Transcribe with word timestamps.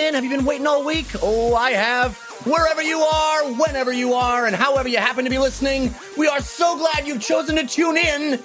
In? 0.00 0.14
Have 0.14 0.24
you 0.24 0.30
been 0.30 0.44
waiting 0.44 0.66
all 0.66 0.84
week? 0.84 1.06
Oh, 1.22 1.54
I 1.54 1.72
have. 1.72 2.16
Wherever 2.44 2.82
you 2.82 2.98
are, 2.98 3.52
whenever 3.52 3.92
you 3.92 4.14
are, 4.14 4.46
and 4.46 4.56
however 4.56 4.88
you 4.88 4.98
happen 4.98 5.24
to 5.24 5.30
be 5.30 5.38
listening, 5.38 5.94
we 6.16 6.26
are 6.28 6.40
so 6.40 6.76
glad 6.76 7.06
you've 7.06 7.20
chosen 7.22 7.56
to 7.56 7.66
tune 7.66 7.96
in 7.96 8.40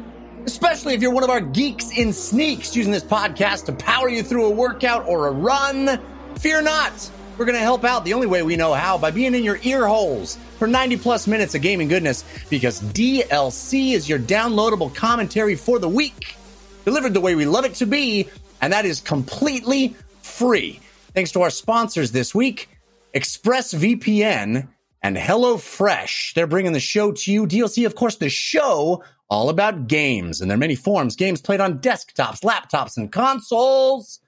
Especially 0.46 0.94
if 0.94 1.02
you're 1.02 1.12
one 1.14 1.24
of 1.24 1.30
our 1.30 1.42
geeks 1.42 1.92
in 1.92 2.14
sneaks 2.14 2.76
using 2.76 2.92
this 2.92 3.04
podcast 3.04 3.66
to 3.66 3.74
power 3.74 4.10
you 4.10 4.24
through 4.24 4.46
a 4.46 4.50
workout 4.50 5.06
or 5.08 5.28
a 5.28 5.32
run. 5.32 6.00
Fear 6.36 6.62
not. 6.62 7.12
We're 7.38 7.46
going 7.46 7.58
to 7.58 7.62
help 7.62 7.86
out 7.86 8.04
the 8.04 8.14
only 8.14 8.28
way 8.28 8.44
we 8.44 8.58
know 8.58 8.74
how 8.74 8.98
by 8.98 9.12
being 9.12 9.34
in 9.34 9.44
your 9.46 9.60
ear 9.64 9.88
holes 9.88 10.38
for 10.58 10.68
90 10.68 10.98
plus 10.98 11.26
minutes 11.26 11.56
of 11.56 11.62
gaming 11.62 11.88
goodness 11.88 12.26
because 12.50 12.82
DLC 12.82 13.94
is 13.94 14.10
your 14.10 14.20
downloadable 14.20 14.94
commentary 14.94 15.56
for 15.56 15.80
the 15.80 15.88
week, 15.88 16.36
delivered 16.86 17.14
the 17.14 17.22
way 17.22 17.36
we 17.36 17.46
love 17.46 17.66
it 17.66 17.76
to 17.76 17.86
be, 17.86 18.28
and 18.62 18.74
that 18.74 18.86
is 18.86 19.00
completely 19.00 19.96
free. 20.22 20.80
Thanks 21.14 21.32
to 21.32 21.42
our 21.42 21.50
sponsors 21.50 22.12
this 22.12 22.34
week, 22.34 22.70
ExpressVPN 23.16 24.68
and 25.02 25.18
HelloFresh. 25.18 26.34
They're 26.34 26.48
bringing 26.48 26.74
the 26.74 26.80
show 26.80 27.12
to 27.12 27.32
you. 27.32 27.48
DLC, 27.48 27.86
of 27.86 27.96
course, 27.96 28.18
the 28.18 28.30
show 28.30 29.04
all 29.30 29.50
about 29.50 29.88
games, 29.88 30.42
and 30.42 30.50
there 30.50 30.56
are 30.56 30.60
many 30.60 30.76
forms. 30.76 31.16
Games 31.16 31.42
played 31.42 31.62
on 31.62 31.80
desktops, 31.80 32.42
laptops, 32.42 32.98
and 32.98 33.12
consoles. 33.12 34.20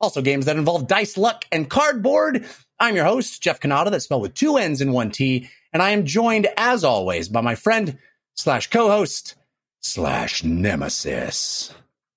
Also, 0.00 0.22
games 0.22 0.46
that 0.46 0.56
involve 0.56 0.86
dice, 0.86 1.16
luck, 1.18 1.44
and 1.52 1.68
cardboard. 1.68 2.46
I'm 2.80 2.94
your 2.94 3.04
host, 3.04 3.42
Jeff 3.42 3.60
Cannata, 3.60 3.90
that's 3.90 4.04
spelled 4.04 4.22
with 4.22 4.34
two 4.34 4.56
N's 4.56 4.80
and 4.80 4.92
one 4.92 5.10
T, 5.10 5.48
and 5.72 5.82
I 5.82 5.90
am 5.90 6.06
joined, 6.06 6.48
as 6.56 6.84
always, 6.84 7.28
by 7.28 7.40
my 7.40 7.54
friend 7.54 7.98
slash 8.34 8.70
co-host 8.70 9.34
slash 9.80 10.44
nemesis, 10.44 11.74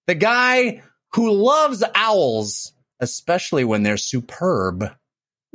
the 0.07 0.16
guy 0.16 0.81
who 1.13 1.31
loves 1.31 1.83
owls, 1.95 2.73
especially 2.99 3.63
when 3.63 3.83
they're 3.83 3.97
superb, 3.97 4.91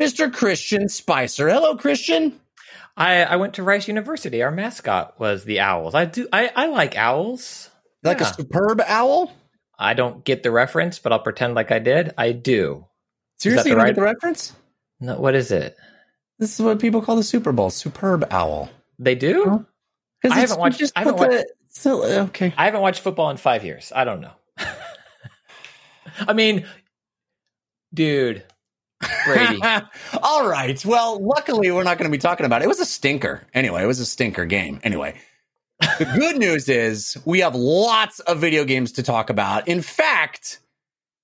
Mr. 0.00 0.32
Christian 0.32 0.88
Spicer. 0.88 1.48
Hello, 1.48 1.76
Christian. 1.76 2.38
I, 2.96 3.24
I 3.24 3.36
went 3.36 3.54
to 3.54 3.62
Rice 3.62 3.88
University. 3.88 4.42
Our 4.42 4.50
mascot 4.50 5.18
was 5.20 5.44
the 5.44 5.60
owls. 5.60 5.94
I 5.94 6.06
do. 6.06 6.28
I, 6.32 6.50
I 6.54 6.66
like 6.66 6.96
owls. 6.96 7.70
Like 8.02 8.20
Yeah. 8.20 8.30
a 8.30 8.34
superb 8.34 8.80
owl? 8.86 9.32
I 9.78 9.92
don't 9.94 10.24
get 10.24 10.42
the 10.42 10.50
reference, 10.50 10.98
but 10.98 11.12
I'll 11.12 11.18
pretend 11.18 11.54
like 11.54 11.70
I 11.70 11.78
did. 11.78 12.12
I 12.16 12.32
do. 12.32 12.86
Seriously, 13.38 13.72
you 13.72 13.76
right- 13.76 13.88
get 13.88 13.96
the 13.96 14.02
reference? 14.02 14.54
No, 15.00 15.18
what 15.20 15.34
is 15.34 15.50
it? 15.50 15.76
This 16.38 16.58
is 16.58 16.64
what 16.64 16.78
people 16.78 17.02
call 17.02 17.16
the 17.16 17.22
Super 17.22 17.52
Bowl, 17.52 17.68
superb 17.68 18.26
owl. 18.30 18.70
They 18.98 19.14
do. 19.14 19.44
Huh? 19.44 19.58
I 20.30 20.40
haven't 20.40 20.58
watched- 20.58 20.78
Just 20.78 20.94
I 20.96 21.00
haven't 21.00 21.16
put 21.18 21.30
the, 21.30 21.46
so, 21.76 22.02
okay. 22.04 22.54
I 22.56 22.64
haven't 22.64 22.80
watched 22.80 23.02
football 23.02 23.28
in 23.28 23.36
five 23.36 23.62
years. 23.62 23.92
I 23.94 24.04
don't 24.04 24.22
know. 24.22 24.32
I 26.18 26.32
mean, 26.32 26.64
dude, 27.92 28.44
Brady. 29.26 29.60
All 30.22 30.48
right. 30.48 30.82
Well, 30.86 31.22
luckily, 31.22 31.70
we're 31.70 31.82
not 31.82 31.98
going 31.98 32.10
to 32.10 32.16
be 32.16 32.18
talking 32.20 32.46
about 32.46 32.62
it. 32.62 32.64
It 32.64 32.68
was 32.68 32.80
a 32.80 32.86
stinker. 32.86 33.46
Anyway, 33.52 33.82
it 33.82 33.86
was 33.86 34.00
a 34.00 34.06
stinker 34.06 34.46
game. 34.46 34.80
Anyway, 34.84 35.16
the 35.98 36.10
good 36.18 36.38
news 36.38 36.70
is 36.70 37.18
we 37.26 37.40
have 37.40 37.54
lots 37.54 38.20
of 38.20 38.38
video 38.38 38.64
games 38.64 38.92
to 38.92 39.02
talk 39.02 39.28
about. 39.28 39.68
In 39.68 39.82
fact, 39.82 40.60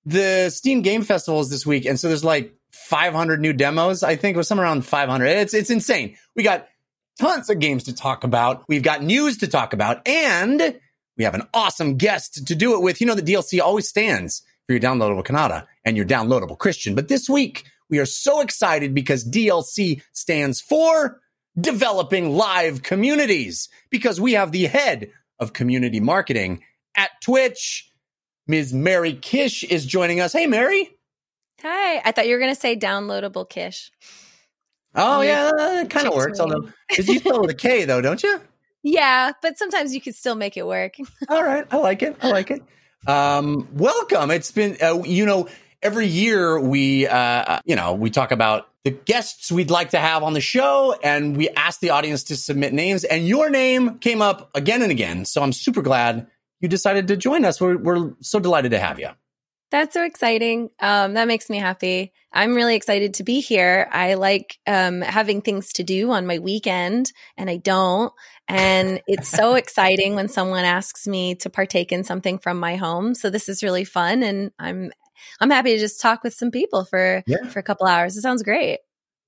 the 0.05 0.51
Steam 0.51 0.83
Game 0.83 1.01
Festival 1.01 1.41
is 1.41 1.49
this 1.49 1.65
week, 1.65 1.85
and 1.85 1.99
so 1.99 2.09
there's 2.09 2.23
like 2.23 2.53
500 2.73 3.41
new 3.41 3.53
demos. 3.53 4.03
I 4.03 4.15
think 4.17 4.35
it 4.35 4.37
was 4.37 4.47
somewhere 4.47 4.67
around 4.67 4.85
500. 4.85 5.25
It's 5.25 5.55
it's 5.55 5.71
insane. 5.71 6.15
We 6.35 6.43
got 6.43 6.67
tons 7.19 7.49
of 7.49 7.59
games 7.59 7.83
to 7.83 7.93
talk 7.93 8.23
about. 8.23 8.63
We've 8.67 8.83
got 8.83 9.03
news 9.03 9.37
to 9.39 9.47
talk 9.47 9.73
about, 9.73 10.07
and 10.07 10.79
we 11.17 11.23
have 11.23 11.35
an 11.35 11.47
awesome 11.53 11.97
guest 11.97 12.47
to 12.47 12.55
do 12.55 12.73
it 12.75 12.81
with. 12.81 13.01
You 13.01 13.07
know, 13.07 13.15
the 13.15 13.21
DLC 13.21 13.61
always 13.61 13.87
stands 13.87 14.41
for 14.65 14.73
your 14.73 14.81
downloadable 14.81 15.25
Cannata 15.25 15.65
and 15.85 15.97
your 15.97 16.05
downloadable 16.05 16.57
Christian. 16.57 16.95
But 16.95 17.07
this 17.07 17.29
week, 17.29 17.65
we 17.89 17.99
are 17.99 18.05
so 18.05 18.41
excited 18.41 18.93
because 18.93 19.29
DLC 19.29 20.01
stands 20.13 20.61
for 20.61 21.21
developing 21.59 22.35
live 22.35 22.81
communities 22.81 23.69
because 23.89 24.19
we 24.19 24.33
have 24.33 24.51
the 24.51 24.65
head 24.65 25.11
of 25.39 25.53
community 25.53 25.99
marketing 25.99 26.63
at 26.95 27.11
Twitch. 27.21 27.91
Ms. 28.47 28.73
Mary 28.73 29.13
Kish 29.13 29.63
is 29.63 29.85
joining 29.85 30.19
us. 30.19 30.33
Hey, 30.33 30.47
Mary. 30.47 30.97
Hi. 31.61 32.01
I 32.03 32.11
thought 32.11 32.27
you 32.27 32.33
were 32.33 32.39
going 32.39 32.53
to 32.53 32.59
say 32.59 32.75
downloadable 32.75 33.47
Kish. 33.47 33.91
Oh, 34.95 35.21
Yeah. 35.21 35.81
it 35.81 35.89
kind 35.89 36.07
of 36.07 36.13
works. 36.13 36.39
Although, 36.39 36.69
because 36.89 37.07
you 37.07 37.19
spell 37.19 37.41
with 37.41 37.49
a 37.51 37.55
K, 37.55 37.85
though, 37.85 38.01
don't 38.01 38.21
you? 38.21 38.39
Yeah, 38.83 39.31
but 39.41 39.57
sometimes 39.57 39.93
you 39.95 40.01
can 40.01 40.13
still 40.13 40.35
make 40.35 40.57
it 40.57 40.67
work. 40.67 40.95
All 41.29 41.43
right, 41.43 41.65
I 41.71 41.77
like 41.77 42.03
it. 42.03 42.17
I 42.21 42.31
like 42.31 42.51
it. 42.51 42.61
Um, 43.07 43.67
welcome. 43.73 44.29
It's 44.31 44.51
been, 44.51 44.77
uh, 44.81 45.01
you 45.03 45.25
know, 45.25 45.47
every 45.81 46.07
year 46.07 46.59
we, 46.59 47.07
uh, 47.07 47.59
you 47.65 47.75
know, 47.75 47.93
we 47.93 48.09
talk 48.09 48.31
about 48.31 48.67
the 48.83 48.91
guests 48.91 49.51
we'd 49.51 49.71
like 49.71 49.91
to 49.91 49.99
have 49.99 50.23
on 50.23 50.33
the 50.33 50.41
show, 50.41 50.93
and 51.01 51.37
we 51.37 51.49
ask 51.49 51.79
the 51.79 51.91
audience 51.91 52.23
to 52.25 52.35
submit 52.35 52.73
names, 52.73 53.03
and 53.05 53.25
your 53.27 53.49
name 53.49 53.99
came 53.99 54.21
up 54.21 54.49
again 54.55 54.81
and 54.81 54.91
again. 54.91 55.23
So 55.25 55.41
I'm 55.41 55.53
super 55.53 55.81
glad 55.81 56.27
you 56.59 56.67
decided 56.67 57.07
to 57.07 57.15
join 57.17 57.45
us. 57.45 57.61
We're 57.61 57.77
we're 57.77 58.11
so 58.19 58.39
delighted 58.39 58.71
to 58.71 58.79
have 58.79 58.99
you. 58.99 59.09
That's 59.73 59.95
so 59.95 60.03
exciting. 60.03 60.69
Um, 60.79 61.15
that 61.15 61.27
makes 61.27 61.49
me 61.49 61.57
happy. 61.57 62.13
I'm 62.31 62.53
really 62.53 62.75
excited 62.75 63.15
to 63.15 63.23
be 63.23 63.41
here. 63.41 63.89
I 63.91 64.13
like 64.13 64.59
um, 64.67 65.01
having 65.01 65.41
things 65.41 65.73
to 65.73 65.83
do 65.83 66.11
on 66.11 66.27
my 66.27 66.37
weekend, 66.37 67.11
and 67.37 67.49
I 67.49 67.57
don't. 67.57 68.13
And 68.47 69.01
it's 69.07 69.29
so 69.29 69.55
exciting 69.55 70.13
when 70.13 70.27
someone 70.29 70.63
asks 70.63 71.07
me 71.07 71.33
to 71.37 71.49
partake 71.49 71.91
in 71.91 72.03
something 72.03 72.37
from 72.37 72.59
my 72.59 72.75
home. 72.75 73.15
So 73.15 73.31
this 73.31 73.49
is 73.49 73.63
really 73.63 73.83
fun, 73.83 74.21
and 74.21 74.51
I'm 74.59 74.91
I'm 75.41 75.49
happy 75.49 75.71
to 75.73 75.79
just 75.79 75.99
talk 75.99 76.23
with 76.23 76.35
some 76.35 76.51
people 76.51 76.85
for 76.85 77.23
Yeah. 77.25 77.47
for 77.49 77.57
a 77.57 77.63
couple 77.63 77.87
hours. 77.87 78.15
It 78.15 78.21
sounds 78.21 78.43
great. 78.43 78.77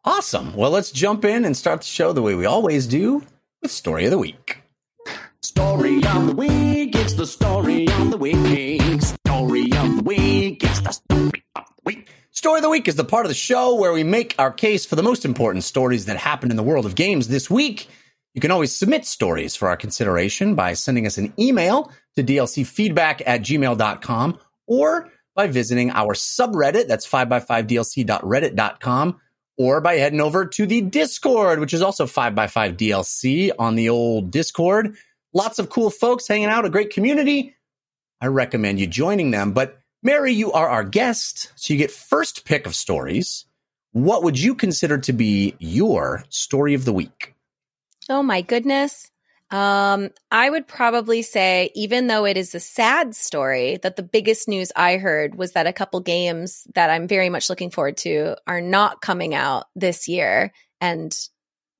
Awesome. 0.03 0.55
Well, 0.55 0.69
let's 0.69 0.91
jump 0.91 1.25
in 1.25 1.43
and 1.45 1.57
start 1.57 1.81
the 1.81 1.87
show 1.87 2.13
the 2.13 2.21
way 2.21 2.35
we 2.35 2.45
always 2.45 2.85
do 2.85 3.23
with 3.63 3.71
story 3.71 4.05
of 4.05 4.11
the 4.11 4.19
week. 4.19 4.61
Story 5.45 5.97
of 5.97 6.25
the 6.25 6.33
week, 6.35 6.95
it's 6.95 7.13
the 7.13 7.27
story 7.27 7.87
of 7.87 8.09
the 8.09 8.17
week. 8.17 8.81
Story 9.03 9.71
of 9.73 9.97
the 9.97 10.01
week, 10.03 10.63
it's 10.63 10.79
the 10.79 10.91
story 10.91 11.43
of 11.55 11.65
the 11.67 11.81
week. 11.85 12.07
Story 12.31 12.57
of 12.57 12.63
the 12.63 12.69
Week 12.69 12.87
is 12.87 12.95
the 12.95 13.03
part 13.03 13.27
of 13.27 13.29
the 13.29 13.35
show 13.35 13.75
where 13.75 13.93
we 13.93 14.03
make 14.03 14.33
our 14.39 14.51
case 14.51 14.87
for 14.87 14.95
the 14.95 15.03
most 15.03 15.23
important 15.23 15.63
stories 15.63 16.05
that 16.05 16.17
happened 16.17 16.51
in 16.51 16.55
the 16.55 16.63
world 16.63 16.87
of 16.87 16.95
games 16.95 17.27
this 17.27 17.47
week. 17.47 17.87
You 18.33 18.41
can 18.41 18.49
always 18.49 18.75
submit 18.75 19.05
stories 19.05 19.55
for 19.55 19.67
our 19.67 19.77
consideration 19.77 20.55
by 20.55 20.73
sending 20.73 21.05
us 21.05 21.19
an 21.19 21.31
email 21.37 21.91
to 22.15 22.23
dlcfeedback 22.23 23.21
at 23.23 23.41
gmail.com 23.41 24.39
or 24.65 25.11
by 25.35 25.45
visiting 25.45 25.91
our 25.91 26.15
subreddit, 26.15 26.87
that's 26.87 27.07
5x5dlc.reddit.com, 27.07 29.21
or 29.59 29.79
by 29.79 29.97
heading 29.97 30.21
over 30.21 30.47
to 30.47 30.65
the 30.65 30.81
Discord, 30.81 31.59
which 31.59 31.75
is 31.75 31.83
also 31.83 32.07
5x5dlc 32.07 33.51
on 33.59 33.75
the 33.75 33.89
old 33.89 34.31
Discord. 34.31 34.95
Lots 35.35 35.59
of 35.59 35.69
cool 35.69 35.89
folks 35.89 36.29
hanging 36.29 36.47
out, 36.47 36.63
a 36.63 36.69
great 36.69 36.91
community. 36.91 37.57
I 38.21 38.27
recommend 38.27 38.79
you 38.79 38.87
joining 38.87 39.31
them. 39.31 39.51
But 39.51 39.77
Mary, 40.01 40.31
you 40.31 40.53
are 40.53 40.69
our 40.69 40.85
guest, 40.85 41.51
so 41.55 41.73
you 41.73 41.77
get 41.77 41.91
first 41.91 42.45
pick 42.45 42.65
of 42.65 42.73
stories. 42.73 43.45
What 43.91 44.23
would 44.23 44.39
you 44.39 44.55
consider 44.55 44.97
to 44.99 45.11
be 45.11 45.55
your 45.59 46.23
story 46.29 46.73
of 46.73 46.85
the 46.85 46.93
week? 46.93 47.35
Oh 48.07 48.23
my 48.23 48.41
goodness. 48.41 49.11
Um, 49.51 50.11
I 50.31 50.49
would 50.49 50.67
probably 50.67 51.21
say, 51.21 51.69
even 51.75 52.07
though 52.07 52.25
it 52.25 52.37
is 52.37 52.55
a 52.55 52.59
sad 52.61 53.13
story, 53.13 53.77
that 53.83 53.97
the 53.97 54.03
biggest 54.03 54.47
news 54.47 54.71
I 54.73 54.97
heard 54.97 55.35
was 55.35 55.51
that 55.51 55.67
a 55.67 55.73
couple 55.73 55.99
games 55.99 56.65
that 56.75 56.89
I'm 56.89 57.09
very 57.09 57.29
much 57.29 57.49
looking 57.49 57.71
forward 57.71 57.97
to 57.97 58.37
are 58.47 58.61
not 58.61 59.01
coming 59.01 59.35
out 59.35 59.65
this 59.75 60.07
year, 60.07 60.53
and 60.79 61.13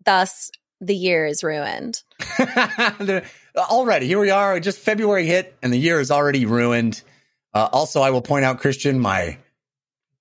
thus 0.04 0.52
the 0.86 0.96
year 0.96 1.26
is 1.26 1.44
ruined. 1.44 2.02
already, 3.58 4.08
here 4.08 4.20
we 4.20 4.30
are. 4.30 4.60
Just 4.60 4.80
February 4.80 5.26
hit, 5.26 5.56
and 5.62 5.72
the 5.74 5.78
year 5.78 6.00
is 6.00 6.12
already 6.12 6.46
ruined. 6.46 7.02
Uh, 7.54 7.70
also, 7.72 8.02
I 8.02 8.10
will 8.10 8.22
point 8.22 8.46
out, 8.46 8.60
Christian, 8.60 9.00
my 9.00 9.38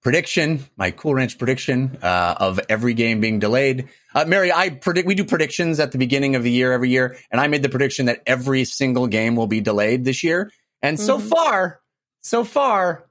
prediction, 0.02 0.64
my 0.76 0.90
Cool 0.90 1.14
Ranch 1.14 1.38
prediction 1.38 1.98
uh, 2.02 2.34
of 2.38 2.60
every 2.68 2.94
game 2.94 3.20
being 3.20 3.38
delayed. 3.38 3.88
Uh, 4.14 4.24
Mary, 4.26 4.52
I 4.52 4.70
predict 4.70 5.06
we 5.08 5.14
do 5.14 5.24
predictions 5.24 5.80
at 5.80 5.92
the 5.92 5.98
beginning 5.98 6.36
of 6.36 6.42
the 6.42 6.50
year 6.50 6.72
every 6.72 6.90
year, 6.90 7.16
and 7.30 7.40
I 7.40 7.48
made 7.48 7.62
the 7.62 7.68
prediction 7.68 8.06
that 8.06 8.22
every 8.26 8.64
single 8.64 9.06
game 9.06 9.34
will 9.34 9.46
be 9.46 9.60
delayed 9.60 10.04
this 10.04 10.22
year. 10.22 10.50
And 10.82 11.00
so 11.00 11.18
Mhm. 11.18 11.28
far, 11.30 11.80
so 12.20 12.44
far, 12.44 13.06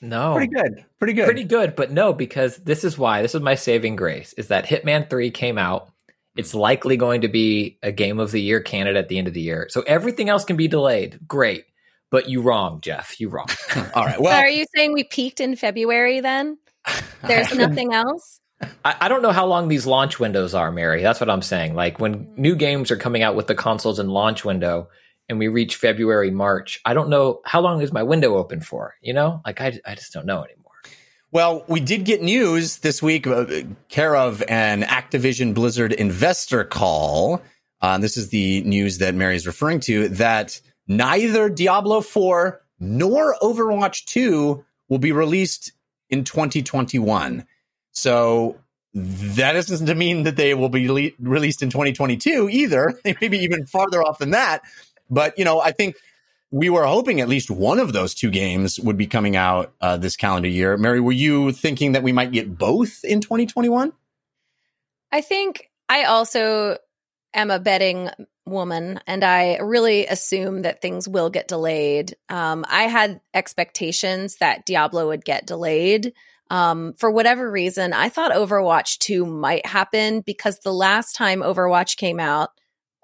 No. 0.00 0.34
pretty 0.34 0.52
good, 0.52 0.84
pretty 0.98 1.12
good. 1.12 1.24
Pretty 1.26 1.44
good, 1.44 1.76
but 1.76 1.92
no, 1.92 2.12
because 2.14 2.56
this 2.56 2.82
is 2.82 2.96
why. 2.98 3.20
This 3.22 3.34
is 3.34 3.42
my 3.42 3.54
saving 3.54 3.94
grace 3.96 4.32
is 4.32 4.48
that 4.48 4.66
Hitman 4.66 5.08
3 5.10 5.30
came 5.30 5.58
out. 5.58 5.91
It's 6.36 6.54
likely 6.54 6.96
going 6.96 7.22
to 7.22 7.28
be 7.28 7.78
a 7.82 7.92
game 7.92 8.18
of 8.18 8.30
the 8.30 8.40
year 8.40 8.60
candidate 8.60 8.96
at 8.96 9.08
the 9.08 9.18
end 9.18 9.28
of 9.28 9.34
the 9.34 9.40
year. 9.40 9.66
So 9.70 9.82
everything 9.82 10.28
else 10.28 10.44
can 10.44 10.56
be 10.56 10.68
delayed. 10.68 11.20
Great. 11.26 11.64
But 12.10 12.28
you 12.28 12.42
wrong, 12.42 12.80
Jeff. 12.80 13.18
You 13.20 13.28
wrong. 13.28 13.48
All 13.94 14.04
right. 14.04 14.16
So 14.16 14.22
Well, 14.22 14.38
are 14.38 14.48
you 14.48 14.66
saying 14.74 14.92
we 14.92 15.04
peaked 15.04 15.40
in 15.40 15.56
February 15.56 16.20
then? 16.20 16.58
There's 17.26 17.54
nothing 17.54 17.92
else? 17.92 18.40
I, 18.84 18.94
I 19.02 19.08
don't 19.08 19.22
know 19.22 19.32
how 19.32 19.46
long 19.46 19.68
these 19.68 19.86
launch 19.86 20.20
windows 20.20 20.54
are, 20.54 20.70
Mary. 20.70 21.02
That's 21.02 21.20
what 21.20 21.30
I'm 21.30 21.42
saying. 21.42 21.74
Like 21.74 21.98
when 21.98 22.14
hmm. 22.14 22.40
new 22.40 22.56
games 22.56 22.90
are 22.90 22.96
coming 22.96 23.22
out 23.22 23.36
with 23.36 23.46
the 23.46 23.54
consoles 23.54 23.98
in 23.98 24.08
launch 24.08 24.44
window 24.44 24.88
and 25.28 25.38
we 25.38 25.48
reach 25.48 25.76
February, 25.76 26.30
March, 26.30 26.80
I 26.84 26.94
don't 26.94 27.08
know 27.08 27.40
how 27.44 27.60
long 27.60 27.80
is 27.80 27.92
my 27.92 28.02
window 28.02 28.36
open 28.36 28.60
for, 28.60 28.94
you 29.00 29.12
know? 29.12 29.40
Like 29.44 29.60
I, 29.60 29.78
I 29.86 29.94
just 29.94 30.12
don't 30.12 30.26
know 30.26 30.44
anymore. 30.44 30.61
Well, 31.32 31.64
we 31.66 31.80
did 31.80 32.04
get 32.04 32.22
news 32.22 32.80
this 32.80 33.02
week, 33.02 33.26
uh, 33.26 33.46
care 33.88 34.14
of 34.14 34.42
an 34.48 34.82
Activision 34.82 35.54
Blizzard 35.54 35.94
investor 35.94 36.62
call. 36.62 37.40
Uh, 37.80 37.96
this 37.96 38.18
is 38.18 38.28
the 38.28 38.60
news 38.64 38.98
that 38.98 39.14
Mary 39.14 39.34
is 39.34 39.46
referring 39.46 39.80
to 39.80 40.10
that 40.10 40.60
neither 40.86 41.48
Diablo 41.48 42.02
4 42.02 42.60
nor 42.80 43.34
Overwatch 43.40 44.04
2 44.04 44.62
will 44.90 44.98
be 44.98 45.10
released 45.10 45.72
in 46.10 46.22
2021. 46.24 47.46
So 47.92 48.58
that 48.92 49.56
to 49.86 49.94
mean 49.94 50.24
that 50.24 50.36
they 50.36 50.52
will 50.52 50.68
be 50.68 50.86
le- 50.86 51.16
released 51.18 51.62
in 51.62 51.70
2022 51.70 52.50
either. 52.50 52.92
They 53.04 53.16
may 53.22 53.28
be 53.28 53.38
even 53.38 53.64
farther 53.64 54.02
off 54.02 54.18
than 54.18 54.32
that. 54.32 54.60
But, 55.08 55.38
you 55.38 55.46
know, 55.46 55.62
I 55.62 55.72
think 55.72 55.96
we 56.52 56.68
were 56.68 56.84
hoping 56.84 57.20
at 57.20 57.30
least 57.30 57.50
one 57.50 57.80
of 57.80 57.94
those 57.94 58.14
two 58.14 58.30
games 58.30 58.78
would 58.78 58.98
be 58.98 59.06
coming 59.06 59.36
out 59.36 59.72
uh, 59.80 59.96
this 59.96 60.16
calendar 60.16 60.48
year. 60.48 60.76
Mary, 60.76 61.00
were 61.00 61.10
you 61.10 61.50
thinking 61.50 61.92
that 61.92 62.02
we 62.02 62.12
might 62.12 62.30
get 62.30 62.58
both 62.58 63.02
in 63.04 63.22
2021? 63.22 63.92
I 65.10 65.20
think 65.22 65.70
I 65.88 66.04
also 66.04 66.76
am 67.32 67.50
a 67.50 67.58
betting 67.58 68.10
woman 68.44 69.00
and 69.06 69.24
I 69.24 69.58
really 69.58 70.06
assume 70.06 70.62
that 70.62 70.82
things 70.82 71.08
will 71.08 71.30
get 71.30 71.48
delayed. 71.48 72.16
Um, 72.28 72.66
I 72.68 72.82
had 72.82 73.22
expectations 73.32 74.36
that 74.36 74.66
Diablo 74.66 75.08
would 75.08 75.24
get 75.24 75.46
delayed. 75.46 76.12
Um, 76.50 76.92
for 76.98 77.10
whatever 77.10 77.50
reason, 77.50 77.94
I 77.94 78.10
thought 78.10 78.32
Overwatch 78.32 78.98
2 78.98 79.24
might 79.24 79.64
happen 79.64 80.20
because 80.20 80.58
the 80.58 80.74
last 80.74 81.14
time 81.14 81.40
Overwatch 81.40 81.96
came 81.96 82.20
out, 82.20 82.50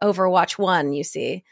Overwatch 0.02 0.58
1, 0.58 0.92
you 0.92 1.02
see, 1.02 1.44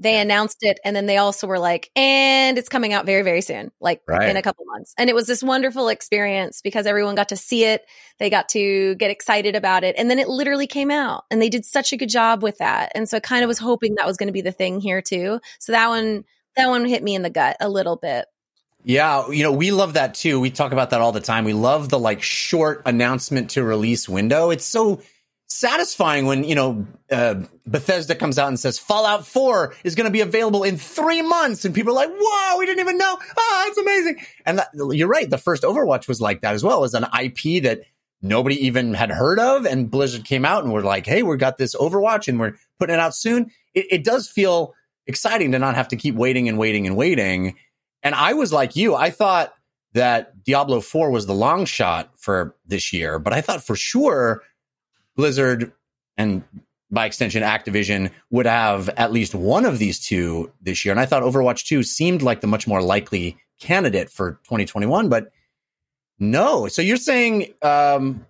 they 0.00 0.18
announced 0.18 0.56
it 0.62 0.80
and 0.82 0.96
then 0.96 1.04
they 1.04 1.18
also 1.18 1.46
were 1.46 1.58
like, 1.58 1.90
and 1.94 2.56
it's 2.56 2.70
coming 2.70 2.94
out 2.94 3.04
very, 3.04 3.22
very 3.22 3.42
soon, 3.42 3.70
like 3.80 4.00
Right. 4.08 4.30
in 4.30 4.36
a 4.36 4.42
couple 4.42 4.64
months. 4.64 4.94
And 4.96 5.10
it 5.10 5.14
was 5.14 5.26
this 5.26 5.42
wonderful 5.42 5.88
experience 5.88 6.62
because 6.62 6.86
everyone 6.86 7.14
got 7.14 7.28
to 7.28 7.36
see 7.36 7.64
it. 7.66 7.84
They 8.18 8.30
got 8.30 8.48
to 8.50 8.94
get 8.94 9.10
excited 9.10 9.54
about 9.54 9.84
it. 9.84 9.94
And 9.98 10.10
then 10.10 10.18
it 10.18 10.26
literally 10.26 10.66
came 10.66 10.90
out 10.90 11.24
and 11.30 11.40
they 11.40 11.50
did 11.50 11.66
such 11.66 11.92
a 11.92 11.98
good 11.98 12.08
job 12.08 12.42
with 12.42 12.58
that. 12.58 12.92
And 12.94 13.08
so 13.08 13.18
I 13.18 13.20
kind 13.20 13.44
of 13.44 13.48
was 13.48 13.58
hoping 13.58 13.96
that 13.96 14.06
was 14.06 14.16
going 14.16 14.28
to 14.28 14.32
be 14.32 14.40
the 14.40 14.52
thing 14.52 14.80
here 14.80 15.02
too. 15.02 15.38
So 15.58 15.72
that 15.72 15.88
one, 15.88 16.24
that 16.56 16.68
one 16.68 16.86
hit 16.86 17.02
me 17.02 17.14
in 17.14 17.20
the 17.22 17.30
gut 17.30 17.58
a 17.60 17.68
little 17.68 17.96
bit. 17.96 18.24
Yeah, 18.82 19.28
you 19.28 19.42
know, 19.42 19.52
we 19.52 19.70
love 19.70 19.92
that 19.92 20.14
too. 20.14 20.40
We 20.40 20.50
talk 20.50 20.72
about 20.72 20.90
that 20.90 21.02
all 21.02 21.12
the 21.12 21.20
time. 21.20 21.44
We 21.44 21.52
love 21.52 21.90
the 21.90 21.98
like 21.98 22.22
short 22.22 22.80
announcement 22.86 23.50
to 23.50 23.62
release 23.62 24.08
window. 24.08 24.48
It's 24.48 24.64
so 24.64 25.02
satisfying 25.50 26.26
when, 26.26 26.44
you 26.44 26.54
know, 26.54 26.86
uh, 27.10 27.34
Bethesda 27.66 28.14
comes 28.14 28.38
out 28.38 28.48
and 28.48 28.58
says 28.58 28.78
Fallout 28.78 29.26
4 29.26 29.74
is 29.82 29.96
going 29.96 30.06
to 30.06 30.12
be 30.12 30.20
available 30.20 30.62
in 30.62 30.76
three 30.76 31.22
months. 31.22 31.64
And 31.64 31.74
people 31.74 31.92
are 31.92 32.06
like, 32.06 32.08
wow, 32.08 32.56
we 32.58 32.66
didn't 32.66 32.80
even 32.80 32.96
know. 32.96 33.18
Ah, 33.36 33.66
it's 33.66 33.78
amazing. 33.78 34.16
And 34.46 34.58
that, 34.58 34.68
you're 34.74 35.08
right. 35.08 35.28
The 35.28 35.38
first 35.38 35.64
Overwatch 35.64 36.06
was 36.06 36.20
like 36.20 36.40
that 36.42 36.54
as 36.54 36.62
well. 36.62 36.80
Was 36.80 36.94
an 36.94 37.06
IP 37.20 37.64
that 37.64 37.80
nobody 38.22 38.64
even 38.66 38.94
had 38.94 39.10
heard 39.10 39.40
of. 39.40 39.66
And 39.66 39.90
Blizzard 39.90 40.24
came 40.24 40.44
out 40.44 40.62
and 40.62 40.72
we're 40.72 40.82
like, 40.82 41.06
hey, 41.06 41.22
we've 41.22 41.38
got 41.38 41.58
this 41.58 41.74
Overwatch 41.74 42.28
and 42.28 42.38
we're 42.38 42.54
putting 42.78 42.94
it 42.94 43.00
out 43.00 43.14
soon. 43.14 43.50
It, 43.74 43.86
it 43.90 44.04
does 44.04 44.28
feel 44.28 44.74
exciting 45.06 45.52
to 45.52 45.58
not 45.58 45.74
have 45.74 45.88
to 45.88 45.96
keep 45.96 46.14
waiting 46.14 46.48
and 46.48 46.58
waiting 46.58 46.86
and 46.86 46.96
waiting. 46.96 47.56
And 48.02 48.14
I 48.14 48.34
was 48.34 48.52
like 48.52 48.76
you, 48.76 48.94
I 48.94 49.10
thought 49.10 49.52
that 49.94 50.44
Diablo 50.44 50.80
4 50.80 51.10
was 51.10 51.26
the 51.26 51.34
long 51.34 51.64
shot 51.64 52.12
for 52.16 52.54
this 52.66 52.92
year, 52.92 53.18
but 53.18 53.32
I 53.32 53.40
thought 53.40 53.64
for 53.64 53.74
sure 53.74 54.42
Blizzard 55.20 55.72
and 56.16 56.42
by 56.90 57.04
extension 57.06 57.42
Activision 57.42 58.10
would 58.30 58.46
have 58.46 58.88
at 58.90 59.12
least 59.12 59.34
one 59.34 59.64
of 59.66 59.78
these 59.78 60.00
two 60.00 60.50
this 60.62 60.84
year. 60.84 60.92
And 60.92 61.00
I 61.00 61.06
thought 61.06 61.22
Overwatch 61.22 61.66
2 61.66 61.82
seemed 61.82 62.22
like 62.22 62.40
the 62.40 62.46
much 62.46 62.66
more 62.66 62.82
likely 62.82 63.36
candidate 63.60 64.10
for 64.10 64.32
2021, 64.44 65.08
but 65.10 65.30
no. 66.18 66.66
So 66.68 66.82
you're 66.82 66.96
saying 66.96 67.52
um, 67.62 68.26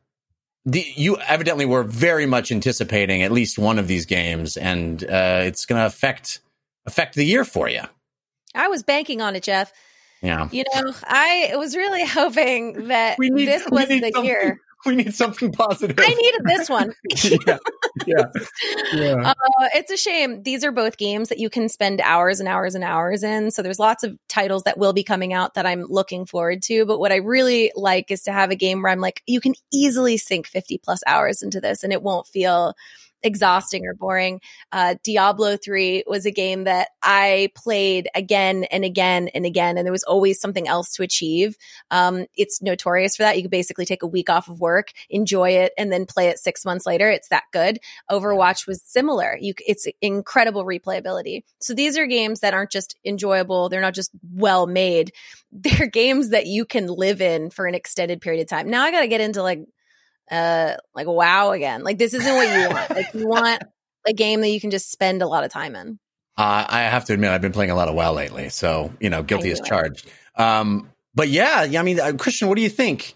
the, 0.65 0.85
you 0.95 1.17
evidently 1.19 1.65
were 1.65 1.85
very 1.85 2.27
much 2.27 2.51
anticipating 2.53 3.23
at 3.23 3.31
least 3.33 3.59
one 3.59 3.79
of 3.79 3.87
these 3.89 4.05
games, 4.05 4.57
and 4.57 5.03
uh, 5.05 5.43
it's 5.45 5.65
going 5.65 5.81
to 5.81 5.87
affect 5.87 6.41
affect 6.87 7.15
the 7.15 7.25
year 7.25 7.45
for 7.45 7.69
you. 7.69 7.83
I 8.55 8.69
was 8.69 8.83
banking 8.83 9.21
on 9.23 9.37
it, 9.37 9.43
Jeff. 9.45 9.73
Yeah. 10.23 10.49
You 10.51 10.65
know, 10.75 10.93
I 11.05 11.53
was 11.57 11.77
really 11.77 12.05
hoping 12.07 12.89
that 12.89 13.19
need- 13.19 13.47
this 13.47 13.65
was 13.71 13.89
the 13.89 14.01
something- 14.01 14.25
year. 14.25 14.61
We 14.87 14.97
need 14.97 15.15
something 15.15 15.53
positive. 15.53 15.99
I 16.00 16.09
needed 16.09 16.41
this 16.44 16.71
one. 16.71 16.94
yeah. 17.47 17.59
Yeah. 18.06 18.25
Yeah. 18.94 19.15
Uh, 19.31 19.69
it's 19.75 19.91
a 19.91 19.97
shame. 19.97 20.43
These 20.43 20.65
are 20.65 20.73
both 20.73 20.97
games 20.97 21.29
that 21.29 21.38
you 21.38 21.50
can 21.50 21.69
spend 21.69 22.00
hours 22.00 22.41
and 22.41 22.49
hours 22.49 22.75
and 22.75 22.82
hours 22.82 23.23
in. 23.23 23.50
So 23.50 23.61
there's 23.61 23.79
lots 23.79 24.05
of 24.05 24.17
titles 24.29 24.62
that 24.62 24.79
will 24.79 24.94
be 24.94 25.05
coming 25.05 25.35
out 25.35 25.53
that 25.55 25.67
I'm 25.67 25.85
looking 25.87 26.25
forward 26.25 26.62
to. 26.62 26.87
But 26.87 26.99
what 26.99 27.12
I 27.12 27.17
really 27.17 27.73
like 27.77 28.11
is 28.11 28.23
to 28.23 28.32
have 28.32 28.50
a 28.50 28.56
game 28.56 28.81
where 28.81 28.91
I'm 28.91 29.00
like, 29.00 29.23
you 29.27 29.38
can 29.38 29.55
easily 29.71 30.17
sink 30.17 30.47
50 30.47 30.79
plus 30.79 31.00
hours 31.06 31.43
into 31.43 31.61
this 31.61 31.85
and 31.85 31.93
it 31.93 32.03
won't 32.03 32.26
feel 32.26 32.75
exhausting 33.23 33.87
or 33.87 33.95
boring. 33.95 34.41
Uh, 34.73 34.97
Diablo 35.03 35.57
3 35.57 36.05
was 36.07 36.27
a 36.27 36.31
game 36.31 36.65
that 36.65 36.89
I 37.03 37.50
played 37.55 38.09
again 38.15 38.65
and 38.65 38.85
again 38.85 39.29
and 39.29 39.45
again, 39.45 39.77
and 39.77 39.85
there 39.85 39.93
was 39.93 40.05
always 40.05 40.41
something 40.41 40.69
else 40.69 40.93
to 40.95 41.03
achieve. 41.03 41.57
Um, 41.91 42.27
it's 42.37 42.62
notorious 42.62 43.17
for 43.17 43.23
that. 43.25 43.37
You 43.37 43.43
could 43.43 43.50
basically 43.50 43.85
take 43.85 44.03
a 44.03 44.07
week 44.07 44.31
off 44.31 44.49
of 44.49 44.61
work, 44.61 44.93
enjoy 45.09 45.50
it, 45.50 45.73
and 45.77 45.93
then 45.93 46.07
play 46.07 46.29
it 46.29 46.39
six 46.39 46.65
months 46.65 46.87
later. 46.87 47.11
It's 47.11 47.29
that 47.29 47.45
good. 47.53 47.79
Overwatch 48.11 48.67
was 48.67 48.83
similar. 48.83 49.37
You, 49.41 49.55
it's 49.67 49.87
incredible 50.00 50.65
replayability. 50.65 51.45
So 51.61 51.75
these 51.75 51.99
are 51.99 52.07
games 52.07 52.41
that 52.41 52.55
aren't 52.55 52.71
just 52.71 52.97
enjoyable. 53.05 53.69
They're 53.69 53.81
not 53.81 53.95
just 53.95 54.11
well 54.33 54.67
made. 54.67 55.12
They're 55.53 55.89
games 55.89 56.31
that 56.31 56.47
you 56.47 56.65
can 56.65 56.87
live 56.87 57.21
in 57.21 57.50
for 57.50 57.67
an 57.67 57.75
extended 57.75 58.21
period 58.21 58.41
of 58.41 58.49
time. 58.49 58.71
Now 58.71 58.85
I 58.85 58.93
got 58.93 59.00
to 59.00 59.09
get 59.09 59.21
into 59.21 59.43
like, 59.43 59.67
uh, 60.31 60.75
like 60.95 61.07
WoW 61.07 61.51
again. 61.51 61.83
Like 61.83 61.99
this 61.99 62.15
isn't 62.15 62.35
what 62.35 62.49
you 62.49 62.75
want. 62.75 62.91
like 62.91 63.15
you 63.15 63.29
want 63.29 63.63
a 64.07 64.13
game 64.13 64.41
that 64.41 64.49
you 64.49 64.61
can 64.61 64.71
just 64.71 64.91
spend 64.91 65.23
a 65.23 65.27
lot 65.27 65.45
of 65.45 65.51
time 65.51 65.77
in. 65.77 65.99
Uh, 66.37 66.65
I 66.69 66.83
have 66.83 67.05
to 67.07 67.13
admit, 67.13 67.31
I've 67.31 67.43
been 67.43 67.53
playing 67.53 67.71
a 67.71 67.75
lot 67.75 67.89
of 67.89 67.95
WoW 67.95 68.13
lately, 68.13 68.49
so 68.49 68.93
you 69.01 69.11
know, 69.11 69.23
guilty 69.23 69.51
as 69.51 69.61
charged. 69.61 70.11
Um, 70.37 70.91
but 71.15 71.29
yeah, 71.29 71.65
yeah. 71.65 71.81
I 71.81 71.83
mean, 71.83 72.01
uh, 72.01 72.13
Christian, 72.13 72.49
what 72.49 72.57
do 72.57 72.63
you 72.63 72.71
think? 72.71 73.15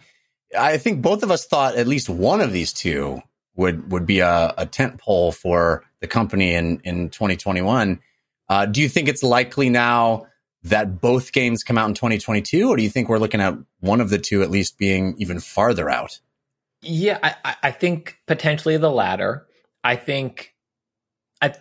I 0.59 0.76
think 0.76 1.00
both 1.00 1.23
of 1.23 1.30
us 1.30 1.47
thought 1.47 1.76
at 1.76 1.87
least 1.87 2.09
one 2.09 2.40
of 2.40 2.52
these 2.52 2.73
two 2.73 3.23
would 3.56 3.90
would 3.92 4.06
be 4.06 4.21
a, 4.21 4.52
a 4.59 4.66
tent 4.66 4.99
pole 4.99 5.33
for 5.33 5.85
the 6.00 6.06
company 6.06 6.54
in 6.54 6.80
in 6.85 7.09
2021. 7.11 8.00
Uh, 8.49 8.66
do 8.66 8.83
you 8.83 8.88
think 8.88 9.09
it's 9.09 9.23
likely 9.23 9.71
now 9.71 10.26
that 10.64 11.00
both 11.00 11.33
games 11.33 11.62
come 11.62 11.78
out 11.78 11.88
in 11.88 11.94
2022, 11.94 12.68
or 12.68 12.76
do 12.76 12.83
you 12.83 12.90
think 12.90 13.09
we're 13.09 13.18
looking 13.18 13.40
at 13.40 13.54
one 13.80 14.00
of 14.00 14.11
the 14.11 14.18
two 14.18 14.42
at 14.42 14.50
least 14.50 14.76
being 14.76 15.14
even 15.18 15.40
farther 15.40 15.88
out? 15.88 16.21
Yeah, 16.84 17.18
I, 17.22 17.56
I- 17.62 17.70
think 17.70 18.18
potentially 18.26 18.76
the 18.76 18.90
latter. 18.90 19.46
I 19.82 19.96
think 19.96 20.54
I, 21.42 21.54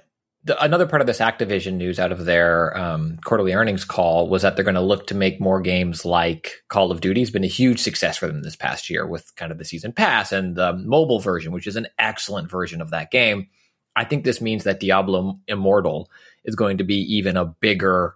the, 0.44 0.62
another 0.62 0.88
part 0.88 1.02
of 1.02 1.08
this 1.08 1.20
Activision 1.20 1.74
news 1.74 2.00
out 2.00 2.12
of 2.12 2.26
their 2.26 2.78
um, 2.78 3.18
quarterly 3.24 3.54
earnings 3.54 3.86
call 3.86 4.30
was 4.30 4.42
that 4.42 4.56
they're 4.56 4.66
going 4.66 4.76
to 4.76 4.82
look 4.82 5.08
to 5.08 5.16
make 5.16 5.40
more 5.40 5.62
games 5.62 6.06
like 6.06 6.64
Call 6.70 6.92
of 6.92 7.02
Duty. 7.02 7.22
has 7.22 7.32
been 7.32 7.44
a 7.44 7.48
huge 7.48 7.80
success 7.80 8.18
for 8.18 8.28
them 8.28 8.42
this 8.44 8.56
past 8.56 8.90
year 8.90 9.08
with 9.08 9.36
kind 9.36 9.52
of 9.52 9.58
the 9.58 9.66
season 9.66 9.94
pass 9.94 10.32
and 10.32 10.56
the 10.56 10.74
mobile 10.74 11.20
version, 11.20 11.52
which 11.52 11.68
is 11.68 11.76
an 11.76 11.88
excellent 11.98 12.50
version 12.50 12.82
of 12.82 12.92
that 12.92 13.12
game. 13.12 13.48
I 13.96 14.06
think 14.06 14.24
this 14.24 14.42
means 14.42 14.64
that 14.64 14.80
Diablo 14.80 15.40
Immortal 15.48 16.10
is 16.44 16.56
going 16.56 16.80
to 16.80 16.84
be 16.84 17.16
even 17.16 17.38
a 17.38 17.46
bigger 17.46 18.16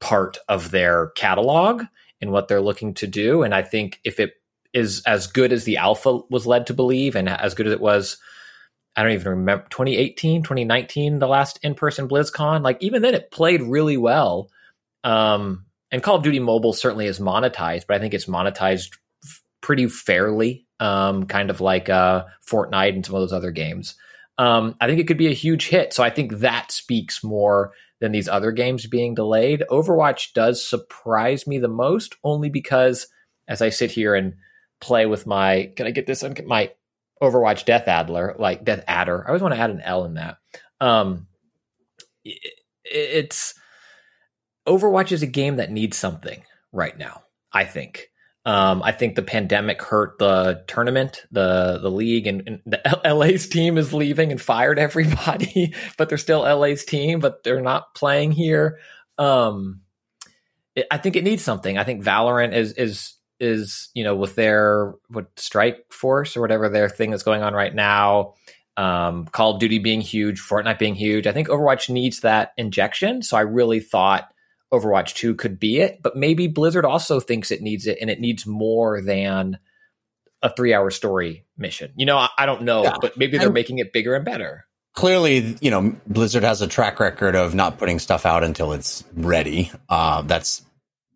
part 0.00 0.38
of 0.48 0.70
their 0.70 1.08
catalog 1.16 1.84
and 2.20 2.30
what 2.30 2.48
they're 2.48 2.60
looking 2.60 2.94
to 2.94 3.06
do. 3.06 3.42
And 3.42 3.54
I 3.54 3.62
think 3.62 4.00
if 4.04 4.18
it 4.20 4.32
is 4.72 5.02
as 5.06 5.26
good 5.26 5.52
as 5.52 5.64
the 5.64 5.78
alpha 5.78 6.20
was 6.30 6.46
led 6.46 6.66
to 6.66 6.74
believe 6.74 7.16
and 7.16 7.28
as 7.28 7.54
good 7.54 7.66
as 7.66 7.72
it 7.72 7.80
was 7.80 8.18
I 8.98 9.04
don't 9.04 9.12
even 9.12 9.28
remember 9.28 9.64
2018, 9.70 10.42
2019, 10.42 11.20
the 11.20 11.28
last 11.28 11.60
in-person 11.62 12.08
BlizzCon. 12.08 12.64
Like 12.64 12.78
even 12.80 13.00
then, 13.00 13.14
it 13.14 13.30
played 13.30 13.62
really 13.62 13.96
well. 13.96 14.50
Um, 15.04 15.66
and 15.92 16.02
Call 16.02 16.16
of 16.16 16.24
Duty 16.24 16.40
Mobile 16.40 16.72
certainly 16.72 17.06
is 17.06 17.20
monetized, 17.20 17.86
but 17.86 17.96
I 17.96 18.00
think 18.00 18.12
it's 18.12 18.26
monetized 18.26 18.98
pretty 19.60 19.86
fairly, 19.86 20.66
um, 20.80 21.26
kind 21.26 21.50
of 21.50 21.60
like 21.60 21.88
uh, 21.88 22.24
Fortnite 22.44 22.94
and 22.94 23.06
some 23.06 23.14
of 23.14 23.20
those 23.20 23.32
other 23.32 23.52
games. 23.52 23.94
Um, 24.36 24.74
I 24.80 24.88
think 24.88 24.98
it 24.98 25.06
could 25.06 25.16
be 25.16 25.28
a 25.28 25.32
huge 25.32 25.68
hit. 25.68 25.92
So 25.92 26.02
I 26.02 26.10
think 26.10 26.38
that 26.38 26.72
speaks 26.72 27.22
more 27.22 27.72
than 28.00 28.10
these 28.10 28.28
other 28.28 28.50
games 28.50 28.88
being 28.88 29.14
delayed. 29.14 29.62
Overwatch 29.70 30.32
does 30.32 30.66
surprise 30.66 31.46
me 31.46 31.58
the 31.58 31.68
most, 31.68 32.16
only 32.24 32.50
because 32.50 33.06
as 33.46 33.62
I 33.62 33.68
sit 33.68 33.92
here 33.92 34.16
and 34.16 34.34
play 34.80 35.06
with 35.06 35.26
my, 35.26 35.72
can 35.76 35.86
I 35.86 35.90
get 35.90 36.06
this 36.06 36.22
on 36.22 36.34
my 36.46 36.70
Overwatch 37.22 37.64
Death 37.64 37.88
Adler, 37.88 38.36
like 38.38 38.64
Death 38.64 38.84
Adder. 38.86 39.24
I 39.24 39.28
always 39.28 39.42
want 39.42 39.54
to 39.54 39.60
add 39.60 39.70
an 39.70 39.80
L 39.80 40.04
in 40.04 40.14
that. 40.14 40.38
Um, 40.80 41.26
it, 42.24 42.40
it's 42.84 43.54
Overwatch 44.66 45.12
is 45.12 45.22
a 45.22 45.26
game 45.26 45.56
that 45.56 45.70
needs 45.70 45.96
something 45.96 46.42
right 46.72 46.96
now. 46.96 47.22
I 47.52 47.64
think. 47.64 48.08
Um, 48.44 48.82
I 48.82 48.92
think 48.92 49.14
the 49.14 49.22
pandemic 49.22 49.82
hurt 49.82 50.18
the 50.18 50.64
tournament, 50.66 51.24
the 51.30 51.78
the 51.82 51.90
league, 51.90 52.26
and, 52.26 52.42
and 52.46 52.60
the 52.64 53.00
LA's 53.04 53.48
team 53.48 53.76
is 53.76 53.92
leaving 53.92 54.30
and 54.30 54.40
fired 54.40 54.78
everybody, 54.78 55.74
but 55.96 56.08
they're 56.08 56.18
still 56.18 56.40
LA's 56.40 56.84
team, 56.84 57.20
but 57.20 57.42
they're 57.42 57.60
not 57.60 57.94
playing 57.94 58.32
here. 58.32 58.78
Um, 59.18 59.80
it, 60.74 60.86
I 60.90 60.98
think 60.98 61.16
it 61.16 61.24
needs 61.24 61.42
something. 61.42 61.76
I 61.76 61.84
think 61.84 62.04
Valorant 62.04 62.54
is 62.54 62.72
is 62.72 63.17
is 63.40 63.88
you 63.94 64.02
know 64.04 64.14
with 64.16 64.34
their 64.34 64.94
what 65.08 65.26
strike 65.36 65.84
force 65.90 66.36
or 66.36 66.40
whatever 66.40 66.68
their 66.68 66.88
thing 66.88 67.10
that's 67.10 67.22
going 67.22 67.42
on 67.42 67.54
right 67.54 67.74
now 67.74 68.34
um, 68.76 69.26
call 69.26 69.54
of 69.54 69.60
duty 69.60 69.78
being 69.78 70.00
huge 70.00 70.40
fortnite 70.40 70.78
being 70.78 70.94
huge 70.94 71.26
i 71.26 71.32
think 71.32 71.48
overwatch 71.48 71.88
needs 71.88 72.20
that 72.20 72.52
injection 72.56 73.22
so 73.22 73.36
i 73.36 73.40
really 73.40 73.80
thought 73.80 74.28
overwatch 74.72 75.14
2 75.14 75.34
could 75.34 75.58
be 75.58 75.78
it 75.78 76.00
but 76.02 76.16
maybe 76.16 76.46
blizzard 76.46 76.84
also 76.84 77.20
thinks 77.20 77.50
it 77.50 77.62
needs 77.62 77.86
it 77.86 77.98
and 78.00 78.10
it 78.10 78.20
needs 78.20 78.46
more 78.46 79.00
than 79.00 79.58
a 80.42 80.52
three 80.54 80.74
hour 80.74 80.90
story 80.90 81.44
mission 81.56 81.92
you 81.96 82.06
know 82.06 82.16
i, 82.16 82.28
I 82.38 82.46
don't 82.46 82.62
know 82.62 82.82
Yeah. 82.84 82.96
but 83.00 83.16
maybe 83.16 83.38
they're 83.38 83.46
I'm- 83.48 83.52
making 83.54 83.78
it 83.78 83.92
bigger 83.92 84.14
and 84.14 84.24
better 84.24 84.64
clearly, 84.94 85.56
you 85.60 85.70
know, 85.70 85.94
Blizzard 86.08 86.42
has 86.42 86.60
a 86.60 86.66
track 86.66 86.98
record 86.98 87.36
of 87.36 87.54
not 87.54 87.78
putting 87.78 88.00
stuff 88.00 88.26
out 88.26 88.42
until 88.42 88.72
it's 88.72 89.04
ready. 89.14 89.70
Uh, 89.88 90.22
that's 90.22 90.62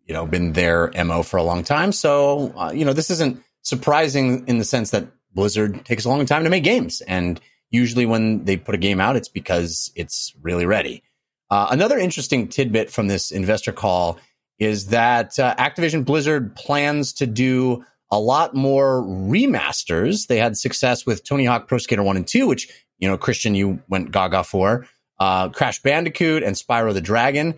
you 0.07 0.13
know 0.13 0.25
been 0.25 0.53
their 0.53 0.91
mo 1.05 1.23
for 1.23 1.37
a 1.37 1.43
long 1.43 1.63
time. 1.63 1.91
So 1.91 2.53
uh, 2.57 2.71
you 2.73 2.85
know, 2.85 2.93
this 2.93 3.09
isn't 3.09 3.43
surprising 3.61 4.47
in 4.47 4.57
the 4.57 4.65
sense 4.65 4.91
that 4.91 5.07
Blizzard 5.33 5.85
takes 5.85 6.05
a 6.05 6.09
long 6.09 6.25
time 6.25 6.43
to 6.43 6.49
make 6.49 6.63
games, 6.63 7.01
and 7.01 7.39
usually 7.69 8.05
when 8.05 8.45
they 8.45 8.55
put 8.57 8.75
a 8.75 8.77
game 8.77 9.01
out, 9.01 9.15
it's 9.15 9.29
because 9.29 9.91
it's 9.95 10.33
really 10.41 10.65
ready. 10.65 11.03
Uh, 11.49 11.67
another 11.69 11.97
interesting 11.97 12.47
tidbit 12.47 12.89
from 12.89 13.07
this 13.07 13.31
investor 13.31 13.71
call 13.71 14.19
is 14.59 14.87
that 14.87 15.37
uh, 15.39 15.55
Activision 15.55 16.05
Blizzard 16.05 16.55
plans 16.55 17.13
to 17.13 17.27
do 17.27 17.83
a 18.11 18.19
lot 18.19 18.55
more 18.55 19.01
remasters. 19.03 20.27
They 20.27 20.37
had 20.37 20.55
success 20.57 21.05
with 21.05 21.23
Tony 21.23 21.45
Hawk 21.45 21.67
Pro 21.67 21.79
Skater 21.79 22.03
1 22.03 22.17
and 22.17 22.27
2, 22.27 22.47
which, 22.47 22.69
you 22.99 23.07
know, 23.07 23.17
Christian, 23.17 23.55
you 23.55 23.81
went 23.89 24.11
gaga 24.11 24.43
for, 24.43 24.87
uh, 25.19 25.49
Crash 25.49 25.81
Bandicoot 25.81 26.43
and 26.43 26.55
Spyro 26.55 26.93
the 26.93 27.01
Dragon. 27.01 27.55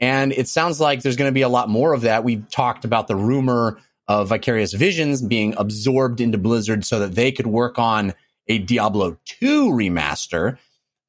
And 0.00 0.32
it 0.32 0.48
sounds 0.48 0.80
like 0.80 1.02
there's 1.02 1.16
going 1.16 1.28
to 1.28 1.34
be 1.34 1.42
a 1.42 1.48
lot 1.48 1.68
more 1.68 1.92
of 1.92 2.02
that. 2.02 2.24
We've 2.24 2.48
talked 2.50 2.84
about 2.84 3.08
the 3.08 3.16
rumor 3.16 3.78
of 4.08 4.28
Vicarious 4.28 4.72
Visions 4.72 5.22
being 5.22 5.54
absorbed 5.56 6.20
into 6.20 6.38
Blizzard 6.38 6.84
so 6.84 6.98
that 7.00 7.14
they 7.14 7.32
could 7.32 7.46
work 7.46 7.78
on 7.78 8.14
a 8.46 8.58
Diablo 8.58 9.18
2 9.24 9.70
remaster. 9.70 10.58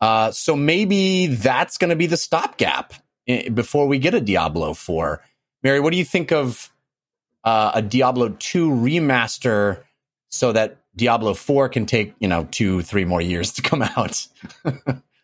Uh, 0.02 0.32
so 0.32 0.56
maybe 0.56 1.28
that's 1.28 1.78
going 1.78 1.90
to 1.90 1.96
be 1.96 2.08
the 2.08 2.18
stopgap 2.18 2.94
before 3.54 3.88
we 3.88 4.00
get 4.00 4.14
a 4.14 4.22
Diablo 4.22 4.74
4. 4.74 5.22
Mary, 5.64 5.80
what 5.80 5.92
do 5.92 5.98
you 5.98 6.06
think 6.06 6.32
of 6.32 6.72
uh, 7.44 7.72
a 7.76 7.82
Diablo 7.82 8.30
2 8.40 8.70
remaster 8.70 9.84
so 10.30 10.52
that 10.52 10.78
Diablo 10.96 11.34
4 11.34 11.70
can 11.70 11.86
take, 11.86 12.14
you 12.20 12.28
know, 12.28 12.48
two, 12.52 12.82
three 12.82 13.06
more 13.06 13.22
years 13.22 13.52
to 13.54 13.62
come 13.62 13.82
out? 13.82 14.28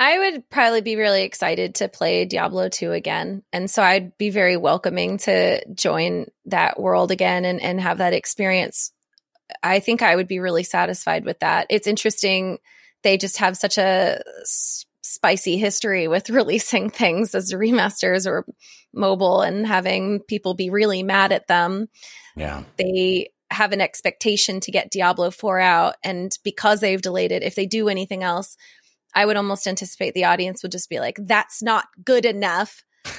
I 0.00 0.18
would 0.18 0.48
probably 0.48 0.80
be 0.80 0.94
really 0.94 1.24
excited 1.24 1.74
to 1.76 1.88
play 1.88 2.24
Diablo 2.24 2.68
2 2.68 2.92
again. 2.92 3.42
And 3.52 3.68
so 3.68 3.82
I'd 3.82 4.16
be 4.16 4.30
very 4.30 4.56
welcoming 4.56 5.18
to 5.18 5.60
join 5.74 6.26
that 6.46 6.78
world 6.78 7.10
again 7.10 7.44
and, 7.44 7.60
and 7.60 7.80
have 7.80 7.98
that 7.98 8.12
experience. 8.12 8.92
I 9.60 9.80
think 9.80 10.02
I 10.02 10.14
would 10.14 10.28
be 10.28 10.38
really 10.38 10.62
satisfied 10.62 11.24
with 11.24 11.40
that. 11.40 11.66
It's 11.68 11.88
interesting. 11.88 12.58
They 13.02 13.16
just 13.16 13.38
have 13.38 13.56
such 13.56 13.76
a 13.76 14.20
spicy 15.02 15.58
history 15.58 16.06
with 16.06 16.30
releasing 16.30 16.90
things 16.90 17.34
as 17.34 17.52
remasters 17.52 18.24
or 18.24 18.46
mobile 18.94 19.42
and 19.42 19.66
having 19.66 20.20
people 20.20 20.54
be 20.54 20.70
really 20.70 21.02
mad 21.02 21.32
at 21.32 21.48
them 21.48 21.88
Yeah. 22.36 22.62
they 22.76 23.30
have 23.50 23.72
an 23.72 23.80
expectation 23.80 24.60
to 24.60 24.70
get 24.70 24.90
Diablo 24.90 25.30
4 25.30 25.58
out. 25.58 25.94
And 26.04 26.30
because 26.44 26.80
they've 26.80 27.00
delayed 27.00 27.32
it, 27.32 27.42
if 27.42 27.54
they 27.54 27.66
do 27.66 27.88
anything 27.88 28.22
else, 28.22 28.56
I 29.14 29.26
would 29.26 29.36
almost 29.36 29.66
anticipate 29.66 30.14
the 30.14 30.24
audience 30.24 30.62
would 30.62 30.72
just 30.72 30.88
be 30.88 31.00
like, 31.00 31.18
that's 31.20 31.62
not 31.62 31.86
good 32.04 32.24
enough. 32.24 32.84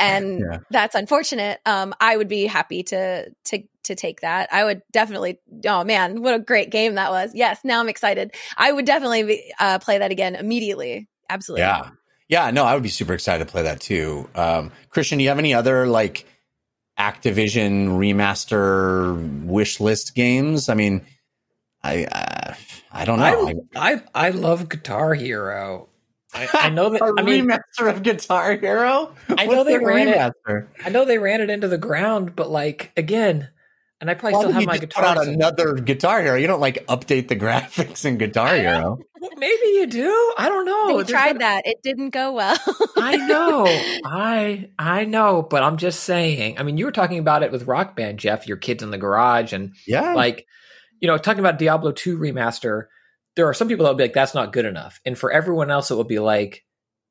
And 0.00 0.38
Yeah. 0.38 0.58
that's 0.70 0.94
unfortunate. 0.94 1.58
Um, 1.66 1.92
I 2.00 2.16
would 2.16 2.28
be 2.28 2.46
happy 2.46 2.84
to 2.84 3.30
to 3.46 3.62
to 3.84 3.94
take 3.96 4.20
that. 4.20 4.48
I 4.52 4.62
would 4.62 4.82
definitely. 4.92 5.40
Oh 5.66 5.82
man, 5.82 6.22
what 6.22 6.34
a 6.34 6.38
great 6.38 6.70
game 6.70 6.94
that 6.94 7.10
was! 7.10 7.32
Yes, 7.34 7.58
now 7.64 7.80
I'm 7.80 7.88
excited. 7.88 8.32
I 8.56 8.70
would 8.70 8.84
definitely 8.84 9.24
be, 9.24 9.52
uh, 9.58 9.80
play 9.80 9.98
that 9.98 10.12
again 10.12 10.36
immediately. 10.36 11.08
Absolutely. 11.28 11.62
Yeah. 11.62 11.90
Yeah, 12.28 12.50
no, 12.50 12.64
I 12.64 12.74
would 12.74 12.82
be 12.82 12.90
super 12.90 13.14
excited 13.14 13.44
to 13.44 13.50
play 13.50 13.62
that 13.62 13.80
too. 13.80 14.28
Um, 14.34 14.70
Christian, 14.90 15.18
do 15.18 15.24
you 15.24 15.30
have 15.30 15.38
any 15.38 15.52
other 15.54 15.86
like 15.86 16.26
Activision 16.98 17.88
remaster 17.98 19.44
wish 19.44 19.80
list 19.80 20.14
games? 20.14 20.68
I 20.68 20.74
mean, 20.74 21.06
I 21.82 22.04
uh, 22.04 22.54
I 22.90 23.04
don't 23.04 23.18
know. 23.18 23.64
I, 23.76 23.94
I 23.94 24.02
I 24.14 24.30
love 24.30 24.68
Guitar 24.68 25.14
Hero. 25.14 25.88
I, 26.34 26.48
I 26.54 26.68
know 26.70 26.90
that. 26.90 27.00
a 27.02 27.14
I 27.18 27.22
mean, 27.22 27.46
remaster 27.48 27.88
of 27.90 28.02
Guitar 28.02 28.56
Hero. 28.56 29.14
I 29.28 29.46
know 29.46 29.58
What's 29.58 29.68
they 29.68 29.74
a 29.76 29.80
ran 29.80 30.08
it- 30.08 30.64
I 30.84 30.88
know 30.90 31.04
they 31.04 31.18
ran 31.18 31.40
it 31.40 31.50
into 31.50 31.68
the 31.68 31.78
ground, 31.78 32.34
but 32.36 32.50
like 32.50 32.92
again, 32.96 33.48
and 34.00 34.10
I 34.10 34.14
probably 34.14 34.34
Why 34.34 34.40
still 34.42 34.52
have 34.52 34.60
you 34.62 34.66
my 34.66 34.72
just 34.78 34.88
guitar. 34.88 35.02
put 35.14 35.18
out 35.20 35.24
so- 35.24 35.30
another 35.32 35.74
Guitar 35.74 36.22
Hero? 36.22 36.36
You 36.36 36.46
don't 36.46 36.60
like 36.60 36.86
update 36.86 37.28
the 37.28 37.36
graphics 37.44 38.04
in 38.04 38.18
Guitar 38.18 38.54
Hero. 38.56 38.98
Maybe 39.36 39.66
you 39.74 39.86
do. 39.86 40.34
I 40.38 40.48
don't 40.48 40.64
know. 40.64 40.88
They 40.88 40.94
There's 40.96 41.08
tried 41.08 41.26
gotta- 41.38 41.62
that. 41.64 41.66
It 41.66 41.82
didn't 41.82 42.10
go 42.10 42.32
well. 42.32 42.56
I 42.96 43.16
know. 43.16 43.66
I 44.04 44.70
I 44.78 45.04
know, 45.04 45.42
but 45.42 45.62
I'm 45.62 45.76
just 45.76 46.04
saying. 46.04 46.58
I 46.58 46.62
mean, 46.62 46.76
you 46.78 46.84
were 46.84 46.92
talking 46.92 47.18
about 47.18 47.42
it 47.42 47.52
with 47.52 47.66
Rock 47.66 47.96
Band, 47.96 48.18
Jeff. 48.18 48.46
Your 48.46 48.56
kids 48.58 48.82
in 48.82 48.90
the 48.90 48.98
garage, 48.98 49.52
and 49.52 49.74
Yeah, 49.86 50.14
like, 50.14 50.46
you 51.00 51.06
know, 51.08 51.18
talking 51.18 51.40
about 51.40 51.58
Diablo 51.58 51.92
2 51.92 52.18
remaster. 52.18 52.84
There 53.36 53.46
are 53.48 53.54
some 53.54 53.68
people 53.68 53.84
that 53.84 53.90
will 53.92 53.96
be 53.98 54.04
like, 54.04 54.12
"That's 54.14 54.34
not 54.34 54.52
good 54.52 54.64
enough," 54.64 55.00
and 55.04 55.16
for 55.16 55.30
everyone 55.30 55.70
else, 55.70 55.90
it 55.90 55.94
will 55.94 56.04
be 56.04 56.18
like, 56.18 56.64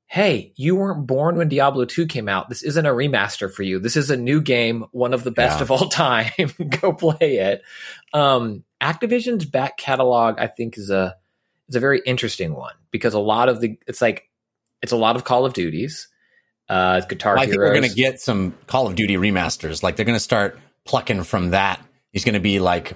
"Hey, 0.08 0.52
you 0.58 0.76
weren't 0.76 1.08
born 1.08 1.38
when 1.38 1.48
Diablo 1.48 1.86
2 1.86 2.06
came 2.06 2.28
out. 2.28 2.50
This 2.50 2.64
isn't 2.64 2.86
a 2.86 2.90
remaster 2.92 3.52
for 3.52 3.64
you. 3.64 3.80
This 3.80 3.96
is 3.96 4.10
a 4.10 4.18
new 4.18 4.42
game, 4.42 4.86
one 4.92 5.14
of 5.14 5.24
the 5.24 5.32
best 5.32 5.60
Yeah. 5.60 5.64
of 5.64 5.72
all 5.72 5.88
time. 5.90 6.32
Go 6.82 6.92
play 6.94 7.38
it." 7.38 7.62
Um, 8.14 8.64
Activision's 8.82 9.46
back 9.46 9.78
catalog, 9.78 10.38
I 10.40 10.48
think, 10.48 10.78
is 10.78 10.90
a 10.90 11.16
is 11.70 11.76
a 11.76 11.80
very 11.80 12.02
interesting 12.06 12.54
one 12.54 12.74
because 12.92 13.14
a 13.14 13.20
lot 13.20 13.50
of 13.50 13.60
the 13.62 13.78
it's 13.88 14.02
like 14.02 14.30
it's 14.82 14.92
a 14.92 14.98
lot 14.98 15.16
of 15.16 15.24
Call 15.24 15.46
of 15.46 15.54
Duties, 15.54 16.08
uh, 16.70 16.96
it's 16.98 17.08
Guitar 17.08 17.34
Well, 17.36 17.44
I 17.44 17.46
think 17.46 17.54
Heroes. 17.54 17.70
we're 17.70 17.76
going 17.82 17.90
to 17.90 17.96
get 17.96 18.20
some 18.22 18.54
Call 18.68 18.86
of 18.88 18.96
Duty 18.96 19.16
remasters. 19.16 19.82
Like 19.82 19.96
they're 19.96 20.06
going 20.06 20.16
to 20.18 20.20
start 20.20 20.60
plucking 20.86 21.24
from 21.24 21.52
that. 21.52 21.82
He's 22.12 22.24
going 22.26 22.34
to 22.36 22.40
be 22.40 22.60
like, 22.60 22.94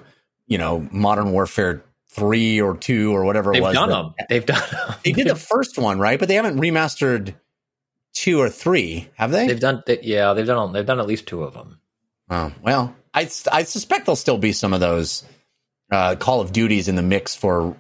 you 0.52 0.58
know, 0.58 0.86
Modern 0.92 1.32
Warfare 1.32 1.82
three 2.10 2.60
or 2.60 2.76
two 2.76 3.16
or 3.16 3.24
whatever 3.24 3.52
it 3.52 3.54
They've 3.54 3.64
was. 3.64 3.74
done 3.74 3.90
them. 3.90 4.14
They've 4.28 4.46
done 4.46 4.62
them. 4.70 4.96
They 5.06 5.14
did 5.14 5.28
the 5.28 5.36
first 5.36 5.78
one, 5.78 5.98
right? 5.98 6.20
But 6.20 6.28
they 6.28 6.36
haven't 6.36 6.60
remastered 6.60 7.36
two 8.14 8.42
or 8.42 8.50
three, 8.50 9.08
have 9.16 9.32
they? 9.32 9.48
They've 9.48 9.60
done. 9.62 9.82
They, 9.88 10.00
yeah, 10.02 10.34
they've 10.34 10.46
done. 10.46 10.74
They've 10.74 10.86
done 10.86 11.00
at 11.00 11.08
least 11.08 11.26
two 11.26 11.44
of 11.44 11.54
them. 11.54 11.80
Oh, 12.30 12.52
well, 12.62 12.94
I, 13.14 13.30
I 13.50 13.64
suspect 13.64 14.06
there'll 14.06 14.18
still 14.18 14.38
be 14.38 14.52
some 14.52 14.74
of 14.74 14.82
those 14.82 15.24
uh, 15.90 16.16
Call 16.16 16.42
of 16.42 16.52
Duties 16.52 16.90
in 16.90 16.96
the 16.98 17.02
mix 17.02 17.34
for 17.34 17.78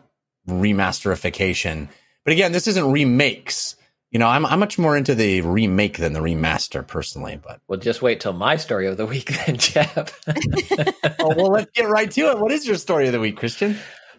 remasterification. 0.47 1.89
But 2.23 2.31
again, 2.31 2.53
this 2.53 2.67
isn't 2.67 2.89
remakes. 2.89 3.75
You 4.11 4.19
know, 4.19 4.27
I'm, 4.27 4.45
I'm 4.45 4.59
much 4.59 4.77
more 4.77 4.97
into 4.97 5.15
the 5.15 5.41
remake 5.41 5.97
than 5.97 6.13
the 6.13 6.19
remaster 6.19 6.85
personally. 6.85 7.39
But 7.41 7.61
Well, 7.67 7.79
just 7.79 8.01
wait 8.01 8.19
till 8.19 8.33
my 8.33 8.57
story 8.57 8.87
of 8.87 8.97
the 8.97 9.05
week, 9.05 9.31
then, 9.45 9.57
Jeff. 9.57 10.19
oh, 11.19 11.33
well, 11.35 11.51
let's 11.51 11.71
get 11.71 11.87
right 11.87 12.11
to 12.11 12.31
it. 12.31 12.39
What 12.39 12.51
is 12.51 12.67
your 12.67 12.75
story 12.75 13.07
of 13.07 13.13
the 13.13 13.19
week, 13.19 13.37
Christian? 13.37 13.77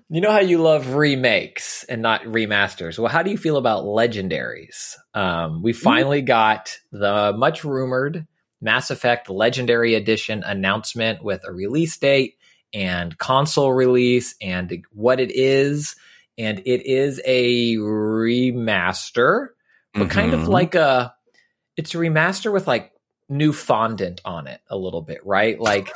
You 0.08 0.20
know 0.20 0.30
how 0.30 0.40
you 0.40 0.58
love 0.58 0.94
remakes 0.94 1.84
and 1.84 2.02
not 2.02 2.22
remasters. 2.24 2.98
Well, 2.98 3.10
how 3.10 3.22
do 3.22 3.30
you 3.30 3.38
feel 3.38 3.56
about 3.56 3.84
legendaries? 3.84 4.96
Um, 5.14 5.62
we 5.62 5.72
finally 5.72 6.20
got 6.20 6.78
the 6.90 7.32
much 7.36 7.64
rumored 7.64 8.26
Mass 8.60 8.90
Effect 8.90 9.28
Legendary 9.30 9.94
Edition 9.94 10.42
announcement 10.42 11.22
with 11.24 11.42
a 11.46 11.52
release 11.52 11.96
date 11.96 12.36
and 12.74 13.16
console 13.18 13.72
release 13.72 14.34
and 14.40 14.84
what 14.92 15.18
it 15.20 15.32
is. 15.34 15.96
And 16.38 16.60
it 16.60 16.86
is 16.86 17.20
a 17.24 17.76
remaster, 17.76 19.48
but 19.94 20.10
kind 20.10 20.34
of 20.34 20.40
Mhm. 20.40 20.48
like 20.48 20.74
a 20.74 21.14
it's 21.76 21.94
a 21.94 21.98
remaster 21.98 22.52
with 22.52 22.66
like 22.66 22.92
new 23.28 23.52
fondant 23.52 24.20
on 24.24 24.46
it 24.46 24.60
a 24.68 24.76
little 24.76 25.02
bit, 25.02 25.24
right? 25.24 25.58
Like 25.60 25.90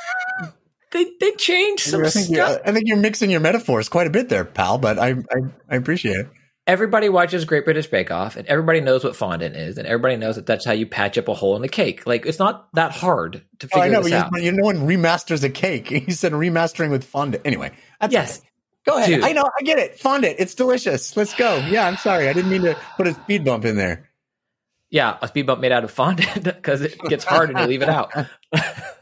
they 0.91 1.05
they 1.19 1.31
changed 1.33 1.83
some 1.89 2.03
I 2.03 2.09
think, 2.09 2.27
stuff. 2.27 2.35
you're, 2.35 2.67
I 2.67 2.71
think 2.71 2.87
you're 2.87 2.97
mixing 2.97 3.29
your 3.29 3.39
metaphors 3.41 3.89
quite 3.89 4.07
a 4.07 4.09
bit 4.09 4.29
there, 4.29 4.45
pal. 4.45 4.77
But 4.77 4.97
I, 4.97 5.09
I, 5.11 5.35
I 5.69 5.75
appreciate 5.75 6.15
it. 6.17 6.29
everybody 6.65 7.09
watches 7.09 7.45
Great 7.45 7.65
British 7.65 7.87
Bake 7.87 8.09
Off, 8.09 8.37
and 8.37 8.47
everybody 8.47 8.79
knows 8.81 9.03
what 9.03 9.15
fondant 9.15 9.55
is, 9.55 9.77
and 9.77 9.85
everybody 9.87 10.15
knows 10.15 10.35
that 10.37 10.45
that's 10.45 10.65
how 10.65 10.71
you 10.71 10.85
patch 10.87 11.17
up 11.17 11.27
a 11.27 11.33
hole 11.33 11.55
in 11.55 11.61
the 11.61 11.67
cake. 11.69 12.07
Like 12.07 12.25
it's 12.25 12.39
not 12.39 12.69
that 12.73 12.91
hard 12.91 13.43
to 13.59 13.67
Oh, 13.67 13.69
figure 13.81 13.83
I 13.83 13.87
know, 13.89 14.01
this 14.01 14.11
but 14.11 14.19
out. 14.27 14.31
you, 14.35 14.43
you 14.43 14.51
know, 14.53 14.63
one 14.63 14.77
remasters 14.87 15.43
a 15.43 15.49
cake. 15.49 15.91
You 16.07 16.13
said 16.13 16.31
remastering 16.31 16.89
with 16.89 17.03
fondant. 17.03 17.43
Anyway, 17.45 17.71
that's 17.99 18.13
Yes. 18.13 18.39
okay. 18.39 18.47
Go 18.87 18.97
ahead. 18.97 19.09
Dude. 19.09 19.23
I 19.23 19.33
know. 19.33 19.43
I 19.43 19.63
get 19.63 19.79
it. 19.79 19.99
Fondant. 19.99 20.37
It's 20.39 20.55
delicious. 20.55 21.15
Let's 21.17 21.33
go. 21.33 21.57
Yeah, 21.69 21.85
I'm 21.85 21.97
sorry. 21.97 22.29
I 22.29 22.33
didn't 22.33 22.49
mean 22.49 22.61
to 22.61 22.77
put 22.95 23.05
a 23.05 23.13
speed 23.13 23.43
bump 23.43 23.65
in 23.65 23.75
there. 23.75 24.09
Yeah, 24.89 25.17
a 25.21 25.27
speed 25.27 25.45
bump 25.45 25.59
made 25.59 25.73
out 25.73 25.83
of 25.83 25.91
fondant 25.91 26.43
because 26.43 26.81
it 26.81 26.97
gets 27.09 27.25
hard 27.25 27.49
and 27.49 27.59
you 27.59 27.65
leave 27.65 27.81
it 27.81 27.89
out. 27.89 28.13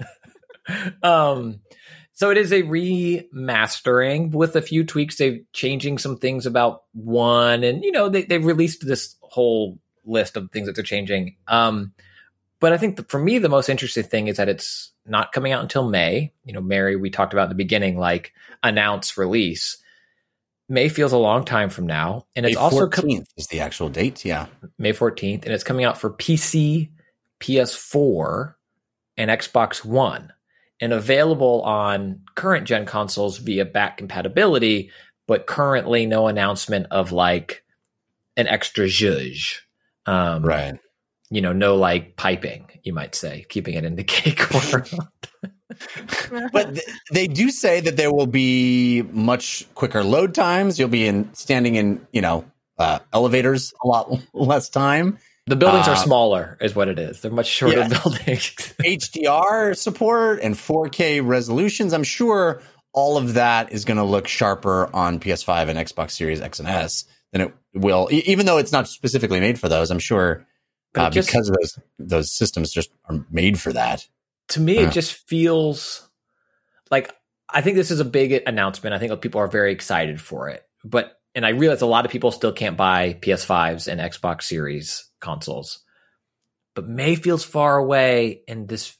um, 1.03 1.59
so 2.13 2.31
it 2.31 2.37
is 2.37 2.51
a 2.51 2.63
remastering 2.63 4.31
with 4.31 4.55
a 4.55 4.61
few 4.63 4.83
tweaks. 4.83 5.17
They're 5.17 5.39
changing 5.53 5.99
some 5.99 6.17
things 6.17 6.47
about 6.47 6.83
one, 6.93 7.63
and 7.63 7.83
you 7.83 7.91
know 7.91 8.09
they 8.09 8.23
they 8.23 8.39
released 8.39 8.87
this 8.87 9.15
whole 9.21 9.77
list 10.03 10.35
of 10.35 10.49
things 10.51 10.65
that 10.65 10.75
they're 10.75 10.83
changing. 10.83 11.35
Um, 11.47 11.93
but 12.59 12.73
I 12.73 12.77
think 12.77 12.95
the, 12.97 13.03
for 13.03 13.19
me 13.19 13.39
the 13.39 13.49
most 13.49 13.69
interesting 13.69 14.03
thing 14.03 14.27
is 14.27 14.37
that 14.37 14.49
it's 14.49 14.91
not 15.05 15.31
coming 15.31 15.51
out 15.51 15.61
until 15.61 15.87
May. 15.87 16.33
You 16.43 16.53
know, 16.53 16.61
Mary, 16.61 16.95
we 16.95 17.09
talked 17.09 17.33
about 17.33 17.43
in 17.43 17.49
the 17.49 17.55
beginning, 17.55 17.97
like 17.97 18.33
announce 18.63 19.17
release. 19.17 19.77
May 20.67 20.89
feels 20.89 21.11
a 21.11 21.17
long 21.17 21.45
time 21.45 21.69
from 21.69 21.85
now, 21.85 22.25
and 22.35 22.45
it's 22.45 22.55
May 22.55 22.61
also 22.61 22.87
co- 22.87 23.03
14th 23.03 23.27
is 23.37 23.47
the 23.47 23.59
actual 23.59 23.89
date. 23.89 24.25
Yeah. 24.25 24.47
May 24.79 24.93
14th, 24.93 25.43
and 25.43 25.53
it's 25.53 25.63
coming 25.63 25.85
out 25.85 25.99
for 25.99 26.09
PC, 26.09 26.89
PS4, 27.39 28.55
and 29.17 29.29
Xbox 29.29 29.85
One, 29.85 30.33
and 30.81 30.91
available 30.91 31.61
on 31.61 32.21
current 32.33 32.65
gen 32.65 32.85
consoles 32.87 33.37
via 33.37 33.63
back 33.65 33.97
compatibility, 33.97 34.89
but 35.27 35.45
currently 35.45 36.07
no 36.07 36.27
announcement 36.27 36.87
of 36.89 37.11
like 37.11 37.63
an 38.37 38.47
extra 38.47 38.85
zhuzh. 38.85 39.59
Um, 40.07 40.43
Right. 40.43 40.79
You 41.31 41.41
know, 41.41 41.53
no 41.53 41.75
like 41.75 42.15
piping, 42.17 42.67
you 42.83 42.93
might 42.93 43.15
say, 43.15 43.45
keeping 43.49 43.73
it 43.73 43.83
in 43.83 43.95
the 43.95 44.03
cake 44.15 44.41
world. 44.51 44.89
But 46.53 46.75
th- 46.75 46.87
they 47.11 47.27
do 47.27 47.49
say 47.49 47.79
that 47.81 47.97
there 47.97 48.13
will 48.13 48.27
be 48.27 49.01
much 49.11 49.65
quicker 49.73 50.03
load 50.03 50.33
times. 50.35 50.79
You'll 50.79 50.89
be 50.89 51.05
in 51.07 51.33
standing 51.33 51.75
in, 51.75 52.05
you 52.13 52.21
know, 52.21 52.45
uh, 52.77 52.99
elevators 53.11 53.73
a 53.83 53.87
lot 53.87 54.11
less 54.33 54.69
time. 54.69 55.17
the 55.47 55.55
buildings 55.55 55.87
are 55.87 55.95
Uh, 55.95 56.03
smaller, 56.03 56.57
is 56.61 56.75
what 56.75 56.87
it 56.87 56.99
is. 56.99 57.21
They're 57.21 57.31
much 57.31 57.47
shorter 57.47 57.77
Yes. 57.77 58.01
buildings. 58.03 58.73
HDR 58.83 59.75
support 59.75 60.39
and 60.41 60.55
4K 60.55 61.21
resolutions. 61.25 61.93
I'm 61.93 62.03
sure 62.03 62.61
all 62.93 63.17
of 63.17 63.33
that 63.33 63.71
is 63.71 63.83
going 63.85 63.97
to 63.97 64.03
look 64.03 64.27
sharper 64.27 64.89
on 64.95 65.19
PS5 65.19 65.69
and 65.69 65.79
Xbox 65.79 66.11
Series 66.11 66.41
X 66.41 66.59
and 66.59 66.67
S 66.69 67.05
than 67.33 67.41
it 67.41 67.53
will, 67.73 68.07
e- 68.11 68.23
even 68.27 68.45
though 68.45 68.57
it's 68.59 68.71
not 68.71 68.87
specifically 68.87 69.39
made 69.39 69.59
for 69.59 69.67
those. 69.67 69.91
I'm 69.91 69.99
sure 69.99 70.37
But 70.37 70.45
uh, 70.95 71.09
just- 71.09 71.27
because 71.29 71.49
of 71.49 71.55
those 71.59 71.79
those 71.99 72.31
systems 72.31 72.71
just 72.71 72.89
are 73.09 73.25
made 73.31 73.59
for 73.59 73.73
that. 73.73 74.07
to 74.49 74.59
me 74.59 74.75
Yeah. 74.75 74.87
it 74.87 74.91
just 74.93 75.27
feels 75.27 76.07
like 76.91 77.13
i 77.49 77.61
think 77.61 77.75
this 77.75 77.91
is 77.91 77.99
a 77.99 78.05
big 78.05 78.43
announcement. 78.47 78.93
I 78.95 78.99
think 78.99 79.19
people 79.21 79.41
are 79.41 79.47
very 79.47 79.71
excited 79.71 80.19
for 80.21 80.49
it. 80.49 80.63
But 80.83 81.19
and 81.33 81.45
i 81.45 81.49
realize 81.49 81.81
a 81.81 81.85
lot 81.87 82.05
of 82.05 82.11
people 82.11 82.31
still 82.31 82.51
can't 82.53 82.77
buy 82.77 83.13
ps5s 83.21 83.87
and 83.87 83.99
xbox 84.01 84.43
series 84.43 85.09
consoles. 85.19 85.79
But 86.75 86.87
may 86.87 87.15
feels 87.15 87.43
far 87.43 87.77
away 87.77 88.41
and 88.47 88.67
this 88.67 88.97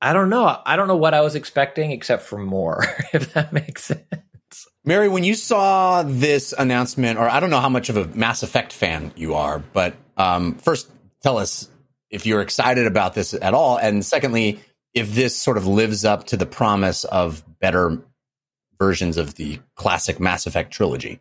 i 0.00 0.12
don't 0.12 0.28
know. 0.30 0.56
I 0.64 0.76
don't 0.76 0.86
know 0.88 0.96
what 0.96 1.14
i 1.14 1.20
was 1.22 1.34
expecting 1.34 1.90
except 1.92 2.22
for 2.22 2.38
more 2.38 2.84
if 3.12 3.32
that 3.34 3.52
makes 3.52 3.84
sense. 3.84 4.04
Mary, 4.84 5.08
when 5.08 5.24
you 5.24 5.34
saw 5.34 6.02
this 6.02 6.54
announcement, 6.56 7.18
or 7.18 7.28
I 7.28 7.40
don't 7.40 7.50
know 7.50 7.60
how 7.60 7.68
much 7.68 7.90
of 7.90 7.96
a 7.98 8.06
Mass 8.16 8.42
Effect 8.42 8.72
fan 8.72 9.12
you 9.16 9.34
are, 9.34 9.58
but 9.58 9.94
um, 10.16 10.54
first 10.54 10.88
tell 11.22 11.38
us 11.38 11.68
if 12.10 12.26
you're 12.26 12.40
excited 12.40 12.86
about 12.86 13.14
this 13.14 13.34
at 13.34 13.54
all, 13.54 13.76
and 13.76 14.04
secondly, 14.04 14.60
if 14.94 15.14
this 15.14 15.36
sort 15.36 15.56
of 15.56 15.66
lives 15.66 16.04
up 16.04 16.24
to 16.28 16.36
the 16.36 16.46
promise 16.46 17.04
of 17.04 17.44
better 17.60 18.02
versions 18.78 19.16
of 19.16 19.34
the 19.34 19.58
classic 19.74 20.20
Mass 20.20 20.46
Effect 20.46 20.72
trilogy. 20.72 21.20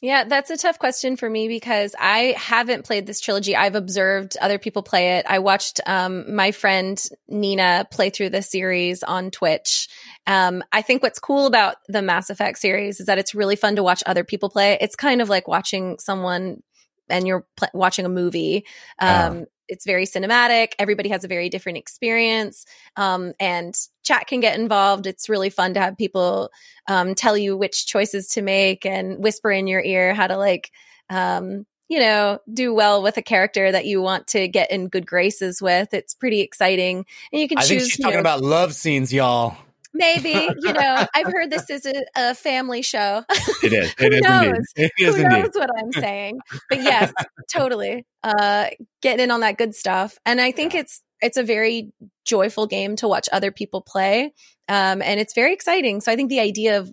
Yeah, 0.00 0.24
that's 0.24 0.50
a 0.50 0.56
tough 0.56 0.78
question 0.78 1.16
for 1.16 1.28
me 1.28 1.48
because 1.48 1.92
I 1.98 2.36
haven't 2.38 2.84
played 2.84 3.04
this 3.04 3.20
trilogy. 3.20 3.56
I've 3.56 3.74
observed 3.74 4.36
other 4.40 4.56
people 4.56 4.84
play 4.84 5.16
it. 5.16 5.26
I 5.28 5.40
watched 5.40 5.80
um, 5.86 6.36
my 6.36 6.52
friend 6.52 7.02
Nina 7.26 7.84
play 7.90 8.10
through 8.10 8.30
the 8.30 8.42
series 8.42 9.02
on 9.02 9.32
Twitch. 9.32 9.88
Um, 10.24 10.62
I 10.70 10.82
think 10.82 11.02
what's 11.02 11.18
cool 11.18 11.46
about 11.46 11.76
the 11.88 12.00
Mass 12.00 12.30
Effect 12.30 12.58
series 12.58 13.00
is 13.00 13.06
that 13.06 13.18
it's 13.18 13.34
really 13.34 13.56
fun 13.56 13.74
to 13.74 13.82
watch 13.82 14.04
other 14.06 14.22
people 14.22 14.50
play. 14.50 14.78
It's 14.80 14.94
kind 14.94 15.20
of 15.20 15.28
like 15.28 15.48
watching 15.48 15.98
someone 15.98 16.62
and 17.10 17.26
you're 17.26 17.46
pl- 17.56 17.68
watching 17.74 18.04
a 18.04 18.10
movie. 18.10 18.64
Um, 18.98 19.46
It's 19.68 19.84
very 19.84 20.06
cinematic. 20.06 20.72
Everybody 20.78 21.10
has 21.10 21.24
a 21.24 21.28
very 21.28 21.50
different 21.50 21.76
experience. 21.76 22.64
Um, 22.96 23.34
and 23.38 23.74
chat 24.02 24.26
can 24.26 24.40
get 24.40 24.58
involved. 24.58 25.06
It's 25.06 25.28
really 25.28 25.50
fun 25.50 25.74
to 25.74 25.80
have 25.80 25.98
people 25.98 26.50
um, 26.88 27.14
tell 27.14 27.36
you 27.36 27.54
which 27.54 27.86
choices 27.86 28.28
to 28.28 28.40
make 28.42 28.86
and 28.86 29.22
whisper 29.22 29.50
in 29.50 29.66
your 29.66 29.82
ear 29.82 30.14
how 30.14 30.26
to 30.26 30.38
like 30.38 30.70
um, 31.10 31.66
you 31.88 32.00
know 32.00 32.38
do 32.52 32.72
well 32.72 33.02
with 33.02 33.18
a 33.18 33.22
character 33.22 33.70
that 33.70 33.84
you 33.84 34.00
want 34.00 34.26
to 34.28 34.48
get 34.48 34.70
in 34.70 34.88
good 34.88 35.06
graces 35.06 35.60
with 35.60 35.92
it's 35.92 36.14
pretty 36.14 36.40
exciting 36.40 37.04
and 37.32 37.40
you 37.40 37.48
can 37.48 37.58
I 37.58 37.62
choose 37.62 37.68
think 37.68 37.82
she's 37.92 37.98
talking 37.98 38.14
know, 38.14 38.20
about 38.20 38.42
love 38.42 38.74
scenes, 38.74 39.12
y'all. 39.12 39.56
Maybe 39.94 40.30
you 40.60 40.72
know 40.72 41.06
i've 41.14 41.26
heard 41.26 41.50
this 41.50 41.68
is 41.70 41.86
a, 41.86 42.04
a 42.16 42.34
family 42.34 42.82
show 42.82 43.24
It 43.62 43.72
is. 43.72 43.92
Who 43.98 44.04
It 44.06 44.12
is 44.14 44.20
knows? 44.22 44.44
indeed. 44.46 44.64
It 44.76 44.92
is 44.98 45.16
who 45.16 45.22
indeed. 45.22 45.36
knows 45.42 45.50
what 45.54 45.70
i'm 45.78 45.92
saying 46.02 46.38
but 46.68 46.82
yes 46.82 47.12
totally 47.52 48.04
uh 48.22 48.66
getting 49.02 49.24
in 49.24 49.30
on 49.30 49.40
that 49.40 49.56
good 49.58 49.74
stuff 49.74 50.18
and 50.26 50.40
i 50.40 50.52
think 50.52 50.74
it's 50.74 51.02
it's 51.20 51.36
a 51.36 51.42
very 51.42 51.92
joyful 52.24 52.66
game 52.66 52.96
to 52.96 53.08
watch 53.08 53.28
other 53.32 53.50
people 53.50 53.80
play 53.80 54.32
um 54.68 55.00
and 55.02 55.18
it's 55.20 55.34
very 55.34 55.52
exciting 55.52 56.00
so 56.00 56.12
i 56.12 56.16
think 56.16 56.28
the 56.28 56.40
idea 56.40 56.78
of 56.78 56.92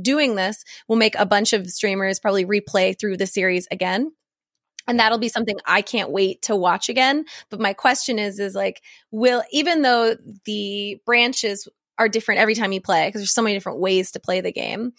doing 0.00 0.36
this 0.36 0.64
will 0.88 0.96
make 0.96 1.14
a 1.16 1.26
bunch 1.26 1.52
of 1.52 1.68
streamers 1.68 2.18
probably 2.20 2.44
replay 2.46 2.98
through 2.98 3.16
the 3.16 3.26
series 3.26 3.66
again 3.70 4.10
and 4.88 4.98
that'll 4.98 5.18
be 5.18 5.28
something 5.28 5.56
i 5.66 5.82
can't 5.82 6.10
wait 6.10 6.40
to 6.42 6.56
watch 6.56 6.88
again 6.88 7.24
but 7.50 7.60
my 7.60 7.72
question 7.72 8.18
is 8.18 8.38
is 8.38 8.54
like 8.54 8.80
will 9.10 9.42
even 9.52 9.82
though 9.82 10.16
the 10.44 10.98
branches 11.04 11.68
are 12.04 12.08
different 12.08 12.40
every 12.40 12.54
time 12.54 12.72
you 12.72 12.80
play 12.80 13.08
because 13.08 13.20
there's 13.20 13.34
so 13.34 13.42
many 13.42 13.54
different 13.56 13.80
ways 13.80 14.12
to 14.12 14.20
play 14.20 14.40
the 14.40 14.52
game. 14.52 14.92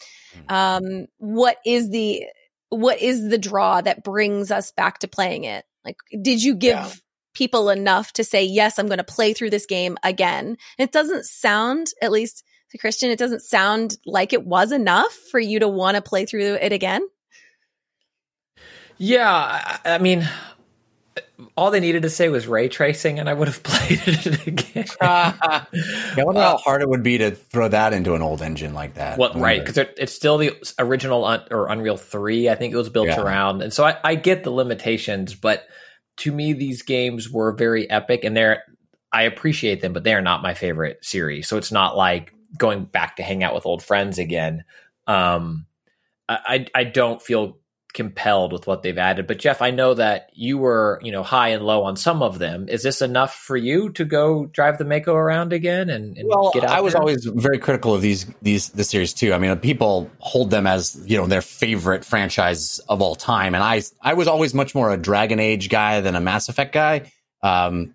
Um 0.49 1.07
what 1.17 1.57
is 1.65 1.89
the 1.89 2.23
what 2.69 3.01
is 3.01 3.29
the 3.29 3.37
draw 3.37 3.81
that 3.81 4.03
brings 4.03 4.49
us 4.51 4.71
back 4.71 4.99
to 4.99 5.07
playing 5.07 5.43
it? 5.43 5.65
Like 5.85 5.97
did 6.21 6.41
you 6.43 6.55
give 6.55 6.75
Yeah. 6.75 6.91
people 7.35 7.69
enough 7.69 8.13
to 8.13 8.23
say 8.23 8.43
yes 8.43 8.77
i'm 8.79 8.87
going 8.87 8.97
to 8.99 9.03
play 9.03 9.33
through 9.33 9.49
this 9.49 9.65
game 9.65 9.97
again? 10.03 10.57
It 10.77 10.91
doesn't 10.91 11.25
sound 11.25 11.87
at 12.01 12.11
least 12.11 12.43
to 12.71 12.77
christian 12.77 13.11
it 13.11 13.19
doesn't 13.19 13.41
sound 13.41 13.97
like 14.05 14.33
it 14.33 14.45
was 14.45 14.71
enough 14.71 15.13
for 15.31 15.39
you 15.39 15.59
to 15.59 15.67
want 15.67 15.95
to 15.95 16.01
play 16.01 16.25
through 16.25 16.55
it 16.55 16.71
again? 16.73 17.07
Yeah, 18.97 19.29
I, 19.29 19.79
I 19.95 19.97
mean, 19.97 20.27
all 21.55 21.71
they 21.71 21.79
needed 21.79 22.03
to 22.03 22.09
say 22.09 22.29
was 22.29 22.47
ray 22.47 22.67
tracing, 22.69 23.19
and 23.19 23.27
I 23.29 23.33
would 23.33 23.47
have 23.47 23.63
played 23.63 24.01
it 24.05 24.47
again. 24.47 24.85
yeah, 25.01 25.33
I 25.41 26.23
wonder 26.23 26.41
how 26.41 26.57
hard 26.57 26.81
it 26.81 26.89
would 26.89 27.03
be 27.03 27.17
to 27.17 27.31
throw 27.31 27.67
that 27.67 27.93
into 27.93 28.13
an 28.15 28.21
old 28.21 28.41
engine 28.41 28.73
like 28.73 28.95
that. 28.95 29.17
Well, 29.17 29.33
right, 29.35 29.63
because 29.63 29.77
it's 29.97 30.13
still 30.13 30.37
the 30.37 30.53
original 30.79 31.25
un- 31.25 31.43
or 31.51 31.69
Unreal 31.69 31.97
Three. 31.97 32.49
I 32.49 32.55
think 32.55 32.73
it 32.73 32.77
was 32.77 32.89
built 32.89 33.07
Yeah. 33.07 33.21
around, 33.21 33.61
and 33.61 33.73
so 33.73 33.83
I, 33.83 33.97
I 34.03 34.15
get 34.15 34.43
the 34.43 34.51
limitations. 34.51 35.35
But 35.35 35.65
to 36.17 36.31
me, 36.31 36.53
these 36.53 36.83
games 36.83 37.29
were 37.29 37.51
very 37.51 37.89
epic, 37.89 38.23
and 38.23 38.37
they're 38.37 38.63
I 39.11 39.23
appreciate 39.23 39.81
them, 39.81 39.93
but 39.93 40.03
they 40.03 40.13
are 40.13 40.21
not 40.21 40.41
my 40.41 40.53
favorite 40.53 41.03
series. 41.05 41.47
So 41.47 41.57
it's 41.57 41.71
not 41.71 41.95
like 41.97 42.33
going 42.57 42.85
back 42.85 43.15
to 43.17 43.23
hang 43.23 43.43
out 43.43 43.55
with 43.55 43.65
old 43.65 43.83
friends 43.83 44.19
again. 44.19 44.63
Um, 45.07 45.65
I 46.29 46.67
I 46.73 46.83
don't 46.85 47.21
feel 47.21 47.57
compelled 47.93 48.51
with 48.51 48.65
what 48.65 48.81
they've 48.81 48.97
added. 48.97 49.27
But 49.27 49.37
Jeff, 49.39 49.61
I 49.61 49.71
know 49.71 49.93
that 49.93 50.29
you 50.33 50.57
were, 50.57 50.99
you 51.03 51.11
know, 51.11 51.23
high 51.23 51.49
and 51.49 51.63
low 51.63 51.83
on 51.83 51.95
some 51.95 52.23
of 52.23 52.39
them. 52.39 52.67
Is 52.67 52.83
this 52.83 53.01
enough 53.01 53.35
for 53.35 53.55
you 53.55 53.91
to 53.91 54.03
go 54.03 54.45
drive 54.47 54.77
the 54.77 54.85
Mako 54.85 55.13
around 55.13 55.53
again 55.53 55.89
and, 55.89 56.17
and 56.17 56.27
well, 56.27 56.51
get 56.53 56.63
out 56.63 56.71
I 56.71 56.81
was 56.81 56.93
there? 56.93 57.01
always 57.01 57.25
very 57.25 57.59
critical 57.59 57.93
of 57.93 58.01
these 58.01 58.25
these 58.41 58.69
the 58.69 58.83
series 58.83 59.13
too. 59.13 59.33
I 59.33 59.37
mean, 59.37 59.55
people 59.57 60.09
hold 60.19 60.49
them 60.49 60.65
as 60.65 61.01
you 61.05 61.17
know 61.17 61.27
their 61.27 61.41
favorite 61.41 62.03
franchise 62.03 62.79
of 62.89 63.01
all 63.01 63.15
time, 63.15 63.53
and 63.53 63.63
I 63.63 63.81
I 64.01 64.15
was 64.15 64.27
always 64.27 64.53
much 64.53 64.73
more 64.73 64.91
a 64.91 64.97
Dragon 64.97 65.39
Age 65.39 65.69
guy 65.69 66.01
than 66.01 66.15
a 66.15 66.21
Mass 66.21 66.49
Effect 66.49 66.73
guy. 66.73 67.11
Um, 67.41 67.93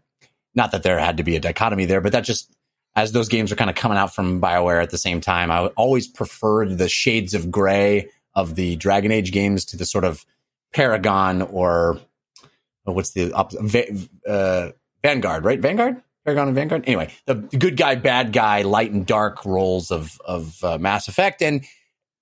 not 0.54 0.72
that 0.72 0.82
there 0.82 0.98
had 0.98 1.16
to 1.16 1.22
be 1.22 1.36
a 1.36 1.40
dichotomy 1.40 1.86
there, 1.86 2.00
but 2.00 2.12
that 2.12 2.24
just 2.24 2.54
as 2.94 3.12
those 3.12 3.28
games 3.28 3.52
are 3.52 3.56
kind 3.56 3.70
of 3.70 3.76
coming 3.76 3.96
out 3.98 4.14
from 4.14 4.40
BioWare 4.40 4.82
at 4.82 4.90
the 4.90 4.98
same 4.98 5.20
time, 5.20 5.50
I 5.50 5.66
always 5.68 6.08
preferred 6.08 6.78
the 6.78 6.88
shades 6.88 7.34
of 7.34 7.50
gray 7.50 8.08
of 8.38 8.54
the 8.54 8.76
Dragon 8.76 9.10
Age 9.10 9.32
games 9.32 9.64
to 9.64 9.76
the 9.76 9.84
sort 9.84 10.04
of 10.04 10.24
Paragon 10.72 11.42
or 11.42 11.98
oh, 12.86 12.92
what's 12.92 13.10
the? 13.10 13.34
Uh, 13.34 14.70
Vanguard, 15.02 15.44
right? 15.44 15.60
Vanguard, 15.60 16.00
Paragon, 16.24 16.48
and 16.48 16.54
Vanguard. 16.54 16.84
Anyway, 16.86 17.12
the 17.26 17.34
good 17.34 17.76
guy, 17.76 17.96
bad 17.96 18.32
guy, 18.32 18.62
light 18.62 18.92
and 18.92 19.04
dark 19.04 19.44
roles 19.44 19.90
of 19.90 20.20
of 20.24 20.62
uh, 20.62 20.78
Mass 20.78 21.08
Effect, 21.08 21.42
and 21.42 21.64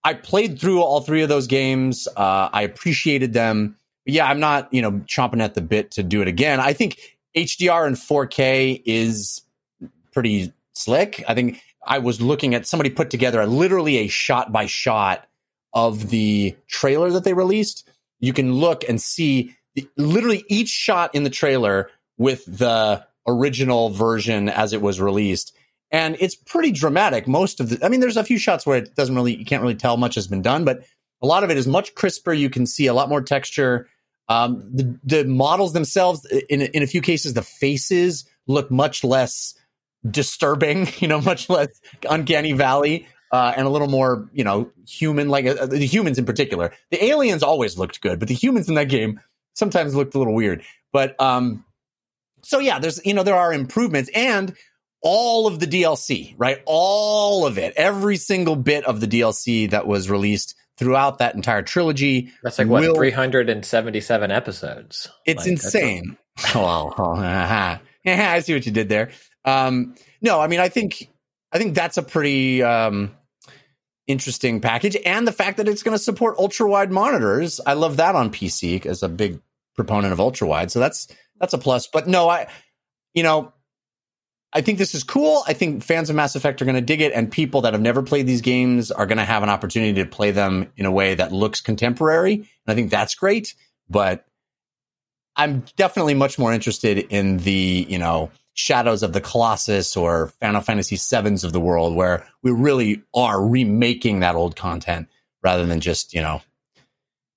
I 0.04 0.14
played 0.14 0.58
through 0.58 0.80
all 0.80 1.02
three 1.02 1.22
of 1.22 1.28
those 1.28 1.46
games. 1.46 2.08
Uh, 2.16 2.48
I 2.50 2.62
appreciated 2.62 3.34
them. 3.34 3.76
But 4.06 4.14
yeah, 4.14 4.26
I'm 4.26 4.40
not 4.40 4.72
you 4.72 4.80
know 4.80 4.92
chomping 4.92 5.42
at 5.42 5.54
the 5.54 5.60
bit 5.60 5.90
to 5.92 6.02
do 6.02 6.22
it 6.22 6.28
again. 6.28 6.60
I 6.60 6.72
think 6.72 6.98
HDR 7.36 7.86
and 7.86 7.96
4K 7.96 8.82
is 8.86 9.42
pretty 10.12 10.52
slick. 10.72 11.22
I 11.28 11.34
think 11.34 11.60
I 11.86 11.98
was 11.98 12.22
looking 12.22 12.54
at 12.54 12.66
somebody 12.66 12.88
put 12.88 13.10
together 13.10 13.40
a, 13.40 13.46
literally 13.46 13.98
a 13.98 14.08
shot 14.08 14.50
by 14.50 14.64
shot 14.66 15.26
of 15.76 16.08
the 16.08 16.56
trailer 16.68 17.10
that 17.10 17.22
they 17.22 17.34
released. 17.34 17.86
You 18.18 18.32
can 18.32 18.54
look 18.54 18.82
and 18.88 18.98
see 18.98 19.54
literally 19.98 20.42
each 20.48 20.70
shot 20.70 21.14
in 21.14 21.22
the 21.22 21.30
trailer 21.30 21.90
with 22.16 22.46
the 22.46 23.06
original 23.28 23.90
version 23.90 24.48
as 24.48 24.72
it 24.72 24.80
was 24.80 25.02
released. 25.02 25.54
And 25.92 26.16
it's 26.18 26.34
pretty 26.34 26.72
dramatic. 26.72 27.28
Most 27.28 27.60
of 27.60 27.68
the, 27.68 27.84
I 27.84 27.90
mean, 27.90 28.00
there's 28.00 28.16
a 28.16 28.24
few 28.24 28.38
shots 28.38 28.64
where 28.64 28.78
it 28.78 28.94
doesn't 28.96 29.14
really, 29.14 29.36
you 29.36 29.44
can't 29.44 29.60
really 29.60 29.74
tell 29.74 29.98
much 29.98 30.14
has 30.14 30.26
been 30.26 30.40
done, 30.40 30.64
but 30.64 30.82
a 31.20 31.26
lot 31.26 31.44
of 31.44 31.50
it 31.50 31.58
is 31.58 31.66
much 31.66 31.94
crisper. 31.94 32.32
You 32.32 32.48
can 32.48 32.64
see 32.64 32.86
a 32.86 32.94
lot 32.94 33.10
more 33.10 33.20
texture. 33.20 33.86
Um, 34.30 34.70
the, 34.72 34.98
the 35.04 35.24
models 35.26 35.74
themselves, 35.74 36.24
in, 36.48 36.62
in 36.62 36.82
a 36.84 36.86
few 36.86 37.02
cases, 37.02 37.34
the 37.34 37.42
faces 37.42 38.24
look 38.46 38.70
much 38.70 39.04
less 39.04 39.52
disturbing, 40.10 40.88
you 41.00 41.08
know, 41.08 41.20
much 41.20 41.50
less 41.50 41.68
uncanny 42.08 42.52
valley. 42.52 43.06
Uh, 43.32 43.52
and 43.56 43.66
a 43.66 43.70
little 43.70 43.88
more, 43.88 44.28
you 44.32 44.44
know, 44.44 44.70
human, 44.86 45.28
like 45.28 45.46
uh, 45.46 45.66
the 45.66 45.84
humans 45.84 46.18
in 46.18 46.24
particular. 46.24 46.72
The 46.90 47.04
aliens 47.04 47.42
always 47.42 47.76
looked 47.76 48.00
good, 48.00 48.18
but 48.20 48.28
the 48.28 48.34
humans 48.34 48.68
in 48.68 48.76
that 48.76 48.88
game 48.88 49.20
sometimes 49.54 49.94
looked 49.94 50.14
a 50.14 50.18
little 50.18 50.34
weird. 50.34 50.62
But 50.92 51.20
um, 51.20 51.64
so 52.42 52.60
yeah, 52.60 52.78
there's 52.78 53.04
you 53.04 53.14
know 53.14 53.24
there 53.24 53.34
are 53.34 53.52
improvements 53.52 54.10
and 54.14 54.54
all 55.02 55.46
of 55.46 55.60
the 55.60 55.66
DLC, 55.66 56.34
right? 56.38 56.62
All 56.64 57.46
of 57.46 57.58
it, 57.58 57.74
every 57.76 58.16
single 58.16 58.56
bit 58.56 58.84
of 58.84 59.00
the 59.00 59.06
DLC 59.06 59.70
that 59.70 59.86
was 59.86 60.10
released 60.10 60.56
throughout 60.78 61.18
that 61.18 61.34
entire 61.34 61.62
trilogy. 61.62 62.32
That's 62.42 62.58
like 62.58 62.68
what 62.68 62.82
will- 62.82 62.94
377 62.94 64.30
episodes. 64.30 65.08
It's 65.24 65.38
Like, 65.38 65.46
that's 65.46 65.64
insane. 65.64 66.16
oh, 66.54 66.92
oh, 66.96 67.14
I 68.06 68.40
see 68.40 68.54
what 68.54 68.66
you 68.66 68.72
did 68.72 68.88
there. 68.88 69.10
Um, 69.44 69.94
no, 70.20 70.40
I 70.40 70.48
mean, 70.48 70.60
I 70.60 70.68
think 70.68 71.08
I 71.56 71.58
think 71.58 71.74
that's 71.74 71.96
a 71.96 72.02
pretty 72.02 72.62
um, 72.62 73.16
interesting 74.06 74.60
package, 74.60 74.94
and 75.06 75.26
the 75.26 75.32
fact 75.32 75.56
that 75.56 75.68
it's 75.68 75.82
going 75.82 75.96
to 75.96 76.02
support 76.02 76.36
ultra 76.38 76.68
wide 76.68 76.92
monitors. 76.92 77.60
I 77.64 77.72
love 77.72 77.96
that 77.96 78.14
on 78.14 78.30
PC 78.30 78.84
as 78.84 79.02
a 79.02 79.08
big 79.08 79.40
proponent 79.74 80.12
of 80.12 80.20
ultra 80.20 80.46
wide. 80.46 80.70
So 80.70 80.80
that's 80.80 81.08
that's 81.40 81.54
a 81.54 81.58
plus. 81.58 81.86
But 81.86 82.06
no, 82.06 82.28
I, 82.28 82.48
you 83.14 83.22
know, 83.22 83.54
I 84.52 84.60
think 84.60 84.76
this 84.76 84.94
is 84.94 85.02
cool. 85.02 85.44
I 85.48 85.54
think 85.54 85.82
fans 85.82 86.10
of 86.10 86.16
Mass 86.16 86.36
Effect 86.36 86.60
are 86.60 86.66
going 86.66 86.74
to 86.74 86.82
dig 86.82 87.00
it, 87.00 87.14
and 87.14 87.32
people 87.32 87.62
that 87.62 87.72
have 87.72 87.80
never 87.80 88.02
played 88.02 88.26
these 88.26 88.42
games 88.42 88.90
are 88.90 89.06
going 89.06 89.16
to 89.16 89.24
have 89.24 89.42
an 89.42 89.48
opportunity 89.48 89.94
to 90.02 90.06
play 90.06 90.32
them 90.32 90.70
in 90.76 90.84
a 90.84 90.90
way 90.90 91.14
that 91.14 91.32
looks 91.32 91.62
contemporary. 91.62 92.34
And 92.34 92.44
I 92.66 92.74
think 92.74 92.90
that's 92.90 93.14
great. 93.14 93.54
But 93.88 94.26
I'm 95.36 95.64
definitely 95.76 96.14
much 96.14 96.38
more 96.38 96.52
interested 96.52 96.98
in 96.98 97.38
the, 97.38 97.86
you 97.88 97.98
know, 97.98 98.30
Shadows 98.56 99.02
of 99.02 99.12
the 99.12 99.20
Colossus 99.20 99.96
or 99.96 100.28
Final 100.40 100.62
Fantasy 100.62 100.96
Sevens 100.96 101.44
of 101.44 101.52
the 101.52 101.60
world, 101.60 101.94
where 101.94 102.26
we 102.42 102.50
really 102.50 103.02
are 103.14 103.46
remaking 103.46 104.20
that 104.20 104.34
old 104.34 104.56
content 104.56 105.08
rather 105.42 105.66
than 105.66 105.80
just, 105.80 106.14
you 106.14 106.22
know, 106.22 106.40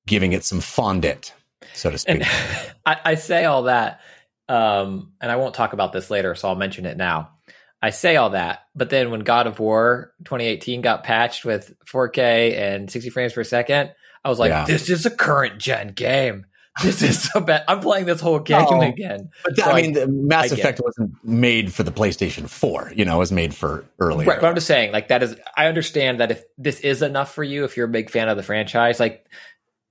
giving 0.07 0.31
it 0.31 0.45
some 0.45 0.61
fondant, 0.61 1.33
so 1.73 1.91
to 1.91 1.97
speak. 1.97 2.23
I, 2.85 2.97
I 3.03 3.15
say 3.15 3.43
all 3.43 3.63
that, 3.63 3.99
um, 4.47 5.11
and 5.19 5.29
I 5.29 5.35
won't 5.35 5.53
talk 5.53 5.73
about 5.73 5.91
this 5.91 6.09
later, 6.09 6.35
so 6.35 6.47
I'll 6.47 6.55
mention 6.55 6.85
it 6.85 6.95
now. 6.95 7.31
I 7.81 7.89
say 7.89 8.15
all 8.15 8.29
that, 8.31 8.61
but 8.73 8.89
then 8.89 9.11
when 9.11 9.19
God 9.21 9.45
of 9.45 9.59
War 9.59 10.13
2018 10.23 10.81
got 10.81 11.03
patched 11.03 11.43
with 11.43 11.73
4K 11.85 12.57
and 12.57 12.89
60 12.89 13.09
frames 13.09 13.33
per 13.33 13.43
second, 13.43 13.91
I 14.23 14.29
was 14.29 14.39
like, 14.39 14.49
Yeah. 14.49 14.65
"This 14.65 14.89
is 14.89 15.05
a 15.05 15.11
current 15.11 15.59
gen 15.59 15.89
game. 15.89 16.45
This 16.83 17.01
is 17.01 17.23
so 17.23 17.41
bad. 17.41 17.63
I'm 17.67 17.81
playing 17.81 18.05
this 18.05 18.21
whole 18.21 18.39
game 18.39 18.65
Oh. 18.67 18.81
again." 18.81 19.29
But 19.43 19.57
So 19.57 19.63
I 19.63 19.81
mean, 19.81 19.93
the 19.93 20.03
I 20.03 20.05
Mass 20.07 20.49
get 20.49 20.59
Effect 20.59 20.79
wasn't 20.83 21.11
made 21.25 21.73
for 21.73 21.83
the 21.83 21.91
PlayStation 21.91 22.47
4. 22.47 22.93
You 22.95 23.03
know, 23.05 23.15
it 23.15 23.19
was 23.19 23.31
made 23.31 23.53
for 23.53 23.85
earlier. 23.99 24.27
Right, 24.27 24.39
but 24.39 24.47
I'm 24.47 24.55
just 24.55 24.67
saying, 24.67 24.91
like 24.93 25.09
that 25.09 25.21
is. 25.23 25.35
I 25.57 25.67
understand 25.67 26.19
that 26.21 26.31
if 26.31 26.43
this 26.57 26.79
is 26.79 27.01
enough 27.01 27.33
for 27.33 27.43
you, 27.43 27.65
if 27.65 27.75
you're 27.75 27.87
a 27.87 27.89
big 27.89 28.09
fan 28.09 28.29
of 28.29 28.37
the 28.37 28.43
franchise, 28.43 28.99
like 28.99 29.25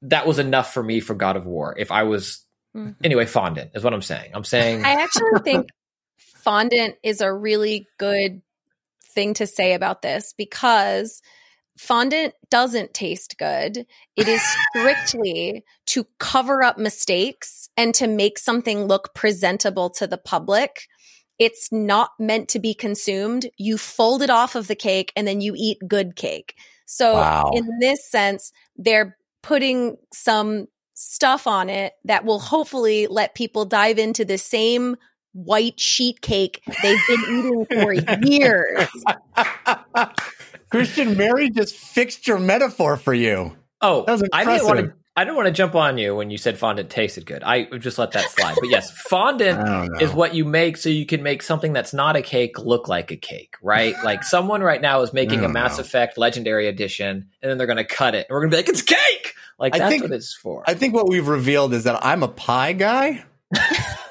that 0.03 0.27
was 0.27 0.39
enough 0.39 0.73
for 0.73 0.83
me 0.83 1.01
for 1.01 1.15
God 1.15 1.37
of 1.37 1.45
War. 1.47 1.75
If 1.77 1.91
I 1.91 2.05
was 2.05 2.45
Mhm. 2.77 2.95
anyway, 3.03 3.27
fondant 3.27 3.73
is 3.75 3.83
what 3.85 3.93
I'm 3.93 4.03
saying. 4.03 4.31
I'm 4.35 4.45
saying 4.45 4.85
I 4.85 4.93
actually 5.03 5.41
think 5.45 5.69
fondant 6.19 6.95
is 7.03 7.21
a 7.21 7.33
really 7.33 7.87
good 7.99 8.41
thing 9.15 9.35
to 9.35 9.47
say 9.47 9.75
about 9.75 10.01
this 10.03 10.33
because 10.39 11.21
fondant 11.79 12.35
doesn't 12.51 12.93
taste 12.95 13.37
good. 13.39 13.87
It 14.17 14.29
is 14.29 14.43
strictly 14.77 15.65
to 15.87 16.07
cover 16.19 16.63
up 16.63 16.79
mistakes 16.79 17.69
and 17.77 17.95
to 17.95 18.07
make 18.07 18.39
something 18.39 18.85
look 18.85 19.15
presentable 19.15 19.91
to 19.91 20.07
the 20.07 20.19
public. 20.19 20.89
It's 21.39 21.71
not 21.71 22.11
meant 22.19 22.49
to 22.51 22.59
be 22.59 22.75
consumed. 22.75 23.49
You 23.59 23.79
fold 23.79 24.23
it 24.23 24.31
off 24.31 24.57
of 24.57 24.67
the 24.67 24.75
cake 24.75 25.13
and 25.17 25.27
then 25.27 25.41
you 25.41 25.55
eat 25.57 25.79
good 25.87 26.17
cake. 26.17 26.55
So, 26.85 27.15
Wow. 27.15 27.51
in 27.55 27.79
this 27.81 28.11
sense, 28.11 28.51
they're 28.77 29.17
putting 29.43 29.97
some 30.13 30.67
stuff 30.95 31.47
on 31.47 31.71
it 31.71 31.93
that 32.05 32.25
will 32.25 32.41
hopefully 32.41 33.07
let 33.07 33.37
people 33.37 33.65
dive 33.65 33.99
into 34.01 34.25
the 34.25 34.39
same 34.39 34.97
white 35.33 35.79
sheet 35.79 36.21
cake 36.21 36.61
they've 36.83 36.99
been 37.07 37.21
eating 37.31 37.67
for 37.67 37.93
years. 38.25 38.89
Christian 40.71 41.17
Mary 41.17 41.51
just 41.51 41.75
fixed 41.77 42.27
your 42.27 42.39
metaphor 42.39 42.97
for 42.97 43.15
you. 43.15 43.57
Oh, 43.81 44.05
That 44.07 44.13
was 44.13 44.29
I 44.33 44.45
didn't 44.45 44.67
want 44.67 44.81
to. 44.81 44.93
I 45.17 45.25
didn't 45.25 45.35
want 45.35 45.47
to 45.47 45.53
jump 45.53 45.75
on 45.75 45.99
you 45.99 46.15
when 46.15 46.31
you 46.31 46.39
said 46.39 46.59
fondant 46.59 46.91
tasted 46.91 47.27
good. 47.27 47.43
I 47.43 47.65
just 47.79 47.99
let 47.99 48.13
that 48.13 48.31
slide. 48.31 48.55
But 48.61 48.69
yes, 48.69 48.89
fondant 49.09 49.59
I 49.59 49.65
don't 49.65 49.93
know. 49.95 49.99
is 49.99 50.13
what 50.13 50.33
you 50.33 50.45
make 50.45 50.77
so 50.77 50.91
you 50.91 51.07
can 51.07 51.25
make 51.25 51.43
something 51.43 51.73
that's 51.73 51.93
not 51.93 52.15
a 52.15 52.23
cake 52.23 52.61
look 52.61 52.87
like 52.87 53.11
a 53.11 53.17
cake, 53.17 53.57
right? 53.61 53.97
Like 54.05 54.23
someone 54.23 54.63
right 54.63 54.81
now 54.81 55.01
is 55.03 55.13
making 55.13 55.45
a 55.45 55.49
Mass 55.49 55.79
know. 55.79 55.81
Effect 55.83 56.19
Legendary 56.19 56.69
Edition, 56.69 57.29
and 57.43 57.51
then 57.51 57.59
they're 57.59 57.67
going 57.67 57.79
to 57.79 57.85
cut 57.85 58.15
it, 58.15 58.27
and 58.29 58.35
we're 58.35 58.43
going 58.43 58.51
to 58.53 58.57
be 58.57 58.63
like, 58.63 58.69
"It's 58.69 58.83
cake!" 58.83 59.35
Like 59.59 59.75
I 59.75 59.79
that's 59.79 59.91
think- 59.91 60.03
what 60.05 60.13
it's 60.13 60.35
for. 60.35 60.63
I 60.69 60.75
think 60.75 60.95
what 60.95 61.09
we've 61.09 61.27
revealed 61.27 61.75
is 61.75 61.83
that 61.85 61.99
I'm 62.07 62.23
a 62.23 62.29
pie 62.29 62.75
guy. 62.75 63.25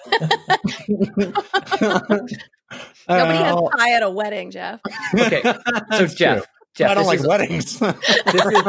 Nobody 3.09 3.37
has 3.37 3.55
pie 3.77 3.91
at 3.91 4.03
a 4.03 4.09
wedding, 4.09 4.51
Jeff. 4.51 4.81
okay, 5.17 5.41
so 5.91 6.07
Jeff. 6.07 6.45
Jeff, 6.75 6.91
I 6.91 6.93
don't 6.93 7.07
like 7.07 7.19
is, 7.19 7.27
weddings. 7.27 7.79
this 7.79 8.45
is 8.45 8.63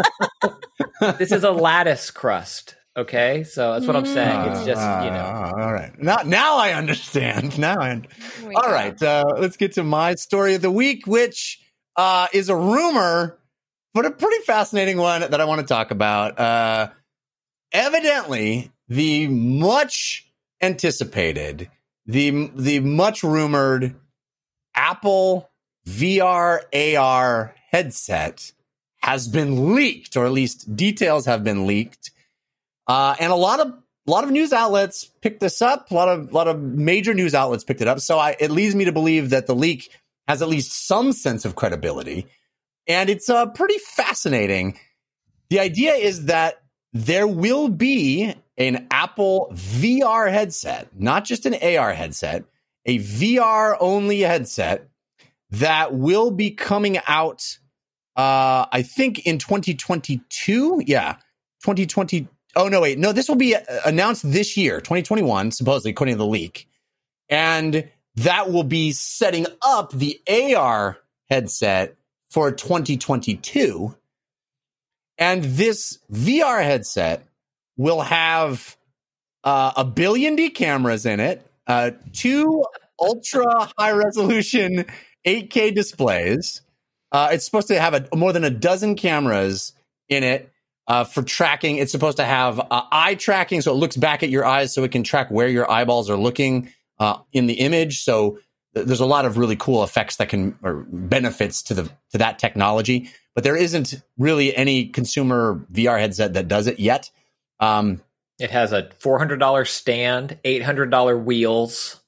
this 1.19 1.33
is 1.33 1.45
a 1.45 1.51
lattice 1.51 2.11
crust. 2.11 2.77
Okay, 2.97 3.45
so 3.45 3.75
that's 3.75 3.87
what 3.87 3.97
I'm 3.97 4.07
saying. 4.07 4.51
It's 4.51 4.65
just 4.65 4.81
you 4.81 5.11
know. 5.11 5.25
Ah, 5.25 5.53
all 5.53 5.73
right. 5.73 5.93
Now, 6.03 6.19
now 6.25 6.57
I 6.57 6.73
understand. 6.73 7.59
Now 7.59 7.77
I. 7.79 7.91
un- 7.91 8.07
All 8.57 8.63
go. 8.63 8.73
right. 8.73 9.01
Uh, 9.01 9.25
let's 9.39 9.57
get 9.57 9.73
to 9.73 9.85
my 9.85 10.15
story 10.15 10.55
of 10.55 10.63
the 10.63 10.71
week, 10.71 11.07
which 11.07 11.61
uh, 11.97 12.27
is 12.33 12.49
a 12.49 12.57
rumor, 12.57 13.39
but 13.95 14.07
a 14.07 14.11
pretty 14.11 14.43
fascinating 14.45 14.97
one 14.97 15.21
that 15.21 15.41
I 15.41 15.45
want 15.45 15.61
to 15.61 15.67
talk 15.67 15.91
about. 15.91 16.39
Uh, 16.41 16.89
evidently, 17.73 18.73
the 18.89 19.29
much 19.29 20.28
anticipated, 20.61 21.71
the 22.07 22.51
the 22.55 22.81
much 22.81 23.23
rumored 23.23 23.97
Apple 24.75 25.51
VR 25.87 26.61
AR 26.75 27.55
headset 27.71 28.53
has 28.99 29.29
been 29.29 29.75
leaked, 29.75 30.17
or 30.17 30.27
at 30.27 30.33
least 30.33 30.75
details 30.77 31.27
have 31.27 31.45
been 31.45 31.67
leaked. 31.67 32.11
Uh, 32.87 33.15
and 33.21 33.33
a 33.33 33.37
lot 33.37 33.61
of 33.61 33.69
a 33.69 34.11
lot 34.11 34.25
of 34.25 34.31
news 34.31 34.53
outlets 34.53 35.05
picked 35.21 35.41
this 35.41 35.61
up. 35.61 35.91
A 35.91 35.95
lot 35.95 36.09
of 36.09 36.31
a 36.31 36.35
lot 36.35 36.49
of 36.49 36.61
major 36.61 37.15
news 37.15 37.35
outlets 37.35 37.65
picked 37.65 37.81
it 37.81 37.89
up. 37.89 38.01
So 38.01 38.19
I, 38.19 38.37
it 38.41 38.51
leads 38.51 38.75
me 38.75 38.87
to 38.87 38.93
believe 38.93 39.31
that 39.31 39.47
the 39.47 39.55
leak 39.55 39.91
has 40.27 40.43
at 40.43 40.49
least 40.49 40.87
some 40.87 41.13
sense 41.13 41.45
of 41.45 41.55
credibility, 41.55 42.27
and 42.87 43.11
it's 43.11 43.29
uh, 43.29 43.47
pretty 43.47 43.79
fascinating. 43.79 44.79
The 45.51 45.61
idea 45.61 45.95
is 45.95 46.27
that 46.27 46.63
there 46.93 47.27
will 47.27 47.69
be 47.69 48.35
an 48.59 48.89
Apple 48.91 49.51
VR 49.55 50.31
headset, 50.31 50.89
not 50.99 51.25
just 51.25 51.47
an 51.47 51.55
AR 51.55 51.95
headset, 51.95 52.45
a 52.85 52.99
VR 52.99 53.77
only 53.81 54.21
headset 54.21 54.89
that 55.51 55.95
will 55.95 56.31
be 56.31 56.51
coming 56.51 56.99
out, 57.07 57.59
uh, 58.17 58.67
I 58.71 58.83
think 58.83 59.21
in 59.21 59.39
2022. 59.39 60.83
Yeah, 60.85 61.15
2020. 61.63 62.29
Oh, 62.57 62.69
no, 62.69 62.81
wait. 62.81 62.99
No, 62.99 63.13
this 63.13 63.29
will 63.29 63.37
be 63.37 63.55
uh, 63.55 63.61
announced 63.87 64.31
this 64.31 64.57
year, 64.57 64.81
2021, 64.81 65.53
supposedly, 65.53 65.93
according 65.93 66.15
to 66.15 66.19
the 66.19 66.27
leak. 66.27 66.69
And 67.29 67.89
that 68.17 68.51
will 68.51 68.65
be 68.65 68.91
setting 68.93 69.47
up 69.63 69.93
the 69.93 70.21
AR 70.29 70.99
headset 71.31 71.95
for 72.31 72.51
2022. 72.51 73.95
And 75.19 75.45
this 75.45 75.99
VR 76.13 76.63
headset 76.63 77.28
will 77.79 78.03
have 78.03 78.77
uh, 79.45 79.73
a 79.77 79.85
billion 79.85 80.37
D 80.37 80.51
cameras 80.51 81.07
in 81.07 81.21
it, 81.21 81.51
uh, 81.67 81.93
two 82.13 82.65
ultra 83.01 83.71
high 83.79 83.93
resolution 83.93 84.85
8K 85.27 85.75
displays. 85.75 86.61
Uh, 87.11 87.31
it's 87.33 87.45
supposed 87.45 87.69
to 87.69 87.81
have 87.81 87.95
a, 87.95 88.09
more 88.15 88.33
than 88.33 88.45
a 88.45 88.51
dozen 88.51 88.95
cameras 88.95 89.73
in 90.09 90.25
it 90.25 90.53
uh, 90.87 91.05
for 91.05 91.23
tracking. 91.23 91.77
It's 91.77 91.93
supposed 91.93 92.19
to 92.19 92.25
have 92.25 92.59
uh, 92.59 92.83
eye 92.93 93.15
tracking, 93.15 93.61
so 93.61 93.73
it 93.73 93.77
looks 93.77 93.97
back 93.97 94.23
at 94.23 94.31
your 94.31 94.45
eyes, 94.45 94.75
so 94.75 94.85
it 94.85 94.93
can 94.93 95.05
track 95.05 95.31
where 95.31 95.49
your 95.49 95.71
eyeballs 95.71 96.11
are 96.11 96.17
looking 96.17 96.71
uh, 96.99 97.19
in 97.33 97.47
the 97.47 97.55
image. 97.55 98.03
So 98.03 98.39
th- 98.75 98.87
there's 98.87 99.01
a 99.01 99.07
lot 99.07 99.25
of 99.25 99.39
really 99.39 99.57
cool 99.57 99.85
effects 99.85 100.17
that 100.17 100.29
can 100.29 100.59
or 100.63 100.87
benefits 100.91 101.63
to 101.65 101.75
the 101.75 101.91
to 102.11 102.19
that 102.19 102.39
technology. 102.39 103.11
But 103.35 103.45
there 103.45 103.57
isn't 103.57 103.95
really 104.19 104.55
any 104.57 104.87
consumer 104.87 105.65
VR 105.73 106.01
headset 106.01 106.35
that 106.35 106.49
does 106.49 106.67
it 106.67 106.81
yet. 106.81 107.11
Um, 107.61 108.03
It 108.39 108.51
has 108.51 108.73
a 108.73 108.91
four 109.01 109.19
hundred 109.19 109.39
dollar 109.39 109.65
stand, 109.65 110.39
eight 110.45 110.63
hundred 110.63 110.91
dollar 110.91 111.17
wheels. 111.17 112.01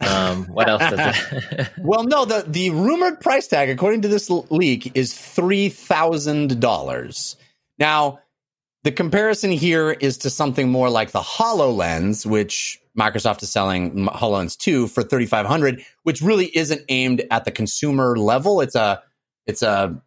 Um, 0.00 0.46
what 0.46 0.68
else 0.68 0.82
does 0.90 1.16
it? 1.52 1.68
well, 1.78 2.04
no, 2.04 2.24
the 2.24 2.44
the 2.46 2.70
rumored 2.70 3.20
price 3.20 3.46
tag, 3.46 3.70
according 3.70 4.02
to 4.02 4.08
this 4.08 4.30
leak, 4.30 4.96
is 4.96 5.16
three 5.16 5.68
thousand 5.68 6.60
dollars. 6.60 7.36
Now, 7.78 8.20
the 8.82 8.92
comparison 8.92 9.50
here 9.50 9.90
is 9.90 10.18
to 10.18 10.30
something 10.30 10.68
more 10.68 10.90
like 10.90 11.10
the 11.10 11.20
Hololens, 11.20 12.26
which 12.26 12.78
Microsoft 12.98 13.42
is 13.42 13.50
selling 13.50 14.06
Hololens 14.06 14.56
two 14.56 14.88
for 14.88 15.02
thirty 15.02 15.26
five 15.26 15.46
hundred, 15.46 15.84
which 16.02 16.20
really 16.20 16.46
isn't 16.46 16.82
aimed 16.88 17.24
at 17.30 17.44
the 17.44 17.50
consumer 17.50 18.16
level. 18.16 18.60
It's 18.60 18.74
a 18.74 19.02
it's 19.46 19.62
a 19.62 20.00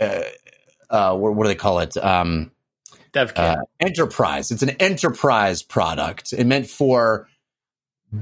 uh, 0.00 0.22
uh, 0.90 1.16
what, 1.16 1.34
what 1.34 1.44
do 1.44 1.48
they 1.48 1.54
call 1.54 1.78
it? 1.78 1.96
Um, 1.96 2.50
Dev 3.12 3.34
kit. 3.34 3.44
uh, 3.44 3.56
enterprise. 3.80 4.50
It's 4.50 4.62
an 4.62 4.70
enterprise 4.70 5.62
product. 5.62 6.32
It 6.32 6.46
meant 6.46 6.68
for 6.68 7.28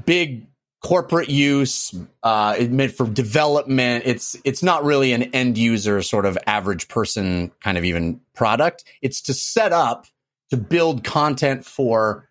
big 0.04 0.46
corporate 0.82 1.28
use. 1.28 1.94
Uh, 2.22 2.56
it 2.58 2.70
meant 2.70 2.92
for 2.92 3.06
development. 3.06 4.04
It's 4.06 4.36
it's 4.44 4.62
not 4.62 4.84
really 4.84 5.12
an 5.12 5.24
end 5.34 5.58
user 5.58 6.02
sort 6.02 6.26
of 6.26 6.38
average 6.46 6.88
person 6.88 7.52
kind 7.62 7.78
of 7.78 7.84
even 7.84 8.20
product. 8.34 8.84
It's 9.02 9.22
to 9.22 9.34
set 9.34 9.72
up 9.72 10.06
to 10.50 10.56
build 10.56 11.04
content 11.04 11.64
for 11.64 12.28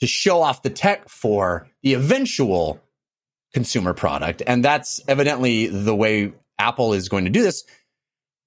to 0.00 0.06
show 0.06 0.40
off 0.42 0.62
the 0.62 0.70
tech 0.70 1.08
for 1.08 1.68
the 1.82 1.94
eventual 1.94 2.80
consumer 3.52 3.94
product, 3.94 4.42
and 4.46 4.64
that's 4.64 5.00
evidently 5.08 5.66
the 5.66 5.94
way 5.94 6.32
Apple 6.58 6.92
is 6.92 7.08
going 7.08 7.24
to 7.24 7.30
do 7.30 7.42
this. 7.42 7.64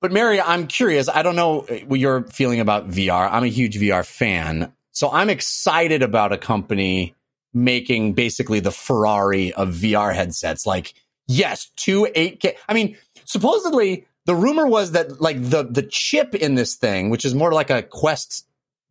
But 0.03 0.11
Mary, 0.11 0.41
I'm 0.41 0.67
curious. 0.67 1.07
I 1.07 1.21
don't 1.21 1.37
know 1.37 1.61
uh, 1.61 1.75
what 1.85 1.97
you're 1.97 2.23
feeling 2.23 2.59
about 2.59 2.89
VR. 2.89 3.29
I'm 3.31 3.45
a 3.45 3.47
huge 3.47 3.79
VR 3.79 4.05
fan. 4.05 4.73
So 4.91 5.09
I'm 5.09 5.29
excited 5.29 6.03
about 6.03 6.33
a 6.33 6.37
company 6.37 7.15
making 7.53 8.11
basically 8.11 8.59
the 8.59 8.69
Ferrari 8.69 9.53
of 9.53 9.69
VR 9.69 10.13
headsets. 10.13 10.65
Like, 10.65 10.93
yes, 11.25 11.71
two 11.77 12.05
8K. 12.13 12.55
I 12.67 12.73
mean, 12.73 12.97
supposedly 13.23 14.05
the 14.25 14.35
rumor 14.35 14.67
was 14.67 14.91
that 14.91 15.21
like 15.21 15.41
the 15.41 15.63
the 15.63 15.83
chip 15.83 16.35
in 16.35 16.55
this 16.55 16.75
thing, 16.75 17.09
which 17.09 17.23
is 17.23 17.33
more 17.33 17.53
like 17.53 17.69
a 17.69 17.81
Quest 17.81 18.45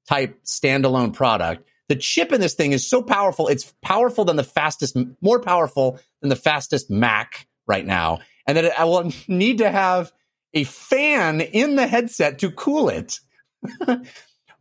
type 0.09 0.43
standalone 0.47 1.13
product, 1.13 1.69
the 1.89 1.97
chip 1.97 2.33
in 2.33 2.41
this 2.41 2.55
thing 2.55 2.73
is 2.73 2.89
so 2.89 3.03
powerful. 3.03 3.49
It's 3.49 3.75
powerful 3.83 4.25
than 4.25 4.37
the 4.37 4.45
fastest, 4.45 4.97
more 5.21 5.41
powerful 5.41 6.01
than 6.23 6.31
the 6.31 6.37
fastest 6.37 6.89
Mac 6.91 7.47
right 7.67 7.85
now. 7.85 8.21
And 8.47 8.57
that 8.57 8.81
I 8.81 8.85
will 8.85 9.13
need 9.29 9.59
to 9.59 9.71
have 9.71 10.11
a 10.55 10.65
fan 10.65 11.41
in 11.41 11.77
the 11.77 11.87
headset 11.87 12.41
to 12.41 12.51
cool 12.51 12.89
it. 12.89 13.21
but 13.87 14.05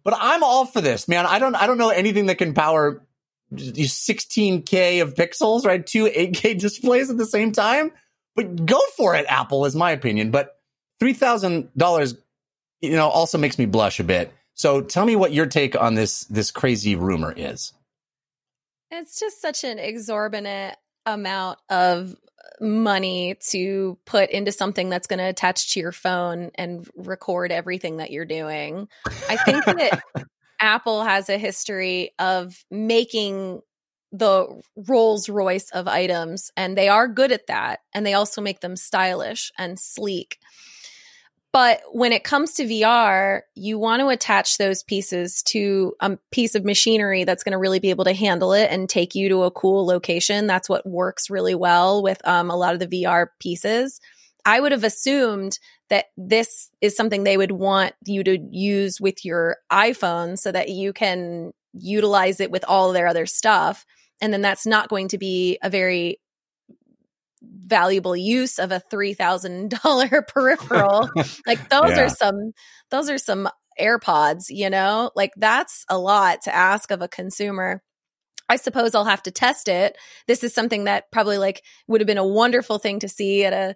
I'm 0.06 0.44
all 0.44 0.66
for 0.66 0.82
this, 0.82 1.08
man. 1.08 1.26
I 1.26 1.40
don't 1.40 1.56
I 1.56 1.68
don't 1.68 1.78
know 1.78 1.90
anything 1.90 2.28
that 2.28 2.38
can 2.38 2.54
power 2.54 3.06
16k 3.54 5.02
of 5.02 5.16
pixels, 5.16 5.66
right? 5.66 5.86
Two 5.86 6.06
8k 6.06 6.60
displays 6.60 7.10
at 7.10 7.18
the 7.18 7.26
same 7.26 7.52
time. 7.52 7.92
But 8.36 8.66
go 8.66 8.80
for 8.96 9.16
it, 9.16 9.26
Apple, 9.28 9.66
is 9.66 9.76
my 9.76 9.92
opinion. 9.92 10.32
But 10.32 10.56
three 11.00 11.14
thousand 11.14 11.70
dollars, 11.76 12.16
you 12.80 12.92
know, 12.92 13.10
also 13.10 13.38
makes 13.38 13.60
me 13.60 13.66
blush 13.66 14.00
a 14.00 14.04
bit. 14.04 14.32
So 14.54 14.82
tell 14.82 15.06
me 15.06 15.16
what 15.16 15.34
your 15.34 15.48
take 15.48 15.80
on 15.80 15.96
this 15.96 16.24
this 16.26 16.52
crazy 16.52 16.96
rumor 16.96 17.34
is. 17.36 17.74
It's 18.90 19.20
just 19.20 19.42
such 19.42 19.64
an 19.64 19.80
exorbitant 19.80 20.76
amount 21.06 21.60
of 21.70 22.16
money 22.60 23.36
to 23.50 23.98
put 24.06 24.30
into 24.30 24.52
something 24.52 24.90
that's 24.90 25.08
going 25.08 25.20
to 25.20 25.26
attach 25.26 25.74
to 25.74 25.80
your 25.80 25.92
phone 25.92 26.52
and 26.56 26.88
record 26.96 27.52
everything 27.52 27.98
that 27.98 28.12
you're 28.12 28.26
doing. 28.26 28.88
I 29.30 29.38
think 29.38 29.66
that 29.66 30.02
Apple 30.62 31.04
has 31.04 31.30
a 31.30 31.38
history 31.38 32.12
of 32.20 32.64
making 32.70 33.62
the 34.12 34.62
Rolls 34.76 35.30
Royce 35.30 35.72
of 35.72 35.88
items, 35.88 36.52
and 36.56 36.78
they 36.78 36.90
are 36.90 37.08
good 37.08 37.32
at 37.32 37.48
that. 37.48 37.80
And 37.94 38.06
they 38.06 38.14
also 38.14 38.42
make 38.42 38.60
them 38.60 38.76
stylish 38.76 39.52
and 39.58 39.80
sleek. 39.80 40.38
But 41.54 41.82
when 41.92 42.14
it 42.14 42.24
comes 42.24 42.54
to 42.54 42.64
VR, 42.64 43.42
you 43.56 43.78
want 43.78 44.00
to 44.00 44.08
attach 44.08 44.58
those 44.58 44.84
pieces 44.84 45.44
to 45.48 45.94
a 46.00 46.18
piece 46.32 46.56
of 46.56 46.64
machinery 46.64 47.26
that's 47.26 47.44
going 47.44 47.52
to 47.52 47.58
really 47.58 47.80
be 47.80 47.90
able 47.90 48.06
to 48.06 48.14
handle 48.14 48.54
it 48.54 48.72
and 48.72 48.88
take 48.88 49.16
you 49.16 49.28
to 49.30 49.44
a 49.44 49.52
cool 49.52 49.86
location. 49.86 50.48
That's 50.48 50.70
what 50.70 50.88
works 50.88 51.30
really 51.30 51.56
well 51.56 52.04
with 52.04 52.26
um, 52.26 52.50
a 52.50 52.56
lot 52.56 52.74
of 52.74 52.80
the 52.80 52.88
VR 52.88 53.28
pieces. 53.40 54.00
I 54.46 54.62
would 54.62 54.72
have 54.72 54.86
assumed 54.86 55.60
that 55.90 56.06
this 56.16 56.70
is 56.80 56.96
something 56.96 57.24
they 57.24 57.36
would 57.38 57.52
want 57.52 57.94
you 58.06 58.24
to 58.24 58.38
use 58.50 59.02
with 59.02 59.26
your 59.26 59.58
iPhone 59.70 60.40
so 60.40 60.54
that 60.54 60.70
you 60.70 60.94
can 60.94 61.52
utilize 61.74 62.40
it 62.40 62.50
with 62.50 62.64
all 62.66 62.94
their 62.94 63.08
other 63.08 63.26
stuff. 63.26 63.86
And 64.22 64.32
then 64.32 64.42
that's 64.42 64.66
not 64.66 64.88
going 64.88 65.10
to 65.10 65.18
be 65.18 65.60
a 65.62 65.70
very 65.70 66.21
valuable 67.44 68.16
use 68.16 68.60
of 68.60 68.72
a 68.72 68.82
$3000 68.92 70.22
peripheral. 70.28 71.10
Like 71.48 71.60
those 71.70 71.98
Yeah. 71.98 72.04
are 72.06 72.10
some 72.10 72.52
those 72.92 73.10
are 73.10 73.18
some 73.18 73.50
airpods 73.80 74.46
you 74.50 74.70
know? 74.70 75.12
Like 75.16 75.32
that's 75.38 75.86
a 75.90 75.98
lot 75.98 76.42
to 76.44 76.56
ask 76.56 76.92
of 76.92 77.02
a 77.02 77.08
consumer. 77.08 77.82
I 78.50 78.58
suppose 78.58 78.96
i'll 78.96 79.06
have 79.06 79.24
to 79.24 79.32
test 79.32 79.68
it. 79.70 79.98
This 80.28 80.44
is 80.44 80.54
something 80.54 80.86
that 80.86 81.12
probably 81.12 81.38
like 81.38 81.64
would 81.88 82.02
have 82.02 82.08
been 82.08 82.18
a 82.18 82.28
wonderful 82.28 82.80
thing 82.80 83.00
to 83.00 83.10
see 83.10 83.46
at 83.46 83.54
a 83.54 83.76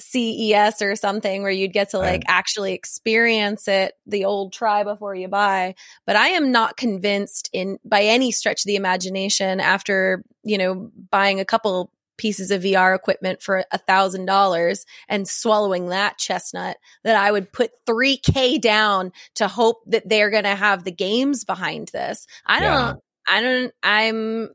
CES 0.00 0.80
or 0.82 0.94
something 0.96 1.42
where 1.42 1.50
you'd 1.50 1.72
get 1.72 1.90
to 1.90 1.98
like 1.98 2.22
Right. 2.22 2.24
actually 2.28 2.72
experience 2.72 3.66
it 3.68 3.94
the 4.06 4.24
old 4.26 4.52
try 4.52 4.84
before 4.84 5.14
you 5.14 5.28
buy. 5.28 5.74
But 6.06 6.16
i 6.16 6.28
am 6.28 6.52
not 6.52 6.76
convinced 6.76 7.50
in 7.52 7.78
by 7.84 8.02
any 8.04 8.30
stretch 8.32 8.62
of 8.62 8.66
the 8.66 8.76
imagination 8.76 9.60
after 9.60 10.22
you 10.44 10.58
know 10.58 10.90
buying 11.10 11.40
a 11.40 11.44
couple 11.44 11.90
pieces 12.18 12.50
of 12.50 12.62
VR 12.62 12.94
equipment 12.94 13.40
for 13.40 13.64
a 13.72 13.78
thousand 13.78 14.26
dollars 14.26 14.84
and 15.08 15.26
swallowing 15.26 15.88
that 15.88 16.18
chestnut 16.18 16.76
that 17.04 17.16
I 17.16 17.30
would 17.30 17.52
put 17.52 17.70
3k 17.88 18.60
down 18.60 19.12
to 19.36 19.48
hope 19.48 19.78
that 19.86 20.08
they're 20.08 20.30
going 20.30 20.44
to 20.44 20.54
have 20.54 20.84
the 20.84 20.92
games 20.92 21.44
behind 21.44 21.88
this. 21.88 22.26
I 22.44 22.60
don't, 22.60 22.70
Yeah. 22.70 22.94
I 23.30 23.40
don't, 23.40 23.74
I'm, 23.82 24.48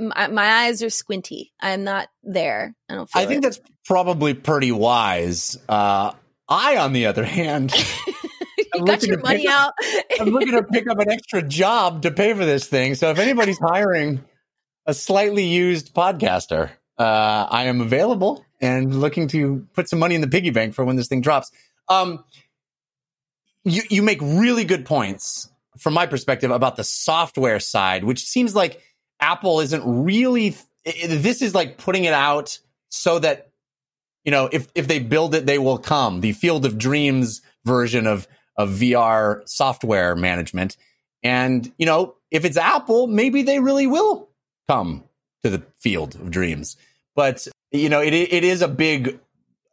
my, 0.00 0.28
my 0.28 0.46
eyes 0.64 0.82
are 0.82 0.90
squinty. 0.90 1.52
I'm 1.60 1.84
not 1.84 2.08
there. 2.22 2.74
I 2.88 2.94
don't 2.94 3.10
feel 3.10 3.22
I 3.22 3.26
think 3.26 3.38
it. 3.38 3.42
that's 3.42 3.60
probably 3.84 4.34
pretty 4.34 4.72
wise. 4.72 5.58
Uh, 5.68 6.12
I, 6.48 6.76
on 6.78 6.92
the 6.92 7.06
other 7.06 7.24
hand, 7.24 7.72
I'm 8.74 8.84
got 8.84 9.02
your 9.02 9.20
money 9.20 9.48
out. 9.48 9.72
I'm 10.20 10.28
looking 10.28 10.52
to 10.52 10.62
pick 10.64 10.88
up 10.88 10.98
an 10.98 11.10
extra 11.10 11.42
job 11.42 12.02
to 12.02 12.10
pay 12.10 12.34
for 12.34 12.44
this 12.44 12.66
thing. 12.66 12.94
So 12.94 13.10
if 13.10 13.18
anybody's 13.18 13.58
hiring 13.58 14.24
a 14.86 14.94
slightly 14.94 15.44
used 15.46 15.94
podcaster, 15.94 16.70
uh, 16.98 17.46
I 17.50 17.64
am 17.64 17.80
available 17.80 18.44
and 18.60 19.00
looking 19.00 19.28
to 19.28 19.66
put 19.74 19.88
some 19.88 19.98
money 19.98 20.14
in 20.14 20.20
the 20.20 20.28
piggy 20.28 20.50
bank 20.50 20.74
for 20.74 20.84
when 20.84 20.96
this 20.96 21.08
thing 21.08 21.20
drops. 21.20 21.50
Um, 21.88 22.24
you 23.64 23.82
you 23.90 24.02
make 24.02 24.20
really 24.22 24.64
good 24.64 24.84
points 24.84 25.50
from 25.78 25.94
my 25.94 26.06
perspective 26.06 26.50
about 26.50 26.76
the 26.76 26.84
software 26.84 27.60
side, 27.60 28.04
which 28.04 28.24
seems 28.24 28.54
like 28.54 28.80
Apple 29.20 29.60
isn't 29.60 29.82
really. 29.84 30.56
This 30.84 31.40
is 31.40 31.54
like 31.54 31.78
putting 31.78 32.04
it 32.04 32.12
out 32.12 32.58
so 32.90 33.18
that 33.18 33.50
you 34.24 34.30
know 34.30 34.48
if 34.52 34.68
if 34.74 34.86
they 34.86 34.98
build 34.98 35.34
it, 35.34 35.46
they 35.46 35.58
will 35.58 35.78
come. 35.78 36.20
The 36.20 36.32
Field 36.32 36.64
of 36.64 36.78
Dreams 36.78 37.42
version 37.64 38.06
of 38.06 38.28
of 38.56 38.70
VR 38.70 39.46
software 39.48 40.14
management. 40.14 40.76
And, 41.22 41.72
you 41.78 41.86
know, 41.86 42.16
if 42.30 42.44
it's 42.44 42.56
Apple, 42.56 43.06
maybe 43.06 43.42
they 43.42 43.58
really 43.58 43.86
will 43.86 44.28
come 44.68 45.04
to 45.44 45.50
the 45.50 45.62
field 45.78 46.14
of 46.16 46.30
dreams. 46.30 46.76
But, 47.14 47.46
you 47.70 47.88
know, 47.88 48.00
it, 48.00 48.12
it 48.12 48.44
is 48.44 48.62
a 48.62 48.68
big 48.68 49.20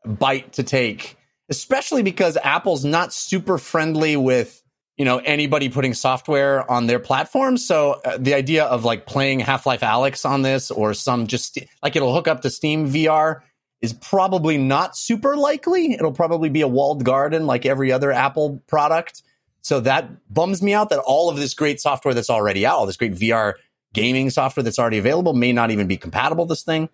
bite 0.06 0.54
to 0.54 0.64
take, 0.64 1.18
especially 1.50 2.04
because 2.04 2.38
Apple's 2.38 2.86
not 2.86 3.14
super 3.14 3.58
friendly 3.58 4.18
with, 4.18 4.62
you 4.98 5.06
know, 5.06 5.18
anybody 5.20 5.70
putting 5.70 5.94
software 5.94 6.70
on 6.70 6.88
their 6.88 7.00
platform. 7.00 7.58
So 7.58 8.02
uh, 8.06 8.18
the 8.20 8.34
idea 8.34 8.66
of 8.66 8.84
like 8.84 9.06
playing 9.06 9.40
Half 9.40 9.66
Life 9.66 9.82
Alyx 9.82 10.30
on 10.30 10.42
this 10.42 10.70
or 10.70 10.94
some 10.94 11.26
just 11.26 11.58
like 11.82 11.96
it'll 11.96 12.14
hook 12.14 12.28
up 12.28 12.42
to 12.42 12.50
Steam 12.50 12.92
VR 12.92 13.42
is 13.82 13.94
probably 13.94 14.58
not 14.58 14.96
super 14.96 15.36
likely. 15.36 15.94
It'll 15.94 16.12
probably 16.12 16.50
be 16.50 16.62
a 16.62 16.68
walled 16.68 17.04
garden 17.04 17.48
like 17.48 17.66
every 17.66 17.92
other 17.92 18.12
Apple 18.12 18.62
product. 18.68 19.24
So 19.62 19.80
that 19.80 20.10
bums 20.32 20.62
me 20.62 20.74
out 20.74 20.90
that 20.90 21.00
all 21.00 21.30
of 21.30 21.38
this 21.38 21.54
great 21.54 21.80
software 21.80 22.14
that's 22.14 22.30
already 22.30 22.66
out, 22.66 22.78
all 22.78 22.86
this 22.86 22.98
great 22.98 23.14
VR 23.14 23.54
gaming 23.94 24.30
software 24.30 24.64
that's 24.64 24.80
already 24.80 24.98
available 24.98 25.34
may 25.34 25.52
not 25.54 25.72
even 25.72 25.88
be 25.88 25.98
compatible 25.98 26.46
with 26.46 26.50
this 26.50 26.64
thing. 26.64 26.90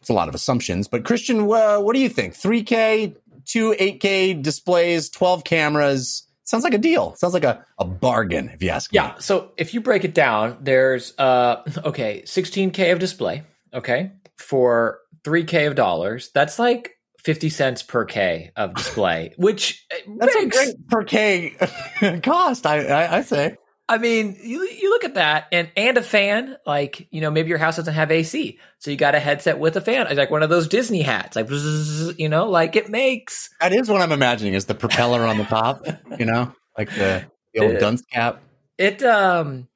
It's 0.00 0.08
a 0.10 0.14
lot 0.14 0.28
of 0.28 0.34
assumptions, 0.34 0.88
but 0.88 1.04
Christian, 1.04 1.40
uh, 1.50 1.78
what 1.78 1.94
do 1.94 2.00
you 2.00 2.08
think? 2.08 2.34
3K, 2.34 3.14
two 3.46 3.72
8K 3.78 4.42
displays, 4.42 5.08
12 5.10 5.44
cameras. 5.44 6.26
Sounds 6.42 6.64
like 6.64 6.74
a 6.74 6.78
deal. 6.78 7.14
Sounds 7.14 7.34
like 7.34 7.44
a, 7.44 7.64
a 7.78 7.84
bargain, 7.84 8.48
if 8.48 8.62
you 8.62 8.70
ask 8.70 8.92
Yeah. 8.92 9.02
me. 9.02 9.08
Yeah 9.08 9.18
so 9.20 9.52
if 9.56 9.72
you 9.74 9.80
break 9.80 10.04
it 10.04 10.12
down, 10.14 10.58
there's 10.60 11.16
uh 11.18 11.62
okay, 11.84 12.22
16k 12.26 12.92
of 12.92 12.98
display. 12.98 13.44
Okay, 13.72 14.10
for 14.36 14.98
3k 15.24 15.68
of 15.68 15.76
dollars, 15.76 16.30
that's 16.34 16.58
like 16.58 16.96
50 17.20 17.48
cents 17.48 17.82
per 17.84 18.04
k 18.04 18.50
of 18.56 18.74
display, 18.74 19.32
which 19.38 19.86
uh, 19.94 20.10
That's 20.18 20.34
a 20.34 20.46
great 20.48 20.88
per 20.88 21.04
K 21.04 21.50
cost, 22.24 22.66
I, 22.66 22.84
I, 22.86 23.18
I 23.18 23.22
say. 23.22 23.56
I 23.92 23.98
mean, 23.98 24.38
you 24.42 24.62
you 24.62 24.88
look 24.88 25.04
at 25.04 25.14
that 25.14 25.48
and 25.52 25.70
and 25.76 25.98
a 25.98 26.02
fan, 26.02 26.56
like 26.64 27.08
you 27.10 27.20
know, 27.20 27.30
maybe 27.30 27.50
your 27.50 27.58
house 27.58 27.76
doesn't 27.76 27.92
have 27.92 28.10
AC, 28.10 28.58
so 28.78 28.90
you 28.90 28.96
got 28.96 29.14
a 29.14 29.20
headset 29.20 29.58
with 29.58 29.76
a 29.76 29.82
fan. 29.82 30.06
It's 30.06 30.16
like 30.16 30.30
one 30.30 30.42
of 30.42 30.48
those 30.48 30.66
Disney 30.66 31.02
hats, 31.02 31.36
like 31.36 31.50
you 32.18 32.28
know, 32.30 32.48
like 32.48 32.74
it 32.74 32.88
makes. 32.88 33.50
That 33.60 33.72
is 33.72 33.90
what 33.90 34.00
I'm 34.00 34.12
imagining 34.12 34.54
is 34.54 34.64
the 34.64 34.74
propeller 34.74 35.20
on 35.26 35.36
the 35.36 35.44
top, 35.44 35.84
you 36.18 36.24
know, 36.24 36.54
like 36.78 36.88
the, 36.94 37.26
the 37.52 37.60
old 37.60 37.74
Yeah. 37.74 37.80
dunce 37.80 38.02
cap. 38.10 38.40
It 38.78 39.02
um 39.02 39.68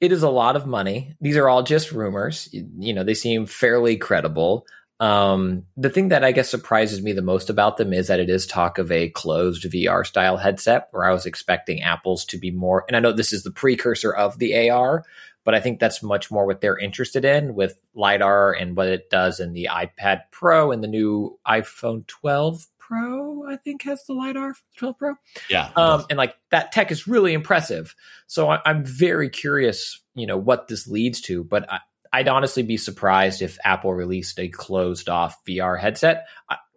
it 0.00 0.12
is 0.12 0.22
a 0.22 0.30
lot 0.30 0.54
of 0.54 0.64
money. 0.64 1.16
These 1.20 1.36
are 1.36 1.48
all 1.48 1.64
just 1.64 1.90
rumors. 1.90 2.48
You, 2.52 2.68
you 2.78 2.94
know, 2.94 3.02
they 3.02 3.14
seem 3.14 3.46
fairly 3.46 3.96
credible. 3.96 4.64
Um 5.00 5.64
the 5.76 5.90
thing 5.90 6.08
that 6.08 6.24
I 6.24 6.32
guess 6.32 6.48
surprises 6.48 7.02
me 7.02 7.12
the 7.12 7.22
most 7.22 7.50
about 7.50 7.76
them 7.76 7.92
is 7.92 8.08
that 8.08 8.20
it 8.20 8.28
is 8.28 8.46
talk 8.46 8.78
of 8.78 8.90
a 8.90 9.10
closed 9.10 9.64
VR 9.64 10.04
style 10.04 10.36
headset 10.36 10.88
where 10.90 11.04
I 11.04 11.12
was 11.12 11.24
expecting 11.26 11.82
Apple's 11.82 12.24
to 12.26 12.38
be 12.38 12.50
more 12.50 12.84
and 12.88 12.96
I 12.96 13.00
know 13.00 13.12
this 13.12 13.32
is 13.32 13.44
the 13.44 13.50
precursor 13.52 14.12
of 14.12 14.38
the 14.38 14.68
AR, 14.70 15.04
but 15.44 15.54
I 15.54 15.60
think 15.60 15.78
that's 15.78 16.02
much 16.02 16.30
more 16.30 16.46
what 16.46 16.60
they're 16.60 16.78
interested 16.78 17.24
in 17.24 17.54
with 17.54 17.80
lidar 17.94 18.52
and 18.52 18.76
what 18.76 18.88
it 18.88 19.08
does 19.08 19.38
in 19.40 19.52
the 19.52 19.68
iPad 19.70 20.22
Pro 20.32 20.72
and 20.72 20.82
the 20.82 20.88
new 20.88 21.38
iPhone 21.46 22.06
12 22.08 22.66
Pro, 22.78 23.44
I 23.46 23.56
think 23.56 23.82
has 23.82 24.04
the 24.04 24.14
lidar 24.14 24.54
12 24.78 24.98
Pro 24.98 25.14
Yeah. 25.50 25.70
um, 25.76 26.06
and 26.08 26.16
like 26.16 26.34
that 26.50 26.72
tech 26.72 26.90
is 26.90 27.06
really 27.06 27.34
impressive. 27.34 27.94
So 28.26 28.48
I, 28.50 28.60
I'm 28.64 28.82
very 28.82 29.28
curious, 29.28 30.00
you 30.14 30.26
know, 30.26 30.38
what 30.38 30.68
this 30.68 30.88
leads 30.88 31.20
to. 31.22 31.44
But 31.44 31.70
I, 31.70 31.80
I'd 32.12 32.28
honestly 32.28 32.62
be 32.62 32.76
surprised 32.76 33.42
if 33.42 33.58
Apple 33.64 33.92
released 33.92 34.38
a 34.38 34.48
closed 34.48 35.08
off 35.08 35.44
VR 35.46 35.78
headset. 35.78 36.26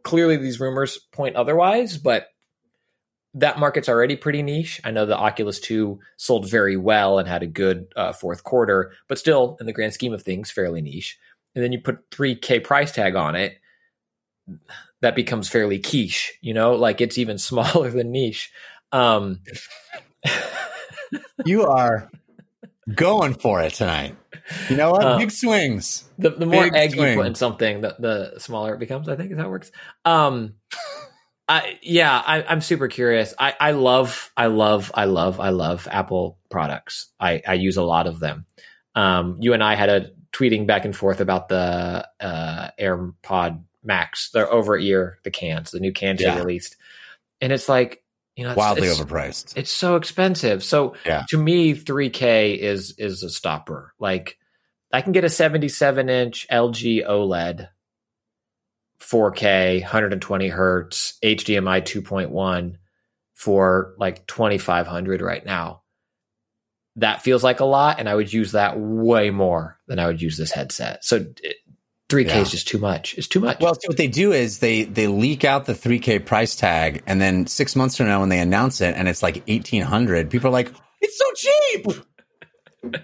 Clearly, 0.03 0.37
these 0.37 0.59
rumors 0.59 0.97
point 1.11 1.35
otherwise, 1.35 1.97
but 1.97 2.27
that 3.33 3.59
market's 3.59 3.87
already 3.89 4.15
pretty 4.15 4.43
niche. 4.43 4.81
I 4.83 4.91
know 4.91 5.05
the 5.05 5.17
Oculus 5.17 5.59
2 5.59 5.99
sold 6.17 6.49
very 6.49 6.75
well 6.75 7.19
and 7.19 7.27
had 7.27 7.43
a 7.43 7.47
good 7.47 7.91
uh, 7.95 8.13
fourth 8.13 8.43
quarter, 8.43 8.93
but 9.07 9.17
still, 9.17 9.57
in 9.59 9.65
the 9.65 9.73
grand 9.73 9.93
scheme 9.93 10.13
of 10.13 10.23
things, 10.23 10.51
fairly 10.51 10.81
niche. 10.81 11.17
And 11.55 11.63
then 11.63 11.71
you 11.71 11.79
put 11.79 12.09
3K 12.09 12.63
price 12.63 12.91
tag 12.91 13.15
on 13.15 13.35
it, 13.35 13.57
that 15.01 15.15
becomes 15.15 15.49
fairly 15.49 15.79
quiche, 15.79 16.33
you 16.41 16.53
know, 16.53 16.75
like 16.75 17.01
it's 17.01 17.17
even 17.17 17.37
smaller 17.37 17.89
than 17.89 18.11
niche. 18.11 18.51
Um, 18.91 19.39
you 21.45 21.63
are 21.63 22.09
going 22.95 23.33
for 23.33 23.61
it 23.61 23.73
tonight. 23.73 24.15
You 24.69 24.75
know 24.77 24.91
what? 24.91 25.03
Uh, 25.03 25.17
Big 25.17 25.31
swings. 25.31 26.03
the, 26.17 26.31
the 26.31 26.45
more 26.45 26.63
Big 26.63 26.75
egg 26.75 26.95
you 26.95 27.15
put 27.15 27.25
in 27.25 27.35
something, 27.35 27.81
the, 27.81 27.95
the 27.99 28.39
smaller 28.39 28.73
it 28.73 28.79
becomes. 28.79 29.07
I 29.09 29.15
think 29.15 29.31
is 29.31 29.37
how 29.37 29.45
it 29.45 29.49
works. 29.49 29.71
Um, 30.05 30.55
I 31.47 31.77
yeah, 31.81 32.21
I, 32.25 32.43
I'm 32.43 32.61
super 32.61 32.87
curious. 32.87 33.33
I, 33.37 33.55
I 33.59 33.71
love, 33.71 34.31
I 34.37 34.47
love, 34.47 34.91
I 34.93 35.05
love, 35.05 35.39
I 35.39 35.49
love 35.49 35.87
Apple 35.91 36.37
products. 36.49 37.07
I, 37.19 37.41
I 37.47 37.53
use 37.55 37.77
a 37.77 37.83
lot 37.83 38.07
of 38.07 38.19
them. 38.19 38.45
Um, 38.95 39.37
you 39.39 39.53
and 39.53 39.63
I 39.63 39.75
had 39.75 39.89
a 39.89 40.11
tweeting 40.33 40.65
back 40.65 40.85
and 40.85 40.95
forth 40.95 41.19
about 41.19 41.49
the 41.49 42.07
uh, 42.19 42.69
AirPod 42.79 43.63
Max, 43.83 44.29
the 44.31 44.47
over 44.49 44.77
ear, 44.77 45.17
the 45.23 45.31
cans, 45.31 45.71
the 45.71 45.79
new 45.79 45.91
cans 45.91 46.21
Yeah. 46.21 46.35
they 46.35 46.41
released, 46.41 46.77
and 47.41 47.51
it's 47.51 47.67
like 47.67 48.00
you 48.35 48.43
know, 48.45 48.51
it's, 48.51 48.57
Wildly 48.57 48.87
it's, 48.87 48.99
overpriced. 48.99 49.57
it's 49.57 49.71
so 49.71 49.95
expensive. 49.95 50.63
So 50.63 50.95
Yeah. 51.05 51.23
to 51.29 51.37
me, 51.37 51.73
3K 51.73 52.57
is 52.57 52.95
is 52.97 53.23
a 53.23 53.29
stopper. 53.29 53.93
Like 53.99 54.37
I 54.93 55.01
can 55.01 55.11
get 55.11 55.23
a 55.23 55.29
77 55.29 56.09
inch 56.09 56.47
LG 56.51 57.05
OLED, 57.07 57.69
4K, 58.99 59.81
120 59.81 60.47
hertz, 60.47 61.17
HDMI 61.23 61.81
2.1 61.81 62.77
for 63.33 63.95
like 63.97 64.27
2,500 64.27 65.21
right 65.21 65.45
now. 65.45 65.81
That 66.97 67.21
feels 67.21 67.43
like 67.43 67.61
a 67.61 67.65
lot, 67.65 67.99
and 67.99 68.09
I 68.09 68.15
would 68.15 68.31
use 68.31 68.51
that 68.51 68.77
way 68.77 69.29
more 69.31 69.79
than 69.87 69.97
I 69.97 70.07
would 70.07 70.21
use 70.21 70.37
this 70.37 70.51
headset. 70.51 71.05
So 71.05 71.25
3K 72.11 72.27
Yeah. 72.27 72.41
is 72.41 72.51
just 72.51 72.67
too 72.67 72.77
much. 72.77 73.15
It's 73.17 73.27
too 73.27 73.39
much. 73.39 73.59
Well, 73.61 73.73
see, 73.75 73.87
what 73.87 73.97
they 73.97 74.07
do 74.07 74.31
is 74.33 74.59
they 74.59 74.83
they 74.83 75.07
leak 75.07 75.43
out 75.45 75.65
the 75.65 75.73
3K 75.73 76.25
price 76.25 76.55
tag, 76.55 77.01
and 77.07 77.21
then 77.21 77.47
six 77.47 77.75
months 77.75 77.97
from 77.97 78.07
now, 78.07 78.19
when 78.19 78.29
they 78.29 78.39
announce 78.39 78.81
it, 78.81 78.95
and 78.95 79.07
it's 79.07 79.23
like 79.23 79.37
1800, 79.47 80.29
people 80.29 80.47
are 80.47 80.51
like, 80.51 80.71
"It's 81.01 81.17
so 81.17 81.31
cheap." 81.35 81.87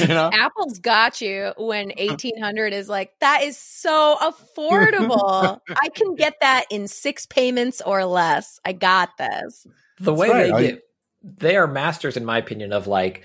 you 0.00 0.06
know, 0.08 0.30
Apple's 0.32 0.78
got 0.78 1.20
you 1.20 1.52
when 1.56 1.92
1800 1.96 2.72
is 2.72 2.88
like, 2.88 3.12
that 3.20 3.42
is 3.42 3.56
so 3.58 4.16
affordable. 4.20 5.60
I 5.68 5.88
can 5.90 6.14
get 6.14 6.34
that 6.40 6.64
in 6.70 6.88
six 6.88 7.26
payments 7.26 7.80
or 7.84 8.04
less. 8.04 8.58
I 8.64 8.72
got 8.72 9.10
this. 9.18 9.66
the 10.00 10.14
way 10.14 10.28
right. 10.28 10.42
they 10.44 10.52
I- 10.52 10.62
get 10.62 10.80
they 11.22 11.56
are 11.56 11.66
masters 11.66 12.18
in 12.18 12.24
my 12.26 12.36
opinion 12.36 12.72
of 12.74 12.86
like 12.86 13.22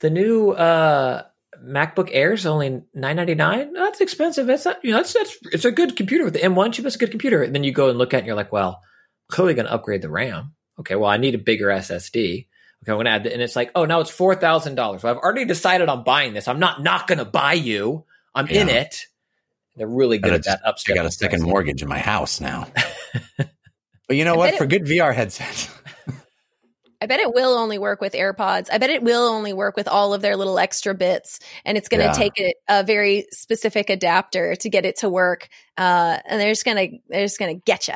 the 0.00 0.08
new 0.08 0.52
uh 0.52 1.22
MacBook 1.64 2.10
Air's 2.12 2.46
only 2.46 2.82
nine 2.94 3.16
ninety 3.16 3.34
nine. 3.34 3.72
That's 3.72 4.00
expensive. 4.00 4.46
That's 4.46 4.64
not, 4.64 4.84
you 4.84 4.90
know, 4.90 4.98
that's, 4.98 5.12
that's, 5.12 5.38
it's 5.52 5.64
a 5.64 5.72
good 5.72 5.96
computer 5.96 6.24
with 6.24 6.34
the 6.34 6.40
M1 6.40 6.72
chip. 6.72 6.84
It's 6.84 6.96
a 6.96 6.98
good 6.98 7.10
computer. 7.10 7.42
And 7.42 7.54
then 7.54 7.64
you 7.64 7.72
go 7.72 7.88
and 7.88 7.98
look 7.98 8.14
at 8.14 8.18
it 8.18 8.20
and 8.20 8.26
you're 8.26 8.36
like, 8.36 8.52
well, 8.52 8.82
clearly 9.28 9.54
going 9.54 9.66
to 9.66 9.72
upgrade 9.72 10.02
the 10.02 10.10
RAM. 10.10 10.54
Okay. 10.80 10.94
Well, 10.94 11.10
I 11.10 11.16
need 11.16 11.34
a 11.34 11.38
bigger 11.38 11.68
SSD. 11.68 12.46
Okay. 12.82 12.92
I'm 12.92 12.96
going 12.96 13.04
to 13.06 13.10
add, 13.10 13.24
the, 13.24 13.32
and 13.32 13.42
it's 13.42 13.56
like, 13.56 13.70
oh, 13.74 13.84
now 13.84 14.00
it's 14.00 14.10
$4,000. 14.10 14.76
Well, 14.76 14.98
I've 15.04 15.18
already 15.18 15.44
decided 15.44 15.88
on 15.88 16.04
buying 16.04 16.34
this. 16.34 16.48
I'm 16.48 16.58
not, 16.58 16.82
not 16.82 17.06
going 17.06 17.18
to 17.18 17.24
buy 17.24 17.52
you. 17.54 18.04
I'm 18.34 18.48
in 18.48 18.68
it. 18.68 19.06
They're 19.76 19.86
really 19.86 20.18
good 20.18 20.34
at 20.34 20.44
that 20.44 20.60
upstep. 20.64 20.94
I 20.94 20.96
got 20.96 21.06
a 21.06 21.10
second 21.10 21.42
mortgage 21.42 21.82
in 21.82 21.88
my 21.88 21.98
house 21.98 22.40
now. 22.40 22.68
but 23.38 24.16
you 24.16 24.24
know 24.24 24.34
I 24.34 24.36
what? 24.36 24.54
For 24.56 24.66
good 24.66 24.84
VR 24.84 25.14
headsets, 25.14 25.70
I 27.02 27.06
bet 27.06 27.18
it 27.18 27.34
will 27.34 27.54
only 27.58 27.78
work 27.78 28.00
with 28.00 28.12
AirPods. 28.12 28.68
I 28.72 28.78
bet 28.78 28.88
it 28.88 29.02
will 29.02 29.22
only 29.28 29.52
work 29.52 29.76
with 29.76 29.88
all 29.88 30.14
of 30.14 30.22
their 30.22 30.36
little 30.36 30.56
extra 30.56 30.94
bits. 30.94 31.40
And 31.64 31.76
it's 31.76 31.88
going 31.88 31.98
to 31.98 32.06
Yeah. 32.06 32.12
take 32.12 32.38
a, 32.38 32.54
a 32.68 32.84
very 32.84 33.26
specific 33.32 33.90
adapter 33.90 34.54
to 34.54 34.70
get 34.70 34.86
it 34.86 34.98
to 34.98 35.08
work. 35.08 35.48
Uh, 35.76 36.18
and 36.24 36.40
they're 36.40 36.52
just 36.52 36.64
going 36.64 36.76
to, 36.76 36.98
they're 37.08 37.24
just 37.24 37.40
going 37.40 37.56
to 37.56 37.62
get 37.66 37.88
you. 37.88 37.94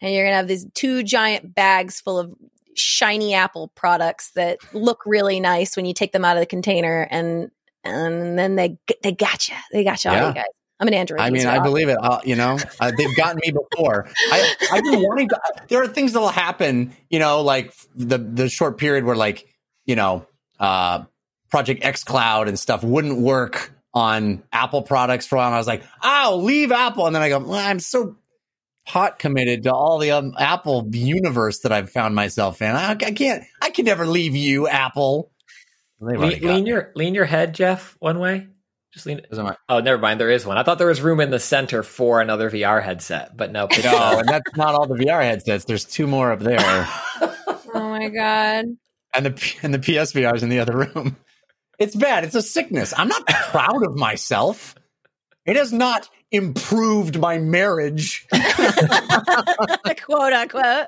And 0.00 0.14
you're 0.14 0.22
going 0.22 0.32
to 0.34 0.36
have 0.36 0.46
these 0.46 0.66
two 0.72 1.02
giant 1.02 1.52
bags 1.52 2.00
full 2.00 2.16
of 2.16 2.32
shiny 2.76 3.34
Apple 3.34 3.72
products 3.74 4.30
that 4.36 4.58
look 4.72 5.00
really 5.04 5.40
nice 5.40 5.74
when 5.76 5.84
you 5.84 5.92
take 5.92 6.12
them 6.12 6.24
out 6.24 6.36
of 6.36 6.40
the 6.40 6.46
container. 6.46 7.08
And, 7.10 7.50
and 7.82 8.38
then 8.38 8.54
they, 8.54 8.78
they 9.02 9.12
got 9.12 9.48
you. 9.48 9.56
They 9.72 9.82
got 9.82 10.04
you 10.04 10.12
all 10.12 10.28
you 10.28 10.34
guys. 10.34 10.44
I'm 10.84 10.88
an 10.88 10.94
Android. 10.94 11.20
I 11.20 11.30
mean, 11.30 11.36
user. 11.36 11.48
I 11.48 11.60
believe 11.60 11.88
it. 11.88 11.96
Uh, 11.98 12.20
you 12.24 12.36
know, 12.36 12.58
uh, 12.78 12.92
they've 12.94 13.16
gotten 13.16 13.40
me 13.42 13.52
before. 13.52 14.06
I, 14.30 14.54
I've 14.70 14.84
been 14.84 15.00
wanting 15.00 15.30
to. 15.30 15.40
There 15.68 15.82
are 15.82 15.88
things 15.88 16.12
that 16.12 16.20
will 16.20 16.28
happen. 16.28 16.94
You 17.08 17.18
know, 17.20 17.40
like 17.40 17.72
the 17.94 18.18
the 18.18 18.50
short 18.50 18.76
period 18.76 19.04
where, 19.04 19.16
like, 19.16 19.46
you 19.86 19.96
know, 19.96 20.26
uh, 20.60 21.04
Project 21.50 21.82
X 21.82 22.04
Cloud 22.04 22.48
and 22.48 22.58
stuff 22.58 22.84
wouldn't 22.84 23.18
work 23.18 23.72
on 23.94 24.42
Apple 24.52 24.82
products 24.82 25.26
for 25.26 25.36
a 25.36 25.38
while. 25.38 25.46
And 25.46 25.54
I 25.54 25.58
was 25.58 25.66
like, 25.66 25.84
"I'll 26.02 26.42
leave 26.42 26.70
Apple," 26.70 27.06
and 27.06 27.14
then 27.14 27.22
I 27.22 27.30
go, 27.30 27.38
well, 27.38 27.54
"I'm 27.54 27.80
so 27.80 28.16
hot 28.86 29.18
committed 29.18 29.62
to 29.62 29.72
all 29.72 29.98
the 29.98 30.10
um, 30.10 30.34
Apple 30.38 30.86
universe 30.92 31.60
that 31.60 31.72
I've 31.72 31.88
found 31.88 32.14
myself 32.14 32.60
in. 32.60 32.76
I, 32.76 32.90
I 32.90 33.12
can't. 33.12 33.42
I 33.62 33.70
can 33.70 33.86
never 33.86 34.06
leave 34.06 34.36
you, 34.36 34.68
Apple." 34.68 35.30
They've 35.98 36.20
Lean, 36.20 36.42
lean 36.42 36.66
your 36.66 36.92
lean 36.94 37.14
your 37.14 37.24
head, 37.24 37.54
Jeff, 37.54 37.96
one 38.00 38.18
way. 38.18 38.48
Just 38.94 39.06
lean. 39.06 39.20
Doesn't 39.28 39.44
matter. 39.44 39.58
Oh, 39.68 39.80
never 39.80 40.00
mind. 40.00 40.20
There 40.20 40.30
is 40.30 40.46
one. 40.46 40.56
I 40.56 40.62
thought 40.62 40.78
there 40.78 40.86
was 40.86 41.02
room 41.02 41.20
in 41.20 41.30
the 41.30 41.40
center 41.40 41.82
for 41.82 42.20
another 42.20 42.48
VR 42.48 42.82
headset, 42.82 43.36
but 43.36 43.50
no. 43.50 43.66
it's, 43.70 43.82
No, 43.84 44.18
and 44.20 44.28
that's 44.28 44.56
not 44.56 44.74
all 44.74 44.86
the 44.86 44.94
VR 44.94 45.20
headsets. 45.22 45.64
There's 45.64 45.84
two 45.84 46.06
more 46.06 46.30
up 46.32 46.38
there, 46.40 46.58
Oh 47.20 47.88
my 47.90 48.08
god. 48.08 48.66
and 49.14 49.26
the 49.26 49.54
and 49.62 49.74
the 49.74 49.80
PSVR 49.80 50.36
is 50.36 50.42
in 50.44 50.48
the 50.48 50.60
other 50.60 50.76
room. 50.76 51.16
It's 51.78 51.96
bad. 51.96 52.22
It's 52.22 52.36
a 52.36 52.42
sickness. 52.42 52.94
I'm 52.96 53.08
not 53.08 53.26
proud 53.26 53.84
of 53.84 53.96
myself. 53.96 54.76
It 55.44 55.56
is 55.56 55.72
not 55.72 56.08
improved 56.34 57.18
my 57.18 57.38
marriage. 57.38 58.26
Quote 60.02 60.32
unquote. 60.32 60.86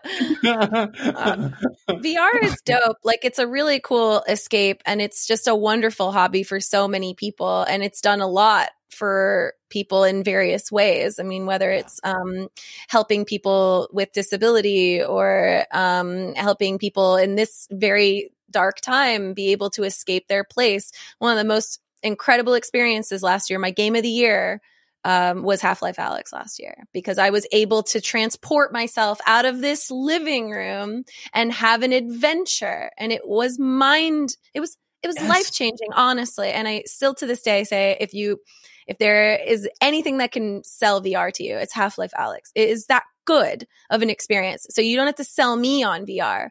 VR 1.88 2.42
is 2.42 2.61
dope. 2.64 2.99
Like 3.05 3.20
it's 3.24 3.38
a 3.38 3.47
really 3.47 3.80
cool 3.80 4.24
escape 4.28 4.82
and 4.84 5.01
it's 5.01 5.26
just 5.26 5.47
a 5.47 5.55
wonderful 5.55 6.11
hobby 6.11 6.42
for 6.42 6.59
so 6.59 6.88
many 6.88 7.14
people 7.14 7.62
and 7.62 7.84
it's 7.84 8.01
done 8.01 8.20
a 8.20 8.26
lot 8.26 8.70
for 8.90 9.55
people 9.68 10.05
in 10.05 10.24
various 10.24 10.72
ways. 10.72 11.20
I 11.20 11.22
mean, 11.22 11.47
whether 11.47 11.70
it's 11.70 12.01
um, 12.03 12.49
helping 12.88 13.24
people 13.24 13.88
with 13.92 14.12
disability 14.12 15.03
or 15.03 15.64
um, 15.72 16.34
helping 16.34 16.78
people 16.78 17.16
in 17.16 17.36
this 17.36 17.68
very 17.70 18.30
dark 18.51 18.80
time 18.80 19.34
be 19.34 19.53
able 19.53 19.70
to 19.70 19.84
escape 19.84 20.26
their 20.28 20.44
place. 20.44 20.92
One 21.18 21.32
of 21.32 21.38
the 21.38 21.49
most 21.49 21.80
incredible 22.03 22.55
experiences 22.55 23.22
last 23.22 23.51
year, 23.51 23.59
my 23.59 23.70
game 23.70 23.94
of 23.97 24.03
the 24.03 24.09
year, 24.09 24.61
um, 25.07 25.44
was 25.44 25.61
Half 25.61 25.82
Life 25.82 25.98
Alyx 25.98 26.32
last 26.32 26.59
year 26.59 26.84
because 26.92 27.16
I 27.16 27.30
was 27.30 27.46
able 27.52 27.84
to 27.84 28.00
transport 28.00 28.72
myself 28.72 29.20
out 29.24 29.44
of 29.44 29.61
this 29.61 29.88
living 29.88 30.50
room 30.50 31.04
and 31.32 31.52
have 31.52 31.84
an 31.84 31.92
adventure. 31.92 32.90
And 32.98 33.12
it 33.12 33.20
was 33.24 33.57
mind, 33.57 34.36
it 34.52 34.59
was, 34.59 34.76
it 35.04 35.07
was 35.07 35.14
Yes. 35.14 35.28
life 35.28 35.52
changing, 35.52 35.92
honestly. 35.94 36.50
And 36.50 36.66
I 36.66 36.82
still 36.86 37.14
to 37.14 37.26
this 37.26 37.42
day 37.42 37.62
say, 37.62 37.96
if 38.00 38.14
you, 38.14 38.40
if 38.88 38.98
there 38.98 39.36
is 39.36 39.68
anything 39.80 40.18
that 40.18 40.32
can 40.32 40.64
sell 40.64 41.00
VR 41.00 41.32
to 41.34 41.44
you, 41.44 41.57
it's 41.57 41.72
Half 41.72 41.98
Life 41.98 42.12
Alyx. 42.18 42.50
It 42.57 42.68
is 42.68 42.86
that 42.86 43.04
good 43.26 43.68
of 43.90 44.02
an 44.02 44.11
experience. 44.11 44.66
So 44.70 44.80
you 44.80 44.96
don't 44.96 45.07
have 45.07 45.14
to 45.16 45.24
sell 45.24 45.54
me 45.54 45.84
on 45.84 46.04
VR. 46.04 46.48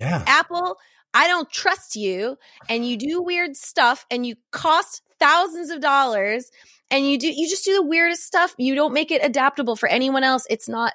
yeah. 0.00 0.24
Apple, 0.26 0.78
I 1.14 1.28
don't 1.28 1.48
trust 1.48 1.94
you 1.94 2.38
and 2.68 2.84
you 2.84 2.96
do 2.96 3.22
weird 3.22 3.54
stuff 3.54 4.04
and 4.10 4.26
you 4.26 4.34
cost 4.50 5.02
thousands 5.20 5.70
of 5.70 5.80
dollars 5.80 6.50
and 6.92 7.10
you 7.10 7.18
do 7.18 7.26
you 7.28 7.48
just 7.48 7.64
do 7.64 7.74
the 7.74 7.82
weirdest 7.82 8.22
stuff. 8.22 8.54
You 8.58 8.76
don't 8.76 8.92
make 8.92 9.10
it 9.10 9.24
adaptable 9.24 9.74
for 9.74 9.88
anyone 9.88 10.22
else. 10.22 10.46
It's 10.48 10.68
not 10.68 10.92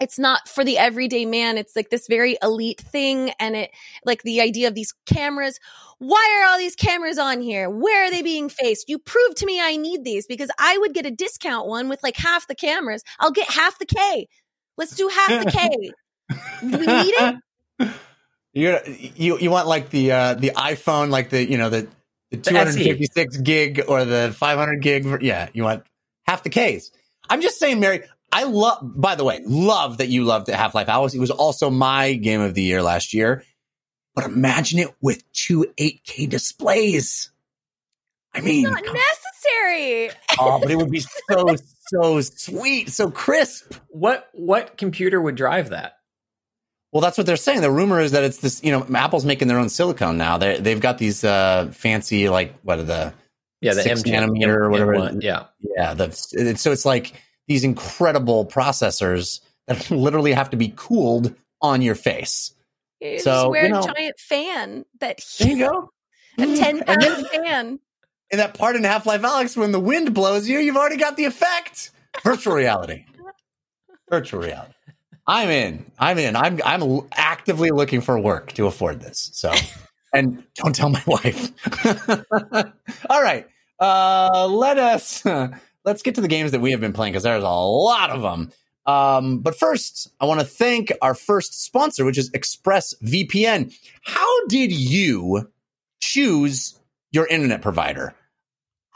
it's 0.00 0.18
not 0.18 0.48
for 0.48 0.64
the 0.64 0.78
everyday 0.78 1.24
man. 1.24 1.56
It's 1.56 1.76
like 1.76 1.88
this 1.88 2.08
very 2.08 2.36
elite 2.42 2.80
thing 2.80 3.30
and 3.38 3.54
it 3.54 3.70
like 4.04 4.22
the 4.22 4.40
idea 4.40 4.66
of 4.66 4.74
these 4.74 4.92
cameras. 5.06 5.60
Why 5.98 6.40
are 6.42 6.50
all 6.50 6.58
these 6.58 6.74
cameras 6.74 7.18
on 7.18 7.40
here? 7.40 7.70
Where 7.70 8.06
are 8.06 8.10
they 8.10 8.22
being 8.22 8.48
faced? 8.48 8.88
You 8.88 8.98
prove 8.98 9.36
to 9.36 9.46
me 9.46 9.60
I 9.60 9.76
need 9.76 10.02
these 10.02 10.26
because 10.26 10.50
I 10.58 10.76
would 10.78 10.92
get 10.92 11.06
a 11.06 11.10
discount 11.12 11.68
one 11.68 11.88
with 11.88 12.02
like 12.02 12.16
half 12.16 12.48
the 12.48 12.56
cameras. 12.56 13.04
I'll 13.20 13.30
get 13.30 13.48
half 13.48 13.78
the 13.78 13.86
K. 13.86 14.26
Let's 14.76 14.96
do 14.96 15.06
half 15.08 15.44
the 15.44 15.50
K. 15.50 15.92
Do 16.68 16.78
we 16.78 16.86
need 16.86 17.14
it? 17.78 17.90
You 18.54 18.78
you 19.14 19.38
you 19.38 19.50
want 19.50 19.68
like 19.68 19.90
the 19.90 20.12
uh, 20.12 20.34
the 20.34 20.50
iPhone, 20.50 21.10
like 21.10 21.30
the 21.30 21.48
you 21.48 21.56
know 21.56 21.70
the 21.70 21.86
the 22.32 22.38
The 22.38 22.50
256 22.50 23.36
gig 23.38 23.82
or 23.86 24.04
the 24.04 24.34
500 24.36 24.82
gig. 24.82 25.22
Yeah, 25.22 25.48
you 25.52 25.62
want 25.64 25.84
half 26.26 26.42
the 26.42 26.50
case. 26.50 26.90
I'm 27.30 27.40
just 27.42 27.58
saying, 27.58 27.78
Mary. 27.80 28.02
I 28.32 28.44
love. 28.44 28.78
By 28.82 29.14
the 29.14 29.24
way, 29.24 29.40
love 29.44 29.98
that 29.98 30.08
you 30.08 30.24
loved 30.24 30.48
Half 30.48 30.74
Life 30.74 30.86
Alyx. 30.88 31.14
It 31.14 31.20
was 31.20 31.30
also 31.30 31.68
my 31.70 32.14
game 32.14 32.40
of 32.40 32.54
the 32.54 32.62
year 32.62 32.82
last 32.82 33.12
year. 33.12 33.44
But 34.14 34.24
imagine 34.24 34.78
it 34.78 34.88
with 35.00 35.22
two 35.32 35.66
8K 35.78 36.28
displays. 36.28 37.30
I 38.34 38.40
mean, 38.40 38.62
Not 38.64 38.82
necessary. 38.82 40.10
oh, 40.38 40.58
but 40.60 40.70
it 40.70 40.76
would 40.76 40.90
be 40.90 41.00
so 41.30 41.56
so 41.88 42.20
sweet, 42.22 42.88
so 42.90 43.10
crisp. 43.10 43.74
what 43.88 44.28
what 44.32 44.78
computer 44.78 45.20
would 45.20 45.34
drive 45.34 45.70
that? 45.70 45.94
Well, 46.92 47.00
that's 47.00 47.16
what 47.16 47.26
they're 47.26 47.36
saying. 47.36 47.62
The 47.62 47.70
rumor 47.70 48.00
is 48.00 48.12
that 48.12 48.22
it's 48.22 48.38
this. 48.38 48.62
You 48.62 48.70
know, 48.72 48.86
Apple's 48.94 49.24
making 49.24 49.48
their 49.48 49.58
own 49.58 49.68
silicone 49.70 50.18
now. 50.18 50.36
They 50.38 50.58
they've 50.60 50.80
got 50.80 50.98
these 50.98 51.24
uh, 51.24 51.70
fancy 51.72 52.28
like 52.28 52.54
what 52.62 52.78
are 52.78 52.82
the 52.84 53.14
Yeah, 53.62 53.72
the 53.74 53.82
Six 53.82 54.02
M 54.06 54.30
nanometer 54.30 54.54
or 54.56 54.70
whatever. 54.70 54.94
M1, 54.94 55.22
Yeah, 55.22 55.44
yeah 55.76 55.94
the 55.94 56.04
it's- 56.04 56.60
so 56.60 56.70
it's 56.70 56.84
like 56.84 57.14
these 57.48 57.64
incredible 57.64 58.44
processors 58.46 59.40
that 59.68 59.90
literally 59.90 60.32
have 60.32 60.50
to 60.50 60.56
be 60.56 60.72
cooled 60.76 61.34
on 61.62 61.80
your 61.82 61.94
face. 61.94 62.52
You 63.00 63.18
So, 63.20 63.30
just 63.30 63.50
wear 63.50 63.62
you 63.64 63.68
know- 63.72 63.80
a 63.80 63.94
giant 63.94 64.18
fan 64.20 64.84
that 65.00 65.24
There 65.38 65.48
you 65.48 65.58
go. 65.58 65.90
a 66.38 66.46
ten 66.56 66.82
And 66.86 67.00
then 67.02 67.14
pound 67.14 67.26
fan. 67.28 67.78
in 68.30 68.38
that 68.38 68.52
part 68.54 68.76
in 68.76 68.84
Half 68.84 69.06
Life 69.06 69.22
Alyx, 69.22 69.56
when 69.56 69.72
the 69.72 69.80
wind 69.80 70.12
blows 70.14 70.46
you, 70.48 70.58
you've 70.58 70.76
already 70.76 70.98
got 70.98 71.16
the 71.16 71.24
effect. 71.24 71.90
Virtual 72.22 72.54
reality. 72.54 73.06
Virtual 74.10 74.40
reality. 74.42 74.74
I'm 75.26 75.50
in. 75.50 75.90
I'm 75.98 76.18
in. 76.18 76.36
I'm 76.36 76.60
I'm 76.64 77.00
actively 77.12 77.70
looking 77.70 78.00
for 78.00 78.18
work 78.18 78.52
to 78.52 78.66
afford 78.66 79.00
this. 79.00 79.30
So, 79.32 79.52
and 80.14 80.42
don't 80.54 80.74
tell 80.74 80.88
my 80.88 81.02
wife. 81.06 81.52
All 83.10 83.22
right. 83.22 83.46
Uh, 83.78 84.46
let 84.48 84.78
us 84.78 85.24
let's 85.84 86.02
get 86.02 86.14
to 86.16 86.20
the 86.20 86.28
games 86.28 86.52
that 86.52 86.60
we 86.60 86.72
have 86.72 86.80
been 86.80 86.92
playing 86.92 87.12
because 87.12 87.24
there's 87.24 87.44
a 87.44 87.48
lot 87.48 88.10
of 88.10 88.22
them. 88.22 88.52
Um, 88.84 89.38
but 89.40 89.56
first, 89.56 90.10
I 90.20 90.26
want 90.26 90.40
to 90.40 90.46
thank 90.46 90.92
our 91.02 91.14
first 91.14 91.64
sponsor, 91.64 92.04
which 92.04 92.18
is 92.18 92.30
ExpressVPN. 92.30 93.72
How 94.02 94.46
did 94.46 94.72
you 94.72 95.50
choose 96.00 96.78
your 97.12 97.26
internet 97.26 97.62
provider? 97.62 98.14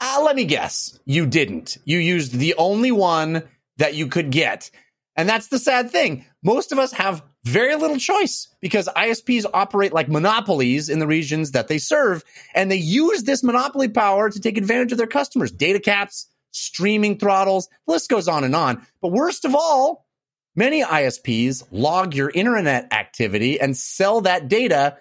Uh, 0.01 0.23
let 0.25 0.37
me 0.37 0.45
guess. 0.45 0.99
You 1.05 1.27
didn't. 1.27 1.79
You 1.85 1.99
used 1.99 2.33
the 2.33 2.55
only 2.59 2.91
one 2.91 3.45
that 3.79 3.95
you 3.95 4.09
could 4.09 4.31
get. 4.31 4.71
And 5.17 5.29
that's 5.29 5.49
the 5.49 5.59
sad 5.59 5.91
thing. 5.91 6.27
Most 6.43 6.73
of 6.73 6.79
us 6.79 6.93
have 6.93 7.23
very 7.45 7.75
little 7.77 7.97
choice 7.97 8.49
because 8.61 8.89
ISPs 8.89 9.47
operate 9.55 9.93
like 9.93 10.09
monopolies 10.09 10.89
in 10.89 10.99
the 10.99 11.07
regions 11.07 11.53
that 11.53 11.69
they 11.69 11.79
serve. 11.79 12.23
And 12.55 12.71
they 12.71 12.77
use 12.77 13.23
this 13.23 13.43
monopoly 13.43 13.89
power 13.89 14.29
to 14.29 14.41
take 14.41 14.59
advantage 14.59 14.93
of 14.93 14.99
their 14.99 15.07
customers. 15.07 15.51
Data 15.51 15.81
caps, 15.81 16.27
streaming 16.51 17.19
throttles, 17.19 17.69
the 17.87 17.93
list 17.93 18.11
goes 18.11 18.29
on 18.29 18.45
and 18.45 18.55
on. 18.55 18.87
But 19.01 19.13
worst 19.13 19.45
of 19.45 19.55
all, 19.55 20.07
many 20.55 20.83
ISPs 20.83 21.65
log 21.71 22.15
your 22.15 22.31
internet 22.31 22.93
activity 22.93 23.59
and 23.59 23.77
sell 23.77 24.21
that 24.23 24.49
data 24.49 24.99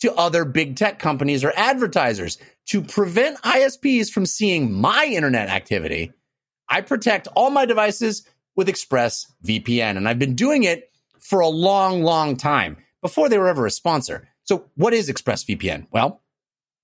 to 0.00 0.12
other 0.14 0.44
big 0.44 0.76
tech 0.76 0.98
companies 0.98 1.44
or 1.44 1.52
advertisers. 1.56 2.38
To 2.68 2.82
prevent 2.82 3.40
ISPs 3.42 4.10
from 4.10 4.26
seeing 4.26 4.72
my 4.72 5.04
internet 5.04 5.48
activity, 5.48 6.12
I 6.68 6.80
protect 6.80 7.28
all 7.36 7.50
my 7.50 7.66
devices 7.66 8.26
with 8.56 8.68
ExpressVPN. 8.68 9.96
And 9.96 10.08
I've 10.08 10.18
been 10.18 10.34
doing 10.34 10.64
it 10.64 10.90
for 11.20 11.40
a 11.40 11.48
long, 11.48 12.02
long 12.02 12.36
time 12.36 12.76
before 13.02 13.28
they 13.28 13.38
were 13.38 13.48
ever 13.48 13.66
a 13.66 13.70
sponsor. 13.70 14.28
So, 14.44 14.66
what 14.74 14.92
is 14.92 15.08
ExpressVPN? 15.08 15.86
Well, 15.90 16.22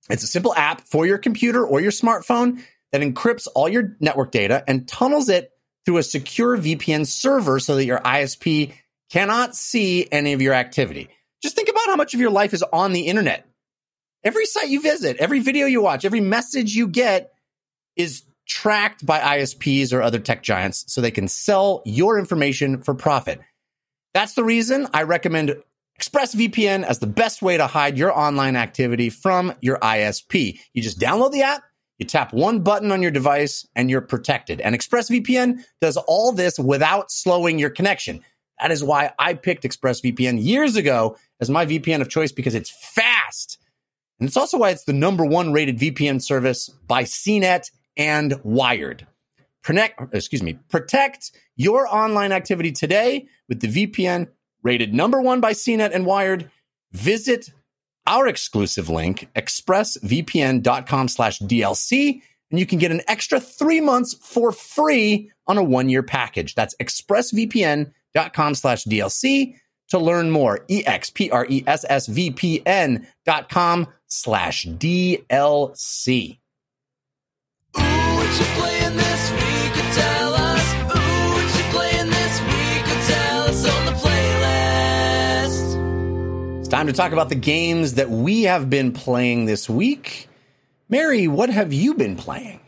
it's 0.08 0.22
a 0.22 0.28
simple 0.28 0.54
app 0.54 0.80
for 0.82 1.06
your 1.06 1.18
computer 1.18 1.64
or 1.64 1.80
your 1.80 1.92
smartphone 1.92 2.62
that 2.92 3.02
encrypts 3.02 3.46
all 3.54 3.68
your 3.68 3.96
network 4.00 4.32
data 4.32 4.64
and 4.66 4.88
tunnels 4.88 5.28
it 5.28 5.52
through 5.84 5.98
a 5.98 6.02
secure 6.02 6.56
VPN 6.56 7.06
server 7.06 7.60
so 7.60 7.76
that 7.76 7.84
your 7.84 8.00
ISP 8.00 8.72
cannot 9.10 9.54
see 9.54 10.08
any 10.10 10.32
of 10.32 10.42
your 10.42 10.54
activity. 10.54 11.08
Just 11.42 11.56
think 11.56 11.68
about 11.68 11.86
how 11.86 11.96
much 11.96 12.14
of 12.14 12.20
your 12.20 12.30
life 12.30 12.52
is 12.52 12.62
on 12.62 12.92
the 12.92 13.06
internet. 13.06 13.46
Every 14.22 14.44
site 14.44 14.68
you 14.68 14.82
visit, 14.82 15.16
every 15.16 15.40
video 15.40 15.66
you 15.66 15.80
watch, 15.80 16.04
every 16.04 16.20
message 16.20 16.74
you 16.74 16.88
get 16.88 17.32
is 17.96 18.22
tracked 18.50 19.06
by 19.06 19.20
ISPs 19.20 19.92
or 19.92 20.02
other 20.02 20.18
tech 20.18 20.42
giants 20.42 20.84
so 20.92 21.00
they 21.00 21.12
can 21.12 21.28
sell 21.28 21.82
your 21.86 22.18
information 22.18 22.82
for 22.82 22.94
profit. 22.94 23.40
That's 24.12 24.34
the 24.34 24.42
reason 24.42 24.88
I 24.92 25.04
recommend 25.04 25.54
ExpressVPN 26.00 26.82
as 26.82 26.98
the 26.98 27.06
best 27.06 27.42
way 27.42 27.56
to 27.56 27.68
hide 27.68 27.96
your 27.96 28.12
online 28.12 28.56
activity 28.56 29.08
from 29.08 29.54
your 29.60 29.78
ISP. 29.78 30.58
You 30.74 30.82
just 30.82 30.98
download 30.98 31.30
the 31.30 31.42
app, 31.42 31.62
you 31.98 32.06
tap 32.06 32.32
one 32.32 32.60
button 32.60 32.90
on 32.90 33.02
your 33.02 33.12
device, 33.12 33.68
and 33.76 33.88
you're 33.88 34.00
protected. 34.00 34.60
And 34.60 34.74
ExpressVPN 34.74 35.60
does 35.80 35.96
all 35.96 36.32
this 36.32 36.58
without 36.58 37.12
slowing 37.12 37.60
your 37.60 37.70
connection. 37.70 38.20
That 38.60 38.72
is 38.72 38.82
why 38.82 39.12
I 39.16 39.34
picked 39.34 39.62
ExpressVPN 39.62 40.42
years 40.42 40.74
ago 40.74 41.16
as 41.40 41.48
my 41.48 41.66
VPN 41.66 42.00
of 42.00 42.08
choice 42.08 42.32
because 42.32 42.56
it's 42.56 42.70
fast. 42.70 43.58
And 44.18 44.28
it's 44.28 44.36
also 44.36 44.58
why 44.58 44.70
it's 44.70 44.84
the 44.84 44.92
number 44.92 45.24
one 45.24 45.52
rated 45.52 45.78
VPN 45.78 46.20
service 46.20 46.68
by 46.88 47.04
CNET 47.04 47.70
and 48.00 48.40
Wired. 48.42 49.06
Protect, 49.62 50.14
excuse 50.14 50.42
me, 50.42 50.54
protect 50.70 51.32
your 51.54 51.86
online 51.86 52.32
activity 52.32 52.72
today 52.72 53.28
with 53.48 53.60
the 53.60 53.68
VPN 53.68 54.28
rated 54.62 54.94
number 54.94 55.20
one 55.20 55.40
by 55.40 55.52
CNET 55.52 55.94
and 55.94 56.06
Wired. 56.06 56.50
Visit 56.92 57.52
our 58.06 58.26
exclusive 58.26 58.88
link, 58.88 59.28
expressvpn.com 59.36 61.08
slash 61.08 61.40
DLC, 61.40 62.22
and 62.50 62.58
you 62.58 62.64
can 62.64 62.78
get 62.78 62.90
an 62.90 63.02
extra 63.06 63.38
three 63.38 63.82
months 63.82 64.14
for 64.14 64.50
free 64.50 65.30
on 65.46 65.58
a 65.58 65.62
one-year 65.62 66.02
package. 66.02 66.54
That's 66.54 66.74
expressvpn.com 66.80 68.54
slash 68.54 68.84
DLC 68.84 69.56
to 69.90 69.98
learn 69.98 70.30
more. 70.30 70.64
E-X-P-R-E-S-S-V-P-N 70.68 71.36
dot 73.26 73.50
com 73.50 73.88
slash 74.06 74.66
DLC. 74.66 76.39
Time 86.80 86.86
to 86.86 86.92
talk 86.94 87.12
about 87.12 87.28
the 87.28 87.34
games 87.34 87.94
that 87.94 88.08
we 88.08 88.44
have 88.44 88.70
been 88.70 88.90
playing 88.90 89.44
this 89.44 89.68
week. 89.68 90.28
Mary, 90.88 91.28
what 91.28 91.50
have 91.50 91.74
you 91.74 91.92
been 91.92 92.16
playing? 92.16 92.58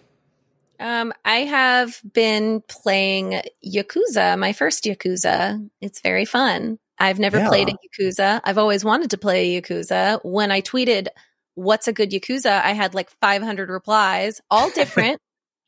Um, 0.79 1.15
I 1.25 1.45
have 1.45 1.99
been 2.13 2.61
playing 2.69 3.41
Yakuza, 3.65 4.39
my 4.39 4.53
first 4.53 4.85
Yakuza. 4.85 5.67
It's 5.81 6.01
very 6.03 6.27
fun. 6.27 6.79
I've 6.99 7.19
never 7.19 7.39
Yeah. 7.39 7.49
played 7.49 7.71
a 7.71 7.73
Yakuza. 7.73 8.43
I've 8.45 8.59
always 8.59 8.85
wanted 8.85 9.11
to 9.13 9.19
play 9.19 9.57
a 9.57 9.63
Yakuza. 9.63 10.21
When 10.23 10.51
I 10.51 10.61
tweeted, 10.61 11.09
What's 11.55 11.89
a 11.89 11.93
good 11.95 12.11
Yakuza? 12.11 12.63
I 12.63 12.73
had 12.73 12.95
like 12.95 13.09
500 13.21 13.71
replies, 13.71 14.43
all 14.51 14.69
different, 14.75 15.22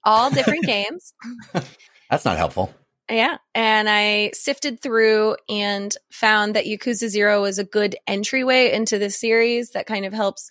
all 0.05 0.31
different 0.31 0.65
games. 0.67 1.13
That's 2.11 2.25
not 2.25 2.37
helpful. 2.37 2.73
Yeah. 3.11 3.37
And 3.55 3.89
I 3.89 4.31
sifted 4.33 4.81
through 4.81 5.37
and 5.49 5.95
found 6.11 6.55
that 6.55 6.65
Yakuza 6.65 7.09
Zero 7.09 7.43
was 7.43 7.59
a 7.59 7.65
good 7.65 7.97
entryway 8.07 8.73
into 8.73 8.99
the 8.99 9.11
series 9.11 9.71
that 9.71 9.87
kind 9.87 10.07
of 10.07 10.13
helps 10.13 10.49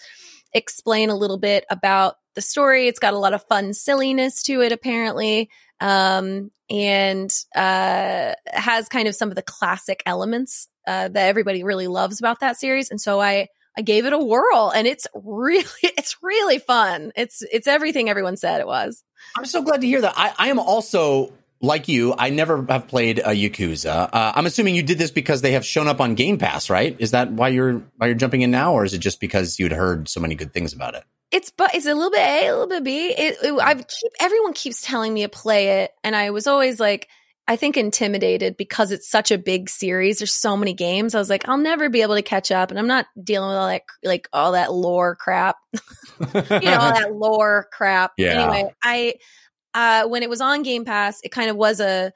explain 0.53 1.09
a 1.09 1.15
little 1.15 1.39
bit 1.39 1.65
about 1.69 2.15
the 2.35 2.41
story. 2.41 2.87
It's 2.87 2.99
got 2.99 3.13
a 3.13 3.19
lot 3.19 3.33
of 3.33 3.43
fun 3.45 3.73
silliness 3.73 4.43
to 4.43 4.61
it, 4.61 4.71
apparently. 4.71 5.49
Um, 5.79 6.51
and 6.69 7.33
uh, 7.55 8.33
has 8.47 8.87
kind 8.87 9.07
of 9.07 9.15
some 9.15 9.29
of 9.29 9.35
the 9.35 9.41
classic 9.41 10.01
elements 10.05 10.67
uh, 10.87 11.07
that 11.09 11.27
everybody 11.27 11.63
really 11.63 11.87
loves 11.87 12.19
about 12.19 12.39
that 12.39 12.57
series. 12.57 12.89
And 12.89 13.01
so 13.01 13.19
I 13.19 13.47
I 13.77 13.81
gave 13.81 14.05
it 14.05 14.13
a 14.13 14.17
whirl 14.17 14.71
and 14.73 14.87
it's 14.87 15.07
really 15.13 15.65
it's 15.83 16.17
really 16.21 16.59
fun. 16.59 17.11
It's 17.15 17.41
it's 17.51 17.67
everything 17.67 18.09
everyone 18.09 18.37
said 18.37 18.61
it 18.61 18.67
was. 18.67 19.03
I'm 19.37 19.45
so 19.45 19.61
glad 19.61 19.81
to 19.81 19.87
hear 19.87 20.01
that. 20.01 20.13
I, 20.15 20.33
I 20.37 20.47
am 20.49 20.59
also 20.59 21.33
like 21.61 21.87
you. 21.87 22.13
I 22.17 22.29
never 22.29 22.63
have 22.67 22.87
played 22.87 23.19
a 23.19 23.29
Yakuza. 23.29 24.09
Uh, 24.11 24.33
I'm 24.35 24.45
assuming 24.45 24.75
you 24.75 24.83
did 24.83 24.97
this 24.97 25.11
because 25.11 25.41
they 25.41 25.53
have 25.53 25.65
shown 25.65 25.87
up 25.87 26.01
on 26.01 26.15
Game 26.15 26.37
Pass, 26.37 26.69
right? 26.69 26.95
Is 26.99 27.11
that 27.11 27.31
why 27.31 27.47
you're 27.47 27.81
why 27.97 28.07
you're 28.07 28.15
jumping 28.15 28.41
in 28.41 28.51
now, 28.51 28.73
or 28.73 28.83
is 28.83 28.93
it 28.93 28.99
just 28.99 29.19
because 29.19 29.59
you'd 29.59 29.71
heard 29.71 30.09
so 30.09 30.19
many 30.19 30.35
good 30.35 30.53
things 30.53 30.73
about 30.73 30.95
it? 30.95 31.03
it's 31.33 31.49
but 31.49 31.73
it's 31.73 31.87
a 31.87 31.93
little 31.95 32.11
bit 32.11 32.19
A, 32.19 32.47
a 32.47 32.51
little 32.51 32.67
bit 32.67 32.83
B. 32.83 33.07
It, 33.07 33.37
it, 33.43 33.59
I 33.59 33.73
keep 33.73 34.11
everyone 34.21 34.53
keeps 34.53 34.83
telling 34.83 35.13
me 35.13 35.23
to 35.23 35.29
play 35.29 35.81
it, 35.81 35.91
and 36.03 36.15
I 36.15 36.29
was 36.29 36.45
always 36.45 36.79
like, 36.79 37.09
I 37.47 37.57
think 37.57 37.75
intimidated 37.75 38.55
because 38.57 38.91
it's 38.91 39.09
such 39.09 39.29
a 39.29 39.37
big 39.37 39.69
series. 39.69 40.19
There's 40.19 40.33
so 40.33 40.55
many 40.55 40.73
games. 40.73 41.13
I 41.13 41.19
was 41.19 41.29
like, 41.29 41.47
I'll 41.49 41.57
never 41.57 41.89
be 41.89 42.01
able 42.01 42.15
to 42.15 42.21
catch 42.21 42.51
up, 42.51 42.69
and 42.69 42.79
I'm 42.79 42.87
not 42.87 43.05
dealing 43.21 43.49
with 43.49 43.57
all 43.57 43.67
that 43.67 43.81
like 44.03 44.29
all 44.31 44.51
that 44.53 44.71
lore 44.71 45.15
crap. 45.15 45.57
you 45.73 45.79
know, 46.61 46.77
all 46.79 46.93
that 46.93 47.13
lore 47.13 47.67
crap. 47.73 48.13
Yeah. 48.17 48.41
Anyway, 48.41 48.73
I 48.81 49.15
uh 49.73 50.07
when 50.07 50.23
it 50.23 50.29
was 50.29 50.39
on 50.39 50.63
Game 50.63 50.85
Pass, 50.85 51.19
it 51.23 51.31
kind 51.31 51.49
of 51.49 51.57
was 51.57 51.81
a 51.81 52.13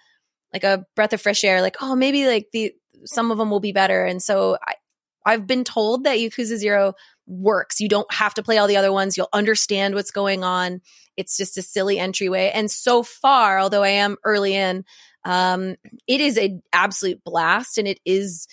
like 0.54 0.64
a 0.64 0.86
breath 0.96 1.12
of 1.12 1.22
fresh 1.22 1.44
air. 1.44 1.62
Like, 1.62 1.78
oh, 1.82 1.96
maybe 1.96 2.26
like 2.26 2.48
the 2.54 2.74
some 3.04 3.30
of 3.30 3.38
them 3.38 3.50
will 3.50 3.60
be 3.60 3.74
better, 3.74 4.06
and 4.06 4.24
so 4.24 4.58
I 4.66 4.76
I've 5.26 5.46
been 5.46 5.66
told 5.66 6.06
that 6.06 6.20
Yakuza 6.20 6.56
Zero 6.56 6.94
works. 7.26 7.82
You 7.82 7.90
don't 7.90 8.12
have 8.14 8.34
to 8.36 8.44
play 8.44 8.58
all 8.58 8.68
the 8.68 8.78
other 8.78 8.94
ones. 8.94 9.18
You'll 9.18 9.28
understand 9.34 9.94
what's 9.94 10.12
going 10.12 10.46
on. 10.46 10.80
It's 11.18 11.36
just 11.36 11.58
a 11.58 11.62
silly 11.62 12.00
entryway. 12.00 12.52
And 12.54 12.72
so 12.72 13.04
far, 13.04 13.60
although 13.60 13.84
I 13.84 13.90
am 13.90 14.16
early 14.24 14.56
in, 14.56 14.86
um, 15.28 15.76
it 16.08 16.22
is 16.22 16.38
an 16.38 16.64
absolute 16.72 17.22
blast 17.22 17.78
and 17.78 17.86
it 17.86 18.00
is 18.06 18.48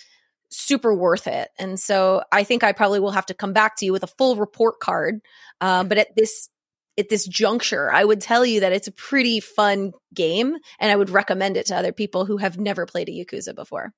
super 0.49 0.93
worth 0.93 1.25
it. 1.25 1.47
And 1.57 1.79
so 1.79 2.21
I 2.33 2.43
think 2.43 2.65
I 2.65 2.73
probably 2.73 2.99
will 2.99 3.11
have 3.11 3.27
to 3.27 3.33
come 3.33 3.53
back 3.53 3.77
to 3.77 3.85
you 3.85 3.93
with 3.93 4.03
a 4.03 4.07
full 4.07 4.35
report 4.35 4.81
card. 4.81 5.21
Um, 5.61 5.87
but 5.87 5.97
at 5.97 6.15
this 6.17 6.49
at 6.97 7.07
this 7.07 7.25
juncture, 7.25 7.91
I 7.91 8.03
would 8.03 8.19
tell 8.19 8.45
you 8.45 8.59
that 8.59 8.73
it's 8.73 8.89
a 8.89 8.91
pretty 8.91 9.39
fun 9.39 9.93
game 10.13 10.57
and 10.79 10.91
I 10.91 10.95
would 10.97 11.09
recommend 11.09 11.55
it 11.55 11.67
to 11.67 11.75
other 11.77 11.93
people 11.93 12.25
who 12.25 12.37
have 12.37 12.57
never 12.57 12.85
played 12.85 13.07
a 13.07 13.11
Yakuza 13.11 13.55
before. 13.55 13.93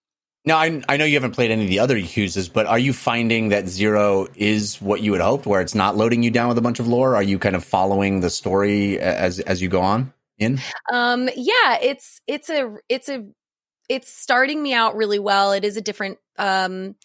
Now, 0.46 0.58
I, 0.58 0.82
I 0.88 0.98
know 0.98 1.06
you 1.06 1.16
haven't 1.16 1.34
played 1.34 1.52
any 1.52 1.64
of 1.64 1.70
the 1.70 1.80
other 1.80 1.98
Yakuzas, 1.98 2.52
but 2.52 2.68
are 2.68 2.80
you 2.80 2.94
finding 2.94 3.50
that 3.50 3.68
Zero 3.68 4.28
is 4.36 4.80
what 4.82 5.02
you 5.02 5.14
had 5.14 5.22
hoped, 5.22 5.46
where 5.46 5.62
it's 5.62 5.76
not 5.76 5.98
loading 5.98 6.24
you 6.24 6.32
down 6.32 6.48
with 6.48 6.58
a 6.60 6.62
bunch 6.62 6.80
of 6.80 6.88
lore? 6.88 7.16
Are 7.16 7.24
you 7.24 7.38
kind 7.40 7.56
of 7.56 7.64
following 7.64 8.22
the 8.22 8.30
story 8.30 9.00
as 9.00 9.40
as 9.40 9.62
you 9.62 9.68
go 9.68 9.82
on 9.82 10.14
in? 10.40 10.60
Um, 10.92 11.30
yeah, 11.36 11.78
it's 11.82 12.22
it's 12.28 12.50
a 12.50 12.76
it's 12.90 13.10
a 13.10 13.26
it's 13.90 14.12
starting 14.12 14.62
me 14.62 14.74
out 14.74 14.96
really 14.96 15.20
well. 15.20 15.54
It 15.54 15.66
is 15.66 15.78
a 15.78 15.82
different 15.82 16.20
um 16.38 16.96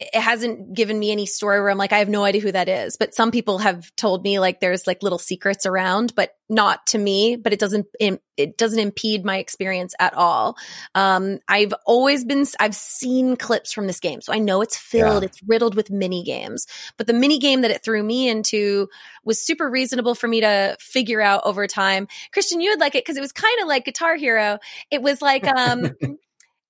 it 0.00 0.20
hasn't 0.20 0.74
given 0.74 0.98
me 0.98 1.12
any 1.12 1.24
story 1.24 1.60
where 1.60 1.70
I'm 1.70 1.78
like, 1.78 1.92
I 1.92 1.98
have 1.98 2.08
no 2.08 2.24
idea 2.24 2.40
who 2.40 2.50
that 2.50 2.68
is. 2.68 2.96
But 2.96 3.14
some 3.14 3.30
people 3.30 3.58
have 3.58 3.94
told 3.94 4.24
me 4.24 4.40
like 4.40 4.58
there's 4.58 4.88
like 4.88 5.04
little 5.04 5.20
secrets 5.20 5.66
around, 5.66 6.14
but 6.16 6.34
not 6.48 6.84
to 6.88 6.98
me. 6.98 7.36
But 7.36 7.52
it 7.52 7.60
doesn't 7.60 7.86
it 8.00 8.58
doesn't 8.58 8.80
impede 8.80 9.24
my 9.24 9.38
experience 9.38 9.94
at 10.00 10.14
all. 10.14 10.56
Um, 10.96 11.38
I've 11.46 11.72
always 11.86 12.24
been 12.24 12.44
I've 12.58 12.74
seen 12.74 13.36
clips 13.36 13.72
from 13.72 13.86
this 13.86 14.00
game, 14.00 14.20
so 14.20 14.32
I 14.32 14.40
know 14.40 14.62
it's 14.62 14.76
filled. 14.76 15.22
Yeah. 15.22 15.28
It's 15.28 15.40
riddled 15.46 15.76
with 15.76 15.90
mini 15.90 16.24
games. 16.24 16.66
But 16.96 17.06
the 17.06 17.12
mini 17.12 17.38
game 17.38 17.60
that 17.60 17.70
it 17.70 17.84
threw 17.84 18.02
me 18.02 18.28
into 18.28 18.88
was 19.24 19.40
super 19.40 19.70
reasonable 19.70 20.16
for 20.16 20.26
me 20.26 20.40
to 20.40 20.76
figure 20.80 21.20
out 21.20 21.42
over 21.44 21.68
time. 21.68 22.08
Christian, 22.32 22.60
you 22.60 22.70
would 22.70 22.80
like 22.80 22.96
it 22.96 23.04
because 23.04 23.16
it 23.16 23.22
was 23.22 23.32
kind 23.32 23.60
of 23.62 23.68
like 23.68 23.84
Guitar 23.84 24.16
Hero. 24.16 24.58
It 24.90 25.02
was 25.02 25.22
like 25.22 25.46
um 25.46 25.92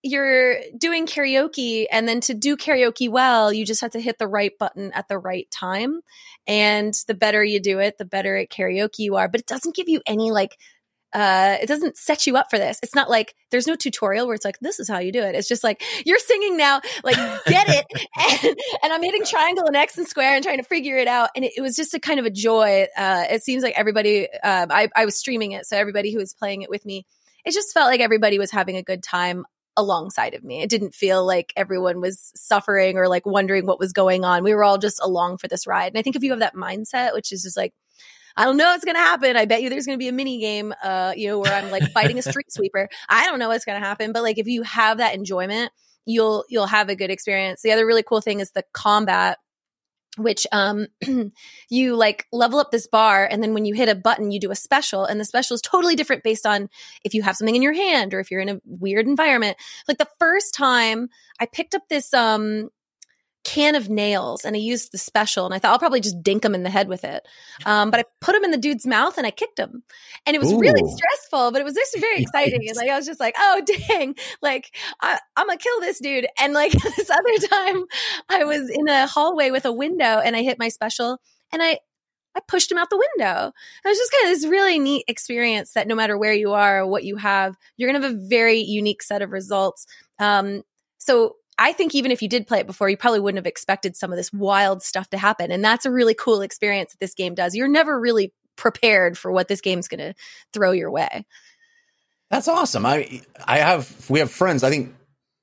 you're 0.05 0.59
doing 0.77 1.07
karaoke 1.07 1.87
and 1.91 2.07
then 2.07 2.21
to 2.21 2.35
do 2.35 2.57
karaoke 2.57 3.09
well 3.09 3.53
you 3.53 3.65
just 3.65 3.81
have 3.81 3.93
to 3.93 4.01
hit 4.01 4.19
the 4.19 4.29
right 4.29 4.53
button 4.59 4.93
at 4.93 5.09
the 5.09 5.19
right 5.19 5.51
time 5.51 6.01
and 6.47 6.95
the 7.09 7.15
better 7.15 7.43
you 7.43 7.59
do 7.59 7.79
it 7.79 7.97
the 7.97 8.05
better 8.05 8.37
at 8.37 8.51
karaoke 8.51 8.99
you 8.99 9.17
are 9.17 9.29
but 9.29 9.41
it 9.41 9.47
doesn't 9.47 9.75
give 9.75 9.89
you 9.89 10.01
any 10.07 10.31
like 10.31 10.57
uh, 11.15 11.59
it 11.63 11.67
doesn't 11.67 11.97
set 11.97 12.27
you 12.27 12.37
up 12.37 12.51
for 12.51 12.59
this. 12.59 12.81
It's 12.83 12.95
not 12.95 13.09
like 13.09 13.37
there's 13.53 13.69
no 13.69 13.77
tutorial 13.77 14.27
where 14.27 14.35
it's 14.35 14.45
like 14.45 14.59
this 14.59 14.81
is 14.81 14.89
how 14.89 14.99
you 14.99 15.13
do 15.13 15.23
it. 15.23 15.37
It's 15.37 15.47
just 15.47 15.63
like 15.63 15.81
you're 16.05 16.19
singing 16.19 16.57
now, 16.57 16.81
like 17.05 17.15
get 17.47 17.69
it, 17.69 17.87
and, 18.45 18.57
and 18.83 18.93
I'm 18.93 19.01
hitting 19.01 19.25
triangle 19.25 19.65
and 19.67 19.77
X 19.77 19.97
and 19.97 20.09
square 20.09 20.35
and 20.35 20.43
trying 20.43 20.57
to 20.57 20.65
figure 20.65 20.97
it 20.97 21.07
out. 21.07 21.31
And 21.37 21.45
it, 21.45 21.53
it 21.57 21.61
was 21.61 21.77
just 21.77 21.95
a 21.95 22.01
kind 22.01 22.19
of 22.19 22.27
a 22.27 22.31
joy. 22.31 22.89
Uh, 22.97 23.27
it 23.31 23.45
seems 23.45 23.63
like 23.63 23.79
everybody. 23.79 24.27
Uh, 24.43 24.67
I, 24.69 24.89
I 24.97 25.05
was 25.05 25.17
streaming 25.17 25.53
it, 25.53 25.67
so 25.67 25.77
everybody 25.77 26.13
who 26.13 26.19
was 26.19 26.35
playing 26.35 26.63
it 26.63 26.69
with 26.69 26.85
me, 26.85 27.07
it 27.45 27.55
just 27.55 27.73
felt 27.73 27.87
like 27.87 28.01
everybody 28.01 28.41
was 28.41 28.51
having 28.51 28.77
a 28.77 28.83
good 28.83 29.03
time 29.03 29.47
alongside 29.77 30.35
of 30.35 30.45
me. 30.45 30.63
It 30.63 30.71
didn't 30.71 30.95
feel 30.95 31.25
like 31.27 31.53
everyone 31.57 32.01
was 32.01 32.33
suffering 32.35 32.97
or 32.97 33.09
like 33.09 33.27
wondering 33.27 33.67
what 33.67 33.79
was 33.79 33.93
going 33.93 34.25
on. 34.25 34.45
We 34.45 34.55
were 34.55 34.65
all 34.65 34.79
just 34.79 35.01
along 35.03 35.39
for 35.39 35.49
this 35.49 35.67
ride. 35.67 35.89
And 35.89 35.99
I 35.99 36.03
think 36.03 36.17
if 36.17 36.23
you 36.23 36.31
have 36.31 36.41
that 36.41 36.55
mindset, 36.55 37.15
which 37.15 37.33
is 37.33 37.43
just 37.43 37.57
like, 37.57 37.75
I 38.37 38.45
don't 38.45 38.57
know 38.57 38.67
what's 38.67 38.85
going 38.85 38.97
to 38.97 39.01
happen. 39.01 39.37
I 39.37 39.45
bet 39.45 39.63
you 39.63 39.71
there's 39.71 39.87
going 39.87 39.99
to 39.99 40.03
be 40.03 40.09
a 40.09 40.13
mini 40.13 40.41
game, 40.41 40.75
uh, 40.83 41.13
you 41.17 41.29
know, 41.29 41.39
where 41.39 41.53
I'm 41.53 41.71
like 41.71 41.93
fighting 41.93 42.19
a 42.19 42.23
street 42.23 42.51
sweeper. 42.53 42.89
I 43.09 43.27
don't 43.27 43.39
know 43.39 43.49
what's 43.49 43.65
going 43.65 43.81
to 43.81 43.87
happen, 43.87 44.13
but 44.13 44.23
like 44.23 44.39
if 44.39 44.47
you 44.47 44.63
have 44.63 44.99
that 44.99 45.15
enjoyment, 45.15 45.71
you'll 46.05 46.45
you'll 46.49 46.67
have 46.67 46.89
a 46.89 46.97
good 46.97 47.11
experience. 47.11 47.63
The 47.63 47.73
other 47.73 47.87
really 47.87 48.03
cool 48.03 48.21
thing 48.21 48.41
is 48.41 48.51
the 48.51 48.65
combat 48.73 49.39
which 50.17 50.47
um 50.53 50.87
you 51.69 51.97
like 51.97 52.27
level 52.33 52.59
up 52.59 52.71
this 52.71 52.87
bar 52.87 53.27
and 53.31 53.43
then 53.43 53.55
when 53.55 53.65
you 53.65 53.75
hit 53.75 53.89
a 53.89 53.95
button 53.95 54.31
you 54.31 54.39
do 54.39 54.51
a 54.51 54.57
special 54.57 55.05
and 55.05 55.21
the 55.21 55.25
special 55.25 55.55
is 55.55 55.61
totally 55.61 55.97
different 55.97 56.23
based 56.23 56.47
on 56.47 56.69
if 57.05 57.15
you 57.15 57.23
have 57.23 57.37
something 57.37 57.57
in 57.57 57.63
your 57.63 57.73
hand 57.73 58.15
or 58.15 58.21
if 58.21 58.31
you're 58.31 58.41
in 58.41 58.49
a 58.49 58.61
weird 58.65 59.07
environment. 59.07 59.57
Like 59.89 59.99
the 59.99 60.09
first 60.19 60.55
time 60.55 61.09
i 61.41 61.47
picked 61.47 61.75
up 61.75 61.83
this 61.89 62.15
um 62.15 62.71
can 63.45 63.75
of 63.75 63.91
nails 63.91 64.45
and 64.45 64.57
I 64.57 64.59
used 64.59 64.91
the 64.91 64.99
special 64.99 65.45
and 65.45 65.55
I 65.55 65.59
thought 65.59 65.73
I'll 65.73 65.79
probably 65.79 66.01
just 66.01 66.23
dink 66.23 66.45
him 66.45 66.55
in 66.55 66.63
the 66.63 66.71
head 66.71 66.89
with 66.89 67.05
it. 67.05 67.27
Um, 67.67 67.91
but 67.91 68.01
I 68.01 68.05
put 68.21 68.35
him 68.35 68.43
in 68.43 68.51
the 68.51 68.57
dude's 68.57 68.87
mouth 68.87 69.19
and 69.19 69.27
I 69.27 69.31
kicked 69.31 69.59
him. 69.59 69.83
And 70.27 70.35
it 70.35 70.41
was 70.41 70.53
really 70.55 70.83
stressful, 70.85 71.53
but 71.53 71.61
it 71.61 71.65
was 71.65 71.75
just 71.75 71.99
very 72.01 72.23
exciting. 72.23 72.67
And 72.67 72.77
like 72.77 72.89
I 72.89 72.97
was 72.97 73.07
just 73.07 73.21
like, 73.21 73.35
oh 73.39 73.63
dang, 73.89 74.17
like 74.43 74.75
I, 75.01 75.19
I'm 75.37 75.47
gonna 75.47 75.59
kill 75.59 75.81
this 75.81 76.01
dude. 76.01 76.27
And 76.41 76.55
like 76.55 76.73
this 76.97 77.11
other 77.11 77.47
time 77.49 77.85
I 78.29 78.45
was 78.45 78.71
in 78.71 78.89
a 78.89 79.07
hallway 79.07 79.51
with 79.51 79.67
a 79.67 79.73
window 79.73 80.21
and 80.25 80.35
I 80.35 80.43
hit 80.43 80.59
my 80.59 80.69
special 80.69 81.19
and 81.53 81.63
I 81.63 81.79
I 82.37 82.41
pushed 82.49 82.73
him 82.73 82.79
out 82.79 82.91
the 82.91 82.97
window. 82.97 83.53
It 83.85 83.89
was 83.89 83.99
just 83.99 84.11
kind 84.11 84.25
of 84.25 84.41
this 84.41 84.51
really 84.51 84.81
neat 84.81 85.05
experience 85.07 85.75
that 85.75 85.87
no 85.87 85.95
matter 85.95 86.19
where 86.19 86.33
you 86.33 86.53
are 86.53 86.81
or 86.81 86.87
what 86.87 87.05
you 87.05 87.17
have, 87.17 87.55
you're 87.77 87.93
gonna 87.93 88.05
have 88.05 88.17
a 88.17 88.29
very 88.29 88.59
unique 88.59 89.03
set 89.03 89.23
of 89.23 89.31
results. 89.31 89.87
Um, 90.19 90.63
so 90.99 91.37
I 91.59 91.73
think 91.73 91.95
even 91.95 92.11
if 92.11 92.21
you 92.23 92.29
did 92.29 92.47
play 92.47 92.61
it 92.61 92.67
before, 92.67 92.89
you 92.89 92.97
probably 92.97 93.21
wouldn't 93.21 93.39
have 93.39 93.47
expected 93.47 93.97
some 93.97 94.11
of 94.13 94.17
this 94.17 94.33
wild 94.33 94.83
stuff 94.83 95.09
to 95.11 95.19
happen. 95.19 95.51
And 95.53 95.65
that's 95.65 95.87
a 95.87 95.91
really 95.91 96.15
cool 96.15 96.41
experience 96.41 96.93
that 96.93 97.01
this 97.01 97.15
game 97.15 97.35
does. 97.35 97.55
You're 97.55 97.69
never 97.69 97.99
really 97.99 98.33
prepared 98.57 99.17
for 99.19 99.31
what 99.33 99.49
this 99.49 99.61
game's 99.61 99.89
going 99.89 99.99
to 100.01 100.15
throw 100.53 100.73
your 100.73 100.91
way. 100.91 101.25
That's 102.31 102.49
awesome. 102.49 102.85
I 102.87 103.23
I 103.45 103.59
have 103.59 104.09
we 104.11 104.19
have 104.19 104.31
friends. 104.31 104.65
I 104.65 104.71
think 104.71 104.95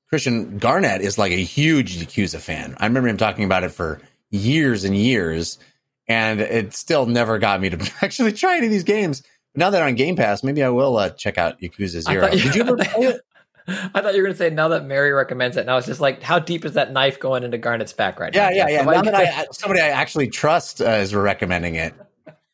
Christian 0.08 0.58
Garnett 0.58 1.00
is 1.00 1.16
like 1.16 1.32
a 1.32 1.36
huge 1.42 1.96
Yakuza 1.98 2.38
fan. 2.40 2.74
I 2.78 2.86
remember 2.86 3.08
him 3.08 3.16
talking 3.16 3.44
about 3.44 3.64
it 3.64 3.70
for 3.70 4.00
years 4.30 4.84
and 4.84 4.94
years, 4.96 5.58
and 6.08 6.40
it 6.40 6.74
still 6.74 7.06
never 7.06 7.38
got 7.38 7.60
me 7.60 7.70
to 7.70 7.92
actually 8.02 8.32
try 8.32 8.56
any 8.58 8.66
of 8.66 8.72
these 8.72 8.84
games. 8.84 9.22
But 9.54 9.60
now 9.60 9.70
that 9.70 9.78
they're 9.78 9.86
on 9.86 9.94
Game 9.94 10.16
Pass, 10.16 10.42
maybe 10.42 10.62
I 10.62 10.68
will 10.68 10.96
uh, 10.98 11.10
check 11.10 11.38
out 11.38 11.60
Yakuza 11.60 12.02
Zero. 12.02 12.26
thought 12.26 12.36
you- 12.36 12.42
Did 12.42 12.54
you 12.56 12.60
ever 12.62 12.76
play 12.78 13.06
it? 13.06 13.20
I 13.68 14.00
thought 14.00 14.14
you 14.14 14.22
were 14.22 14.26
going 14.28 14.32
to 14.34 14.38
say 14.38 14.50
now 14.50 14.68
that 14.68 14.84
Mary 14.84 15.12
recommends 15.12 15.56
it. 15.56 15.60
And 15.60 15.70
I 15.70 15.74
was 15.74 15.86
just 15.86 16.00
like, 16.00 16.22
how 16.22 16.38
deep 16.38 16.64
is 16.64 16.72
that 16.74 16.92
knife 16.92 17.20
going 17.20 17.44
into 17.44 17.58
Garnet's 17.58 17.92
back 17.92 18.18
right 18.18 18.34
Yeah, 18.34 18.48
now? 18.48 18.54
yeah, 18.56 18.68
yeah. 18.68 18.84
So, 18.84 18.90
Now 18.90 19.02
that 19.02 19.14
I 19.14 19.46
somebody 19.52 19.80
I 19.80 19.88
actually 19.88 20.28
trust 20.28 20.80
uh, 20.80 20.90
is 20.90 21.14
recommending 21.14 21.76
it. 21.76 21.94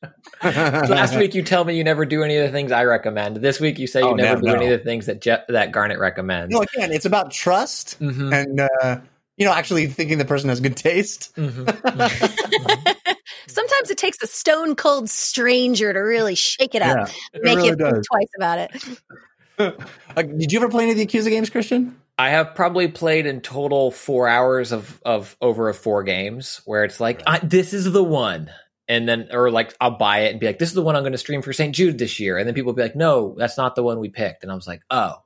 Last 0.44 1.16
week 1.16 1.34
you 1.34 1.42
tell 1.42 1.64
me 1.64 1.76
you 1.76 1.82
never 1.82 2.04
do 2.04 2.22
any 2.22 2.36
of 2.36 2.44
the 2.44 2.52
things 2.52 2.70
I 2.70 2.84
recommend. 2.84 3.38
This 3.38 3.59
week 3.59 3.78
you 3.80 3.86
say 3.88 4.00
you 4.00 4.09
Oh, 4.09 4.14
never 4.14 4.40
no, 4.40 4.52
do 4.52 4.56
any 4.56 4.66
of 4.72 4.78
the 4.78 4.84
things 4.84 5.06
that 5.06 5.20
Je- 5.20 5.42
that 5.48 5.72
Garnet 5.72 5.98
recommends. 5.98 6.52
No, 6.54 6.62
again, 6.62 6.92
it's 6.92 7.06
about 7.06 7.32
trust 7.32 7.98
Mhm. 7.98 8.32
and 8.32 8.61
uh, 8.61 9.00
you 9.36 9.44
know 9.46 9.52
actually 9.52 9.86
thinking 9.88 10.18
the 10.18 10.24
person 10.24 10.48
has 10.50 10.61
good 10.61 10.76
taste. 10.76 11.34
Mhm. 11.36 11.64
Mhm. 11.64 12.96
Sometimes 13.48 13.90
it 13.90 13.98
takes 13.98 14.22
a 14.22 14.26
stone 14.28 14.76
cold 14.76 15.11
stranger 15.11 15.92
to 15.92 15.98
really 15.98 16.34
shake 16.36 16.74
it 16.76 16.82
up, 16.82 17.09
it 17.32 17.42
make 17.42 17.56
really 17.56 17.68
you 17.70 17.74
think 17.76 18.04
twice 18.04 18.28
about 18.36 18.59
it. 18.59 18.70
Uh, 19.59 20.22
did 20.22 20.52
you 20.52 20.59
ever 20.59 20.68
play 20.68 20.84
any 20.84 20.92
of 20.92 20.98
the 20.98 21.06
Yakuza 21.06 21.30
games, 21.30 21.50
Christian? 21.50 22.00
I 22.18 22.30
have 22.30 22.54
probably 22.54 22.88
played 22.88 23.26
in 23.26 23.40
total 23.40 23.90
four 23.90 24.26
hours 24.28 24.72
of 24.72 25.00
of 25.04 25.36
over 25.40 25.68
of 25.68 25.78
four 25.78 26.02
games 26.02 26.61
where 26.64 26.84
it's 26.84 26.98
like 26.98 27.22
I, 27.26 27.38
this 27.38 27.72
is 27.72 27.90
the 27.92 28.02
one, 28.02 28.50
and 28.88 29.09
then 29.09 29.28
or 29.30 29.50
like 29.50 29.74
I'll 29.80 29.96
buy 29.96 30.20
it 30.20 30.32
and 30.32 30.40
be 30.40 30.46
like 30.46 30.59
this 30.59 30.68
is 30.68 30.74
the 30.74 30.82
one 30.82 30.96
I'm 30.96 31.02
going 31.02 31.12
to 31.12 31.18
stream 31.18 31.42
for 31.42 31.52
St. 31.52 31.74
Jude 31.74 31.98
this 31.98 32.18
year, 32.18 32.36
and 32.36 32.46
then 32.46 32.54
people 32.54 32.72
will 32.72 32.76
be 32.76 32.82
like 32.82 32.96
no 32.96 33.36
that's 33.38 33.56
not 33.56 33.76
the 33.76 33.84
one 33.84 34.00
we 34.00 34.09
picked, 34.09 34.42
and 34.42 34.50
I 34.50 34.56
was 34.56 34.66
like 34.66 34.82
oh 34.90 35.22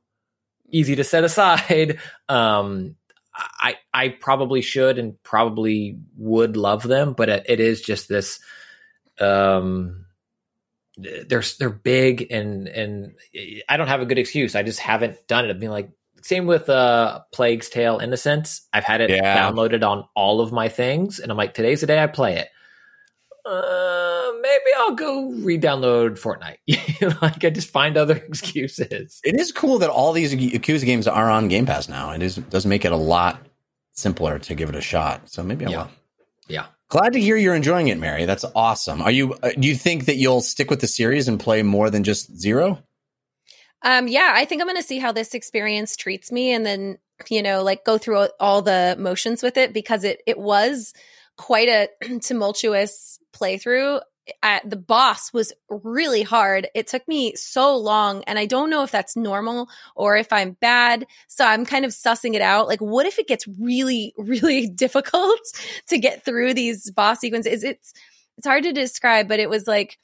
easy 0.71 0.97
to 0.97 1.05
set 1.05 1.25
aside. 1.25 1.99
Um, 2.29 2.97
I 3.35 3.77
I 3.95 4.09
probably 4.09 4.61
should 4.61 4.99
and 4.99 5.23
probably 5.23 5.99
would 6.19 6.57
love 6.57 6.83
them, 6.83 7.15
but 7.15 7.29
it, 7.29 7.47
it 7.49 7.61
is 7.61 7.81
just 7.81 8.09
this. 8.09 8.41
Um, 9.21 10.02
they're 10.97 11.43
they're 11.59 11.71
big 11.71 12.27
and 12.31 12.69
and 12.69 13.15
I 13.69 13.77
don't 13.77 13.89
have 13.89 14.01
a 14.03 14.07
good 14.07 14.19
excuse. 14.19 14.55
I 14.55 14.63
just 14.63 14.79
haven't 14.79 15.27
done 15.27 15.45
it. 15.47 15.51
I've 15.51 15.59
been 15.61 15.71
like 15.71 15.91
same 16.23 16.47
with 16.47 16.69
uh 16.69 17.21
Plague's 17.33 17.69
Tale 17.69 17.99
Innocence. 17.99 18.69
I've 18.73 18.85
had 18.85 19.01
it 19.01 19.11
Yeah. 19.11 19.37
downloaded 19.51 19.83
on 19.89 20.05
all 20.15 20.41
of 20.41 20.53
my 20.53 20.69
things, 20.69 21.19
and 21.19 21.31
I'm 21.33 21.37
like, 21.39 21.55
today's 21.55 21.81
the 21.81 21.87
day 21.87 22.03
I 22.03 22.07
play 22.07 22.37
it. 22.37 22.49
Uh, 23.45 24.33
maybe 24.41 24.71
I'll 24.79 24.95
go 24.95 25.33
re-download 25.33 26.11
Fortnite. 26.21 26.59
like 27.23 27.45
I 27.45 27.51
just 27.51 27.71
find 27.71 27.97
other 27.97 28.17
excuses. 28.29 29.21
It 29.25 29.41
is 29.41 29.51
cool 29.51 29.79
that 29.79 29.91
all 29.91 30.13
these 30.13 30.33
Yakuza 30.35 30.85
games 30.85 31.09
are 31.09 31.29
on 31.29 31.49
Game 31.49 31.67
Pass 31.67 31.89
now. 31.89 32.13
It 32.13 32.23
is 32.23 32.37
does 32.37 32.67
make 32.67 32.85
it 32.85 32.93
a 32.93 32.97
lot 32.97 33.45
simpler 33.93 34.39
to 34.39 34.55
give 34.55 34.69
it 34.69 34.77
a 34.77 34.81
shot. 34.81 35.29
So 35.29 35.43
maybe 35.43 35.67
I 35.67 35.71
Yeah. 35.71 35.77
will. 35.79 35.91
Yeah. 36.49 36.67
Glad 36.93 37.15
to 37.15 37.21
hear 37.21 37.39
you're 37.39 37.55
enjoying 37.55 37.89
it, 37.89 37.97
Mary. 37.97 38.27
That's 38.27 38.45
awesome. 38.55 39.01
Are 39.01 39.11
you? 39.11 39.33
Uh, 39.43 39.53
do 39.59 39.67
you 39.67 39.75
think 39.75 40.05
that 40.05 40.17
you'll 40.17 40.43
stick 40.43 40.69
with 40.69 40.83
the 40.83 40.87
series 40.87 41.27
and 41.27 41.41
play 41.41 41.63
more 41.63 41.89
than 41.89 42.05
just 42.05 42.37
Zero? 42.37 42.83
Um, 43.81 44.09
yeah, 44.09 44.33
I 44.35 44.45
think 44.45 44.61
I'm 44.61 44.67
going 44.67 44.77
to 44.77 44.83
see 44.83 44.99
how 44.99 45.11
this 45.11 45.33
experience 45.33 45.97
treats 45.97 46.31
me, 46.31 46.53
and 46.53 46.67
then 46.67 46.99
you 47.31 47.43
know, 47.43 47.63
like 47.63 47.87
go 47.87 47.97
through 47.97 48.29
all 48.39 48.61
the 48.61 48.95
motions 48.99 49.43
with 49.43 49.57
it 49.57 49.73
because 49.73 50.05
it 50.05 50.21
it 50.27 50.39
was 50.39 50.93
quite 51.39 51.71
a 51.71 51.89
tumultuous 52.21 53.19
playthrough. 53.35 54.03
The 54.65 54.77
boss 54.77 55.33
was 55.33 55.53
really 55.69 56.23
hard. 56.23 56.69
It 56.75 56.87
took 56.87 57.07
me 57.09 57.35
so 57.35 57.77
long, 57.77 58.23
and 58.25 58.39
I 58.39 58.47
don't 58.47 58.71
know 58.71 58.83
if 58.83 58.91
that's 58.91 59.17
normal 59.17 59.69
or 59.97 60.17
if 60.17 60.33
I'm 60.33 60.53
bad. 60.61 61.07
So 61.29 61.45
I'm 61.45 61.65
kind 61.65 61.85
of 61.85 61.91
sussing 61.91 62.35
it 62.35 62.43
out. 62.43 62.69
Like, 62.69 62.81
what 62.81 63.07
if 63.07 63.19
it 63.19 63.27
gets 63.29 63.47
really, 63.49 64.15
really 64.19 64.69
difficult 64.69 65.41
to 65.89 65.99
get 65.99 66.25
through 66.25 66.55
these 66.55 66.91
boss 66.91 67.21
sequences? 67.21 67.65
It's 67.65 67.93
it's 68.39 68.47
hard 68.47 68.63
to 68.65 68.73
describe, 68.73 69.29
but 69.29 69.41
it 69.41 69.51
was 69.51 69.67
like 69.67 69.99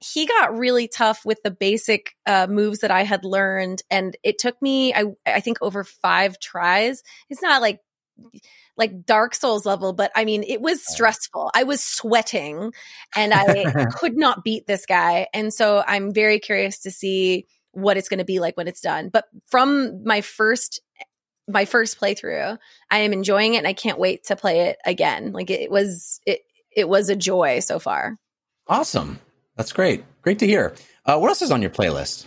he 0.00 0.26
got 0.26 0.58
really 0.58 0.88
tough 0.88 1.24
with 1.24 1.42
the 1.42 1.50
basic 1.50 2.16
uh, 2.26 2.46
moves 2.48 2.80
that 2.80 2.90
I 2.90 3.04
had 3.04 3.24
learned, 3.24 3.82
and 3.90 4.16
it 4.22 4.38
took 4.38 4.60
me, 4.60 4.92
I, 4.92 5.04
I 5.24 5.40
think, 5.40 5.58
over 5.62 5.84
five 5.84 6.38
tries. 6.40 7.02
It's 7.30 7.42
not 7.42 7.62
like 7.62 7.80
like 8.76 9.04
Dark 9.04 9.34
Souls 9.34 9.66
level, 9.66 9.92
but 9.92 10.10
I 10.14 10.24
mean, 10.24 10.44
it 10.44 10.60
was 10.60 10.86
stressful. 10.86 11.50
I 11.54 11.64
was 11.64 11.82
sweating, 11.82 12.72
and 13.16 13.32
I 13.34 13.86
could 13.96 14.16
not 14.16 14.44
beat 14.44 14.66
this 14.66 14.86
guy, 14.86 15.28
and 15.34 15.52
so 15.52 15.82
I'm 15.86 16.12
very 16.12 16.38
curious 16.38 16.80
to 16.80 16.90
see 16.90 17.46
what 17.72 17.96
it's 17.96 18.08
going 18.08 18.18
to 18.18 18.24
be 18.24 18.38
like 18.38 18.56
when 18.56 18.68
it's 18.68 18.80
done. 18.80 19.08
But 19.08 19.24
from 19.50 20.04
my 20.04 20.20
first 20.20 20.80
my 21.48 21.64
first 21.64 22.00
playthrough, 22.00 22.56
I 22.90 22.98
am 22.98 23.12
enjoying 23.12 23.54
it, 23.54 23.58
and 23.58 23.66
I 23.66 23.72
can't 23.72 23.98
wait 23.98 24.24
to 24.24 24.36
play 24.36 24.68
it 24.68 24.78
again. 24.84 25.32
Like 25.32 25.50
it 25.50 25.70
was 25.70 26.20
it 26.26 26.40
it 26.74 26.88
was 26.88 27.08
a 27.08 27.16
joy 27.16 27.60
so 27.60 27.78
far. 27.78 28.16
Awesome. 28.68 29.18
That's 29.56 29.72
great. 29.72 30.04
Great 30.22 30.38
to 30.38 30.46
hear. 30.46 30.74
Uh, 31.04 31.18
what 31.18 31.28
else 31.28 31.42
is 31.42 31.50
on 31.50 31.62
your 31.62 31.70
playlist? 31.70 32.26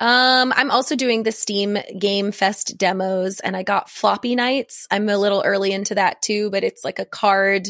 Um, 0.00 0.52
I'm 0.56 0.70
also 0.70 0.96
doing 0.96 1.22
the 1.22 1.32
Steam 1.32 1.76
Game 1.98 2.32
Fest 2.32 2.76
demos, 2.78 3.38
and 3.40 3.56
I 3.56 3.62
got 3.62 3.90
Floppy 3.90 4.34
Knights. 4.34 4.86
I'm 4.90 5.08
a 5.08 5.18
little 5.18 5.42
early 5.44 5.72
into 5.72 5.94
that 5.94 6.22
too, 6.22 6.50
but 6.50 6.64
it's 6.64 6.84
like 6.84 6.98
a 6.98 7.04
card 7.04 7.68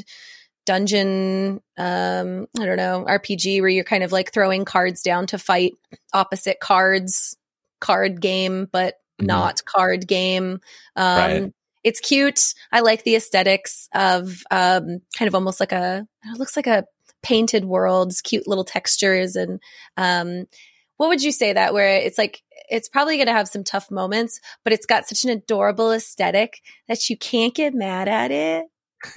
dungeon, 0.67 1.61
um, 1.77 2.47
I 2.59 2.67
don't 2.67 2.77
know, 2.77 3.05
RPG 3.09 3.61
where 3.61 3.69
you're 3.71 3.85
kind 3.85 4.05
of 4.05 4.13
like 4.13 4.33
throwing 4.33 4.65
cards 4.65 5.03
down 5.03 5.27
to 5.29 5.39
fight 5.39 5.73
opposite 6.13 6.61
cards, 6.61 7.37
card 7.81 8.21
game, 8.21 8.69
but 8.71 8.95
Mhm. 9.21 9.27
not 9.27 9.65
card 9.65 10.07
game. 10.07 10.61
Um, 10.97 11.17
Right. 11.19 11.53
It's 11.83 11.99
cute. 12.01 12.53
I 12.71 12.81
like 12.81 13.05
the 13.05 13.17
aesthetics 13.17 13.89
of 13.95 14.43
um, 14.51 15.01
kind 15.17 15.27
of 15.29 15.35
almost 15.35 15.61
like 15.61 15.73
a, 15.73 16.07
it 16.27 16.39
looks 16.39 16.55
like 16.55 16.67
a 16.67 16.85
painted 17.23 17.65
worlds, 17.65 18.21
cute 18.21 18.47
little 18.47 18.65
textures, 18.65 19.35
and 19.35 19.61
um, 19.97 20.47
what 21.01 21.09
would 21.09 21.23
you 21.23 21.33
say 21.33 21.55
that 21.55 21.73
where 21.73 21.97
it's 21.97 22.19
like 22.19 22.43
it's 22.69 22.91
probably 22.91 23.17
going 23.17 23.27
to 23.27 23.33
have 23.33 23.49
some 23.49 23.65
tough 23.65 23.91
moments, 23.91 24.39
but 24.65 24.75
it's 24.75 24.85
got 24.85 25.09
such 25.09 25.25
an 25.25 25.31
adorable 25.31 25.93
aesthetic 25.93 26.61
that 26.89 27.09
you 27.09 27.17
can't 27.17 27.55
get 27.55 27.73
mad 27.73 28.07
at 28.07 28.31
it. 28.31 28.67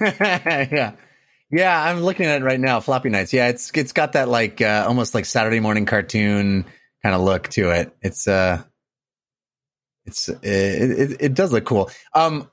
yeah. 0.00 0.92
Yeah, 1.50 1.82
I'm 1.82 2.00
looking 2.00 2.24
at 2.24 2.40
it 2.40 2.44
right 2.44 2.58
now. 2.58 2.80
Floppy 2.80 3.10
Knights. 3.10 3.34
Yeah, 3.34 3.48
it's 3.48 3.70
it's 3.74 3.92
got 3.92 4.14
that 4.14 4.30
like 4.30 4.62
uh, 4.62 4.86
almost 4.88 5.14
like 5.14 5.26
Saturday 5.26 5.60
morning 5.60 5.84
cartoon 5.84 6.64
kind 7.02 7.14
of 7.14 7.20
look 7.20 7.48
to 7.48 7.68
it. 7.72 7.94
It's 8.00 8.26
uh 8.26 8.62
it's 10.06 10.30
it, 10.30 10.40
it 10.42 11.16
it 11.20 11.34
does 11.34 11.52
look 11.52 11.66
cool. 11.66 11.90
Um 12.14 12.48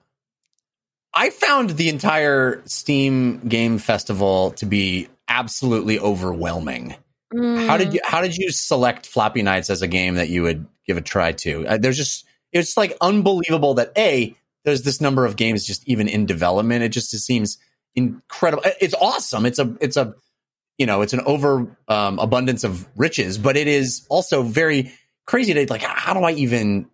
I 1.14 1.30
found 1.30 1.70
the 1.70 1.88
entire 1.88 2.62
Steam 2.66 3.48
Game 3.48 3.78
Festival 3.78 4.52
to 4.58 4.66
be 4.66 5.08
absolutely 5.30 6.00
overwhelming. 6.00 6.98
How 7.34 7.78
did 7.78 7.90
Mm. 7.90 7.94
you 7.94 8.00
how 8.04 8.22
did 8.22 8.36
you 8.36 8.52
select 8.52 9.06
Floppy 9.06 9.42
Knights 9.42 9.70
as 9.70 9.82
a 9.82 9.88
game 9.88 10.16
that 10.16 10.30
you 10.30 10.44
would 10.44 10.66
give 10.86 10.98
a 10.98 11.02
try 11.02 11.32
to? 11.32 11.66
Uh, 11.66 11.78
there's 11.78 11.98
just 11.98 12.26
it's 12.52 12.76
like 12.76 12.98
unbelievable 13.00 13.76
that 13.76 13.92
a 13.98 14.36
there's 14.66 14.84
this 14.84 15.00
number 15.02 15.26
of 15.26 15.38
games 15.38 15.66
just 15.66 15.88
even 15.88 16.08
in 16.10 16.26
development. 16.26 16.84
It 16.84 16.90
just 16.90 17.14
it 17.14 17.20
seems 17.20 17.58
incredible. 17.96 18.64
It's 18.82 18.94
awesome. 18.94 19.46
It's 19.46 19.60
a 19.60 19.76
it's 19.80 19.96
a 19.98 20.14
you 20.78 20.86
know 20.86 21.02
it's 21.02 21.14
an 21.14 21.22
over 21.22 21.78
um, 21.88 22.20
abundance 22.20 22.64
of 22.64 22.88
riches, 22.98 23.38
but 23.38 23.56
it 23.56 23.68
is 23.68 24.06
also 24.10 24.44
very 24.44 24.92
crazy 25.26 25.54
to 25.54 25.66
like 25.70 25.82
how 25.82 26.14
do 26.14 26.22
I 26.22 26.32
even 26.34 26.88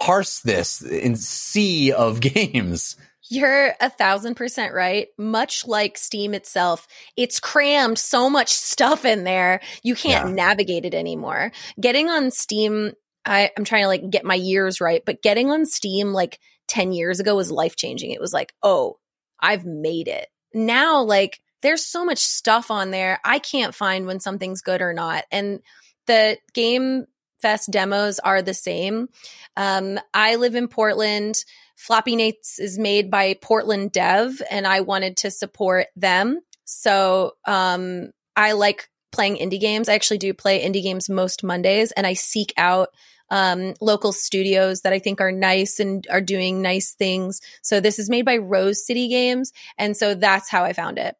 parse 0.00 0.40
this 0.40 0.82
in 0.82 1.16
sea 1.16 1.92
of 1.92 2.20
games? 2.20 2.96
You're 3.28 3.74
a 3.80 3.90
thousand 3.90 4.34
percent 4.36 4.72
right. 4.72 5.08
Much 5.18 5.66
like 5.66 5.98
Steam 5.98 6.34
itself, 6.34 6.86
it's 7.16 7.40
crammed 7.40 7.98
so 7.98 8.30
much 8.30 8.50
stuff 8.50 9.04
in 9.04 9.24
there, 9.24 9.60
you 9.82 9.94
can't 9.94 10.28
Yeah. 10.28 10.34
navigate 10.34 10.84
it 10.84 10.94
anymore. 10.94 11.52
Getting 11.80 12.08
on 12.08 12.30
Steam, 12.30 12.92
I, 13.24 13.50
I'm 13.56 13.64
trying 13.64 13.82
to 13.82 13.88
like 13.88 14.08
get 14.10 14.24
my 14.24 14.34
years 14.36 14.80
right, 14.80 15.02
but 15.04 15.22
getting 15.22 15.50
on 15.50 15.66
Steam 15.66 16.12
like 16.12 16.38
10 16.68 16.92
years 16.92 17.20
ago 17.20 17.34
was 17.34 17.50
life 17.50 17.76
changing. 17.76 18.10
It 18.12 18.20
was 18.20 18.32
like, 18.32 18.54
oh, 18.62 18.98
I've 19.40 19.64
made 19.64 20.08
it. 20.08 20.28
Now, 20.54 21.02
like, 21.02 21.40
there's 21.62 21.84
so 21.84 22.04
much 22.04 22.18
stuff 22.18 22.70
on 22.70 22.90
there. 22.90 23.18
I 23.24 23.38
can't 23.38 23.74
find 23.74 24.06
when 24.06 24.20
something's 24.20 24.62
good 24.62 24.80
or 24.82 24.92
not. 24.92 25.24
And 25.32 25.60
the 26.06 26.38
Game 26.54 27.06
Fest 27.46 27.70
demos 27.70 28.18
are 28.18 28.42
the 28.42 28.52
same. 28.52 29.08
Um, 29.56 30.00
I 30.12 30.34
live 30.34 30.56
in 30.56 30.66
Portland. 30.66 31.44
Floppy 31.76 32.16
Knights 32.16 32.58
is 32.58 32.76
made 32.76 33.08
by 33.08 33.34
Portland 33.40 33.92
Dev, 33.92 34.42
and 34.50 34.66
I 34.66 34.80
wanted 34.80 35.18
to 35.18 35.30
support 35.30 35.86
them. 35.94 36.40
So 36.64 37.36
um, 37.44 38.10
I 38.34 38.50
like 38.50 38.90
playing 39.12 39.36
indie 39.36 39.60
games. 39.60 39.88
I 39.88 39.94
actually 39.94 40.18
do 40.18 40.34
play 40.34 40.60
indie 40.60 40.82
games 40.82 41.08
most 41.08 41.44
Mondays, 41.44 41.92
and 41.92 42.04
I 42.04 42.14
seek 42.14 42.52
out 42.56 42.88
um, 43.30 43.74
local 43.80 44.10
studios 44.10 44.80
that 44.80 44.92
I 44.92 44.98
think 44.98 45.20
are 45.20 45.30
nice 45.30 45.78
and 45.78 46.04
are 46.10 46.20
doing 46.20 46.62
nice 46.62 46.94
things. 46.94 47.40
So 47.62 47.78
this 47.78 48.00
is 48.00 48.10
made 48.10 48.24
by 48.24 48.38
Rose 48.38 48.84
City 48.84 49.06
Games, 49.06 49.52
and 49.78 49.96
so 49.96 50.16
that's 50.16 50.50
how 50.50 50.64
I 50.64 50.72
found 50.72 50.98
it. 50.98 51.14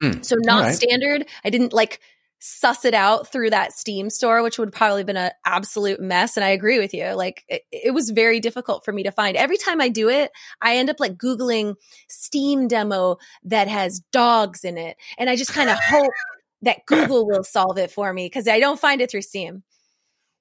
Hmm. 0.00 0.22
So 0.22 0.36
not 0.38 0.62
right. 0.62 0.74
standard. 0.76 1.26
I 1.44 1.50
didn't 1.50 1.72
like 1.72 1.98
suss 2.44 2.84
it 2.84 2.92
out 2.92 3.30
through 3.30 3.50
that 3.50 3.72
Steam 3.72 4.10
store, 4.10 4.42
which 4.42 4.58
would 4.58 4.72
probably 4.72 5.04
been 5.04 5.16
an 5.16 5.30
absolute 5.44 6.00
mess. 6.00 6.36
And 6.36 6.42
I 6.44 6.48
agree 6.48 6.80
with 6.80 6.92
you. 6.92 7.12
Like 7.12 7.44
it, 7.48 7.62
it 7.70 7.94
was 7.94 8.10
very 8.10 8.40
difficult 8.40 8.84
for 8.84 8.92
me 8.92 9.04
to 9.04 9.12
find. 9.12 9.36
Every 9.36 9.56
time 9.56 9.80
I 9.80 9.88
do 9.88 10.08
it, 10.08 10.32
I 10.60 10.76
end 10.76 10.90
up 10.90 10.98
like 10.98 11.16
Googling 11.16 11.76
Steam 12.08 12.66
demo 12.66 13.18
that 13.44 13.68
has 13.68 14.00
dogs 14.10 14.64
in 14.64 14.76
it. 14.76 14.96
And 15.18 15.30
I 15.30 15.36
just 15.36 15.52
kind 15.52 15.70
of 15.70 15.78
hope 15.80 16.12
that 16.62 16.84
Google 16.86 17.28
will 17.28 17.44
solve 17.44 17.78
it 17.78 17.92
for 17.92 18.12
me 18.12 18.26
because 18.26 18.48
I 18.48 18.58
don't 18.58 18.80
find 18.80 19.00
it 19.00 19.08
through 19.08 19.22
Steam. 19.22 19.62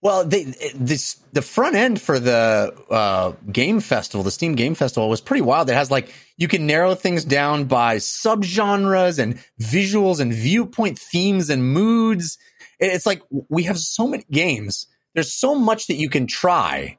Well, 0.01 0.25
they, 0.25 0.45
this 0.73 1.15
the 1.31 1.43
front 1.43 1.75
end 1.75 2.01
for 2.01 2.19
the 2.19 2.73
uh, 2.89 3.33
game 3.51 3.79
festival, 3.79 4.23
the 4.23 4.31
Steam 4.31 4.55
Game 4.55 4.73
Festival, 4.73 5.09
was 5.09 5.21
pretty 5.21 5.43
wild. 5.43 5.69
It 5.69 5.75
has 5.75 5.91
like 5.91 6.11
you 6.37 6.47
can 6.47 6.65
narrow 6.65 6.95
things 6.95 7.23
down 7.23 7.65
by 7.65 7.97
subgenres 7.97 9.19
and 9.19 9.37
visuals 9.61 10.19
and 10.19 10.33
viewpoint 10.33 10.97
themes 10.97 11.51
and 11.51 11.63
moods. 11.71 12.39
It's 12.79 13.05
like 13.05 13.21
we 13.49 13.63
have 13.63 13.77
so 13.77 14.07
many 14.07 14.25
games. 14.31 14.87
There's 15.13 15.31
so 15.31 15.53
much 15.53 15.85
that 15.87 15.95
you 15.95 16.09
can 16.09 16.25
try 16.25 16.97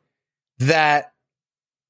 that 0.61 1.13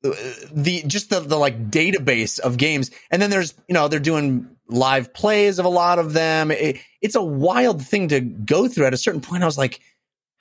uh, 0.02 0.12
the 0.50 0.82
just 0.86 1.10
the 1.10 1.20
the 1.20 1.36
like 1.36 1.70
database 1.70 2.40
of 2.40 2.56
games, 2.56 2.90
and 3.10 3.20
then 3.20 3.28
there's 3.28 3.52
you 3.68 3.74
know 3.74 3.86
they're 3.88 4.00
doing 4.00 4.48
live 4.68 5.12
plays 5.12 5.58
of 5.58 5.66
a 5.66 5.68
lot 5.68 5.98
of 5.98 6.14
them. 6.14 6.50
It, 6.50 6.78
it's 7.02 7.16
a 7.16 7.22
wild 7.22 7.84
thing 7.84 8.08
to 8.08 8.20
go 8.20 8.66
through. 8.66 8.86
At 8.86 8.94
a 8.94 8.96
certain 8.96 9.20
point, 9.20 9.42
I 9.42 9.46
was 9.46 9.58
like 9.58 9.80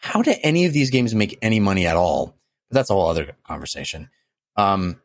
how 0.01 0.21
do 0.21 0.33
any 0.43 0.65
of 0.65 0.73
these 0.73 0.89
games 0.89 1.15
make 1.15 1.37
any 1.41 1.59
money 1.59 1.87
at 1.87 1.95
all? 1.95 2.35
But 2.69 2.75
that's 2.75 2.89
a 2.89 2.93
whole 2.93 3.07
other 3.07 3.31
conversation. 3.43 4.09
Um, 4.57 4.99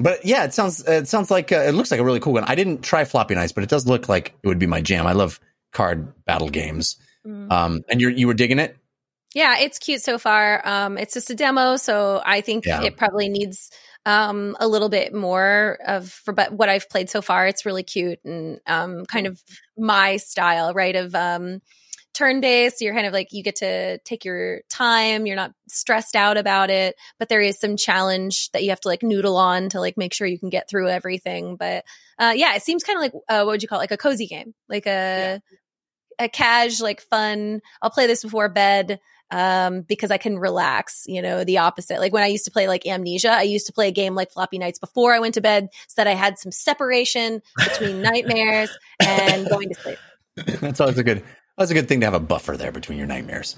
but 0.00 0.24
yeah, 0.24 0.44
it 0.44 0.52
sounds 0.52 0.86
it 0.86 1.08
sounds 1.08 1.30
like 1.30 1.52
uh, 1.52 1.56
it 1.66 1.72
looks 1.72 1.90
like 1.90 2.00
a 2.00 2.04
really 2.04 2.20
cool 2.20 2.32
one. 2.32 2.44
I 2.44 2.56
didn't 2.56 2.82
try 2.82 3.04
Floppy 3.04 3.34
Knights, 3.34 3.52
but 3.52 3.62
it 3.62 3.70
does 3.70 3.86
look 3.86 4.08
like 4.08 4.34
it 4.42 4.48
would 4.48 4.58
be 4.58 4.66
my 4.66 4.80
jam. 4.80 5.06
I 5.06 5.12
love 5.12 5.40
card 5.72 6.12
battle 6.24 6.48
games. 6.48 6.96
Mm. 7.26 7.50
Um, 7.50 7.80
and 7.88 8.00
you 8.00 8.08
you 8.08 8.26
were 8.26 8.34
digging 8.34 8.58
it? 8.58 8.76
Yeah, 9.34 9.58
it's 9.58 9.78
cute 9.78 10.02
so 10.02 10.18
far. 10.18 10.66
Um, 10.66 10.98
it's 10.98 11.14
just 11.14 11.30
a 11.30 11.34
demo, 11.34 11.76
so 11.76 12.22
I 12.24 12.40
think 12.40 12.66
Yeah. 12.66 12.82
it 12.82 12.96
probably 12.96 13.28
needs 13.28 13.70
um, 14.06 14.56
a 14.60 14.68
little 14.68 14.88
bit 14.88 15.14
more 15.14 15.78
of 15.86 16.08
for 16.10 16.32
but 16.32 16.52
what 16.52 16.68
I've 16.68 16.88
played 16.88 17.08
so 17.08 17.22
far. 17.22 17.46
It's 17.46 17.64
really 17.66 17.82
cute 17.82 18.20
and 18.24 18.60
um, 18.66 19.04
kind 19.06 19.26
of 19.26 19.42
my 19.76 20.18
style, 20.18 20.72
right? 20.72 20.94
Of 20.94 21.14
um, 21.14 21.62
turn 22.14 22.40
based. 22.40 22.80
You're 22.80 22.94
kind 22.94 23.06
of 23.06 23.12
like 23.12 23.32
you 23.32 23.42
get 23.42 23.56
to 23.56 23.98
take 23.98 24.24
your 24.24 24.62
time. 24.70 25.26
You're 25.26 25.36
not 25.36 25.52
stressed 25.68 26.16
out 26.16 26.36
about 26.36 26.70
it, 26.70 26.96
but 27.18 27.28
there 27.28 27.40
is 27.40 27.58
some 27.58 27.76
challenge 27.76 28.50
that 28.52 28.62
you 28.62 28.70
have 28.70 28.80
to 28.80 28.88
like 28.88 29.02
noodle 29.02 29.36
on 29.36 29.68
to 29.70 29.80
like 29.80 29.96
make 29.96 30.14
sure 30.14 30.26
you 30.26 30.38
can 30.38 30.50
get 30.50 30.68
through 30.68 30.88
everything. 30.88 31.56
But 31.56 31.84
uh, 32.18 32.32
yeah, 32.34 32.54
it 32.54 32.62
seems 32.62 32.84
kind 32.84 32.96
of 32.96 33.02
like 33.02 33.12
uh, 33.28 33.44
what 33.44 33.52
would 33.52 33.62
you 33.62 33.68
call 33.68 33.80
it? 33.80 33.84
like 33.84 33.92
a 33.92 33.96
cozy 33.96 34.26
game, 34.26 34.54
like 34.68 34.86
a 34.86 35.42
a 36.18 36.28
cash, 36.28 36.80
like 36.80 37.00
fun. 37.00 37.60
I'll 37.82 37.90
play 37.90 38.06
this 38.06 38.22
before 38.22 38.48
bed 38.48 39.00
um, 39.30 39.82
because 39.82 40.10
I 40.10 40.18
can 40.18 40.38
relax, 40.38 41.04
you 41.06 41.22
know, 41.22 41.44
the 41.44 41.58
opposite. 41.58 41.98
Like 41.98 42.12
when 42.12 42.22
I 42.22 42.28
used 42.28 42.44
to 42.44 42.50
play 42.50 42.68
like 42.68 42.86
Amnesia, 42.86 43.32
I 43.32 43.42
used 43.42 43.66
to 43.66 43.72
play 43.72 43.88
a 43.88 43.92
game 43.92 44.14
like 44.14 44.30
Floppy 44.32 44.58
Knights 44.58 44.78
before 44.78 45.12
I 45.12 45.18
went 45.18 45.34
to 45.34 45.40
bed 45.40 45.68
so 45.88 45.94
that 45.96 46.06
I 46.06 46.14
had 46.14 46.38
some 46.38 46.52
separation 46.52 47.42
between 47.58 48.00
nightmares 48.02 48.70
and 49.00 49.48
going 49.48 49.70
to 49.70 49.74
sleep. 49.74 49.98
that's 50.60 50.80
always 50.80 50.98
a 50.98 51.04
good 51.04 51.24
that's 51.56 51.70
a 51.70 51.74
good 51.74 51.88
thing 51.88 52.00
to 52.00 52.06
have 52.06 52.14
a 52.14 52.20
buffer 52.20 52.56
there 52.56 52.72
between 52.72 52.98
your 52.98 53.06
nightmares. 53.06 53.56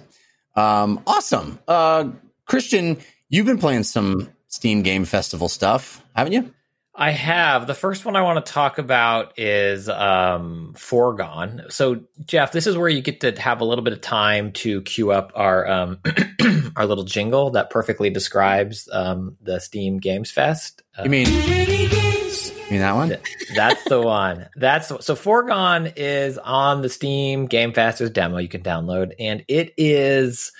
Um, 0.55 1.03
awesome. 1.07 1.59
Uh, 1.69 2.11
Christian, 2.47 2.99
you've 3.29 3.47
been 3.47 3.59
playing 3.59 3.83
some 3.83 4.31
Steam 4.49 4.83
Game 4.83 5.05
Festival 5.05 5.49
stuff, 5.49 6.03
haven't 6.15 6.33
you? 6.33 6.53
I 6.99 7.11
have. 7.11 7.67
The 7.67 7.75
first 7.75 8.07
one 8.07 8.17
I 8.17 8.23
want 8.23 8.45
to 8.45 8.53
talk 8.53 8.79
about 8.79 9.39
is 9.39 9.89
um, 9.89 10.73
Foregone. 10.77 11.65
So, 11.69 12.01
Jeff, 12.25 12.53
this 12.53 12.67
is 12.67 12.77
where 12.77 12.89
you 12.89 13.03
get 13.03 13.21
to 13.21 13.39
have 13.39 13.61
a 13.61 13.65
little 13.65 13.85
bit 13.85 13.93
of 13.93 14.01
time 14.01 14.53
to 14.53 14.81
queue 14.83 15.13
up 15.13 15.33
our 15.35 15.67
um, 15.69 15.99
our 16.77 16.87
little 16.87 17.05
jingle 17.05 17.51
that 17.51 17.69
perfectly 17.69 18.09
describes 18.09 18.89
um, 18.91 19.37
the 19.43 19.61
Steam 19.61 19.99
Games 19.99 20.31
Fest. 20.31 20.83
Uh, 20.99 21.05
You 21.05 21.11
mean 21.11 21.27
you 21.29 22.73
mean 22.73 22.81
that 22.81 22.95
one? 22.95 23.17
that's 23.55 23.85
the 23.85 24.01
one. 24.01 24.49
That's 24.57 24.89
so. 25.05 25.15
Foregone 25.15 25.93
is 25.97 26.39
on 26.39 26.83
the 26.83 26.89
Steam 26.89 27.47
Game 27.47 27.73
Fest. 27.73 27.99
There's 27.99 28.11
a 28.11 28.13
demo 28.13 28.39
you 28.39 28.49
can 28.49 28.63
download, 28.63 29.13
and 29.21 29.45
it 29.47 29.75
is 29.77 30.51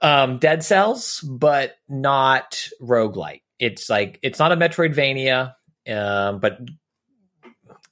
um, 0.00 0.38
Dead 0.38 0.64
Cells, 0.64 1.20
but 1.20 1.74
not 1.88 2.68
roguelike. 2.80 3.42
It's 3.58 3.88
like 3.88 4.18
it's 4.22 4.38
not 4.38 4.52
a 4.52 4.56
Metroidvania, 4.56 5.54
um, 5.88 6.40
but 6.40 6.58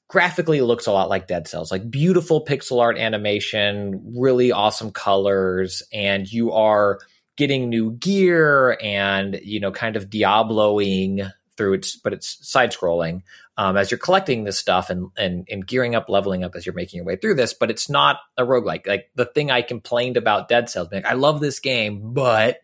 graphically 0.08 0.60
looks 0.60 0.86
a 0.86 0.92
lot 0.92 1.08
like 1.08 1.26
Dead 1.26 1.48
Cells. 1.48 1.70
Like 1.70 1.90
beautiful 1.90 2.44
pixel 2.44 2.80
art 2.80 2.98
animation, 2.98 4.12
really 4.16 4.52
awesome 4.52 4.90
colors, 4.90 5.82
and 5.92 6.30
you 6.30 6.52
are 6.52 6.98
getting 7.36 7.68
new 7.68 7.92
gear 7.92 8.76
and 8.82 9.40
you 9.42 9.60
know 9.60 9.72
kind 9.72 9.96
of 9.96 10.10
Diabloing 10.10 11.30
through 11.56 11.74
its, 11.74 11.96
but 11.96 12.12
it's 12.12 12.38
side 12.48 12.72
scrolling 12.72 13.22
um, 13.56 13.76
as 13.76 13.90
you're 13.90 13.98
collecting 13.98 14.44
this 14.44 14.58
stuff 14.58 14.90
and, 14.90 15.10
and 15.16 15.46
and 15.50 15.66
gearing 15.66 15.94
up, 15.94 16.08
leveling 16.08 16.44
up 16.44 16.54
as 16.54 16.64
you're 16.64 16.74
making 16.74 16.98
your 16.98 17.04
way 17.04 17.16
through 17.16 17.34
this. 17.34 17.54
But 17.54 17.70
it's 17.70 17.88
not 17.88 18.18
a 18.36 18.44
roguelike. 18.44 18.86
Like 18.86 19.10
the 19.14 19.26
thing 19.26 19.50
I 19.50 19.62
complained 19.62 20.16
about 20.16 20.48
Dead 20.48 20.70
Cells, 20.70 20.88
like, 20.90 21.06
I 21.06 21.14
love 21.14 21.40
this 21.40 21.60
game, 21.60 22.12
but 22.12 22.58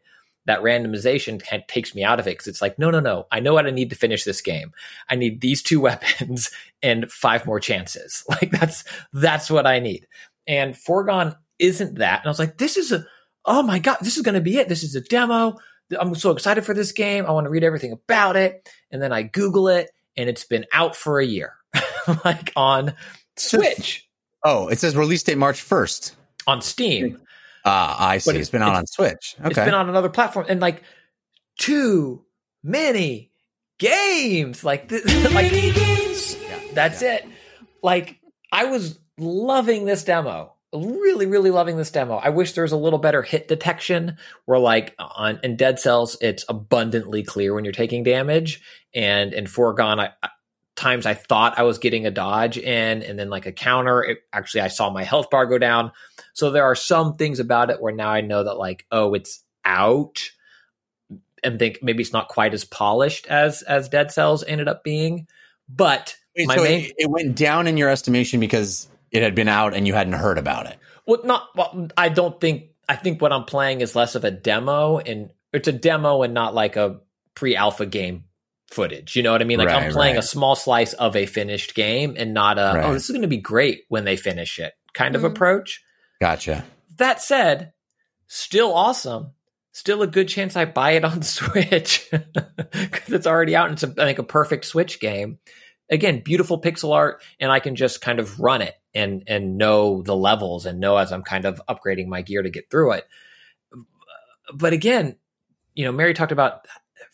that 0.49 0.63
randomization 0.63 1.41
kind 1.41 1.63
of 1.63 1.67
takes 1.69 1.95
me 1.95 2.03
out 2.03 2.19
of 2.19 2.27
it 2.27 2.31
because 2.33 2.49
it's 2.49 2.61
like, 2.61 2.79
no, 2.79 2.91
no, 2.91 2.99
no. 3.01 3.27
I 3.31 3.39
know 3.39 3.55
what 3.55 3.67
I 3.67 3.71
need 3.71 3.91
to 3.91 3.97
finish 3.97 4.25
this 4.25 4.41
game. 4.41 4.73
I 5.09 5.15
need 5.15 5.41
these 5.41 5.63
two 5.63 5.81
weapons 5.83 6.51
and 6.83 7.11
five 7.11 7.47
more 7.47 7.61
chances. 7.61 8.25
Like 8.31 8.51
that's 8.51 8.85
that's 9.13 9.51
what 9.51 9.67
I 9.67 9.79
need. 9.79 10.07
And 10.47 10.77
Foregone 10.77 11.37
isn't 11.59 11.99
that. 11.99 12.21
And 12.21 12.27
I 12.27 12.31
was 12.31 12.39
like, 12.39 12.59
this 12.59 12.77
is 12.77 12.91
a 12.93 13.07
oh 13.45 13.63
my 13.63 13.79
god, 13.79 13.99
this 14.03 14.17
is 14.17 14.23
going 14.23 14.35
to 14.35 14.41
be 14.41 14.59
it. 14.59 14.69
This 14.69 14.83
is 14.83 14.95
a 14.97 15.01
demo. 15.01 15.57
I'm 15.99 16.15
so 16.15 16.33
excited 16.33 16.65
for 16.67 16.75
this 16.75 16.93
game. 16.93 17.25
I 17.27 17.31
want 17.31 17.47
to 17.47 17.51
read 17.51 17.65
everything 17.65 17.93
about 17.93 18.37
it. 18.37 18.69
And 18.91 19.01
then 19.01 19.13
I 19.13 19.23
Google 19.23 19.69
it, 19.69 19.91
and 20.17 20.29
it's 20.29 20.45
been 20.45 20.67
out 20.73 20.95
for 20.95 21.19
a 21.19 21.25
year, 21.25 21.55
like 22.25 22.53
on 22.57 22.93
Switch, 23.37 24.09
Oh, 24.45 24.69
it 24.69 24.79
says 24.79 24.97
release 24.97 25.23
date 25.23 25.39
March 25.39 25.61
first. 25.61 26.15
on 26.47 26.61
Steam. 26.63 27.21
Ah, 27.69 28.09
I 28.09 28.19
see. 28.19 28.33
But 28.33 28.41
it's 28.41 28.51
been 28.51 28.63
out 28.63 28.69
it's- 28.69 28.79
on 28.79 28.87
Switch. 28.87 29.37
Okay. 29.39 29.49
It's 29.49 29.59
been 29.59 29.75
on 29.75 29.89
another 29.89 30.09
platform, 30.09 30.47
and 30.49 30.61
like 30.61 30.83
too 31.59 32.25
many 32.63 33.31
games. 33.79 34.65
Like 34.65 34.89
this, 34.89 35.05
like 35.35 35.53
that's 36.75 37.03
it. 37.03 37.27
Like 37.83 38.19
I 38.53 38.67
was 38.67 38.99
loving 39.19 39.85
this 39.85 40.05
demo. 40.05 40.55
Really, 40.75 41.25
really 41.25 41.51
loving 41.51 41.79
this 41.79 41.91
demo. 41.91 42.17
I 42.17 42.29
wish 42.29 42.53
there 42.53 42.63
was 42.65 42.73
a 42.73 42.77
little 42.77 42.99
better 42.99 43.23
hit 43.23 43.49
detection 43.49 44.19
where 44.45 44.59
like 44.59 44.95
on 44.99 45.41
in 45.43 45.57
Dead 45.57 45.81
Cells, 45.81 46.19
it's 46.21 46.45
abundantly 46.49 47.23
clear 47.23 47.55
when 47.55 47.65
you're 47.65 47.73
taking 47.73 48.03
damage. 48.03 48.61
And 48.95 49.33
in 49.33 49.47
Foregone, 49.47 49.99
I, 50.01 50.11
I- 50.23 50.29
times 50.79 51.05
I 51.05 51.15
thought 51.15 51.59
I 51.59 51.65
was 51.65 51.79
getting 51.79 52.07
a 52.07 52.11
dodge 52.11 52.57
in 52.57 53.03
and 53.03 53.19
then 53.19 53.29
like 53.29 53.47
a 53.47 53.53
counter. 53.53 54.03
It, 54.03 54.19
actually, 54.33 54.63
I 54.63 54.69
saw 54.69 54.91
my 54.91 55.03
health 55.03 55.29
bar 55.29 55.45
go 55.45 55.59
down. 55.59 55.93
So 56.33 56.51
there 56.51 56.65
are 56.65 56.75
some 56.75 57.17
things 57.17 57.41
about 57.41 57.71
it 57.71 57.83
where 57.83 57.93
now 57.93 58.09
I 58.09 58.23
know 58.23 58.45
that 58.45 58.55
like, 58.55 58.87
oh, 58.91 59.15
it's 59.15 59.43
out 59.65 60.31
and 61.43 61.59
think 61.59 61.81
maybe 61.83 62.03
it's 62.03 62.13
not 62.13 62.29
quite 62.29 62.55
as 62.55 62.65
polished 62.65 63.27
as 63.27 63.63
as 63.63 63.89
Dead 63.89 64.13
Cells 64.13 64.45
ended 64.45 64.69
up 64.69 64.85
being. 64.85 65.27
But 65.69 66.17
Wait, 66.37 66.47
my 66.47 66.57
so 66.57 66.63
main 66.63 66.85
it, 66.85 66.95
it 66.99 67.11
went 67.11 67.37
down 67.37 67.67
in 67.67 67.77
your 67.77 67.91
estimation 67.91 68.41
because 68.41 68.89
it 69.11 69.23
had 69.23 69.35
been 69.35 69.49
out 69.49 69.75
and 69.75 69.87
you 69.87 69.95
hadn't 69.95 70.15
heard 70.15 70.39
about 70.39 70.67
it. 70.67 70.79
Well, 71.07 71.21
not. 71.25 71.49
Well, 71.55 71.89
I 71.97 72.09
don't 72.09 72.41
think. 72.41 72.71
I 72.89 72.97
think 72.97 73.21
what 73.21 73.33
I'm 73.33 73.45
playing 73.45 73.83
is 73.83 73.95
less 73.95 74.15
of 74.15 74.25
a 74.25 74.31
demo, 74.31 74.99
and 74.99 75.31
it's 75.53 75.69
a 75.69 75.73
demo 75.73 76.23
and 76.23 76.33
not 76.33 76.55
like 76.55 76.77
a 76.77 77.01
pre-alpha 77.35 77.85
game 77.85 78.25
footage. 78.71 79.17
You 79.17 79.23
know 79.23 79.33
what 79.33 79.41
I 79.41 79.45
mean? 79.45 79.59
Like 79.59 79.69
I'm 79.69 79.93
playing 79.93 80.17
right. 80.17 80.25
a 80.25 80.27
small 80.27 80.55
slice 80.55 80.93
of 80.93 81.17
a 81.17 81.27
finished 81.27 81.75
game, 81.75 82.15
and 82.19 82.35
not 82.35 82.59
a. 82.59 82.73
Right. 82.75 82.85
Oh, 82.85 82.93
this 82.93 83.05
is 83.05 83.11
going 83.11 83.23
to 83.23 83.29
be 83.29 83.39
great 83.39 83.83
when 83.89 84.05
they 84.05 84.17
finish 84.17 84.59
it. 84.59 84.73
Kind 84.95 85.17
of 85.17 85.23
Mhm. 85.23 85.27
approach. 85.33 85.83
Gotcha. 86.21 86.65
That 86.97 87.21
said, 87.23 87.73
still 88.27 88.75
awesome. 88.75 89.33
Still 89.73 90.03
a 90.03 90.07
good 90.09 90.27
chance 90.29 90.57
I 90.57 90.65
buy 90.65 90.93
it 90.93 91.05
on 91.05 91.23
Switch 91.23 92.09
because 92.11 93.13
it's 93.13 93.27
already 93.27 93.55
out 93.55 93.69
and 93.69 93.75
it's 93.75 93.85
a, 93.85 94.03
I 94.03 94.07
think 94.07 94.19
a 94.19 94.25
perfect 94.25 94.65
Switch 94.65 94.99
game. 94.99 95.39
Again, 95.91 96.21
beautiful 96.25 96.61
pixel 96.61 96.93
art, 96.95 97.23
and 97.41 97.51
I 97.53 97.61
can 97.61 97.77
just 97.77 98.01
kind 98.01 98.19
of 98.19 98.41
run 98.41 98.61
it 98.61 98.75
and 98.95 99.23
and 99.27 99.57
know 99.57 100.03
the 100.03 100.17
levels 100.17 100.67
and 100.67 100.81
know 100.81 100.97
as 100.97 101.13
I'm 101.13 101.23
kind 101.23 101.45
of 101.45 101.63
upgrading 101.69 102.09
my 102.09 102.23
gear 102.23 102.43
to 102.43 102.51
get 102.51 102.71
through 102.71 102.93
it. 102.93 103.07
But 104.53 104.73
again, 104.73 105.17
you 105.75 105.85
know, 105.85 105.93
Mary 105.93 106.13
talked 106.15 106.33
about 106.33 106.67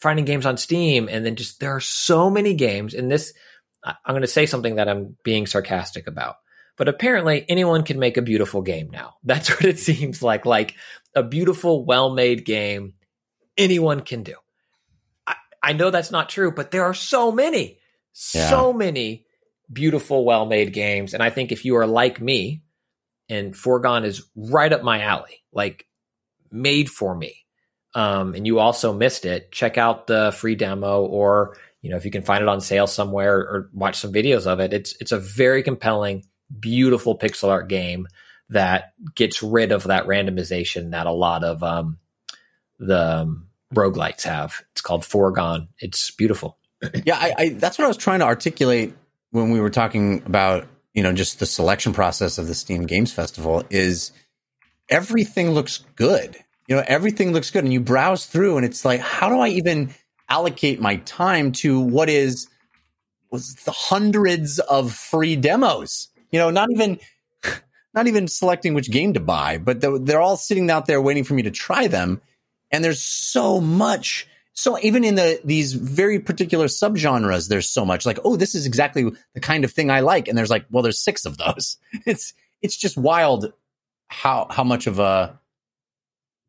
finding 0.05 0.26
games 0.26 0.44
on 0.44 0.59
Steam, 0.59 1.09
and 1.11 1.24
then 1.24 1.34
just 1.34 1.59
there 1.59 1.74
are 1.74 1.80
so 1.80 2.28
many 2.28 2.52
games. 2.52 2.92
And 2.92 3.11
this, 3.11 3.32
I'm 3.82 3.96
going 4.12 4.20
to 4.20 4.28
say 4.28 4.44
something 4.44 4.76
that 4.76 4.88
I'm 4.88 5.16
being 5.24 5.46
sarcastic 5.46 6.07
about. 6.07 6.36
But 6.76 6.88
apparently, 6.88 7.44
anyone 7.48 7.84
can 7.84 7.98
make 7.98 8.18
a 8.18 8.22
beautiful 8.22 8.61
game 8.61 8.90
now. 8.90 9.14
That's 9.24 9.48
what 9.48 9.64
it 9.64 9.78
seems 9.78 10.22
like. 10.22 10.44
Like 10.44 10.74
a 11.16 11.22
beautiful, 11.22 11.86
well 11.86 12.14
made 12.14 12.44
game, 12.44 12.94
anyone 13.57 14.00
can 14.02 14.22
do. 14.22 14.34
I, 15.26 15.36
I 15.62 15.72
know 15.72 15.90
that's 15.90 16.11
not 16.11 16.28
true, 16.28 16.52
but 16.52 16.70
there 16.70 16.84
are 16.84 16.94
so 16.94 17.32
many, 17.32 17.78
so 18.12 18.72
many 18.72 19.26
beautiful, 19.72 20.24
well 20.24 20.44
made 20.44 20.72
games. 20.72 21.14
And 21.14 21.22
I 21.22 21.30
think 21.30 21.50
if 21.50 21.64
you 21.64 21.76
are 21.76 21.86
like 21.86 22.20
me, 22.20 22.62
and 23.28 23.57
Foregone 23.57 24.05
is 24.05 24.22
right 24.36 24.72
up 24.72 24.82
my 24.82 25.00
alley, 25.02 25.42
like 25.52 25.86
made 26.50 26.90
for 26.90 27.14
me, 27.14 27.43
um, 27.95 28.34
and 28.34 28.47
you 28.47 28.59
also 28.59 28.92
missed 28.92 29.24
it, 29.24 29.53
check 29.53 29.78
out 29.78 30.07
the 30.07 30.34
free 30.36 30.57
demo 30.57 31.03
or 31.03 31.57
you 31.80 31.90
know 31.90 31.97
if 31.97 32.05
you 32.05 32.11
can 32.11 32.22
find 32.22 32.42
it 32.42 32.49
on 32.49 32.61
sale 32.61 32.86
somewhere 32.86 33.36
or 33.36 33.70
watch 33.72 33.97
some 33.99 34.12
videos 34.12 34.47
of 34.47 34.61
it. 34.61 34.72
It's 34.72 34.95
it's 35.01 35.12
a 35.12 35.18
very 35.18 35.62
compelling, 35.62 36.24
beautiful 36.59 37.16
pixel 37.18 37.51
art 37.51 37.68
game 37.68 38.09
that 38.51 38.92
gets 39.14 39.42
rid 39.42 39.72
of 39.72 39.84
that 39.84 40.07
randomization 40.07 40.90
that 40.90 41.07
a 41.07 41.12
lot 41.12 41.45
of 41.45 41.62
um, 41.62 41.99
the 42.78 43.20
um, 43.20 43.49
roguelites 43.72 44.22
have. 44.22 44.62
It's 44.72 44.80
called 44.80 45.05
Foregone. 45.05 45.68
It's 45.78 46.11
beautiful. 46.11 46.59
yeah, 47.05 47.16
I, 47.16 47.34
I 47.36 47.49
that's 47.51 47.78
what 47.78 47.84
I 47.84 47.88
was 47.88 47.97
trying 47.97 48.20
to 48.20 48.26
articulate 48.26 48.95
when 49.30 49.51
we 49.51 49.61
were 49.61 49.70
talking 49.70 50.22
about 50.26 50.66
you 50.92 51.03
know 51.03 51.12
just 51.12 51.38
the 51.38 51.47
selection 51.47 51.92
process 51.92 52.38
of 52.38 52.49
the 52.49 52.55
Steam 52.55 52.86
Games 52.86 53.12
Festival 53.12 53.62
is 53.70 54.12
everything 54.88 55.51
looks 55.51 55.84
good. 55.97 56.36
You 56.66 56.76
know, 56.76 56.84
everything 56.86 57.32
looks 57.32 57.50
good, 57.50 57.64
and 57.64 57.72
you 57.72 57.80
browse 57.80 58.26
through, 58.26 58.56
and 58.56 58.64
it's 58.64 58.84
like, 58.84 59.00
how 59.00 59.28
do 59.28 59.38
I 59.38 59.48
even 59.48 59.94
allocate 60.28 60.80
my 60.80 60.96
time 60.96 61.52
to 61.52 61.80
what 61.80 62.08
is 62.08 62.48
was 63.30 63.54
the 63.64 63.72
hundreds 63.72 64.58
of 64.60 64.92
free 64.92 65.36
demos? 65.36 66.08
You 66.30 66.38
know, 66.38 66.50
not 66.50 66.70
even 66.72 66.98
not 67.94 68.08
even 68.08 68.26
selecting 68.28 68.74
which 68.74 68.90
game 68.90 69.12
to 69.14 69.20
buy, 69.20 69.58
but 69.58 69.80
they're, 69.80 70.20
all 70.20 70.36
sitting 70.36 70.70
out 70.70 70.86
there 70.86 71.00
waiting 71.00 71.24
for 71.24 71.34
me 71.34 71.42
to 71.42 71.50
try 71.50 71.86
them. 71.86 72.20
And 72.72 72.82
there's 72.82 73.00
so 73.00 73.60
much. 73.60 74.26
So 74.52 74.78
even 74.80 75.04
in 75.04 75.14
the 75.14 75.40
these 75.44 75.74
very 75.74 76.18
particular 76.18 76.66
subgenres, 76.66 77.48
there's 77.48 77.68
so 77.68 77.84
much 77.84 78.04
like, 78.04 78.18
oh, 78.24 78.36
this 78.36 78.54
is 78.54 78.66
exactly 78.66 79.10
the 79.34 79.40
kind 79.40 79.64
of 79.64 79.72
thing 79.72 79.90
I 79.90 80.00
like. 80.00 80.26
And 80.26 80.36
there's 80.36 80.50
like, 80.50 80.66
well, 80.70 80.82
there's 80.82 81.02
six 81.02 81.24
of 81.24 81.38
those. 81.38 81.76
It's 82.06 82.34
it's 82.62 82.76
just 82.76 82.96
wild 82.96 83.52
how 84.08 84.48
how 84.50 84.64
much 84.64 84.86
of 84.86 84.98
a 84.98 85.38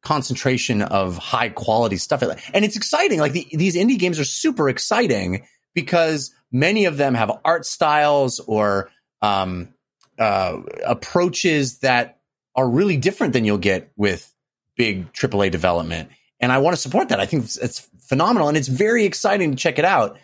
concentration 0.06 0.82
of 0.82 1.18
high 1.18 1.50
quality 1.50 1.98
stuff. 1.98 2.22
And 2.54 2.64
it's 2.64 2.78
exciting. 2.78 3.20
Like 3.20 3.34
the, 3.34 3.46
these 3.52 3.76
indie 3.76 4.00
games 4.00 4.20
are 4.20 4.26
super 4.26 4.70
exciting 4.70 5.46
because 5.74 6.34
many 6.52 6.86
of 6.86 6.96
them 6.96 7.16
have 7.16 7.32
art 7.44 7.66
styles 7.66 8.40
or 8.40 8.90
um, 9.22 9.74
uh, 10.18 10.62
approaches 10.86 11.80
that 11.80 12.20
are 12.56 12.70
really 12.70 12.96
different 12.96 13.34
than 13.34 13.44
you'll 13.44 13.58
get 13.58 13.92
with 13.98 14.34
big 14.78 15.12
AAA 15.12 15.52
development. 15.52 16.10
And 16.40 16.52
I 16.52 16.60
want 16.60 16.76
to 16.76 16.82
support 16.82 17.10
that. 17.10 17.20
I 17.20 17.26
think 17.26 17.44
it's, 17.44 17.58
it's 17.58 17.90
phenomenal 18.08 18.48
and 18.48 18.56
it's 18.56 18.68
very 18.68 19.04
exciting 19.04 19.52
to 19.52 19.58
check 19.58 19.80
it 19.80 19.86
out. 19.86 20.18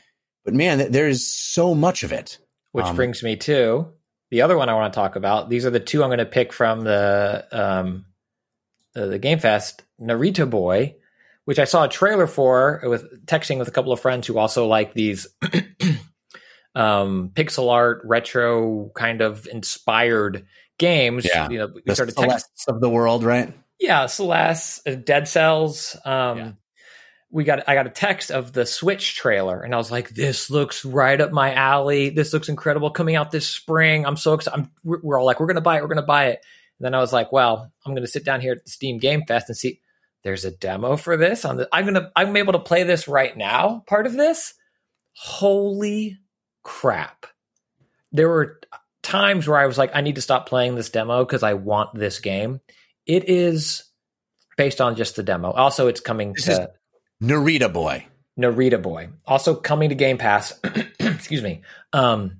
But 0.45 0.53
man, 0.53 0.91
there's 0.91 1.25
so 1.25 1.75
much 1.75 2.03
of 2.03 2.11
it. 2.11 2.37
Which 2.71 2.85
Um, 2.85 2.95
brings 2.95 3.21
me 3.21 3.35
to 3.35 3.87
the 4.29 4.43
other 4.43 4.57
one 4.57 4.69
I 4.69 4.73
want 4.75 4.93
to 4.93 4.97
talk 4.97 5.15
about. 5.15 5.49
These 5.49 5.65
are 5.65 5.69
the 5.69 5.79
two 5.79 6.03
I'm 6.03 6.09
going 6.09 6.19
to 6.19 6.25
pick 6.25 6.53
from 6.53 6.83
the 6.83 7.45
um, 7.51 8.05
the, 8.93 9.07
the 9.07 9.19
Game 9.19 9.39
Fest. 9.39 9.83
Narita 9.99 10.49
Boy, 10.49 10.95
which 11.45 11.59
I 11.59 11.65
saw 11.65 11.83
a 11.83 11.87
trailer 11.89 12.27
for 12.27 12.81
with 12.83 13.25
texting 13.27 13.59
with 13.59 13.67
a 13.67 13.71
couple 13.71 13.91
of 13.91 13.99
friends 13.99 14.25
who 14.27 14.37
also 14.37 14.67
like 14.67 14.93
these 14.93 15.27
um, 16.75 17.31
pixel 17.33 17.71
art, 17.71 18.01
retro 18.05 18.91
kind 18.95 19.21
of 19.21 19.47
inspired 19.47 20.45
games. 20.79 21.25
Yeah. 21.25 21.49
you 21.49 21.57
know, 21.59 21.67
we 21.73 21.81
the 21.85 21.95
started 21.95 22.15
text- 22.15 22.49
of 22.67 22.81
the 22.81 22.89
world, 22.89 23.23
right? 23.23 23.53
yeah, 23.79 24.05
Celeste, 24.05 24.87
uh, 24.87 24.95
Dead 24.95 25.27
Cells. 25.27 25.95
Um, 26.05 26.37
Yeah. 26.37 26.51
We 27.33 27.45
got 27.45 27.69
I 27.69 27.75
got 27.75 27.87
a 27.87 27.91
text 27.91 28.29
of 28.29 28.51
the 28.51 28.65
Switch 28.65 29.15
trailer, 29.15 29.61
and 29.61 29.73
I 29.73 29.77
was 29.77 29.89
like, 29.89 30.09
"This 30.09 30.49
looks 30.49 30.83
right 30.83 31.21
up 31.21 31.31
my 31.31 31.53
alley. 31.53 32.09
This 32.09 32.33
looks 32.33 32.49
incredible. 32.49 32.91
Coming 32.91 33.15
out 33.15 33.31
this 33.31 33.47
spring. 33.49 34.05
I'm 34.05 34.17
so 34.17 34.33
excited. 34.33 34.59
I'm, 34.59 34.71
we're, 34.83 34.99
we're 35.01 35.17
all 35.17 35.25
like, 35.25 35.39
we're 35.39 35.45
gonna 35.45 35.61
buy 35.61 35.77
it. 35.77 35.81
We're 35.81 35.87
gonna 35.87 36.01
buy 36.01 36.25
it." 36.31 36.45
Then 36.81 36.93
I 36.93 36.99
was 36.99 37.13
like, 37.13 37.31
"Well, 37.31 37.71
I'm 37.85 37.93
gonna 37.93 38.07
sit 38.07 38.25
down 38.25 38.41
here 38.41 38.53
at 38.53 38.63
the 38.63 38.71
Steam 38.71 38.97
Game 38.97 39.23
Fest 39.25 39.49
and 39.49 39.57
see. 39.57 39.79
There's 40.23 40.45
a 40.45 40.51
demo 40.51 40.97
for 40.97 41.17
this 41.17 41.45
on 41.45 41.57
the. 41.57 41.69
I'm 41.71 41.85
gonna 41.85 42.11
I'm 42.15 42.35
able 42.35 42.53
to 42.53 42.59
play 42.59 42.83
this 42.83 43.07
right 43.07 43.35
now. 43.35 43.83
Part 43.87 44.05
of 44.05 44.13
this. 44.13 44.53
Holy 45.13 46.19
crap! 46.63 47.25
There 48.11 48.29
were 48.29 48.59
times 49.03 49.47
where 49.47 49.57
I 49.57 49.65
was 49.65 49.77
like, 49.77 49.91
I 49.93 50.01
need 50.01 50.15
to 50.15 50.21
stop 50.21 50.47
playing 50.47 50.75
this 50.75 50.89
demo 50.89 51.25
because 51.25 51.43
I 51.43 51.53
want 51.53 51.93
this 51.93 52.19
game. 52.19 52.61
It 53.05 53.27
is 53.29 53.83
based 54.57 54.81
on 54.81 54.95
just 54.95 55.15
the 55.15 55.23
demo. 55.23 55.51
Also, 55.51 55.87
it's 55.87 55.99
coming 55.99 56.33
This 56.33 56.45
to 56.45 56.71
Narita 57.21 57.71
Boy. 57.71 58.05
Narita 58.39 58.81
Boy. 58.81 59.09
Also 59.25 59.55
coming 59.55 59.89
to 59.89 59.95
Game 59.95 60.17
Pass. 60.17 60.57
Excuse 60.99 61.41
me. 61.41 61.61
Um, 61.93 62.37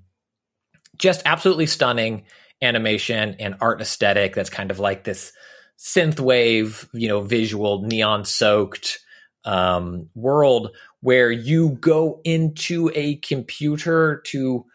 just 0.98 1.24
absolutely 1.26 1.66
stunning 1.66 2.26
animation 2.62 3.36
and 3.40 3.56
art 3.62 3.82
aesthetic. 3.82 4.36
That's 4.36 4.50
kind 4.50 4.72
of 4.72 4.80
like 4.80 5.04
this 5.04 5.34
synth 5.78 6.20
wave, 6.20 6.88
you 6.94 7.08
know, 7.08 7.22
visual, 7.22 7.82
neon 7.82 8.26
soaked 8.26 9.00
um, 9.46 10.10
world 10.16 10.76
where 11.02 11.32
you 11.32 11.72
go 11.82 12.22
into 12.24 12.92
a 12.94 13.16
computer 13.16 14.22
to, 14.28 14.66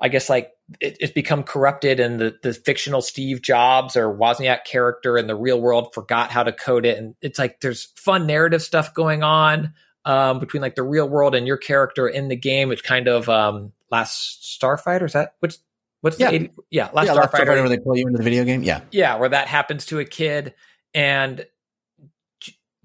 I 0.00 0.08
guess, 0.08 0.30
like 0.30 0.52
it, 0.80 0.96
it's 1.00 1.12
become 1.12 1.42
corrupted, 1.42 2.00
and 2.00 2.18
the 2.18 2.36
the 2.42 2.54
fictional 2.54 3.02
Steve 3.02 3.42
Jobs 3.42 3.96
or 3.96 4.12
Wozniak 4.12 4.64
character 4.64 5.18
in 5.18 5.26
the 5.26 5.36
real 5.36 5.60
world 5.60 5.92
forgot 5.92 6.30
how 6.30 6.42
to 6.42 6.52
code 6.52 6.86
it, 6.86 6.98
and 6.98 7.14
it's 7.20 7.38
like 7.38 7.60
there's 7.60 7.84
fun 7.96 8.26
narrative 8.26 8.62
stuff 8.62 8.94
going 8.94 9.22
on 9.22 9.74
um, 10.04 10.38
between 10.38 10.62
like 10.62 10.74
the 10.74 10.82
real 10.82 11.08
world 11.08 11.34
and 11.34 11.46
your 11.46 11.58
character 11.58 12.08
in 12.08 12.28
the 12.28 12.36
game. 12.36 12.72
It's 12.72 12.82
kind 12.82 13.08
of 13.08 13.28
um, 13.28 13.72
Last 13.90 14.42
Starfighter. 14.42 15.04
Is 15.04 15.12
that 15.12 15.34
which? 15.40 15.56
What's 16.02 16.18
Yeah. 16.18 16.30
the 16.30 16.34
80, 16.34 16.50
yeah 16.70 16.90
Last 16.92 17.06
yeah, 17.06 17.14
Starfighter? 17.14 17.46
Where 17.46 17.68
they 17.68 17.78
pull 17.78 17.96
you 17.96 18.06
into 18.06 18.18
the 18.18 18.24
video 18.24 18.44
game. 18.44 18.62
Yeah. 18.62 18.82
yeah, 18.90 19.16
where 19.16 19.30
that 19.30 19.48
happens 19.48 19.86
to 19.86 19.98
a 19.98 20.04
kid, 20.04 20.54
and 20.92 21.46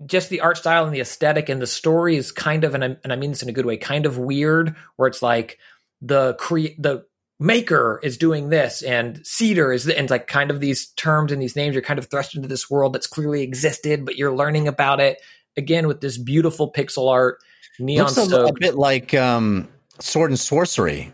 just 0.05 0.29
the 0.29 0.41
art 0.41 0.57
style 0.57 0.85
and 0.85 0.93
the 0.93 0.99
aesthetic 0.99 1.49
and 1.49 1.61
the 1.61 1.67
story 1.67 2.15
is 2.15 2.31
kind 2.31 2.63
of, 2.63 2.75
and 2.75 2.83
I, 2.83 2.97
and 3.03 3.11
I 3.11 3.15
mean 3.15 3.31
this 3.31 3.41
in 3.41 3.49
a 3.49 3.51
good 3.53 3.65
way, 3.65 3.77
kind 3.77 4.05
of 4.05 4.17
weird. 4.17 4.75
Where 4.95 5.07
it's 5.07 5.21
like 5.21 5.57
the 6.01 6.35
cre- 6.35 6.77
the 6.77 7.05
maker 7.39 7.99
is 8.03 8.17
doing 8.17 8.49
this, 8.49 8.83
and 8.83 9.25
Cedar 9.25 9.73
is, 9.73 9.89
and 9.89 10.09
like 10.09 10.27
kind 10.27 10.51
of 10.51 10.59
these 10.59 10.87
terms 10.89 11.31
and 11.31 11.41
these 11.41 11.55
names 11.55 11.75
are 11.75 11.81
kind 11.81 11.97
of 11.97 12.07
thrust 12.09 12.35
into 12.35 12.47
this 12.47 12.69
world 12.69 12.93
that's 12.93 13.07
clearly 13.07 13.41
existed, 13.41 14.05
but 14.05 14.15
you're 14.15 14.35
learning 14.35 14.67
about 14.67 14.99
it 14.99 15.19
again 15.57 15.87
with 15.87 16.01
this 16.01 16.17
beautiful 16.19 16.71
pixel 16.71 17.11
art, 17.11 17.39
neon 17.79 18.05
Looks 18.05 18.31
a, 18.31 18.45
a 18.45 18.53
bit 18.53 18.75
like 18.75 19.15
um, 19.15 19.67
Sword 19.99 20.29
and 20.29 20.39
Sorcery. 20.39 21.11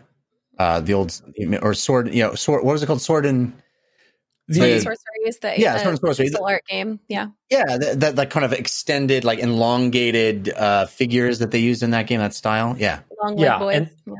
Uh, 0.58 0.80
the 0.80 0.94
old 0.94 1.20
or 1.62 1.74
sword, 1.74 2.14
you 2.14 2.22
know, 2.22 2.34
sword. 2.34 2.64
What 2.64 2.72
was 2.72 2.82
it 2.82 2.86
called? 2.86 3.00
Sword 3.00 3.26
and 3.26 3.52
The- 4.48 4.54
Sword 4.54 4.68
Yeah. 4.70 4.78
Sorcery 4.78 5.26
is 5.26 5.38
the 5.38 5.54
Yeah, 5.60 5.74
uh, 5.74 5.78
Sword 5.78 5.88
and 5.88 5.98
Sorcery. 6.00 6.28
pixel 6.28 6.48
art 6.48 6.62
game. 6.68 7.00
Yeah. 7.08 7.28
yeah, 7.50 7.64
that, 7.78 8.00
that 8.00 8.16
that 8.16 8.30
kind 8.30 8.44
of 8.44 8.52
extended, 8.52 9.24
like 9.24 9.38
elongated 9.40 10.50
uh, 10.54 10.86
figures 10.86 11.38
that 11.40 11.50
they 11.50 11.58
used 11.58 11.82
in 11.82 11.90
that 11.90 12.06
game. 12.06 12.20
That 12.20 12.34
style. 12.34 12.76
Yeah. 12.78 13.00
Long 13.22 13.38
Yeah, 13.38 13.58
Boys. 13.58 13.76
and- 13.76 13.90
yeah. 14.06 14.14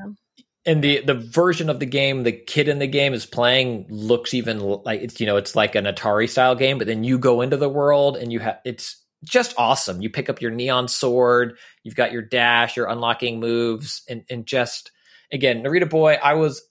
and 0.66 0.82
the 0.82 1.03
the 1.03 1.14
version 1.14 1.68
of 1.70 1.78
the 1.78 1.87
game 1.87 2.22
the 2.22 2.32
kid 2.32 2.68
in 2.68 2.78
the 2.78 2.87
game 2.87 3.12
is 3.12 3.26
playing 3.26 3.87
looks 3.91 4.32
even 4.35 4.59
like 4.61 5.03
it's 5.03 5.20
you 5.20 5.26
know 5.26 5.37
it's 5.37 5.55
like 5.55 5.74
an 5.74 5.85
atari 5.85 6.26
style 6.28 6.55
game 6.55 6.78
but 6.78 6.87
then 6.87 7.05
you 7.05 7.18
go 7.18 7.43
into 7.43 7.57
the 7.59 7.68
world 7.68 8.16
and 8.16 8.32
you 8.32 8.41
have 8.41 8.59
it's 8.64 8.97
just 9.22 9.55
awesome 9.59 10.01
you 10.01 10.09
pick 10.09 10.30
up 10.30 10.41
your 10.41 10.51
neon 10.51 10.89
sword 10.89 11.59
you've 11.82 11.95
got 11.95 12.12
your 12.12 12.22
dash 12.22 12.76
you're 12.78 12.89
unlocking 12.89 13.41
moves 13.41 14.03
and 14.09 14.24
and 14.30 14.47
just 14.47 14.91
again 15.35 15.62
narita 15.62 15.89
boy 15.89 16.14
i 16.22 16.35
was 16.35 16.62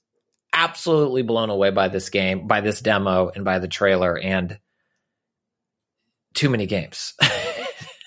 absolutely 0.53 1.22
blown 1.22 1.49
away 1.49 1.70
by 1.70 1.88
this 1.88 2.09
game 2.09 2.47
by 2.47 2.61
this 2.61 2.82
demo 2.82 3.30
and 3.30 3.45
by 3.45 3.59
the 3.59 3.68
trailer 3.68 4.18
and 4.18 4.59
too 6.34 6.49
many 6.49 6.66
games 6.66 7.14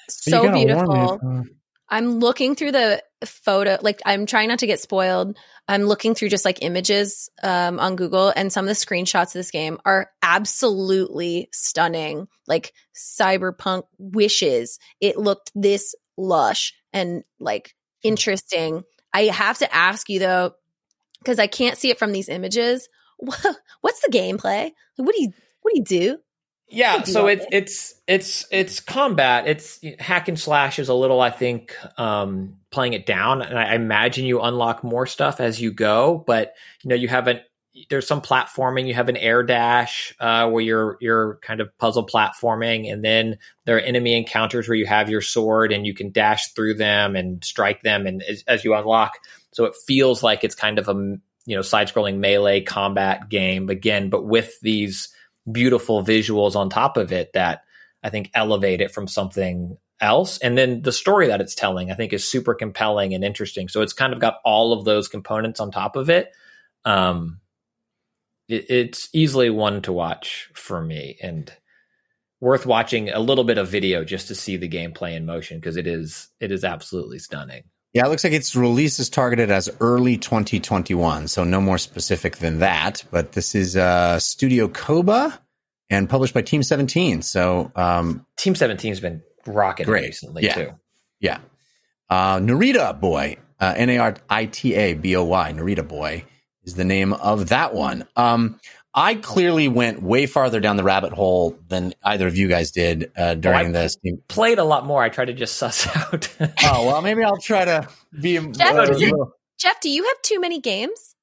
So 0.08 0.52
beautiful. 0.52 1.44
I'm 1.88 2.18
looking 2.18 2.56
through 2.56 2.72
the 2.72 3.02
photo, 3.24 3.78
like 3.80 4.00
I'm 4.04 4.26
trying 4.26 4.48
not 4.48 4.58
to 4.60 4.66
get 4.66 4.80
spoiled. 4.80 5.38
I'm 5.68 5.84
looking 5.84 6.14
through 6.14 6.30
just 6.30 6.44
like 6.44 6.62
images 6.62 7.30
um, 7.42 7.78
on 7.78 7.94
Google, 7.94 8.32
and 8.34 8.52
some 8.52 8.64
of 8.64 8.68
the 8.68 8.74
screenshots 8.74 9.28
of 9.28 9.34
this 9.34 9.52
game 9.52 9.78
are 9.84 10.10
absolutely 10.20 11.48
stunning. 11.52 12.26
Like 12.48 12.72
cyberpunk 12.94 13.84
wishes 13.98 14.80
it 15.00 15.16
looked 15.16 15.52
this 15.54 15.94
lush 16.16 16.74
and 16.92 17.22
like 17.38 17.74
interesting. 18.02 18.82
I 19.16 19.24
have 19.28 19.58
to 19.58 19.74
ask 19.74 20.10
you 20.10 20.18
though, 20.18 20.54
because 21.20 21.38
I 21.38 21.46
can't 21.46 21.78
see 21.78 21.90
it 21.90 21.98
from 21.98 22.12
these 22.12 22.28
images. 22.28 22.90
What's 23.16 24.00
the 24.02 24.10
gameplay? 24.12 24.72
What 24.96 25.14
do 25.14 25.22
you 25.22 25.32
what 25.62 25.72
do 25.72 25.78
you 25.78 25.84
do? 25.84 26.18
Yeah, 26.68 27.02
do 27.02 27.12
so 27.12 27.26
it's 27.26 27.46
it's 27.50 27.94
it's 28.06 28.46
it's 28.50 28.80
combat. 28.80 29.46
It's 29.46 29.80
hack 29.98 30.28
and 30.28 30.38
slash 30.38 30.78
is 30.78 30.90
a 30.90 30.94
little, 30.94 31.20
I 31.22 31.30
think, 31.30 31.74
um, 31.98 32.58
playing 32.70 32.92
it 32.92 33.06
down, 33.06 33.40
and 33.40 33.58
I, 33.58 33.70
I 33.70 33.74
imagine 33.74 34.26
you 34.26 34.42
unlock 34.42 34.84
more 34.84 35.06
stuff 35.06 35.40
as 35.40 35.62
you 35.62 35.72
go. 35.72 36.22
But 36.26 36.54
you 36.82 36.90
know, 36.90 36.96
you 36.96 37.08
haven't. 37.08 37.40
There's 37.90 38.06
some 38.06 38.22
platforming. 38.22 38.86
You 38.86 38.94
have 38.94 39.08
an 39.08 39.16
air 39.16 39.42
dash 39.42 40.14
uh, 40.20 40.48
where 40.50 40.62
you're 40.62 40.98
you're 41.00 41.38
kind 41.42 41.60
of 41.60 41.76
puzzle 41.78 42.06
platforming, 42.06 42.90
and 42.92 43.04
then 43.04 43.38
there 43.64 43.76
are 43.76 43.80
enemy 43.80 44.16
encounters 44.16 44.68
where 44.68 44.76
you 44.76 44.86
have 44.86 45.10
your 45.10 45.20
sword 45.20 45.72
and 45.72 45.86
you 45.86 45.94
can 45.94 46.10
dash 46.10 46.52
through 46.52 46.74
them 46.74 47.16
and 47.16 47.44
strike 47.44 47.82
them, 47.82 48.06
and 48.06 48.22
as, 48.22 48.44
as 48.46 48.64
you 48.64 48.74
unlock, 48.74 49.18
so 49.52 49.64
it 49.64 49.74
feels 49.86 50.22
like 50.22 50.44
it's 50.44 50.54
kind 50.54 50.78
of 50.78 50.88
a 50.88 50.94
you 51.46 51.56
know 51.56 51.62
side 51.62 51.88
scrolling 51.88 52.18
melee 52.18 52.60
combat 52.60 53.28
game 53.28 53.68
again, 53.68 54.10
but 54.10 54.24
with 54.24 54.58
these 54.60 55.08
beautiful 55.50 56.02
visuals 56.02 56.56
on 56.56 56.68
top 56.68 56.96
of 56.96 57.12
it 57.12 57.32
that 57.34 57.62
I 58.02 58.10
think 58.10 58.30
elevate 58.34 58.80
it 58.80 58.92
from 58.92 59.06
something 59.08 59.78
else. 60.00 60.38
And 60.38 60.56
then 60.56 60.82
the 60.82 60.92
story 60.92 61.28
that 61.28 61.40
it's 61.40 61.54
telling, 61.54 61.90
I 61.90 61.94
think, 61.94 62.12
is 62.12 62.28
super 62.28 62.54
compelling 62.54 63.14
and 63.14 63.24
interesting. 63.24 63.68
So 63.68 63.82
it's 63.82 63.92
kind 63.92 64.12
of 64.12 64.20
got 64.20 64.38
all 64.44 64.72
of 64.72 64.84
those 64.84 65.08
components 65.08 65.60
on 65.60 65.70
top 65.70 65.96
of 65.96 66.10
it. 66.10 66.32
Um, 66.84 67.40
it 68.48 68.66
it's 68.70 69.08
easily 69.12 69.50
one 69.50 69.82
to 69.82 69.92
watch 69.92 70.50
for 70.54 70.80
me. 70.80 71.16
And 71.22 71.52
worth 72.40 72.66
watching 72.66 73.08
a 73.10 73.18
little 73.20 73.44
bit 73.44 73.58
of 73.58 73.68
video 73.68 74.04
just 74.04 74.28
to 74.28 74.34
see 74.34 74.56
the 74.56 74.68
gameplay 74.68 75.14
in 75.16 75.24
motion 75.26 75.58
because 75.58 75.76
it 75.76 75.86
is 75.86 76.28
it 76.40 76.52
is 76.52 76.64
absolutely 76.64 77.18
stunning. 77.18 77.64
Yeah, 77.92 78.04
it 78.04 78.08
looks 78.10 78.24
like 78.24 78.34
its 78.34 78.54
release 78.54 78.98
is 78.98 79.08
targeted 79.08 79.50
as 79.50 79.70
early 79.80 80.18
2021, 80.18 81.28
so 81.28 81.44
no 81.44 81.62
more 81.62 81.78
specific 81.78 82.36
than 82.36 82.58
that. 82.58 83.02
But 83.10 83.32
this 83.32 83.54
is 83.54 83.74
uh, 83.74 84.18
Studio 84.18 84.68
Koba 84.68 85.40
and 85.88 86.06
published 86.10 86.34
by 86.34 86.42
Team 86.42 86.62
17. 86.62 87.22
So 87.22 87.72
um, 87.74 88.26
Team 88.36 88.52
17's 88.52 89.00
been 89.00 89.22
rocking 89.46 89.86
Great. 89.86 90.02
recently 90.08 90.42
Yeah. 90.44 90.54
too. 90.54 90.70
Yeah. 91.20 91.38
Uh, 92.10 92.38
Narita 92.38 93.00
Boy, 93.00 93.38
uh, 93.60 93.72
N 93.76 93.88
A 93.88 93.98
R 93.98 94.16
I 94.28 94.44
T 94.44 94.74
A 94.74 94.92
B 94.92 95.16
O 95.16 95.24
Y, 95.24 95.52
Narita 95.56 95.86
Boy 95.86 96.24
is 96.66 96.74
the 96.74 96.84
name 96.84 97.12
of 97.12 97.48
that 97.48 97.72
one. 97.74 98.06
Um, 98.16 98.60
I 98.94 99.14
clearly 99.14 99.68
went 99.68 100.02
way 100.02 100.26
farther 100.26 100.58
down 100.58 100.76
the 100.76 100.82
rabbit 100.82 101.12
hole 101.12 101.58
than 101.68 101.92
either 102.02 102.26
of 102.26 102.36
you 102.36 102.48
guys 102.48 102.70
did 102.70 103.12
uh, 103.16 103.34
during 103.34 103.68
I- 103.68 103.72
this. 103.72 103.96
Played 104.28 104.58
a 104.58 104.64
lot 104.64 104.86
more. 104.86 105.02
I 105.02 105.08
tried 105.10 105.26
to 105.26 105.34
just 105.34 105.56
suss 105.56 105.86
out. 105.96 106.28
Oh, 106.64 106.86
well, 106.86 107.02
maybe 107.02 107.22
I'll 107.22 107.36
try 107.38 107.64
to 107.64 107.88
be. 108.18 108.38
Jeff, 108.38 108.74
uh, 108.74 108.86
does 108.86 109.02
it- 109.02 109.14
Jeff, 109.58 109.80
do 109.80 109.90
you 109.90 110.04
have 110.04 110.20
too 110.22 110.40
many 110.40 110.60
games? 110.60 111.14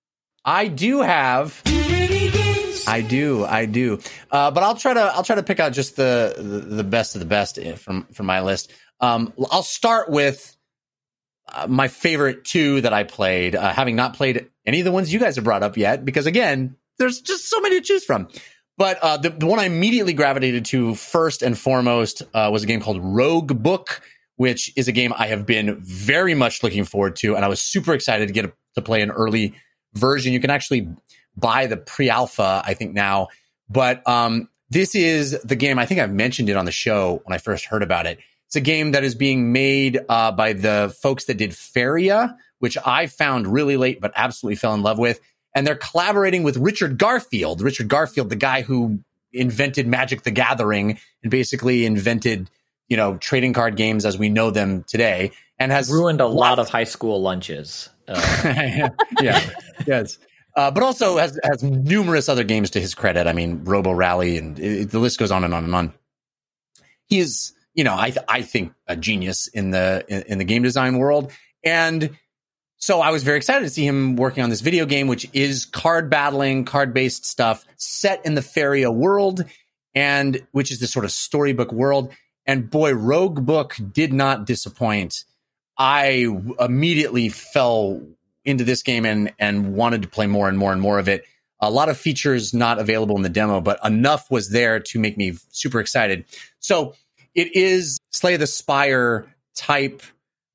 I 0.46 0.68
do 0.68 1.02
have. 1.02 1.62
I 2.86 3.02
do, 3.08 3.46
I 3.46 3.66
do. 3.66 4.00
Uh, 4.30 4.52
but 4.52 4.62
I'll 4.62 4.76
try 4.76 4.94
to 4.94 5.00
I'll 5.00 5.24
try 5.24 5.36
to 5.36 5.44
pick 5.44 5.60
out 5.60 5.72
just 5.74 5.96
the 5.96 6.34
the, 6.38 6.76
the 6.76 6.84
best 6.84 7.16
of 7.16 7.20
the 7.20 7.26
best 7.26 7.58
eh, 7.58 7.76
from 7.76 8.04
from 8.12 8.26
my 8.26 8.42
list. 8.42 8.72
Um, 9.00 9.34
I'll 9.52 9.64
start 9.64 10.10
with 10.10 10.56
uh, 11.52 11.68
my 11.68 11.88
favorite 11.88 12.44
two 12.46 12.82
that 12.82 12.92
I 12.94 13.04
played, 13.04 13.56
uh, 13.56 13.72
having 13.74 13.96
not 13.96 14.16
played 14.16 14.50
any 14.66 14.80
of 14.80 14.86
the 14.86 14.92
ones 14.92 15.12
you 15.12 15.20
guys 15.20 15.36
have 15.36 15.44
brought 15.44 15.64
up 15.64 15.78
yet, 15.78 16.06
because 16.06 16.26
again, 16.26 16.76
there's 16.98 17.22
just 17.22 17.50
so 17.50 17.60
many 17.60 17.80
to 17.80 17.86
choose 17.86 18.04
from. 18.04 18.28
But 18.78 18.98
uh, 19.02 19.18
the, 19.18 19.30
the 19.30 19.46
one 19.46 19.60
I 19.60 19.66
immediately 19.66 20.14
gravitated 20.14 20.66
to 20.66 20.96
first 20.96 21.44
and 21.44 21.58
foremost 21.58 22.24
uh, 22.34 22.50
was 22.52 22.64
a 22.64 22.66
game 22.66 22.82
called 22.82 23.00
Rogue 23.02 23.62
Book, 23.62 24.02
which 24.36 24.72
is 24.76 24.88
a 24.88 24.92
game 24.92 25.14
I 25.16 25.28
have 25.28 25.46
been 25.46 25.80
very 25.82 26.34
much 26.34 26.64
looking 26.64 26.84
forward 26.84 27.16
to, 27.18 27.36
and 27.36 27.46
I 27.46 27.48
was 27.48 27.62
super 27.62 27.94
excited 27.94 28.28
to 28.28 28.34
get 28.34 28.46
a, 28.46 28.54
to 28.76 28.82
play 28.82 29.02
an 29.02 29.12
early 29.12 29.54
version. 29.94 30.34
You 30.34 30.40
can 30.40 30.50
actually 30.50 30.88
buy 31.38 31.68
the 31.68 31.78
pre-alpha, 31.78 32.64
I 32.66 32.74
think 32.74 32.94
now, 32.94 33.28
but 33.70 34.08
um, 34.08 34.50
this 34.70 34.96
is 34.96 35.40
the 35.44 35.56
game. 35.56 35.78
I 35.78 35.86
think 35.86 36.00
I've 36.00 36.12
mentioned 36.12 36.50
it 36.50 36.58
on 36.58 36.66
the 36.66 36.72
show 36.72 37.22
when 37.26 37.34
I 37.34 37.38
first 37.38 37.66
heard 37.66 37.84
about 37.84 38.08
it. 38.08 38.20
It's 38.48 38.56
a 38.56 38.62
game 38.62 38.92
that 38.92 39.04
is 39.04 39.16
being 39.16 39.52
made 39.52 40.00
uh, 40.10 40.32
by 40.32 40.54
the 40.54 40.96
folks 41.02 41.26
that 41.26 41.38
did 41.38 41.56
Faeria, 41.56 42.38
which 42.64 42.78
I 42.86 43.08
found 43.08 43.46
really 43.46 43.76
late, 43.76 44.00
but 44.00 44.14
absolutely 44.16 44.56
fell 44.56 44.74
in 44.74 44.84
love 44.84 44.98
with. 44.98 45.20
And 45.54 45.68
they're 45.68 45.76
collaborating 45.76 46.44
with 46.44 46.56
Richard 46.56 46.98
Garfield. 46.98 47.62
Richard 47.62 47.90
Garfield, 47.90 48.30
the 48.30 48.38
guy 48.38 48.62
who 48.62 49.00
invented 49.34 49.86
Magic 49.86 50.24
the 50.24 50.32
Gathering 50.32 50.98
and 51.24 51.30
basically 51.30 51.86
invented, 51.86 52.50
you 52.88 52.96
know, 52.96 53.18
trading 53.18 53.52
card 53.52 53.76
games 53.76 54.06
as 54.06 54.18
we 54.18 54.30
know 54.30 54.50
them 54.50 54.86
today, 54.88 55.32
and 55.60 55.74
has 55.74 55.92
Ruined 55.92 56.22
a 56.22 56.26
lot 56.26 56.58
of 56.58 56.70
high 56.70 56.86
school 56.86 57.22
lunches. 57.22 57.90
Uh, 58.08 58.22
yeah, 59.22 59.50
yes. 59.86 60.18
Uh, 60.56 60.72
but 60.72 60.84
also 60.84 61.18
has 61.18 61.38
has 61.44 61.62
numerous 61.64 62.30
other 62.30 62.46
games 62.46 62.70
to 62.70 62.80
his 62.80 62.96
credit. 62.96 63.28
I 63.28 63.34
mean, 63.34 63.66
Robo 63.66 63.92
Rally, 63.92 64.38
and 64.38 64.58
it, 64.58 64.90
the 64.90 65.00
list 65.00 65.20
goes 65.20 65.32
on 65.32 65.44
and 65.44 65.54
on 65.54 65.66
and 65.66 65.76
on. 65.76 65.94
He 67.08 67.20
is, 67.20 67.52
you 67.74 67.84
know, 67.84 67.98
I 67.98 68.12
th- 68.12 68.26
I 68.30 68.42
think 68.42 68.72
a 68.88 68.96
genius 68.96 69.48
in 69.48 69.72
the 69.72 70.06
in, 70.08 70.22
in 70.22 70.38
the 70.38 70.46
game 70.46 70.64
design 70.64 70.98
world, 70.98 71.34
and 71.66 72.18
so 72.84 73.00
I 73.00 73.12
was 73.12 73.24
very 73.24 73.38
excited 73.38 73.64
to 73.64 73.70
see 73.70 73.88
him 73.88 74.18
working 74.18 74.44
on 74.44 74.50
this 74.50 74.60
video 74.60 74.86
game, 74.86 75.08
which 75.08 75.26
is 75.32 75.64
card 75.64 76.10
battling, 76.10 76.66
card 76.66 76.94
based 76.94 77.26
stuff 77.26 77.64
set 77.78 78.26
in 78.26 78.36
the 78.36 78.42
Faeria 78.42 78.92
world, 78.92 79.46
and 79.96 80.46
which 80.52 80.70
is 80.70 80.82
this 80.82 80.92
sort 80.92 81.06
of 81.06 81.12
storybook 81.12 81.72
world. 81.72 82.12
And 82.46 82.70
boy, 82.70 82.94
Rogue 82.94 83.46
Book 83.46 83.78
did 83.94 84.12
not 84.12 84.46
disappoint. 84.46 85.24
I 85.78 86.28
immediately 86.60 87.30
fell 87.30 88.02
into 88.44 88.66
this 88.66 88.84
game 88.84 89.06
and 89.06 89.32
and 89.40 89.76
wanted 89.76 90.02
to 90.02 90.10
play 90.10 90.28
more 90.28 90.50
and 90.50 90.58
more 90.58 90.74
and 90.74 90.82
more 90.82 91.00
of 91.00 91.08
it. 91.08 91.24
A 91.62 91.72
lot 91.72 91.88
of 91.88 91.98
features 91.98 92.54
not 92.54 92.80
available 92.80 93.16
in 93.16 93.22
the 93.22 93.30
demo, 93.30 93.62
but 93.62 93.80
enough 93.86 94.30
was 94.30 94.50
there 94.50 94.82
to 94.82 95.00
make 95.00 95.16
me 95.16 95.36
super 95.52 95.80
excited. 95.80 96.26
So 96.60 96.96
it 97.34 97.56
is 97.56 97.98
Slay 98.12 98.36
the 98.36 98.46
Spire 98.46 99.34
type 99.56 100.02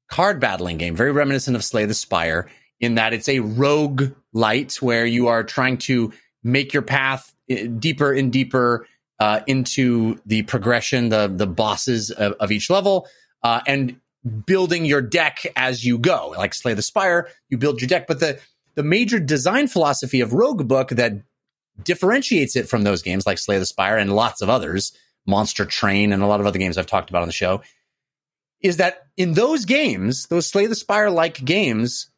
card 0.09 0.41
battling 0.41 0.79
game, 0.79 0.97
very 0.97 1.13
reminiscent 1.13 1.57
of 1.57 1.65
Slay 1.65 1.85
the 1.85 1.95
Spire, 1.95 2.49
in 2.81 2.95
that 2.95 3.13
it's 3.13 3.29
a 3.29 3.41
rogue 3.41 4.13
light 4.33 4.75
where 4.81 5.07
you 5.07 5.29
are 5.29 5.43
trying 5.43 5.79
to 5.79 6.13
make 6.43 6.73
your 6.73 6.83
path 6.83 7.35
eh, 7.51 7.67
deeper 7.79 8.13
and 8.13 8.33
deeper 8.33 8.87
uh, 9.21 9.41
into 9.47 10.19
the 10.27 10.43
progression, 10.43 11.09
the 11.09 11.29
the 11.29 11.47
bosses 11.47 12.11
of, 12.11 12.33
of 12.35 12.53
each 12.53 12.71
level, 12.71 13.09
uh, 13.43 13.61
and 13.67 14.01
building 14.47 14.85
your 14.85 15.01
deck 15.01 15.45
as 15.57 15.85
you 15.85 15.99
go. 15.99 16.35
Like 16.37 16.55
Slay 16.55 16.75
the 16.75 16.83
Spire, 16.83 17.29
you 17.49 17.59
build 17.59 17.81
your 17.81 17.89
deck, 17.89 18.07
but 18.07 18.21
the 18.21 18.39
the 18.75 18.83
major 18.83 19.19
design 19.19 19.67
philosophy 19.67 20.21
of 20.21 20.33
Rogue 20.33 20.69
Book 20.69 20.91
that 20.91 21.15
differentiates 21.83 22.57
it 22.57 22.69
from 22.69 22.83
those 22.83 23.03
games 23.03 23.27
like 23.27 23.39
Slay 23.39 23.59
the 23.59 23.67
Spire 23.67 23.97
and 23.97 24.15
lots 24.15 24.41
of 24.41 24.49
others, 24.49 24.93
Monster 25.27 25.65
Train 25.65 26.13
and 26.13 26.23
a 26.23 26.27
lot 26.27 26.41
of 26.41 26.47
other 26.47 26.59
games 26.59 26.79
I've 26.79 26.87
talked 26.87 27.11
about 27.11 27.23
on 27.23 27.29
the 27.29 27.33
show, 27.33 27.61
is 28.61 28.79
that 28.79 29.07
in 29.17 29.35
those 29.35 29.65
games, 29.65 30.27
those 30.27 30.47
Slay 30.47 30.67
the 30.67 30.75
Spire 30.75 31.11
like 31.11 31.45
games, 31.45 32.11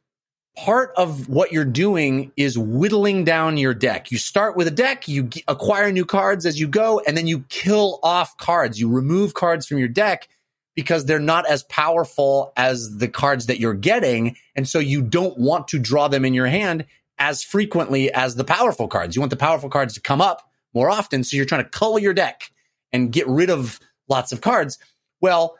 part 0.57 0.93
of 0.97 1.29
what 1.29 1.53
you're 1.53 1.65
doing 1.65 2.33
is 2.37 2.59
whittling 2.59 3.25
down 3.25 3.57
your 3.57 3.75
deck. 3.75 4.11
You 4.11 4.19
start 4.19 4.57
with 4.57 4.67
a 4.67 4.73
deck, 4.73 5.09
you 5.09 5.25
g- 5.25 5.45
acquire 5.49 5.93
new 5.93 6.05
cards 6.05 6.45
as 6.47 6.59
you 6.59 6.69
go, 6.69 7.01
and 7.07 7.17
then 7.17 7.27
you 7.27 7.45
kill 7.49 7.99
off 8.03 8.37
cards. 8.37 8.81
You 8.81 8.89
remove 8.89 9.35
cards 9.35 9.67
from 9.67 9.79
your 9.79 9.89
deck 9.89 10.29
because 10.75 11.05
they're 11.05 11.19
not 11.19 11.47
as 11.49 11.63
powerful 11.65 12.53
as 12.57 12.99
the 12.99 13.09
cards 13.09 13.47
that 13.47 13.61
you're 13.61 13.75
getting. 13.75 14.37
And 14.55 14.69
so 14.69 14.79
you 14.79 15.03
don't 15.03 15.39
want 15.39 15.69
to 15.69 15.79
draw 15.79 16.09
them 16.09 16.25
in 16.25 16.35
your 16.35 16.47
hand 16.47 16.87
as 17.19 17.43
frequently 17.43 18.13
as 18.13 18.35
the 18.35 18.45
powerful 18.45 18.89
cards. 18.89 19.15
You 19.15 19.21
want 19.21 19.31
the 19.31 19.37
powerful 19.37 19.69
cards 19.69 19.95
to 19.95 20.01
come 20.01 20.21
up 20.21 20.49
more 20.73 20.91
often. 20.91 21.23
So 21.25 21.37
you're 21.37 21.45
trying 21.47 21.65
to 21.65 21.71
cull 21.71 21.99
your 21.99 22.15
deck 22.15 22.51
and 22.93 23.13
get 23.13 23.27
rid 23.29 23.51
of 23.51 23.79
lots 24.09 24.33
of 24.33 24.41
cards. 24.41 24.79
Well, 25.21 25.57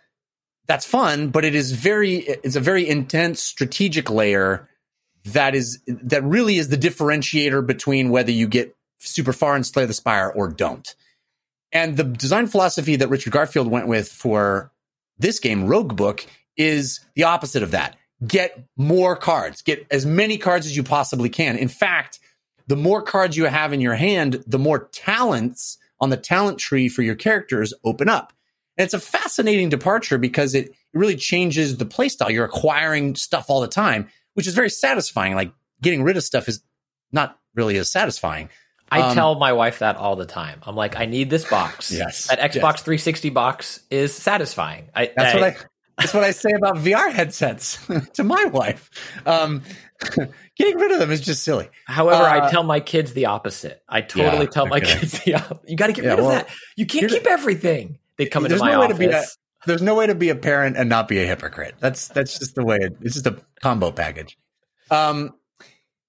that's 0.67 0.87
fun, 0.87 1.29
but 1.31 1.45
it 1.45 1.55
is 1.55 1.73
very, 1.73 2.17
it's 2.17 2.57
a 2.57 2.61
very 2.61 2.89
intense 2.89 3.43
strategic 3.43 4.09
layer 4.09 4.69
that 5.25 5.55
is, 5.55 5.81
that 5.87 6.23
really 6.25 6.57
is 6.57 6.69
the 6.69 6.79
differentiator 6.79 7.67
between 7.67 8.11
whether 8.11 8.31
you 8.31 8.47
get 8.47 8.77
super 8.99 9.33
far 9.33 9.57
and 9.57 9.67
slay 9.67 9.85
the 9.85 9.95
spire 9.95 10.31
or 10.31 10.49
don't. 10.49 10.95
And 11.73 11.97
the 11.97 12.05
design 12.05 12.47
philosophy 12.47 12.97
that 12.97 13.09
Richard 13.09 13.33
Garfield 13.33 13.69
went 13.69 13.87
with 13.87 14.09
for 14.11 14.73
this 15.19 15.39
game, 15.39 15.67
Rogue 15.67 15.97
Book, 15.97 16.27
is 16.57 17.01
the 17.15 17.25
opposite 17.25 17.63
of 17.63 17.71
that. 17.73 17.97
Get 18.27 18.65
more 18.77 19.17
cards, 19.17 19.63
get 19.63 19.87
as 19.91 20.05
many 20.05 20.37
cards 20.37 20.67
as 20.67 20.77
you 20.77 20.83
possibly 20.83 21.29
can. 21.29 21.57
In 21.57 21.69
fact, 21.69 22.19
the 22.67 22.77
more 22.77 23.03
cards 23.03 23.37
you 23.37 23.47
have 23.47 23.73
in 23.73 23.81
your 23.81 23.95
hand, 23.95 24.45
the 24.47 24.59
more 24.59 24.89
talents 24.93 25.79
on 26.01 26.11
the 26.11 26.17
talent 26.17 26.59
tree 26.59 26.89
for 26.89 27.03
your 27.03 27.15
characters 27.15 27.75
open 27.85 28.09
up. 28.09 28.33
And 28.81 28.87
it's 28.87 28.95
a 28.95 28.99
fascinating 28.99 29.69
departure 29.69 30.17
because 30.17 30.55
it 30.55 30.71
really 30.95 31.15
changes 31.17 31.77
the 31.77 31.85
playstyle. 31.85 32.31
You're 32.31 32.47
acquiring 32.47 33.15
stuff 33.15 33.51
all 33.51 33.61
the 33.61 33.69
time, 33.69 34.09
which 34.33 34.47
is 34.47 34.55
very 34.55 34.71
satisfying. 34.71 35.35
Like 35.35 35.53
getting 35.83 36.03
rid 36.03 36.17
of 36.17 36.25
stuff 36.25 36.49
is 36.49 36.63
not 37.13 37.39
really 37.55 37.77
as 37.77 37.91
satisfying. 37.93 38.49
I 38.91 39.03
Um, 39.03 39.15
tell 39.15 39.35
my 39.35 39.53
wife 39.53 39.81
that 39.81 39.97
all 39.97 40.17
the 40.17 40.25
time. 40.25 40.61
I'm 40.63 40.77
like, 40.77 40.97
I 40.99 41.05
need 41.05 41.29
this 41.29 41.45
box. 41.45 41.93
Yes, 41.97 42.29
That 42.29 42.39
Xbox 42.41 42.55
yes. 42.77 42.83
360 42.83 43.29
box 43.29 43.81
is 43.91 44.15
satisfying. 44.15 44.89
I, 44.97 45.11
That's 45.15 45.35
what 45.35 45.43
I. 45.43 45.57
That's 45.99 46.15
what 46.15 46.25
I 46.25 46.31
say 46.31 46.53
about 46.57 46.77
VR 46.77 47.13
headsets 47.13 47.87
to 48.15 48.25
my 48.25 48.47
wife. 48.47 48.89
Um, 49.27 49.61
getting 50.57 50.79
rid 50.79 50.93
of 50.93 51.01
them 51.01 51.11
is 51.11 51.21
just 51.21 51.43
silly. 51.45 51.69
However, 51.85 52.23
Uh, 52.23 52.47
I 52.47 52.51
tell 52.51 52.63
my 52.63 52.81
kids 52.81 53.13
the 53.13 53.27
opposite. 53.27 53.83
I 53.87 54.01
totally 54.01 54.47
Yeah, 54.47 54.51
tell 54.51 54.65
my 54.67 54.79
okay. 54.79 54.99
kids 55.01 55.21
the 55.23 55.35
opposite. 55.35 55.69
You 55.69 55.77
got 55.77 55.89
to 55.89 55.93
get 55.93 56.05
Yeah, 56.05 56.11
rid 56.13 56.21
well, 56.21 56.31
of 56.31 56.47
that. 56.47 56.49
You 56.77 56.87
can't 56.87 57.11
keep 57.11 57.27
everything. 57.27 57.99
They 58.21 58.27
come 58.27 58.45
into 58.45 58.51
There's 58.51 58.61
my 58.61 58.73
no 58.73 58.81
way 58.81 58.89
to 58.89 58.95
be 58.95 59.07
a, 59.07 59.25
there's 59.65 59.81
no 59.81 59.95
way 59.95 60.07
to 60.07 60.15
be 60.15 60.29
a 60.29 60.35
parent 60.35 60.77
and 60.77 60.91
not 60.91 61.09
be 61.09 61.23
a 61.23 61.27
hypocrite. 61.27 61.77
That's 61.81 62.09
that's 62.09 62.39
just 62.39 62.55
the 62.55 62.63
way 62.63 62.77
it, 62.77 62.99
it's 63.01 63.15
just 63.15 63.27
a 63.27 63.41
combo 63.63 63.91
package. 63.91 64.37
Um 64.91 65.33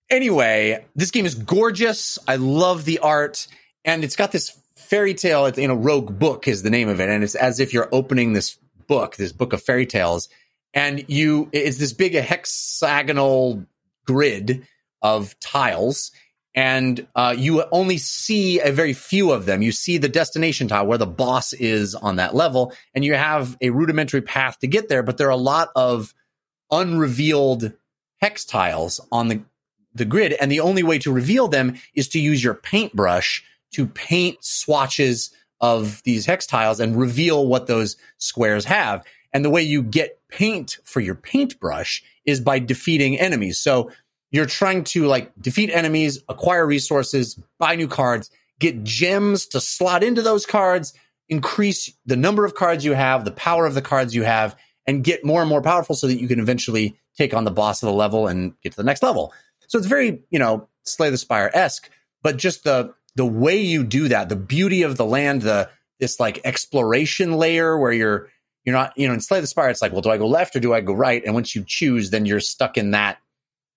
anyway, 0.09 0.85
this 0.93 1.09
game 1.09 1.25
is 1.25 1.35
gorgeous. 1.35 2.19
I 2.27 2.35
love 2.35 2.83
the 2.83 2.99
art 2.99 3.47
and 3.85 4.03
it's 4.03 4.17
got 4.17 4.33
this 4.33 4.59
fairy 4.75 5.13
tale, 5.13 5.45
it's, 5.45 5.57
you 5.57 5.69
know, 5.69 5.75
Rogue 5.75 6.19
Book 6.19 6.49
is 6.49 6.63
the 6.63 6.69
name 6.69 6.89
of 6.89 6.99
it 6.99 7.07
and 7.07 7.23
it's 7.23 7.35
as 7.35 7.61
if 7.61 7.73
you're 7.73 7.87
opening 7.93 8.33
this 8.33 8.57
book, 8.87 9.15
this 9.15 9.31
book 9.31 9.53
of 9.53 9.63
fairy 9.63 9.85
tales 9.85 10.27
and 10.73 11.05
you 11.07 11.47
it's 11.53 11.77
this 11.77 11.93
big 11.93 12.13
hexagonal 12.13 13.63
grid 14.05 14.67
of 15.01 15.39
tiles 15.39 16.11
and 16.53 17.07
uh, 17.15 17.33
you 17.37 17.63
only 17.71 17.97
see 17.97 18.59
a 18.59 18.71
very 18.71 18.93
few 18.93 19.31
of 19.31 19.45
them. 19.45 19.61
You 19.61 19.71
see 19.71 19.97
the 19.97 20.09
destination 20.09 20.67
tile 20.67 20.85
where 20.85 20.97
the 20.97 21.05
boss 21.05 21.53
is 21.53 21.95
on 21.95 22.17
that 22.17 22.35
level, 22.35 22.73
and 22.93 23.05
you 23.05 23.13
have 23.13 23.57
a 23.61 23.69
rudimentary 23.69 24.21
path 24.21 24.59
to 24.59 24.67
get 24.67 24.89
there. 24.89 25.03
But 25.03 25.17
there 25.17 25.27
are 25.27 25.31
a 25.31 25.37
lot 25.37 25.69
of 25.75 26.13
unrevealed 26.69 27.71
hex 28.19 28.45
tiles 28.45 28.99
on 29.11 29.27
the 29.27 29.41
the 29.93 30.05
grid, 30.05 30.33
and 30.33 30.51
the 30.51 30.61
only 30.61 30.83
way 30.83 30.99
to 30.99 31.11
reveal 31.11 31.47
them 31.47 31.75
is 31.93 32.07
to 32.09 32.19
use 32.19 32.43
your 32.43 32.53
paintbrush 32.53 33.43
to 33.71 33.85
paint 33.85 34.37
swatches 34.43 35.31
of 35.59 36.01
these 36.03 36.25
hex 36.25 36.45
tiles 36.45 36.79
and 36.79 36.97
reveal 36.97 37.45
what 37.45 37.67
those 37.67 37.95
squares 38.17 38.65
have. 38.65 39.03
And 39.33 39.45
the 39.45 39.49
way 39.49 39.61
you 39.61 39.83
get 39.83 40.19
paint 40.29 40.77
for 40.83 40.99
your 40.99 41.15
paintbrush 41.15 42.03
is 42.25 42.39
by 42.41 42.59
defeating 42.59 43.19
enemies. 43.19 43.59
So 43.59 43.91
you're 44.31 44.45
trying 44.45 44.83
to 44.85 45.05
like 45.05 45.31
defeat 45.39 45.69
enemies, 45.69 46.23
acquire 46.27 46.65
resources, 46.65 47.39
buy 47.59 47.75
new 47.75 47.87
cards, 47.87 48.31
get 48.59 48.83
gems 48.83 49.45
to 49.47 49.61
slot 49.61 50.03
into 50.03 50.21
those 50.21 50.45
cards, 50.45 50.93
increase 51.29 51.93
the 52.05 52.15
number 52.15 52.45
of 52.45 52.55
cards 52.55 52.83
you 52.83 52.93
have, 52.93 53.25
the 53.25 53.31
power 53.31 53.65
of 53.65 53.73
the 53.73 53.81
cards 53.81 54.15
you 54.15 54.23
have, 54.23 54.55
and 54.87 55.03
get 55.03 55.25
more 55.25 55.41
and 55.41 55.49
more 55.49 55.61
powerful 55.61 55.95
so 55.95 56.07
that 56.07 56.19
you 56.19 56.27
can 56.27 56.39
eventually 56.39 56.97
take 57.17 57.33
on 57.33 57.43
the 57.43 57.51
boss 57.51 57.83
of 57.83 57.87
the 57.87 57.93
level 57.93 58.27
and 58.27 58.53
get 58.61 58.71
to 58.71 58.77
the 58.77 58.83
next 58.83 59.03
level. 59.03 59.33
So 59.67 59.77
it's 59.77 59.87
very, 59.87 60.21
you 60.29 60.39
know, 60.39 60.67
Slay 60.83 61.09
the 61.09 61.17
Spire 61.17 61.51
esque, 61.53 61.89
but 62.23 62.37
just 62.37 62.63
the 62.63 62.93
the 63.15 63.25
way 63.25 63.57
you 63.59 63.83
do 63.83 64.07
that, 64.07 64.29
the 64.29 64.35
beauty 64.35 64.83
of 64.83 64.95
the 64.95 65.05
land, 65.05 65.41
the 65.41 65.69
this 65.99 66.19
like 66.19 66.41
exploration 66.43 67.33
layer 67.33 67.77
where 67.77 67.91
you're 67.91 68.29
you're 68.65 68.75
not, 68.75 68.97
you 68.97 69.07
know, 69.07 69.13
in 69.13 69.21
Slay 69.21 69.41
the 69.41 69.47
Spire, 69.47 69.69
it's 69.69 69.81
like, 69.81 69.91
well, 69.91 70.01
do 70.01 70.09
I 70.09 70.17
go 70.17 70.27
left 70.27 70.55
or 70.55 70.59
do 70.59 70.73
I 70.73 70.81
go 70.81 70.93
right? 70.93 71.23
And 71.25 71.33
once 71.33 71.55
you 71.55 71.63
choose, 71.65 72.09
then 72.09 72.25
you're 72.25 72.39
stuck 72.39 72.77
in 72.77 72.91
that 72.91 73.17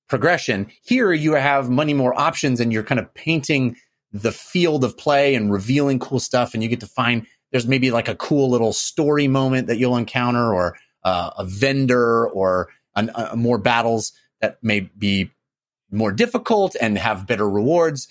progression. 0.08 0.70
Here 0.82 1.12
you 1.12 1.32
have 1.32 1.70
many 1.70 1.94
more 1.94 2.18
options 2.18 2.60
and 2.60 2.72
you're 2.72 2.82
kind 2.82 2.98
of 2.98 3.12
painting 3.14 3.76
the 4.12 4.32
field 4.32 4.84
of 4.84 4.96
play 4.96 5.34
and 5.34 5.52
revealing 5.52 5.98
cool 5.98 6.20
stuff. 6.20 6.54
And 6.54 6.62
you 6.62 6.68
get 6.68 6.80
to 6.80 6.86
find 6.86 7.26
there's 7.50 7.66
maybe 7.66 7.90
like 7.90 8.08
a 8.08 8.14
cool 8.14 8.50
little 8.50 8.72
story 8.72 9.28
moment 9.28 9.66
that 9.66 9.78
you'll 9.78 9.96
encounter 9.96 10.54
or 10.54 10.76
uh, 11.04 11.30
a 11.38 11.44
vendor 11.44 12.28
or 12.28 12.68
an, 12.96 13.10
uh, 13.14 13.34
more 13.36 13.58
battles 13.58 14.12
that 14.40 14.58
may 14.62 14.80
be 14.80 15.30
more 15.90 16.12
difficult 16.12 16.76
and 16.80 16.98
have 16.98 17.26
better 17.26 17.48
rewards. 17.48 18.08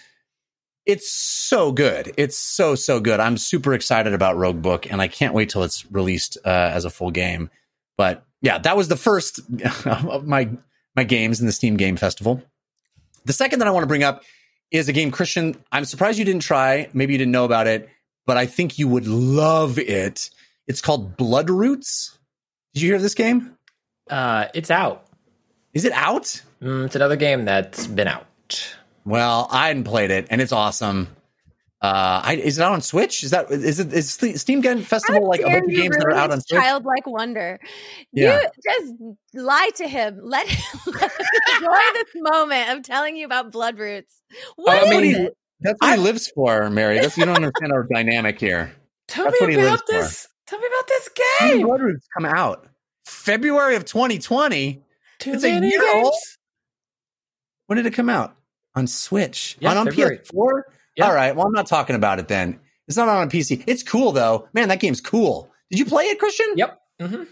It's 0.86 1.12
so 1.12 1.72
good. 1.72 2.14
It's 2.18 2.38
so, 2.38 2.76
so 2.76 3.00
good. 3.00 3.20
I'm 3.20 3.38
super 3.38 3.74
excited 3.74 4.14
about 4.14 4.38
Rogue 4.38 4.62
Book 4.62 4.92
and 4.92 5.02
I 5.02 5.08
can't 5.08 5.34
wait 5.34 5.50
till 5.50 5.64
it's 5.64 5.90
released 5.92 6.38
uh, 6.46 6.50
as 6.50 6.86
a 6.86 6.90
full 6.90 7.12
game. 7.12 7.50
But 7.98 8.26
yeah, 8.42 8.58
that 8.58 8.76
was 8.76 8.90
the 8.90 8.98
first 8.98 9.40
of 9.86 10.28
my 10.28 10.50
my 10.96 11.04
games 11.04 11.40
in 11.40 11.46
the 11.46 11.52
Steam 11.52 11.78
Game 11.78 11.96
Festival. 11.96 12.42
The 13.26 13.34
second 13.34 13.60
that 13.60 13.68
I 13.68 13.72
want 13.72 13.84
to 13.84 13.88
bring 13.88 14.04
up 14.04 14.24
is 14.72 14.90
a 14.90 14.94
game, 14.94 15.12
Christian. 15.12 15.56
I'm 15.72 15.86
surprised 15.86 16.20
you 16.20 16.26
didn't 16.26 16.42
try. 16.42 16.90
Maybe 16.94 17.14
you 17.14 17.18
didn't 17.18 17.32
know 17.32 17.46
about 17.46 17.68
it, 17.68 17.90
but 18.26 18.38
I 18.38 18.46
think 18.46 18.80
you 18.80 18.88
would 18.88 19.08
love 19.08 19.80
it. 19.80 20.30
It's 20.68 20.82
called 20.82 21.18
Blood 21.18 21.50
Roots. 21.50 22.18
Did 22.74 22.82
you 22.82 22.90
hear 22.90 22.96
of 22.96 23.02
this 23.02 23.14
game? 23.14 23.56
Uh, 24.10 24.48
it's 24.54 24.72
out. 24.72 25.06
Is 25.74 25.86
it 25.86 25.94
out? 25.94 26.42
Mm, 26.62 26.86
it's 26.86 26.96
another 26.96 27.16
game 27.16 27.46
that's 27.46 27.88
been 27.88 28.08
out. 28.08 28.26
Well, 29.06 29.48
I 29.52 29.68
hadn't 29.68 29.84
played 29.84 30.12
it, 30.12 30.28
and 30.30 30.42
it's 30.42 30.52
awesome. 30.52 31.10
Uh, 31.84 32.22
I, 32.24 32.36
is 32.36 32.60
it 32.60 32.64
out 32.64 32.72
on 32.72 32.82
Switch? 32.82 33.26
Is 33.26 33.32
that 33.32 33.52
is 33.52 33.78
it 33.78 33.92
is 33.92 34.16
the 34.16 34.38
Steam 34.38 34.62
Game 34.62 34.82
Festival 34.82 35.24
How 35.24 35.28
like 35.28 35.42
a 35.42 35.44
dare 35.44 35.60
bunch 35.60 35.74
of 35.74 35.78
games 35.78 35.98
that 35.98 36.06
are 36.06 36.14
out 36.14 36.32
on 36.32 36.40
Switch? 36.40 36.58
Childlike 36.58 37.06
wonder. 37.06 37.60
Yeah. 38.14 38.40
You 38.40 38.50
just 38.64 38.94
lie 39.34 39.70
to 39.76 39.88
him. 39.90 40.18
Let 40.24 40.48
him, 40.48 40.64
let 40.94 41.12
him 41.12 41.26
enjoy 41.58 41.80
this 41.94 42.06
moment 42.16 42.70
of 42.70 42.84
telling 42.84 43.18
you 43.18 43.26
about 43.26 43.52
blood 43.52 43.78
roots. 43.78 44.16
What 44.56 44.82
I 44.82 44.86
is 44.86 44.90
mean, 44.92 45.26
it? 45.26 45.38
That's 45.60 45.78
what 45.82 45.92
he 45.92 45.98
lives 46.02 46.30
for, 46.30 46.70
Mary. 46.70 47.02
That's 47.02 47.18
you 47.18 47.26
don't 47.26 47.36
understand 47.36 47.74
our 47.74 47.84
dynamic 47.94 48.40
here. 48.40 48.74
Tell 49.10 49.26
That's 49.26 49.42
what 49.42 49.48
me 49.48 49.56
he 49.56 49.62
lives 49.62 49.74
about 49.74 49.88
this. 49.88 50.28
Tell 50.48 50.60
me 50.60 50.68
about 50.68 50.88
this 50.88 51.10
When 51.42 51.50
game. 51.50 51.68
Blood 51.68 51.82
Roots 51.82 52.08
come 52.14 52.26
out 52.26 52.66
February 53.06 53.76
of 53.76 53.84
2020. 53.84 54.82
Too 55.20 55.34
It's 55.34 55.44
a 55.44 55.50
year 55.50 55.60
games. 55.60 56.06
old? 56.06 56.14
When 57.68 57.76
did 57.76 57.86
it 57.86 57.94
come 57.94 58.10
out? 58.10 58.38
On 58.76 58.88
Switch? 58.88 59.58
Yeah, 59.60 59.72
on, 59.72 59.78
on 59.78 59.86
February. 59.88 60.20
PS4? 60.20 60.62
Yeah. 60.96 61.08
All 61.08 61.14
right. 61.16 61.36
Well, 61.36 61.46
I'm 61.48 61.54
not 61.54 61.68
talking 61.68 61.96
about 61.96 62.20
it 62.20 62.28
then. 62.28 62.60
It's 62.88 62.98
not 62.98 63.08
on 63.10 63.28
a 63.28 63.30
PC. 63.30 63.64
It's 63.68 63.84
cool 63.84 64.12
though. 64.12 64.48
Man, 64.54 64.70
that 64.70 64.80
game's 64.80 65.02
cool. 65.02 65.50
Did 65.70 65.80
you 65.80 65.86
play 65.86 66.06
it, 66.06 66.20
Christian? 66.20 66.48
Yep. 66.56 66.80
hmm 67.02 67.24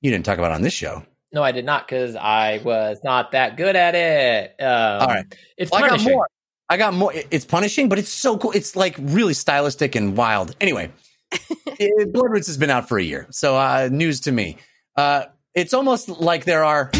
You 0.00 0.10
didn't 0.10 0.24
talk 0.24 0.38
about 0.38 0.52
it 0.52 0.54
on 0.54 0.62
this 0.62 0.74
show. 0.74 1.04
No, 1.32 1.42
I 1.42 1.52
did 1.52 1.64
not 1.64 1.86
because 1.86 2.14
I 2.14 2.60
was 2.64 2.98
not 3.02 3.32
that 3.32 3.56
good 3.56 3.74
at 3.76 3.94
it. 3.94 4.54
Um, 4.62 5.00
All 5.02 5.08
right. 5.08 5.24
It's 5.58 5.70
Well, 5.72 5.80
I 5.82 5.88
got 5.88 5.90
punishing. 5.96 6.12
more. 6.12 6.28
I 6.68 6.76
got 6.76 6.94
more. 6.94 7.12
It's 7.30 7.44
punishing, 7.44 7.88
but 7.88 7.98
it's 7.98 8.08
so 8.10 8.38
cool. 8.38 8.52
It's 8.52 8.76
like 8.76 8.96
really 8.98 9.34
stylistic 9.34 9.94
and 9.96 10.16
wild. 10.16 10.54
Anyway, 10.60 10.90
it, 11.32 12.12
Blood 12.12 12.30
Roots 12.30 12.46
has 12.48 12.56
been 12.56 12.70
out 12.70 12.88
for 12.88 12.98
a 12.98 13.02
year, 13.02 13.26
so 13.30 13.56
uh, 13.56 13.88
news 13.90 14.20
to 14.22 14.32
me. 14.32 14.56
Uh, 14.96 15.24
it's 15.54 15.74
almost 15.74 16.08
like 16.08 16.44
there 16.44 16.64
are 16.64 16.90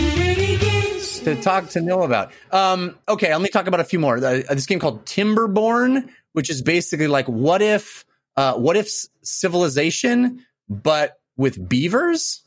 to 1.26 1.34
talk 1.42 1.70
to 1.70 1.80
know 1.80 2.02
about. 2.02 2.32
Um, 2.52 2.96
okay, 3.08 3.32
let 3.32 3.42
me 3.42 3.48
talk 3.48 3.66
about 3.66 3.80
a 3.80 3.84
few 3.84 3.98
more. 3.98 4.16
Uh, 4.16 4.42
this 4.50 4.66
game 4.66 4.78
called 4.78 5.04
Timberborn, 5.04 6.08
which 6.32 6.50
is 6.50 6.62
basically 6.62 7.08
like 7.08 7.26
what 7.26 7.62
if, 7.62 8.04
uh, 8.36 8.54
what 8.54 8.76
if 8.76 8.88
civilization, 9.22 10.44
but 10.68 11.18
with 11.36 11.68
beavers? 11.68 12.42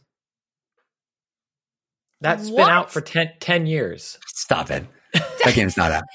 That's 2.22 2.50
been 2.50 2.62
out 2.62 2.92
for 2.92 3.02
10, 3.02 3.32
10 3.40 3.66
years. 3.66 4.18
Stop 4.28 4.72
it. 4.72 4.86
That 5.14 5.54
game's 5.54 5.78
not 5.78 5.92
out. 5.92 6.04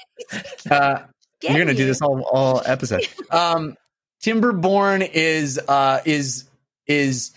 Uh, 0.71 1.03
You're 1.43 1.59
gonna 1.59 1.75
do 1.75 1.85
this 1.85 2.01
all 2.01 2.23
all 2.23 2.63
episode. 2.65 3.07
Um, 3.29 3.75
Timberborn 4.23 5.07
is 5.13 5.59
uh 5.59 6.01
is 6.05 6.45
is 6.87 7.31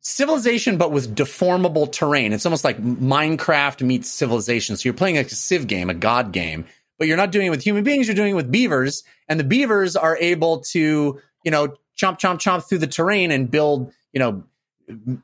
civilization, 0.00 0.76
but 0.76 0.92
with 0.92 1.14
deformable 1.14 1.90
terrain. 1.90 2.32
It's 2.32 2.46
almost 2.46 2.64
like 2.64 2.82
Minecraft 2.82 3.82
meets 3.82 4.10
civilization. 4.10 4.76
So 4.76 4.88
you're 4.88 4.94
playing 4.94 5.18
a 5.18 5.28
Civ 5.28 5.66
game, 5.66 5.90
a 5.90 5.94
God 5.94 6.32
game, 6.32 6.64
but 6.98 7.08
you're 7.08 7.16
not 7.16 7.32
doing 7.32 7.46
it 7.46 7.50
with 7.50 7.62
human 7.62 7.84
beings. 7.84 8.06
You're 8.06 8.16
doing 8.16 8.32
it 8.32 8.36
with 8.36 8.50
beavers, 8.50 9.04
and 9.28 9.38
the 9.38 9.44
beavers 9.44 9.96
are 9.96 10.16
able 10.18 10.60
to 10.60 11.20
you 11.44 11.50
know 11.50 11.68
chomp 11.98 12.18
chomp 12.18 12.38
chomp 12.38 12.68
through 12.68 12.78
the 12.78 12.86
terrain 12.86 13.30
and 13.30 13.50
build 13.50 13.92
you 14.12 14.20
know 14.20 14.44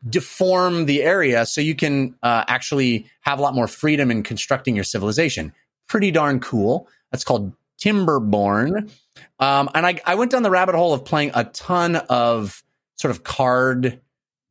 deform 0.09 0.87
the 0.87 1.03
area 1.03 1.45
so 1.47 1.61
you 1.61 1.75
can 1.75 2.15
uh, 2.23 2.45
actually 2.47 3.07
have 3.23 3.39
a 3.39 3.43
lot 3.43 3.55
more 3.55 3.67
freedom 3.67 4.11
in 4.11 4.23
constructing 4.23 4.75
your 4.75 4.85
civilization. 4.85 5.53
Pretty 5.89 6.11
darn 6.11 6.41
cool. 6.41 6.89
That's 7.11 7.25
called 7.25 7.53
Timberborn. 7.83 8.91
Um, 9.39 9.69
and 9.75 9.87
I, 9.87 10.01
I 10.07 10.15
went 10.15 10.31
down 10.31 10.43
the 10.43 10.51
rabbit 10.51 10.75
hole 10.75 10.93
of 10.93 11.05
playing 11.05 11.33
a 11.35 11.45
ton 11.45 11.97
of 11.97 12.63
sort 12.97 13.11
of 13.11 13.25
card 13.25 14.01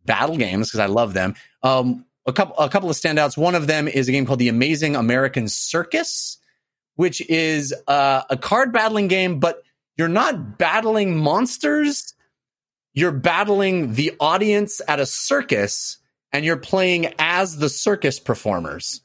battle 0.06 0.38
games 0.38 0.70
because 0.70 0.80
I 0.80 0.88
love 0.88 1.14
them. 1.14 1.36
Um, 1.64 2.06
a 2.26 2.34
couple, 2.34 2.58
a 2.58 2.70
couple 2.70 2.90
of 2.90 2.96
standouts. 2.96 3.38
One 3.38 3.56
of 3.56 3.68
them 3.68 3.88
is 3.88 4.08
a 4.08 4.12
game 4.12 4.26
called 4.26 4.40
The 4.40 4.50
Amazing 4.50 4.96
American 4.96 5.48
Circus, 5.48 6.40
which 6.96 7.22
is 7.30 7.74
uh, 7.88 8.24
a 8.30 8.38
card 8.38 8.74
battling 8.74 9.08
game, 9.08 9.40
but 9.40 9.62
you're 9.98 10.08
not 10.08 10.58
battling 10.58 11.18
monsters. 11.18 12.14
You're 12.94 13.12
battling 13.12 13.94
the 13.94 14.14
audience 14.20 14.82
at 14.88 15.00
a 15.00 15.06
circus 15.06 15.98
and 16.32 16.44
you're 16.44 16.58
playing 16.58 17.14
as 17.20 17.58
the 17.58 17.70
circus 17.70 18.20
performers. 18.20 19.02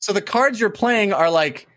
So 0.00 0.12
the 0.12 0.22
cards 0.22 0.58
you're 0.58 0.70
playing 0.70 1.12
are 1.12 1.30
like 1.30 1.67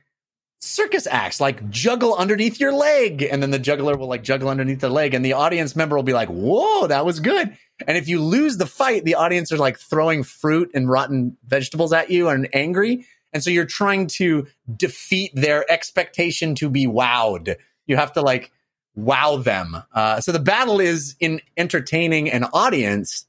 circus 0.62 1.08
acts, 1.08 1.42
like 1.42 1.70
juggle 1.70 2.16
underneath 2.16 2.60
your 2.60 2.72
leg. 2.72 3.24
And 3.24 3.42
then 3.42 3.52
the 3.52 3.60
juggler 3.60 3.98
will 3.98 4.08
like 4.08 4.24
juggle 4.24 4.50
underneath 4.50 4.80
the 4.80 4.90
leg. 4.90 5.14
And 5.14 5.26
the 5.26 5.34
audience 5.34 5.76
member 5.76 5.96
will 5.96 6.04
be 6.04 6.14
like, 6.14 6.30
whoa, 6.30 6.88
that 6.88 7.06
was 7.06 7.20
good. 7.20 7.58
And 7.88 7.98
if 7.98 8.08
you 8.08 8.22
lose 8.22 8.58
the 8.58 8.68
fight, 8.68 9.04
the 9.04 9.16
audience 9.16 9.52
are 9.52 9.58
like 9.58 9.80
throwing 9.80 10.24
fruit 10.24 10.70
and 10.74 10.90
rotten 10.90 11.36
vegetables 11.46 11.92
at 11.92 12.12
you 12.12 12.30
and 12.30 12.48
angry. 12.54 13.06
And 13.34 13.44
so 13.44 13.50
you're 13.50 13.66
trying 13.66 14.08
to 14.08 14.48
defeat 14.76 15.32
their 15.34 15.70
expectation 15.70 16.54
to 16.56 16.70
be 16.70 16.86
wowed. 16.86 17.56
You 17.88 17.98
have 17.98 18.14
to 18.14 18.22
like 18.22 18.52
wow 18.96 19.38
them. 19.38 19.78
Uh, 19.94 20.20
so 20.22 20.32
the 20.32 20.40
battle 20.40 20.80
is 20.80 21.16
in 21.20 21.42
entertaining 21.58 22.30
an 22.30 22.44
audience 22.54 23.26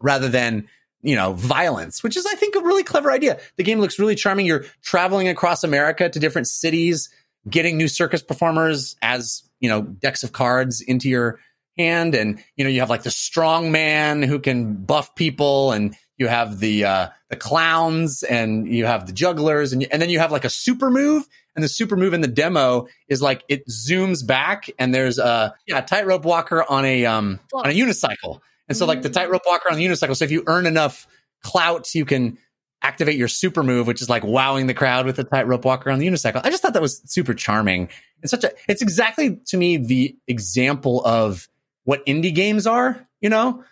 rather 0.00 0.28
than 0.28 0.68
you 1.04 1.14
know 1.14 1.34
violence 1.34 2.02
which 2.02 2.16
is 2.16 2.26
i 2.26 2.34
think 2.34 2.56
a 2.56 2.60
really 2.60 2.82
clever 2.82 3.12
idea. 3.12 3.38
The 3.56 3.62
game 3.62 3.78
looks 3.80 3.98
really 3.98 4.14
charming. 4.14 4.46
You're 4.46 4.64
traveling 4.82 5.28
across 5.28 5.62
america 5.62 6.08
to 6.08 6.18
different 6.18 6.48
cities 6.48 7.10
getting 7.48 7.76
new 7.76 7.88
circus 7.88 8.22
performers 8.22 8.96
as 9.02 9.42
you 9.60 9.68
know 9.68 9.82
decks 9.82 10.22
of 10.22 10.32
cards 10.32 10.80
into 10.80 11.08
your 11.08 11.38
hand. 11.78 12.14
And 12.14 12.42
you 12.56 12.64
know 12.64 12.70
you 12.70 12.80
have 12.80 12.90
like 12.90 13.02
the 13.02 13.10
strong 13.10 13.72
man 13.72 14.22
who 14.22 14.38
can 14.38 14.74
buff 14.74 15.14
people 15.14 15.72
and 15.72 15.96
you 16.16 16.28
have 16.28 16.60
the 16.60 16.84
uh 16.84 17.08
the 17.28 17.36
clowns 17.36 18.22
and 18.22 18.68
you 18.68 18.86
have 18.86 19.06
the 19.06 19.12
jugglers 19.12 19.72
and, 19.72 19.86
and 19.90 20.00
then 20.00 20.10
you 20.10 20.18
have 20.18 20.32
like 20.32 20.44
a 20.44 20.50
super 20.50 20.90
move. 20.90 21.26
And 21.56 21.62
the 21.62 21.68
super 21.68 21.96
move 21.96 22.14
in 22.14 22.20
the 22.20 22.26
demo 22.26 22.88
is 23.06 23.22
like 23.22 23.44
it 23.48 23.68
zooms 23.68 24.26
back 24.26 24.68
and 24.76 24.92
there's 24.92 25.18
a 25.18 25.54
yeah 25.68 25.78
a 25.78 25.82
tightrope 25.82 26.24
walker 26.24 26.64
on 26.68 26.84
a 26.84 27.06
um 27.06 27.38
on 27.52 27.66
a 27.66 27.72
unicycle 27.72 28.40
and 28.68 28.76
so 28.76 28.86
like 28.86 29.02
the 29.02 29.10
mm. 29.10 29.14
tightrope 29.14 29.42
walker 29.46 29.70
on 29.70 29.76
the 29.76 29.86
unicycle 29.86 30.16
so 30.16 30.24
if 30.24 30.30
you 30.30 30.42
earn 30.46 30.66
enough 30.66 31.06
clout 31.42 31.94
you 31.94 32.04
can 32.04 32.38
activate 32.84 33.16
your 33.16 33.28
super 33.28 33.62
move 33.62 33.86
which 33.86 34.02
is 34.02 34.10
like 34.10 34.22
wowing 34.22 34.66
the 34.66 34.74
crowd 34.74 35.06
with 35.06 35.16
the 35.16 35.24
tightrope 35.24 35.64
walker 35.64 35.90
on 35.90 35.98
the 35.98 36.06
unicycle. 36.06 36.40
I 36.44 36.50
just 36.50 36.62
thought 36.62 36.74
that 36.74 36.82
was 36.82 37.00
super 37.06 37.34
charming. 37.34 37.88
And 38.20 38.30
such 38.30 38.44
a 38.44 38.52
it's 38.68 38.82
exactly 38.82 39.40
to 39.46 39.56
me 39.56 39.78
the 39.78 40.16
example 40.28 41.04
of 41.04 41.48
what 41.84 42.04
indie 42.06 42.34
games 42.34 42.66
are 42.66 43.08
you 43.20 43.30
know? 43.30 43.64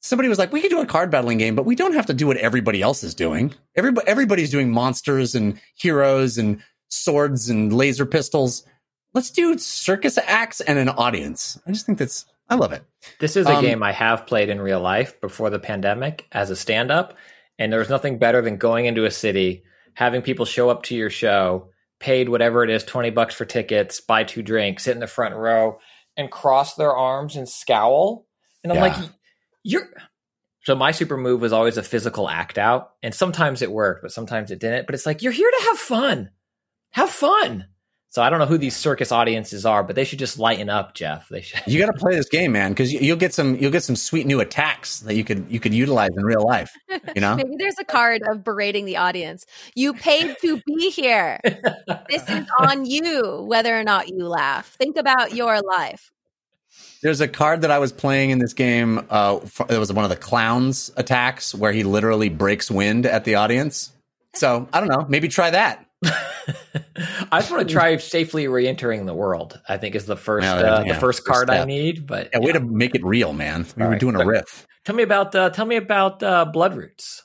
Somebody 0.00 0.28
was 0.28 0.38
like 0.38 0.52
we 0.52 0.60
could 0.60 0.70
do 0.70 0.80
a 0.80 0.86
card 0.86 1.10
battling 1.10 1.38
game 1.38 1.56
but 1.56 1.66
we 1.66 1.74
don't 1.74 1.94
have 1.94 2.06
to 2.06 2.14
do 2.14 2.26
what 2.28 2.36
everybody 2.36 2.80
else 2.80 3.02
is 3.02 3.14
doing. 3.14 3.52
Everybody 3.74 4.06
everybody's 4.06 4.50
doing 4.50 4.70
monsters 4.70 5.34
and 5.34 5.60
heroes 5.74 6.38
and 6.38 6.62
swords 6.88 7.50
and 7.50 7.72
laser 7.72 8.06
pistols. 8.06 8.64
Let's 9.12 9.30
do 9.30 9.58
circus 9.58 10.18
acts 10.18 10.60
and 10.60 10.78
an 10.78 10.88
audience. 10.88 11.60
I 11.66 11.72
just 11.72 11.84
think 11.84 11.98
that's 11.98 12.26
I 12.48 12.56
love 12.56 12.72
it. 12.72 12.84
This 13.18 13.36
is 13.36 13.46
a 13.46 13.54
Um, 13.56 13.62
game 13.62 13.82
I 13.82 13.92
have 13.92 14.26
played 14.26 14.48
in 14.48 14.60
real 14.60 14.80
life 14.80 15.20
before 15.20 15.50
the 15.50 15.58
pandemic 15.58 16.26
as 16.32 16.50
a 16.50 16.56
stand 16.56 16.90
up. 16.90 17.16
And 17.58 17.72
there's 17.72 17.88
nothing 17.90 18.18
better 18.18 18.42
than 18.42 18.56
going 18.56 18.86
into 18.86 19.04
a 19.04 19.10
city, 19.10 19.64
having 19.94 20.22
people 20.22 20.44
show 20.44 20.68
up 20.70 20.82
to 20.84 20.94
your 20.94 21.10
show, 21.10 21.70
paid 22.00 22.28
whatever 22.28 22.64
it 22.64 22.70
is 22.70 22.82
20 22.84 23.10
bucks 23.10 23.34
for 23.34 23.44
tickets, 23.44 24.00
buy 24.00 24.24
two 24.24 24.42
drinks, 24.42 24.84
sit 24.84 24.94
in 24.94 25.00
the 25.00 25.06
front 25.06 25.34
row, 25.34 25.78
and 26.16 26.30
cross 26.30 26.74
their 26.74 26.94
arms 26.94 27.36
and 27.36 27.48
scowl. 27.48 28.26
And 28.62 28.72
I'm 28.72 28.76
Yeah. 28.76 28.82
like, 28.82 29.10
you're. 29.62 29.88
So 30.64 30.74
my 30.74 30.92
super 30.92 31.16
move 31.16 31.40
was 31.40 31.52
always 31.52 31.76
a 31.76 31.82
physical 31.82 32.28
act 32.28 32.56
out. 32.58 32.92
And 33.02 33.14
sometimes 33.14 33.62
it 33.62 33.72
worked, 33.72 34.02
but 34.02 34.12
sometimes 34.12 34.50
it 34.50 34.60
didn't. 34.60 34.86
But 34.86 34.94
it's 34.94 35.06
like, 35.06 35.22
you're 35.22 35.32
here 35.32 35.50
to 35.50 35.64
have 35.68 35.78
fun. 35.78 36.30
Have 36.90 37.10
fun. 37.10 37.66
So 38.12 38.20
I 38.20 38.28
don't 38.28 38.40
know 38.40 38.46
who 38.46 38.58
these 38.58 38.76
circus 38.76 39.10
audiences 39.10 39.64
are, 39.64 39.82
but 39.82 39.96
they 39.96 40.04
should 40.04 40.18
just 40.18 40.38
lighten 40.38 40.68
up, 40.68 40.92
Jeff. 40.92 41.30
They 41.30 41.40
should. 41.40 41.62
You 41.66 41.78
got 41.78 41.86
to 41.86 41.98
play 41.98 42.14
this 42.14 42.28
game, 42.28 42.52
man, 42.52 42.72
because 42.72 42.92
you'll 42.92 43.16
get 43.16 43.32
some 43.32 43.56
you'll 43.56 43.70
get 43.70 43.84
some 43.84 43.96
sweet 43.96 44.26
new 44.26 44.38
attacks 44.40 45.00
that 45.00 45.14
you 45.14 45.24
could 45.24 45.46
you 45.48 45.58
could 45.58 45.72
utilize 45.72 46.10
in 46.14 46.22
real 46.22 46.44
life. 46.44 46.76
You 47.14 47.22
know, 47.22 47.36
Maybe 47.36 47.56
there's 47.56 47.78
a 47.80 47.86
card 47.86 48.20
of 48.28 48.44
berating 48.44 48.84
the 48.84 48.98
audience. 48.98 49.46
You 49.74 49.94
paid 49.94 50.36
to 50.42 50.60
be 50.66 50.90
here. 50.90 51.40
this 52.10 52.28
is 52.28 52.46
on 52.58 52.84
you, 52.84 53.46
whether 53.48 53.74
or 53.74 53.82
not 53.82 54.10
you 54.10 54.28
laugh. 54.28 54.68
Think 54.74 54.98
about 54.98 55.34
your 55.34 55.62
life. 55.62 56.12
there's 57.00 57.22
a 57.22 57.28
card 57.28 57.62
that 57.62 57.70
I 57.70 57.78
was 57.78 57.92
playing 57.92 58.28
in 58.28 58.40
this 58.40 58.52
game. 58.52 59.06
Uh, 59.08 59.40
it 59.70 59.78
was 59.78 59.90
one 59.90 60.04
of 60.04 60.10
the 60.10 60.16
clowns 60.16 60.92
attacks 60.98 61.54
where 61.54 61.72
he 61.72 61.82
literally 61.82 62.28
breaks 62.28 62.70
wind 62.70 63.06
at 63.06 63.24
the 63.24 63.36
audience. 63.36 63.90
So 64.34 64.68
I 64.70 64.80
don't 64.80 64.90
know. 64.90 65.06
Maybe 65.08 65.28
try 65.28 65.48
that. 65.48 65.86
I 66.04 67.40
just 67.40 67.50
want 67.50 67.66
to 67.68 67.72
try 67.72 67.96
safely 67.96 68.48
re-entering 68.48 69.06
the 69.06 69.14
world. 69.14 69.60
I 69.68 69.76
think 69.78 69.94
is 69.94 70.06
the 70.06 70.16
first 70.16 70.44
Yeah, 70.44 70.54
uh, 70.54 70.84
yeah, 70.84 70.94
the 70.94 71.00
first 71.00 71.20
first 71.20 71.26
card 71.26 71.50
I 71.50 71.64
need. 71.64 72.06
But 72.06 72.30
Yeah, 72.32 72.40
way 72.40 72.52
to 72.52 72.60
make 72.60 72.94
it 72.94 73.04
real, 73.04 73.32
man. 73.32 73.66
We 73.76 73.82
All 73.82 73.88
were 73.88 73.92
right. 73.92 74.00
doing 74.00 74.16
a 74.16 74.26
riff. 74.26 74.66
tell 74.84 74.94
me 74.96 75.02
about 75.02 75.34
uh, 75.34 75.50
tell 75.50 75.66
me 75.66 75.76
about 75.76 76.22
uh, 76.22 76.44
Blood 76.46 76.74
Roots. 76.76 77.22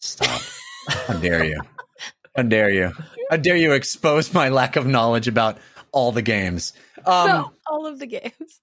Stop. 0.00 0.40
How 0.88 1.14
dare 1.14 1.44
you? 1.44 1.60
How 2.36 2.42
dare 2.44 2.70
you? 2.70 2.92
How 3.30 3.36
dare 3.36 3.56
you 3.56 3.72
expose 3.72 4.32
my 4.32 4.48
lack 4.48 4.76
of 4.76 4.86
knowledge 4.86 5.26
about 5.26 5.58
all 5.92 6.12
the 6.12 6.22
games? 6.22 6.72
Um, 7.04 7.26
No, 7.26 7.52
all 7.66 7.86
of 7.86 7.98
the 7.98 8.06
games. 8.06 8.60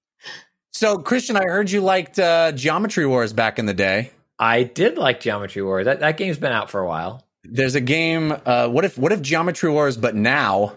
So, 0.71 0.97
Christian, 0.97 1.37
I 1.37 1.43
heard 1.43 1.71
you 1.71 1.81
liked 1.81 2.19
uh, 2.19 2.51
Geometry 2.51 3.05
Wars 3.05 3.31
back 3.33 3.59
in 3.59 3.65
the 3.65 3.73
day. 3.73 4.11
I 4.37 4.63
did 4.63 4.97
like 4.97 5.21
Geometry 5.21 5.61
Wars. 5.61 5.85
That 5.85 6.01
that 6.01 6.17
game's 6.17 6.37
been 6.37 6.51
out 6.51 6.69
for 6.69 6.81
a 6.81 6.87
while. 6.87 7.24
There's 7.49 7.75
a 7.75 7.81
game. 7.81 8.35
Uh, 8.45 8.67
what 8.67 8.85
if 8.85 8.97
what 8.97 9.11
if 9.11 9.21
Geometry 9.21 9.69
Wars, 9.71 9.97
but 9.97 10.15
now 10.15 10.75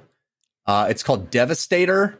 uh, 0.67 0.87
it's 0.91 1.03
called 1.03 1.31
Devastator. 1.31 2.19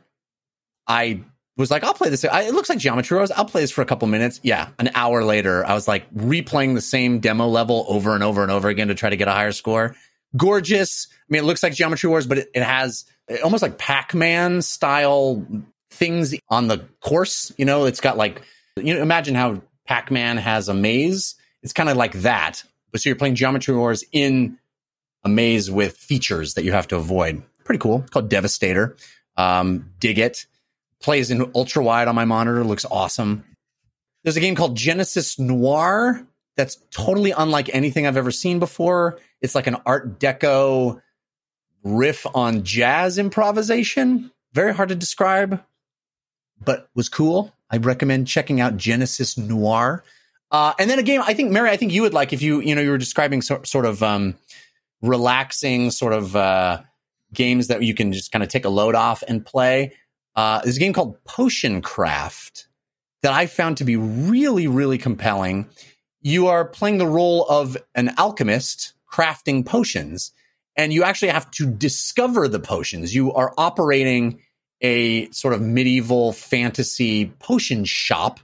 I 0.87 1.23
was 1.57 1.71
like, 1.71 1.85
I'll 1.85 1.95
play 1.95 2.09
this. 2.09 2.25
I, 2.25 2.43
it 2.43 2.55
looks 2.55 2.69
like 2.69 2.79
Geometry 2.79 3.17
Wars. 3.17 3.31
I'll 3.31 3.45
play 3.45 3.61
this 3.61 3.71
for 3.71 3.83
a 3.83 3.87
couple 3.87 4.09
minutes. 4.09 4.41
Yeah, 4.43 4.69
an 4.79 4.91
hour 4.95 5.23
later, 5.25 5.67
I 5.67 5.75
was 5.75 5.87
like 5.87 6.13
replaying 6.15 6.75
the 6.75 6.81
same 6.81 7.21
demo 7.21 7.47
level 7.47 7.85
over 7.89 8.15
and 8.15 8.23
over 8.23 8.43
and 8.43 8.51
over 8.51 8.69
again 8.69 8.89
to 8.89 8.95
try 8.95 9.11
to 9.11 9.17
get 9.17 9.29
a 9.29 9.33
higher 9.33 9.53
score. 9.53 9.95
Gorgeous. 10.37 11.09
I 11.11 11.25
mean, 11.29 11.43
it 11.43 11.47
looks 11.47 11.63
like 11.63 11.75
Geometry 11.75 12.09
Wars, 12.09 12.27
but 12.27 12.39
it, 12.39 12.51
it 12.55 12.63
has 12.63 13.05
almost 13.43 13.63
like 13.63 13.77
Pac-Man 13.77 14.63
style 14.63 15.45
things 15.91 16.35
on 16.49 16.69
the 16.69 16.79
course. 17.01 17.53
You 17.59 17.65
know, 17.65 17.85
it's 17.85 18.01
got 18.01 18.17
like 18.17 18.43
you 18.77 18.95
know, 18.95 19.03
imagine 19.03 19.35
how 19.35 19.61
Pac-Man 19.87 20.37
has 20.37 20.69
a 20.69 20.75
maze. 20.75 21.35
It's 21.63 21.73
kind 21.73 21.89
of 21.89 21.97
like 21.97 22.13
that. 22.21 22.63
But 22.91 23.01
so 23.01 23.09
you're 23.09 23.17
playing 23.17 23.35
Geometry 23.35 23.75
Wars 23.75 24.05
in 24.13 24.59
a 25.25 25.29
maze 25.29 25.71
with 25.71 25.97
features 25.97 26.55
that 26.55 26.65
you 26.65 26.73
have 26.73 26.89
to 26.89 26.97
avoid. 26.97 27.43
Pretty 27.65 27.79
cool. 27.79 28.01
It's 28.01 28.11
called 28.11 28.29
Devastator. 28.29 28.97
Um, 29.37 29.93
dig 30.01 30.19
it. 30.19 30.47
Plays 31.01 31.31
in 31.31 31.51
ultra 31.55 31.83
wide 31.83 32.09
on 32.09 32.15
my 32.15 32.25
monitor. 32.25 32.65
Looks 32.65 32.85
awesome. 32.91 33.45
There's 34.25 34.37
a 34.37 34.41
game 34.41 34.55
called 34.55 34.77
Genesis 34.77 35.39
Noir 35.39 36.27
that's 36.57 36.77
totally 36.91 37.31
unlike 37.31 37.73
anything 37.73 38.07
I've 38.07 38.17
ever 38.17 38.33
seen 38.33 38.59
before. 38.59 39.19
It's 39.41 39.55
like 39.55 39.69
an 39.69 39.77
Art 39.87 40.19
Deco 40.19 41.01
riff 41.85 42.27
on 42.35 42.65
jazz 42.65 43.19
improvisation. 43.19 44.33
Very 44.53 44.75
hard 44.75 44.89
to 44.89 44.97
describe, 44.97 45.63
but 46.65 46.89
was 46.95 47.09
cool. 47.09 47.55
I 47.71 47.77
recommend 47.77 48.27
checking 48.27 48.61
out 48.61 48.77
Genesis 48.77 49.39
Noir. 49.39 50.03
Uh, 50.51 50.73
and 50.79 50.89
then 50.89 50.99
a 50.99 51.03
game 51.03 51.21
I 51.25 51.35
think 51.35 51.51
Mary, 51.51 51.71
I 51.71 51.77
think 51.77 51.93
you 51.93 52.03
would 52.03 52.15
like 52.15 52.33
if 52.33 52.41
you 52.43 52.61
you 52.61 52.75
know 52.75 52.81
you 52.81 52.91
were 52.91 52.99
describing 52.99 53.43
so, 53.43 53.61
sort 53.65 53.85
of 53.85 54.03
um, 54.03 54.37
relaxing 55.03 55.91
sort 55.91 56.13
of 56.13 56.35
uh, 56.35 56.81
games 57.33 57.69
that 57.69 57.83
you 57.83 57.95
can 57.95 58.13
just 58.13 58.33
kind 58.33 58.43
of 58.43 58.49
take 58.49 58.65
a 58.65 58.71
load 58.71 58.95
off 58.95 59.23
and 59.29 59.45
play. 59.45 59.93
Uh, 60.35 60.61
there's 60.63 60.77
a 60.77 60.81
game 60.81 60.93
called 60.93 61.23
Potion 61.25 61.83
Craft 61.83 62.69
that 63.23 63.33
I 63.33 63.47
found 63.47 63.79
to 63.79 63.85
be 63.85 63.97
really 63.97 64.67
really 64.67 64.99
compelling. 64.99 65.69
You 66.21 66.49
are 66.49 66.65
playing 66.65 66.99
the 66.99 67.07
role 67.07 67.45
of 67.45 67.77
an 67.95 68.15
alchemist 68.17 68.95
crafting 69.13 69.67
potions, 69.67 70.33
and 70.77 70.93
you 70.93 71.05
actually 71.05 71.29
have 71.29 71.51
to 71.53 71.71
discover 71.71 72.49
the 72.49 72.61
potions. 72.61 73.15
You 73.15 73.35
are 73.35 73.53
operating 73.59 74.41
a 74.81 75.31
sort 75.31 75.55
of 75.55 75.61
medieval 75.61 76.33
fantasy 76.33 77.27
potion 77.39 77.85
shop 77.85 78.41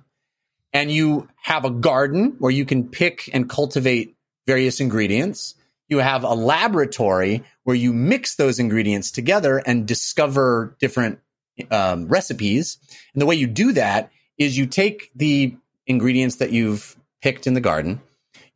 and 0.74 0.90
you 0.90 1.28
have 1.36 1.64
a 1.64 1.70
garden 1.70 2.34
where 2.40 2.50
you 2.50 2.66
can 2.66 2.88
pick 2.88 3.30
and 3.32 3.48
cultivate 3.48 4.16
various 4.46 4.80
ingredients. 4.80 5.54
You 5.88 5.98
have 5.98 6.24
a 6.24 6.34
laboratory 6.34 7.44
where 7.62 7.76
you 7.76 7.92
mix 7.92 8.34
those 8.34 8.58
ingredients 8.58 9.12
together 9.12 9.58
and 9.64 9.86
discover 9.86 10.76
different 10.80 11.20
um, 11.70 12.08
recipes. 12.08 12.78
And 13.14 13.22
the 13.22 13.26
way 13.26 13.36
you 13.36 13.46
do 13.46 13.72
that 13.72 14.10
is 14.36 14.58
you 14.58 14.66
take 14.66 15.12
the 15.14 15.56
ingredients 15.86 16.36
that 16.36 16.50
you've 16.50 16.96
picked 17.22 17.46
in 17.46 17.54
the 17.54 17.60
garden, 17.60 18.00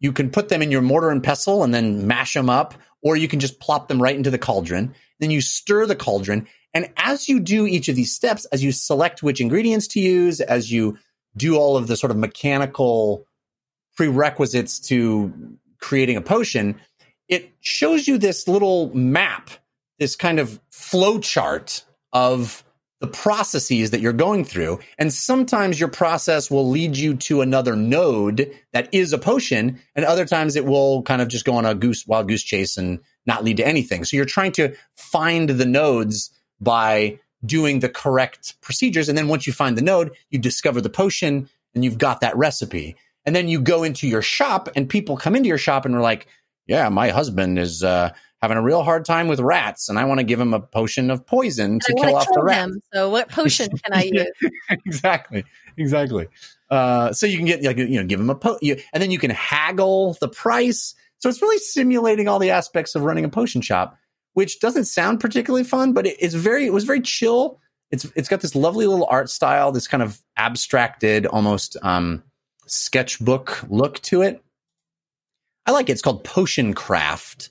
you 0.00 0.12
can 0.12 0.30
put 0.30 0.48
them 0.48 0.62
in 0.62 0.70
your 0.70 0.82
mortar 0.82 1.10
and 1.10 1.22
pestle 1.22 1.62
and 1.62 1.72
then 1.72 2.06
mash 2.06 2.34
them 2.34 2.50
up, 2.50 2.74
or 3.02 3.16
you 3.16 3.28
can 3.28 3.40
just 3.40 3.60
plop 3.60 3.88
them 3.88 4.02
right 4.02 4.16
into 4.16 4.30
the 4.30 4.38
cauldron. 4.38 4.94
Then 5.20 5.30
you 5.30 5.40
stir 5.40 5.86
the 5.86 5.96
cauldron. 5.96 6.48
And 6.74 6.90
as 6.96 7.28
you 7.28 7.40
do 7.40 7.66
each 7.66 7.88
of 7.88 7.96
these 7.96 8.14
steps, 8.14 8.44
as 8.46 8.62
you 8.62 8.72
select 8.72 9.22
which 9.22 9.40
ingredients 9.40 9.86
to 9.88 10.00
use, 10.00 10.40
as 10.40 10.70
you 10.70 10.98
do 11.38 11.56
all 11.56 11.76
of 11.76 11.86
the 11.86 11.96
sort 11.96 12.10
of 12.10 12.16
mechanical 12.18 13.26
prerequisites 13.96 14.78
to 14.78 15.32
creating 15.80 16.16
a 16.16 16.20
potion, 16.20 16.80
it 17.28 17.52
shows 17.60 18.06
you 18.06 18.18
this 18.18 18.48
little 18.48 18.94
map, 18.94 19.50
this 19.98 20.16
kind 20.16 20.38
of 20.38 20.60
flow 20.70 21.18
chart 21.18 21.84
of 22.12 22.64
the 23.00 23.06
processes 23.06 23.92
that 23.92 24.00
you're 24.00 24.12
going 24.12 24.44
through. 24.44 24.80
And 24.98 25.12
sometimes 25.12 25.78
your 25.78 25.88
process 25.88 26.50
will 26.50 26.68
lead 26.68 26.96
you 26.96 27.14
to 27.16 27.42
another 27.42 27.76
node 27.76 28.52
that 28.72 28.88
is 28.92 29.12
a 29.12 29.18
potion, 29.18 29.80
and 29.94 30.04
other 30.04 30.24
times 30.24 30.56
it 30.56 30.64
will 30.64 31.02
kind 31.02 31.22
of 31.22 31.28
just 31.28 31.44
go 31.44 31.54
on 31.54 31.64
a 31.64 31.74
goose 31.74 32.06
wild 32.06 32.28
goose 32.28 32.42
chase 32.42 32.76
and 32.76 32.98
not 33.24 33.44
lead 33.44 33.58
to 33.58 33.66
anything. 33.66 34.04
So 34.04 34.16
you're 34.16 34.26
trying 34.26 34.52
to 34.52 34.74
find 34.96 35.48
the 35.48 35.66
nodes 35.66 36.32
by 36.60 37.20
doing 37.44 37.80
the 37.80 37.88
correct 37.88 38.60
procedures. 38.60 39.08
And 39.08 39.16
then 39.16 39.28
once 39.28 39.46
you 39.46 39.52
find 39.52 39.76
the 39.76 39.82
node, 39.82 40.12
you 40.30 40.38
discover 40.38 40.80
the 40.80 40.90
potion 40.90 41.48
and 41.74 41.84
you've 41.84 41.98
got 41.98 42.20
that 42.20 42.36
recipe. 42.36 42.96
And 43.24 43.36
then 43.36 43.48
you 43.48 43.60
go 43.60 43.82
into 43.82 44.08
your 44.08 44.22
shop 44.22 44.68
and 44.74 44.88
people 44.88 45.16
come 45.16 45.36
into 45.36 45.48
your 45.48 45.58
shop 45.58 45.84
and 45.84 45.94
are 45.94 46.00
like, 46.00 46.26
yeah, 46.66 46.88
my 46.88 47.10
husband 47.10 47.58
is 47.58 47.82
uh, 47.84 48.10
having 48.42 48.56
a 48.56 48.62
real 48.62 48.82
hard 48.82 49.04
time 49.04 49.28
with 49.28 49.40
rats 49.40 49.88
and 49.88 49.98
I 49.98 50.04
want 50.04 50.18
to 50.18 50.24
give 50.24 50.40
him 50.40 50.54
a 50.54 50.60
potion 50.60 51.10
of 51.10 51.26
poison 51.26 51.80
to 51.80 51.94
kill 51.94 52.16
off 52.16 52.26
the 52.32 52.52
him. 52.52 52.80
So, 52.92 53.10
what 53.10 53.28
potion 53.28 53.68
can 53.68 53.92
I 53.92 54.04
use? 54.04 54.52
exactly. 54.86 55.44
Exactly. 55.76 56.28
Uh, 56.70 57.12
so 57.12 57.26
you 57.26 57.36
can 57.36 57.46
get 57.46 57.62
like, 57.62 57.78
you 57.78 58.00
know, 58.00 58.04
give 58.04 58.18
them 58.18 58.30
a 58.30 58.34
po- 58.34 58.58
you, 58.60 58.76
and 58.92 59.02
then 59.02 59.10
you 59.10 59.18
can 59.18 59.30
haggle 59.30 60.14
the 60.20 60.28
price. 60.28 60.94
So 61.18 61.28
it's 61.28 61.40
really 61.40 61.58
simulating 61.58 62.28
all 62.28 62.38
the 62.38 62.50
aspects 62.50 62.94
of 62.94 63.02
running 63.02 63.24
a 63.24 63.28
potion 63.28 63.60
shop, 63.60 63.96
which 64.38 64.60
doesn't 64.60 64.84
sound 64.84 65.18
particularly 65.18 65.64
fun, 65.64 65.92
but 65.92 66.06
it, 66.06 66.16
it's 66.20 66.34
very, 66.34 66.64
it 66.64 66.72
was 66.72 66.84
very 66.84 67.00
chill. 67.00 67.58
It's, 67.90 68.04
it's 68.14 68.28
got 68.28 68.40
this 68.40 68.54
lovely 68.54 68.86
little 68.86 69.08
art 69.10 69.28
style, 69.30 69.72
this 69.72 69.88
kind 69.88 70.00
of 70.00 70.22
abstracted, 70.36 71.26
almost, 71.26 71.76
um, 71.82 72.22
sketchbook 72.68 73.64
look 73.68 74.00
to 74.02 74.22
it. 74.22 74.40
I 75.66 75.72
like 75.72 75.88
it. 75.88 75.92
It's 75.92 76.02
called 76.02 76.22
Potion 76.22 76.72
Craft. 76.72 77.50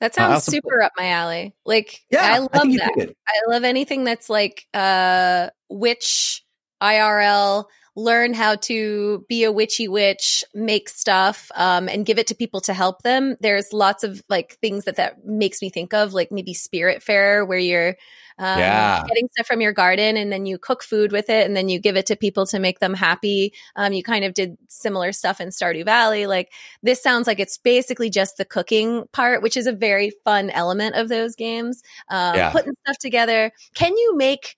That 0.00 0.10
Uh, 0.12 0.14
sounds 0.16 0.32
also- 0.34 0.50
super 0.50 0.82
up 0.82 0.90
my 0.96 1.10
alley. 1.10 1.54
Like, 1.64 2.00
Yeah, 2.10 2.24
I 2.24 2.36
I, 2.36 2.38
love 2.58 2.66
you 2.66 2.78
that. 2.80 3.14
I 3.28 3.32
love 3.48 3.62
anything 3.62 4.02
that's 4.02 4.28
like 4.28 4.66
uh 4.74 5.50
witch 5.68 6.42
IRL 6.82 7.66
learn 7.96 8.34
how 8.34 8.56
to 8.56 9.24
be 9.28 9.44
a 9.44 9.52
witchy 9.52 9.88
witch, 9.88 10.44
make 10.54 10.88
stuff 10.88 11.50
um 11.54 11.88
and 11.88 12.06
give 12.06 12.18
it 12.18 12.26
to 12.28 12.34
people 12.34 12.60
to 12.62 12.74
help 12.74 13.02
them. 13.02 13.36
There's 13.40 13.72
lots 13.72 14.04
of 14.04 14.22
like 14.28 14.54
things 14.60 14.84
that 14.84 14.96
that 14.96 15.24
makes 15.24 15.60
me 15.62 15.70
think 15.70 15.92
of 15.94 16.12
like 16.14 16.30
maybe 16.32 16.54
Spiritfarer 16.54 17.46
where 17.46 17.58
you're 17.58 17.96
um, 18.38 18.58
Yeah. 18.58 19.02
getting 19.06 19.28
stuff 19.32 19.46
from 19.46 19.60
your 19.60 19.72
garden 19.74 20.16
and 20.16 20.32
then 20.32 20.46
you 20.46 20.56
cook 20.56 20.82
food 20.82 21.12
with 21.12 21.28
it 21.28 21.46
and 21.46 21.54
then 21.54 21.68
you 21.68 21.78
give 21.78 21.96
it 21.96 22.06
to 22.06 22.16
people 22.16 22.46
to 22.46 22.58
make 22.58 22.78
them 22.78 22.94
happy. 22.94 23.52
Um, 23.76 23.92
you 23.92 24.02
kind 24.02 24.24
of 24.24 24.32
did 24.32 24.56
similar 24.68 25.12
stuff 25.12 25.42
in 25.42 25.48
Stardew 25.48 25.84
Valley. 25.84 26.26
Like 26.26 26.50
this 26.82 27.02
sounds 27.02 27.26
like 27.26 27.38
it's 27.38 27.58
basically 27.58 28.08
just 28.08 28.38
the 28.38 28.46
cooking 28.46 29.04
part, 29.12 29.42
which 29.42 29.58
is 29.58 29.66
a 29.66 29.72
very 29.72 30.10
fun 30.24 30.48
element 30.48 30.94
of 30.96 31.10
those 31.10 31.36
games. 31.36 31.82
Um, 32.08 32.34
Yeah. 32.36 32.50
Putting 32.52 32.72
stuff 32.86 32.96
together. 32.98 33.52
Can 33.74 33.94
you 33.96 34.16
make 34.16 34.56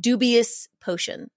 dubious 0.00 0.68
potions? 0.80 1.30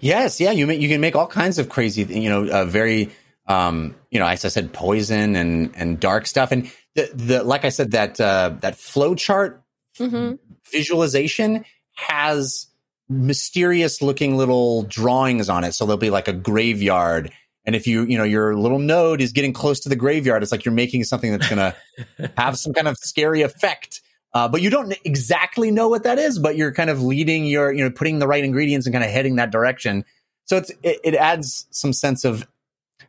Yes, 0.00 0.40
yeah, 0.40 0.50
you 0.50 0.66
ma- 0.66 0.72
you 0.72 0.88
can 0.88 1.00
make 1.00 1.16
all 1.16 1.26
kinds 1.26 1.58
of 1.58 1.68
crazy, 1.68 2.02
you 2.04 2.28
know, 2.28 2.48
uh, 2.48 2.64
very, 2.64 3.10
um, 3.46 3.94
you 4.10 4.18
know, 4.18 4.26
as 4.26 4.44
I 4.44 4.48
said, 4.48 4.72
poison 4.72 5.36
and 5.36 5.72
and 5.76 6.00
dark 6.00 6.26
stuff, 6.26 6.52
and 6.52 6.70
the 6.94 7.10
the 7.14 7.42
like 7.44 7.64
I 7.64 7.68
said 7.70 7.92
that 7.92 8.20
uh, 8.20 8.54
that 8.60 8.76
flow 8.76 9.14
chart 9.14 9.62
hmm 9.98 10.34
visualization 10.72 11.64
has 11.94 12.66
mysterious 13.08 14.00
looking 14.00 14.36
little 14.36 14.82
drawings 14.84 15.48
on 15.48 15.64
it. 15.64 15.72
So 15.72 15.84
there'll 15.84 15.98
be 15.98 16.10
like 16.10 16.28
a 16.28 16.32
graveyard. 16.32 17.30
And 17.64 17.76
if 17.76 17.86
you, 17.86 18.04
you 18.04 18.18
know, 18.18 18.24
your 18.24 18.56
little 18.56 18.78
node 18.78 19.20
is 19.20 19.32
getting 19.32 19.52
close 19.52 19.80
to 19.80 19.88
the 19.88 19.96
graveyard, 19.96 20.42
it's 20.42 20.50
like 20.50 20.64
you're 20.64 20.72
making 20.72 21.04
something 21.04 21.30
that's 21.30 21.48
going 21.48 21.58
to 22.18 22.32
have 22.36 22.58
some 22.58 22.72
kind 22.72 22.88
of 22.88 22.96
scary 22.96 23.42
effect. 23.42 24.00
Uh, 24.34 24.48
but 24.48 24.62
you 24.62 24.70
don't 24.70 24.96
exactly 25.04 25.70
know 25.70 25.88
what 25.88 26.04
that 26.04 26.18
is, 26.18 26.38
but 26.38 26.56
you're 26.56 26.72
kind 26.72 26.88
of 26.88 27.02
leading 27.02 27.44
your, 27.44 27.70
you 27.72 27.84
know, 27.84 27.90
putting 27.90 28.18
the 28.18 28.26
right 28.26 28.44
ingredients 28.44 28.86
and 28.86 28.94
kind 28.94 29.04
of 29.04 29.10
heading 29.10 29.36
that 29.36 29.50
direction. 29.50 30.04
So 30.44 30.56
it's, 30.56 30.70
it, 30.82 31.00
it 31.04 31.14
adds 31.14 31.66
some 31.70 31.92
sense 31.92 32.24
of 32.24 32.46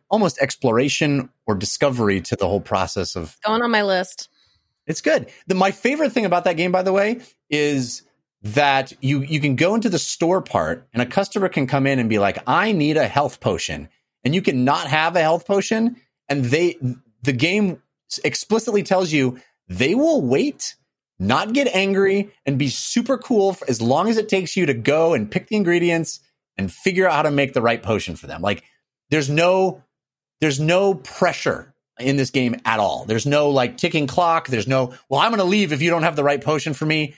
almost 0.10 0.38
exploration 0.40 1.30
or 1.48 1.56
discovery 1.56 2.22
to 2.22 2.36
the 2.36 2.48
whole 2.48 2.62
process 2.62 3.16
of 3.16 3.38
Going 3.46 3.62
on 3.62 3.72
my 3.72 3.84
list. 3.84 4.30
it's 4.86 5.02
good. 5.02 5.30
The, 5.48 5.56
my 5.56 5.72
favorite 5.72 6.12
thing 6.12 6.26
about 6.26 6.44
that 6.44 6.58
game, 6.58 6.72
by 6.72 6.84
the 6.84 6.94
way, 6.94 7.22
is 7.50 8.04
that 8.44 8.92
you 9.02 9.22
you 9.22 9.40
can 9.40 9.56
go 9.56 9.74
into 9.74 9.88
the 9.90 9.98
store 9.98 10.42
part 10.42 10.86
and 10.92 11.02
a 11.02 11.06
customer 11.06 11.48
can 11.48 11.66
come 11.66 11.88
in 11.88 11.98
and 12.00 12.10
be 12.10 12.20
like, 12.20 12.38
"I 12.46 12.74
need 12.74 12.98
a 12.98 13.08
health 13.08 13.40
potion," 13.40 13.88
and 14.26 14.36
you 14.36 14.42
can 14.42 14.66
not 14.66 14.88
have 14.88 15.16
a 15.16 15.22
health 15.22 15.48
potion, 15.48 15.96
and 16.28 16.44
they 16.46 16.78
the 17.22 17.32
game 17.32 17.82
explicitly 18.24 18.84
tells 18.84 19.14
you 19.14 19.40
they 19.70 19.96
will 19.96 20.22
wait, 20.22 20.76
not 21.24 21.54
get 21.54 21.68
angry, 21.68 22.32
and 22.46 22.60
be 22.60 22.70
super 22.70 23.18
cool 23.18 23.58
as 23.68 23.82
long 23.82 24.10
as 24.10 24.18
it 24.18 24.30
takes 24.30 24.56
you 24.56 24.66
to 24.66 24.74
go 24.74 25.14
and 25.14 25.32
pick 25.32 25.48
the 25.48 25.56
ingredients 25.56 26.20
and 26.58 26.72
figure 26.72 27.08
out 27.08 27.14
how 27.14 27.22
to 27.24 27.32
make 27.32 27.54
the 27.54 27.62
right 27.62 27.82
potion 27.82 28.16
for 28.16 28.28
them. 28.28 28.42
Like, 28.42 28.64
there's 29.10 29.30
no 29.30 29.84
there's 30.42 30.60
no 30.60 30.96
pressure 30.96 31.74
in 32.00 32.18
this 32.18 32.32
game 32.32 32.60
at 32.66 32.80
all. 32.80 33.06
There's 33.06 33.26
no 33.26 33.50
like 33.50 33.78
ticking 33.78 34.08
clock. 34.08 34.48
There's 34.48 34.68
no, 34.68 34.94
well, 35.10 35.22
I'm 35.22 35.30
going 35.30 35.40
to 35.40 35.46
leave 35.46 35.72
if 35.72 35.82
you 35.82 35.90
don't 35.90 36.04
have 36.04 36.16
the 36.16 36.24
right 36.24 36.44
potion 36.44 36.74
for 36.74 36.86
me. 36.86 37.16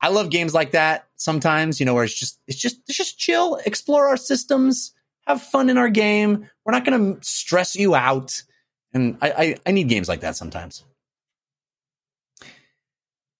I 0.00 0.08
love 0.08 0.30
games 0.30 0.52
like 0.52 0.72
that 0.72 1.06
sometimes, 1.16 1.78
you 1.78 1.86
know, 1.86 1.94
where 1.94 2.04
it's 2.04 2.18
just, 2.18 2.38
it's 2.48 2.58
just, 2.58 2.80
it's 2.88 2.98
just 2.98 3.18
chill, 3.18 3.60
explore 3.64 4.08
our 4.08 4.16
systems, 4.16 4.92
have 5.26 5.40
fun 5.40 5.70
in 5.70 5.78
our 5.78 5.88
game. 5.88 6.50
We're 6.64 6.72
not 6.72 6.84
going 6.84 7.20
to 7.20 7.24
stress 7.24 7.76
you 7.76 7.94
out. 7.94 8.42
And 8.92 9.16
I, 9.22 9.30
I, 9.30 9.56
I 9.66 9.70
need 9.70 9.88
games 9.88 10.08
like 10.08 10.20
that 10.20 10.36
sometimes. 10.36 10.84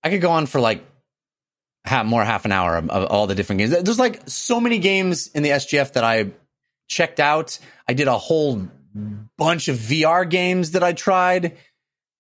I 0.03 0.11
could 0.11 0.20
go 0.20 0.31
on 0.31 0.47
for 0.47 0.61
like 0.61 0.85
half, 1.85 2.07
more 2.07 2.24
half 2.24 2.45
an 2.45 2.53
hour 2.53 2.77
of, 2.77 2.91
all 2.91 3.27
the 3.27 3.35
different 3.35 3.61
games. 3.61 3.70
There's 3.70 3.99
like 3.99 4.23
so 4.27 4.61
many 4.61 4.79
games 4.79 5.29
in 5.29 5.43
the 5.43 5.51
SGF 5.51 5.95
that 5.95 6.05
I 6.05 6.31
checked 6.89 7.20
out. 7.20 7.59
I 7.89 7.95
did 7.95 8.09
a 8.09 8.19
whole 8.19 8.69
bunch 9.39 9.69
of 9.69 9.77
VR 9.77 10.29
games 10.29 10.73
that 10.73 10.83
I 10.83 10.93
tried, 10.93 11.57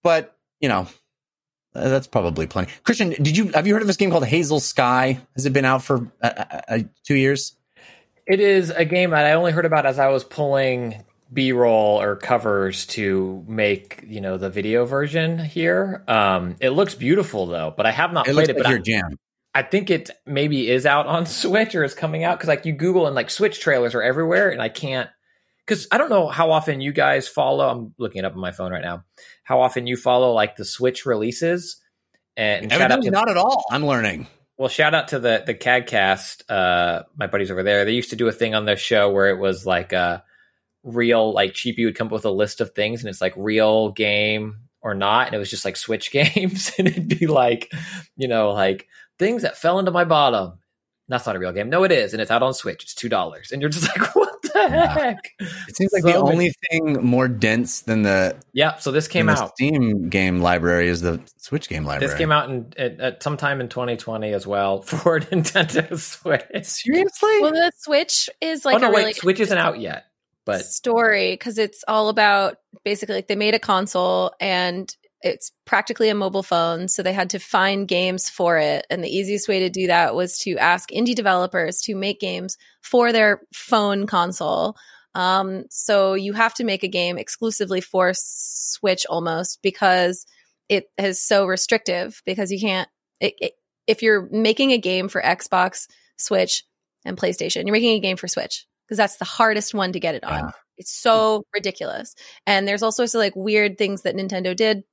but 0.02 0.36
you 0.60 0.68
know, 0.68 0.86
that's 1.74 2.06
probably 2.06 2.46
plenty. 2.46 2.70
Christian, 2.84 3.10
did 3.10 3.36
you 3.36 3.48
have 3.48 3.66
you 3.66 3.74
heard 3.74 3.82
of 3.82 3.88
this 3.88 3.96
game 3.96 4.10
called 4.10 4.26
Hazel 4.26 4.60
Sky? 4.60 5.20
Has 5.34 5.46
it 5.46 5.52
been 5.52 5.64
out 5.64 5.82
for 5.82 6.10
uh, 6.22 6.26
uh, 6.36 6.60
uh, 6.68 6.78
two 7.04 7.14
years? 7.14 7.56
It 8.26 8.40
is 8.40 8.70
a 8.70 8.84
game 8.84 9.10
that 9.10 9.24
I 9.24 9.32
only 9.32 9.52
heard 9.52 9.66
about 9.66 9.86
as 9.86 9.98
I 9.98 10.08
was 10.08 10.22
pulling 10.22 11.04
B-roll 11.32 12.00
or 12.00 12.16
covers 12.16 12.86
to 12.86 13.44
make 13.48 14.04
you 14.06 14.20
know 14.20 14.36
the 14.36 14.50
video 14.50 14.84
version 14.84 15.38
here. 15.38 16.04
Um, 16.08 16.56
it 16.60 16.70
looks 16.70 16.94
beautiful 16.94 17.46
though, 17.46 17.72
but 17.76 17.86
I 17.86 17.90
have 17.90 18.12
not 18.12 18.28
It 18.28 18.34
played 18.34 18.48
looks 18.48 18.48
it. 18.48 18.56
like 18.56 18.64
But 18.64 18.70
your 18.70 18.78
I, 18.78 18.82
jam. 18.82 19.16
I 19.54 19.62
think 19.62 19.90
it 19.90 20.10
maybe 20.26 20.70
is 20.70 20.86
out 20.86 21.06
on 21.06 21.26
Switch 21.42 21.74
or 21.74 21.84
is 21.84 21.94
coming 21.94 22.24
out 22.24 22.38
because 22.38 22.48
like 22.48 22.66
you 22.66 22.72
Google 22.72 23.06
and 23.06 23.14
like 23.16 23.30
Switch 23.30 23.60
trailers 23.60 23.94
are 23.94 24.02
everywhere, 24.02 24.50
and 24.50 24.60
I 24.60 24.68
can't 24.68 25.08
because 25.66 25.86
I 25.92 25.98
don't 25.98 26.10
know 26.10 26.28
how 26.28 26.50
often 26.50 26.80
you 26.80 26.92
guys 26.92 27.28
follow. 27.28 27.68
I'm 27.68 27.94
looking 27.98 28.20
it 28.20 28.24
up 28.24 28.34
on 28.34 28.40
my 28.40 28.52
phone 28.52 28.72
right 28.72 28.82
now. 28.82 29.04
How 29.44 29.60
often 29.60 29.86
you 29.86 29.96
follow 29.96 30.32
like 30.32 30.56
the 30.56 30.64
Switch 30.64 31.06
releases? 31.06 31.78
And 32.36 32.70
shout 32.70 32.80
out 32.80 32.84
Evidently 32.92 33.10
to 33.10 33.12
not 33.12 33.28
at 33.28 33.36
all. 33.36 33.64
I'm 33.70 33.84
learning. 33.86 34.26
well, 34.58 34.68
shout 34.68 34.94
out 34.94 35.08
to 35.08 35.18
the 35.18 35.42
the 35.46 35.54
CAGcast, 35.54 36.42
uh, 36.48 37.02
my 37.16 37.26
buddies 37.26 37.50
over 37.50 37.62
there. 37.62 37.84
They 37.84 37.92
used 37.92 38.10
to 38.10 38.16
do 38.16 38.28
a 38.28 38.32
thing 38.32 38.54
on 38.54 38.64
their 38.64 38.76
show 38.76 39.10
where 39.10 39.28
it 39.28 39.38
was 39.38 39.66
like 39.66 39.92
a 39.92 40.24
real, 40.84 41.32
like 41.32 41.54
Cheapy 41.54 41.84
would 41.84 41.96
come 41.96 42.08
up 42.08 42.12
with 42.12 42.24
a 42.24 42.30
list 42.30 42.60
of 42.60 42.74
things, 42.74 43.00
and 43.00 43.08
it's 43.10 43.20
like 43.20 43.34
real 43.36 43.90
game 43.90 44.56
or 44.80 44.94
not, 44.94 45.26
and 45.28 45.34
it 45.34 45.38
was 45.38 45.50
just 45.50 45.64
like 45.64 45.76
Switch 45.76 46.10
games, 46.12 46.72
and 46.78 46.88
it'd 46.88 47.08
be 47.18 47.26
like, 47.26 47.72
you 48.16 48.28
know, 48.28 48.50
like 48.50 48.88
things 49.18 49.42
that 49.42 49.56
fell 49.56 49.78
into 49.78 49.90
my 49.90 50.04
bottom. 50.04 50.58
That's 51.08 51.26
not 51.26 51.36
a 51.36 51.38
real 51.38 51.52
game. 51.52 51.68
No, 51.68 51.84
it 51.84 51.92
is, 51.92 52.12
and 52.14 52.22
it's 52.22 52.30
out 52.30 52.42
on 52.42 52.54
Switch. 52.54 52.82
It's 52.84 52.94
two 52.94 53.08
dollars, 53.08 53.52
and 53.52 53.60
you're 53.60 53.68
just 53.68 53.86
like, 53.96 54.14
what 54.16 54.40
the 54.42 54.50
Yeah. 54.54 54.94
heck? 54.94 55.30
It 55.40 55.76
seems 55.76 55.92
like 55.92 56.02
So 56.02 56.08
the 56.12 56.18
many- 56.24 56.32
only 56.32 56.52
thing 56.70 57.04
more 57.04 57.28
dense 57.28 57.82
than 57.82 58.02
the, 58.02 58.36
Yeah. 58.54 58.76
So 58.78 58.90
this 58.92 59.08
came 59.08 59.26
than 59.26 59.34
the 59.36 59.42
out. 59.42 59.50
Steam 59.54 60.08
game 60.08 60.40
library 60.40 60.88
is 60.88 61.00
the 61.00 61.20
Switch 61.38 61.68
game 61.68 61.84
library. 61.84 62.06
This 62.08 62.16
came 62.18 62.32
out 62.32 62.48
in 62.50 62.72
at, 62.78 63.00
at 63.00 63.22
sometime 63.22 63.60
in 63.60 63.68
2020 63.68 64.32
as 64.32 64.46
well 64.46 64.80
for 64.82 65.20
Nintendo 65.20 65.98
Switch. 65.98 66.44
Seriously? 66.66 67.40
Well, 67.40 67.52
the 67.52 67.72
Switch 67.78 68.30
is 68.40 68.64
like 68.64 68.76
oh 68.76 68.78
no, 68.78 68.88
a 68.88 68.90
really 68.90 69.04
wait, 69.06 69.16
Switch 69.16 69.40
isn't 69.40 69.58
out 69.58 69.80
yet, 69.80 70.04
but 70.44 70.64
story 70.64 71.32
because 71.32 71.58
it's 71.58 71.84
all 71.86 72.08
about 72.08 72.56
basically 72.84 73.14
like 73.14 73.28
they 73.28 73.36
made 73.36 73.54
a 73.54 73.58
console 73.58 74.32
and 74.40 74.94
it's 75.22 75.52
practically 75.64 76.08
a 76.08 76.14
mobile 76.14 76.42
phone 76.42 76.88
so 76.88 77.02
they 77.02 77.12
had 77.12 77.30
to 77.30 77.38
find 77.38 77.86
games 77.86 78.28
for 78.28 78.58
it. 78.58 78.86
And 78.90 79.04
the 79.04 79.14
easiest 79.14 79.48
way 79.48 79.60
to 79.60 79.70
do 79.70 79.86
that 79.86 80.14
was 80.14 80.38
to 80.38 80.56
ask 80.58 80.90
indie 80.90 81.14
developers 81.14 81.80
to 81.82 81.94
make 81.94 82.20
games 82.20 82.58
for 82.80 83.12
their 83.12 83.42
phone 83.54 84.06
console. 84.06 84.76
Um, 85.14 85.64
so 85.70 86.14
you 86.14 86.32
have 86.32 86.54
to 86.54 86.64
make 86.64 86.82
a 86.82 86.88
game 86.88 87.18
exclusively 87.18 87.80
for 87.80 88.12
switch 88.14 89.06
almost 89.08 89.60
because 89.62 90.26
it 90.68 90.86
is 90.98 91.22
so 91.22 91.46
restrictive 91.46 92.22
because 92.24 92.50
you 92.50 92.58
can't 92.58 92.88
it, 93.20 93.34
it, 93.40 93.52
if 93.86 94.02
you're 94.02 94.28
making 94.30 94.72
a 94.72 94.78
game 94.78 95.08
for 95.08 95.20
xbox 95.20 95.86
switch 96.16 96.64
and 97.04 97.18
playstation 97.18 97.64
you're 97.64 97.72
making 97.72 97.96
a 97.96 98.00
game 98.00 98.16
for 98.16 98.28
switch 98.28 98.66
because 98.86 98.98
that's 98.98 99.16
the 99.16 99.24
hardest 99.24 99.74
one 99.74 99.92
to 99.92 100.00
get 100.00 100.14
it 100.14 100.24
on 100.24 100.38
Yeah. 100.46 100.50
it's 100.78 100.92
so 100.92 101.44
ridiculous. 101.54 102.14
And 102.46 102.66
there's 102.66 102.82
all 102.82 102.92
sorts 102.92 103.14
of 103.14 103.18
like 103.20 103.36
weird 103.36 103.78
things 103.78 104.02
that 104.02 104.16
Nintendo 104.16 104.54
did. 104.56 104.84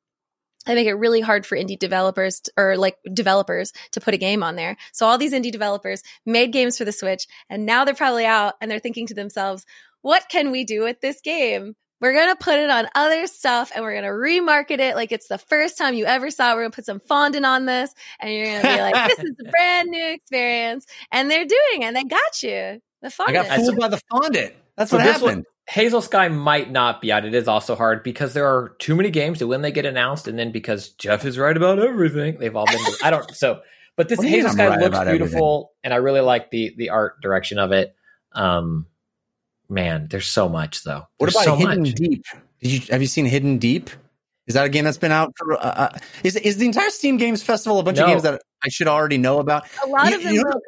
I 0.67 0.75
make 0.75 0.87
it 0.87 0.93
really 0.95 1.21
hard 1.21 1.45
for 1.45 1.55
indie 1.57 1.79
developers 1.79 2.41
t- 2.41 2.51
or 2.57 2.75
like 2.77 2.97
developers 3.13 3.71
to 3.93 4.01
put 4.01 4.13
a 4.13 4.17
game 4.17 4.43
on 4.43 4.55
there. 4.55 4.75
So 4.91 5.07
all 5.07 5.17
these 5.17 5.33
indie 5.33 5.51
developers 5.51 6.03
made 6.25 6.51
games 6.51 6.77
for 6.77 6.85
the 6.85 6.91
Switch 6.91 7.25
and 7.49 7.65
now 7.65 7.85
they're 7.85 7.95
probably 7.95 8.25
out 8.25 8.55
and 8.61 8.69
they're 8.69 8.79
thinking 8.79 9.07
to 9.07 9.13
themselves, 9.13 9.65
what 10.01 10.25
can 10.29 10.51
we 10.51 10.65
do 10.65 10.83
with 10.83 10.99
this 11.01 11.21
game? 11.21 11.75
We're 12.01 12.13
going 12.13 12.29
to 12.29 12.35
put 12.41 12.59
it 12.59 12.69
on 12.69 12.87
other 12.95 13.25
stuff 13.27 13.71
and 13.75 13.83
we're 13.83 13.91
going 13.93 14.03
to 14.03 14.09
remarket 14.09 14.79
it 14.79 14.95
like 14.95 15.11
it's 15.11 15.27
the 15.27 15.37
first 15.37 15.77
time 15.77 15.95
you 15.95 16.05
ever 16.05 16.29
saw 16.29 16.51
it. 16.51 16.55
We're 16.55 16.61
going 16.61 16.71
to 16.71 16.75
put 16.75 16.85
some 16.85 17.01
fondant 17.01 17.45
on 17.45 17.65
this 17.65 17.93
and 18.19 18.31
you're 18.31 18.45
going 18.45 18.61
to 18.61 18.67
be 18.67 18.81
like, 18.81 19.09
this 19.17 19.19
is 19.19 19.35
a 19.45 19.49
brand 19.51 19.89
new 19.89 20.11
experience. 20.13 20.85
And 21.11 21.29
they're 21.31 21.45
doing 21.45 21.81
it. 21.81 21.85
And 21.85 21.95
they 21.95 22.03
got 22.03 22.43
you. 22.43 22.81
The 23.01 23.07
I 23.07 23.09
fondant. 23.09 23.47
got 23.47 23.55
fooled 23.57 23.77
by 23.77 23.87
the 23.87 24.01
fondant. 24.11 24.53
That's 24.75 24.91
So 24.91 24.97
what 24.97 25.05
happened. 25.05 25.23
one- 25.23 25.43
Hazel 25.67 26.01
Sky 26.01 26.29
might 26.29 26.71
not 26.71 26.99
be 26.99 27.11
out. 27.11 27.25
It 27.25 27.35
is 27.35 27.47
also 27.47 27.75
hard 27.75 28.01
because 28.01 28.33
there 28.33 28.47
are 28.47 28.69
too 28.79 28.95
many 28.95 29.11
games 29.11 29.37
that 29.39 29.45
when 29.47 29.61
they 29.61 29.71
get 29.71 29.85
announced, 29.85 30.27
and 30.27 30.37
then 30.39 30.51
because 30.51 30.89
Jeff 30.89 31.25
is 31.25 31.37
right 31.37 31.55
about 31.55 31.77
everything, 31.77 32.37
they've 32.39 32.55
all 32.55 32.65
been. 32.65 32.79
I 33.03 33.11
don't. 33.11 33.29
So, 33.35 33.61
but 33.95 34.09
this 34.09 34.17
What 34.17 34.23
do 34.23 34.29
you 34.29 34.37
mean 34.37 34.45
Hazel 34.45 34.53
Sky 34.55 34.67
right 34.69 34.79
looks 34.79 34.97
about 34.97 35.07
beautiful, 35.07 35.73
and 35.83 35.93
I 35.93 35.97
really 35.97 36.21
like 36.21 36.49
the 36.49 36.73
the 36.75 36.89
art 36.89 37.21
direction 37.21 37.59
of 37.59 37.71
it. 37.71 37.93
Um, 38.33 38.87
man, 39.69 40.07
there's 40.09 40.25
so 40.27 40.49
much 40.49 40.83
though. 40.83 41.05
What 41.17 41.27
There's 41.27 41.35
about 41.35 41.45
so 41.45 41.55
Hidden 41.55 41.83
much. 41.83 41.93
Deep? 41.93 42.23
Did 42.61 42.71
you 42.71 42.79
have 42.89 43.01
you 43.01 43.07
seen 43.07 43.25
Hidden 43.27 43.59
Deep? 43.59 43.91
Is 44.47 44.55
that 44.55 44.65
a 44.65 44.69
game 44.69 44.85
that's 44.85 44.97
been 44.97 45.11
out 45.11 45.33
for? 45.37 45.53
Uh, 45.53 45.57
uh, 45.57 45.97
is 46.23 46.35
is 46.35 46.57
the 46.57 46.65
entire 46.65 46.89
Steam 46.89 47.17
Games 47.17 47.43
Festival 47.43 47.77
a 47.79 47.83
bunch 47.83 47.99
of 47.99 48.07
games 48.07 48.23
that 48.23 48.41
I 48.63 48.69
should 48.69 48.87
already 48.87 49.19
know 49.19 49.37
about? 49.39 49.65
a 49.83 49.87
lot 49.87 50.09
You- 50.09 50.15
of 50.15 50.23
them 50.23 50.33
you 50.33 50.43
know- 50.43 50.61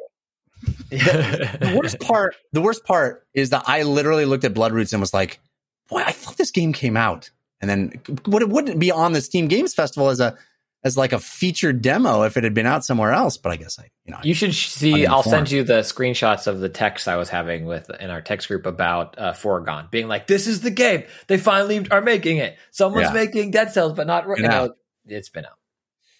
The 0.90 1.74
worst 1.80 2.00
part, 2.00 2.36
the 2.52 2.60
worst 2.60 2.84
part 2.84 3.26
is 3.34 3.50
that 3.50 3.64
I 3.66 3.82
literally 3.82 4.24
looked 4.24 4.44
at 4.44 4.54
Bloodroots 4.54 4.92
and 4.92 5.00
was 5.00 5.14
like, 5.14 5.40
"Boy, 5.88 6.02
I 6.04 6.12
thought 6.12 6.36
this 6.36 6.50
game 6.50 6.72
came 6.72 6.96
out." 6.96 7.30
And 7.60 7.70
then 7.70 7.92
would 8.26 8.42
it 8.42 8.48
wouldn't 8.48 8.78
be 8.78 8.90
on 8.90 9.12
the 9.12 9.20
Steam 9.20 9.48
Games 9.48 9.72
Festival 9.74 10.08
as 10.08 10.20
a 10.20 10.36
as 10.84 10.96
like 10.96 11.12
a 11.12 11.18
featured 11.20 11.80
demo 11.80 12.24
if 12.24 12.36
it 12.36 12.42
had 12.42 12.54
been 12.54 12.66
out 12.66 12.84
somewhere 12.84 13.12
else? 13.12 13.36
But 13.36 13.52
I 13.52 13.56
guess 13.56 13.78
I, 13.78 13.88
you 14.04 14.12
know, 14.12 14.18
You 14.22 14.34
should 14.34 14.54
see. 14.54 15.06
I'll 15.06 15.22
send 15.22 15.50
you 15.50 15.62
the 15.62 15.80
screenshots 15.80 16.46
of 16.46 16.60
the 16.60 16.68
text 16.68 17.06
I 17.08 17.16
was 17.16 17.28
having 17.28 17.66
with 17.66 17.88
in 18.00 18.10
our 18.10 18.20
text 18.20 18.48
group 18.48 18.66
about 18.66 19.16
uh, 19.18 19.32
Foregone, 19.32 19.88
being 19.90 20.08
like, 20.08 20.26
"This 20.26 20.46
is 20.46 20.60
the 20.60 20.70
game. 20.70 21.04
They 21.28 21.38
finally 21.38 21.86
are 21.90 22.00
making 22.02 22.38
it. 22.38 22.56
Someone's 22.72 23.08
Yeah. 23.08 23.12
making 23.14 23.52
Dead 23.52 23.72
Cells, 23.72 23.92
but 23.92 24.06
not. 24.06 24.26
You 24.28 24.34
Been 24.36 24.50
know, 24.50 24.74
it's 25.06 25.28
been 25.30 25.44
out. 25.44 25.58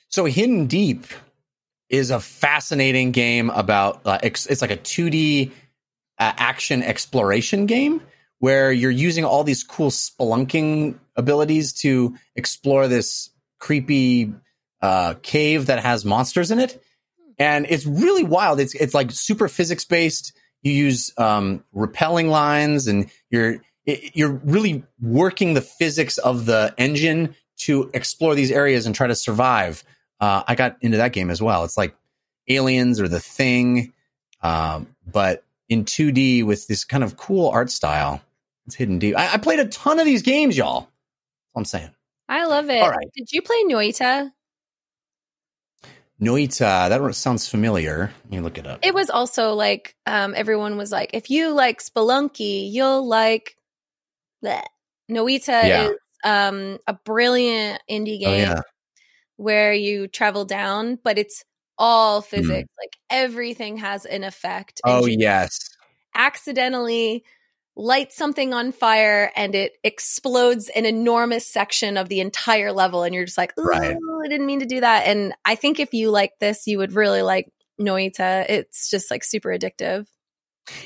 So 0.09 0.25
Hidden 0.27 0.67
Deep 0.67 1.07
is 1.89 2.11
a 2.11 2.21
fascinating 2.21 3.13
game 3.13 3.51
about 3.51 4.03
uh, 4.07 4.19
it's 4.23 4.63
like 4.63 4.71
a 4.71 4.77
2D 4.77 5.51
uh, 6.19 6.33
action 6.37 6.83
exploration 6.83 7.67
game 7.67 8.01
where 8.39 8.73
you're 8.73 8.91
using 8.91 9.25
all 9.25 9.45
these 9.45 9.63
cool 9.63 9.91
spelunking 9.91 10.99
abilities 11.17 11.73
to 11.73 12.17
explore 12.35 12.89
this 12.89 13.31
creepy 13.61 14.33
uh, 14.81 15.15
cave 15.23 15.67
that 15.67 15.79
has 15.81 16.05
monsters 16.05 16.51
in 16.51 16.59
it. 16.59 16.83
And 17.39 17.67
it's 17.69 17.87
really 17.87 18.25
wild. 18.25 18.61
It's 18.61 18.75
it's 18.75 18.95
like 18.95 19.11
super 19.11 19.49
physics 19.49 19.85
based. 19.85 20.33
you 20.63 20.73
use 20.73 21.13
um, 21.19 21.65
repelling 21.73 22.29
lines, 22.29 22.87
and 22.87 23.11
you're 23.31 23.57
it- 23.87 24.15
you're 24.15 24.41
really 24.45 24.85
working 25.01 25.55
the 25.55 25.61
physics 25.61 26.19
of 26.19 26.47
the 26.47 26.75
engine 26.79 27.35
to 27.59 27.91
explore 27.95 28.35
these 28.35 28.51
areas 28.51 28.87
and 28.87 28.95
try 28.95 29.07
to 29.07 29.15
survive. 29.15 29.83
Uh, 30.23 30.45
I 30.47 30.55
got 30.55 30.77
into 30.83 30.99
that 30.99 31.13
game 31.13 31.31
as 31.31 31.43
well. 31.43 31.65
It's 31.65 31.77
like 31.77 31.97
Aliens 32.49 33.01
or 33.01 33.09
The 33.09 33.19
Thing, 33.19 33.93
um, 34.41 34.87
but 35.11 35.43
in 35.69 35.85
2D 35.85 36.45
with 36.47 36.69
this 36.69 36.85
kind 36.85 37.03
of 37.03 37.17
cool 37.17 37.49
art 37.49 37.73
style. 37.73 38.23
It's 38.67 38.77
hidden 38.77 39.01
deep. 39.01 39.17
I, 39.17 39.33
I 39.33 39.37
played 39.39 39.59
a 39.59 39.67
ton 39.67 39.99
of 39.99 40.05
these 40.07 40.23
games, 40.23 40.57
y'all. 40.57 40.89
I'm 41.57 41.65
saying. 41.65 41.91
I 42.29 42.47
love 42.47 42.71
it. 42.71 42.81
All 42.81 42.91
right. 42.91 43.11
Did 43.17 43.33
you 43.33 43.43
play 43.43 43.65
Noita? 43.67 44.31
Noita, 46.21 46.89
that 46.89 47.15
sounds 47.17 47.49
familiar. 47.49 48.13
Let 48.23 48.31
me 48.31 48.39
look 48.39 48.59
it 48.59 48.67
up. 48.67 48.79
It 48.85 48.95
was 48.95 49.11
also 49.11 49.55
like 49.55 49.97
um, 50.07 50.35
everyone 50.37 50.77
was 50.77 50.93
like, 50.93 51.11
if 51.15 51.31
you 51.31 51.51
like 51.51 51.83
Spelunky, 51.83 52.71
you'll 52.71 53.09
like 53.09 53.57
that. 54.43 54.69
Noita 55.11 55.65
Yeah. 55.65 55.89
is 55.89 55.97
um, 56.23 56.79
a 56.87 56.95
brilliant 56.95 57.83
indie 57.91 58.19
oh, 58.23 58.31
game 58.31 58.49
yeah. 58.51 58.61
Where 59.43 59.73
you 59.73 60.07
travel 60.09 60.45
down, 60.45 60.99
but 61.03 61.19
it's 61.19 61.45
all 61.79 62.21
Hmm. 62.21 62.27
physics. 62.29 62.69
Like 62.81 62.97
everything 63.11 63.79
has 63.79 64.05
an 64.07 64.25
effect. 64.25 64.81
Oh, 64.85 65.07
yes. 65.07 65.69
accidentally 66.15 67.25
light 67.75 68.13
something 68.13 68.53
on 68.53 68.71
fire 68.71 69.33
and 69.35 69.55
it 69.55 69.73
explodes 69.83 70.69
an 70.69 70.85
enormous 70.85 71.47
section 71.47 71.97
of 71.97 72.09
the 72.11 72.21
entire 72.21 72.71
level 72.71 73.03
and 73.03 73.15
you're 73.15 73.25
just 73.25 73.39
like, 73.39 73.55
"Ooh, 73.59 73.65
Right. 73.65 73.97
I 74.25 74.29
didn't 74.29 74.45
mean 74.47 74.61
to 74.61 74.67
do 74.67 74.81
that." 74.81 75.07
And 75.07 75.33
I 75.45 75.55
think 75.55 75.81
if 75.81 75.95
you 75.95 76.11
like 76.11 76.33
this, 76.39 76.67
you 76.67 76.77
would 76.79 76.93
really 76.93 77.23
like 77.23 77.49
Noita. 77.81 78.45
It's 78.49 78.91
just 78.91 79.11
like 79.11 79.25
super 79.25 79.49
addictive. 79.49 80.07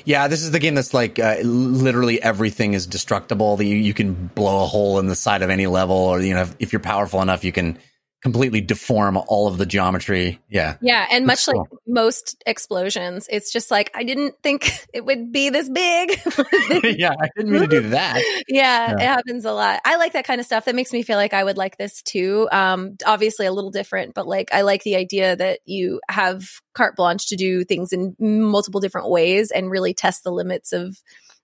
Yeah, 0.05 0.27
this 0.29 0.41
is 0.41 0.51
the 0.51 0.59
game 0.59 0.75
that's 0.75 0.93
like 0.93 1.19
uh, 1.19 1.37
literally 1.43 2.21
everything 2.21 2.73
is 2.73 2.87
destructible. 2.87 3.57
That 3.57 3.65
you, 3.65 3.75
you 3.75 3.93
can 3.93 4.27
blow 4.33 4.63
a 4.63 4.67
hole 4.67 4.97
in 4.99 5.07
the 5.07 5.15
side 5.15 5.41
of 5.41 5.49
any 5.49 5.67
level, 5.67 5.97
or 5.97 6.21
you 6.21 6.33
know, 6.33 6.43
if, 6.43 6.55
if 6.59 6.73
you're 6.73 6.79
powerful 6.79 7.21
enough, 7.21 7.43
you 7.43 7.51
can 7.51 7.77
completely 8.23 8.61
deform 8.61 9.17
all 9.27 9.47
of 9.47 9.57
the 9.57 9.65
geometry. 9.65 10.39
Yeah, 10.49 10.77
Yeah, 10.81 11.05
and 11.11 11.25
much 11.25 11.45
That's 11.45 11.57
like 11.57 11.67
most 11.87 12.41
explosions, 12.45 13.27
it's 13.31 13.51
just 13.51 13.69
like 13.69 13.91
I 13.93 14.03
didn't 14.03 14.35
think 14.41 14.71
it 14.93 15.05
would 15.05 15.31
be 15.31 15.49
this 15.49 15.69
big. 15.69 16.11
yeah. 16.97 17.13
I 17.19 17.29
didn't 17.35 17.51
mean 17.51 17.61
to 17.61 17.67
do 17.67 17.89
that. 17.89 18.21
yeah, 18.47 18.89
Yeah. 18.89 18.93
it 18.95 18.99
happens 19.01 19.45
a 19.45 19.53
lot. 19.53 19.81
I 19.85 19.97
like 19.97 20.13
that 20.13 20.25
kind 20.25 20.39
of 20.39 20.45
stuff. 20.45 20.65
That 20.65 20.75
makes 20.75 20.91
me 20.91 21.03
feel 21.03 21.17
like 21.17 21.33
I 21.33 21.43
would 21.43 21.57
like 21.57 21.77
this 21.77 22.01
too. 22.01 22.47
Um, 22.51 22.97
obviously 23.05 23.45
a 23.45 23.51
little 23.51 23.71
different, 23.71 24.13
but 24.15 24.27
like 24.27 24.49
I 24.51 24.61
like 24.61 24.83
the 24.83 24.95
idea 24.95 25.35
that 25.35 25.59
you 25.65 26.01
have 26.09 26.47
carte 26.73 26.95
blanche 26.95 27.27
to 27.27 27.35
do 27.35 27.63
things 27.63 27.93
in 27.93 28.15
multiple 28.19 28.79
different 28.81 29.09
ways 29.09 29.51
and 29.51 29.69
really 29.69 29.93
test 29.93 30.23
the 30.23 30.31
limits 30.31 30.73
of 30.73 30.97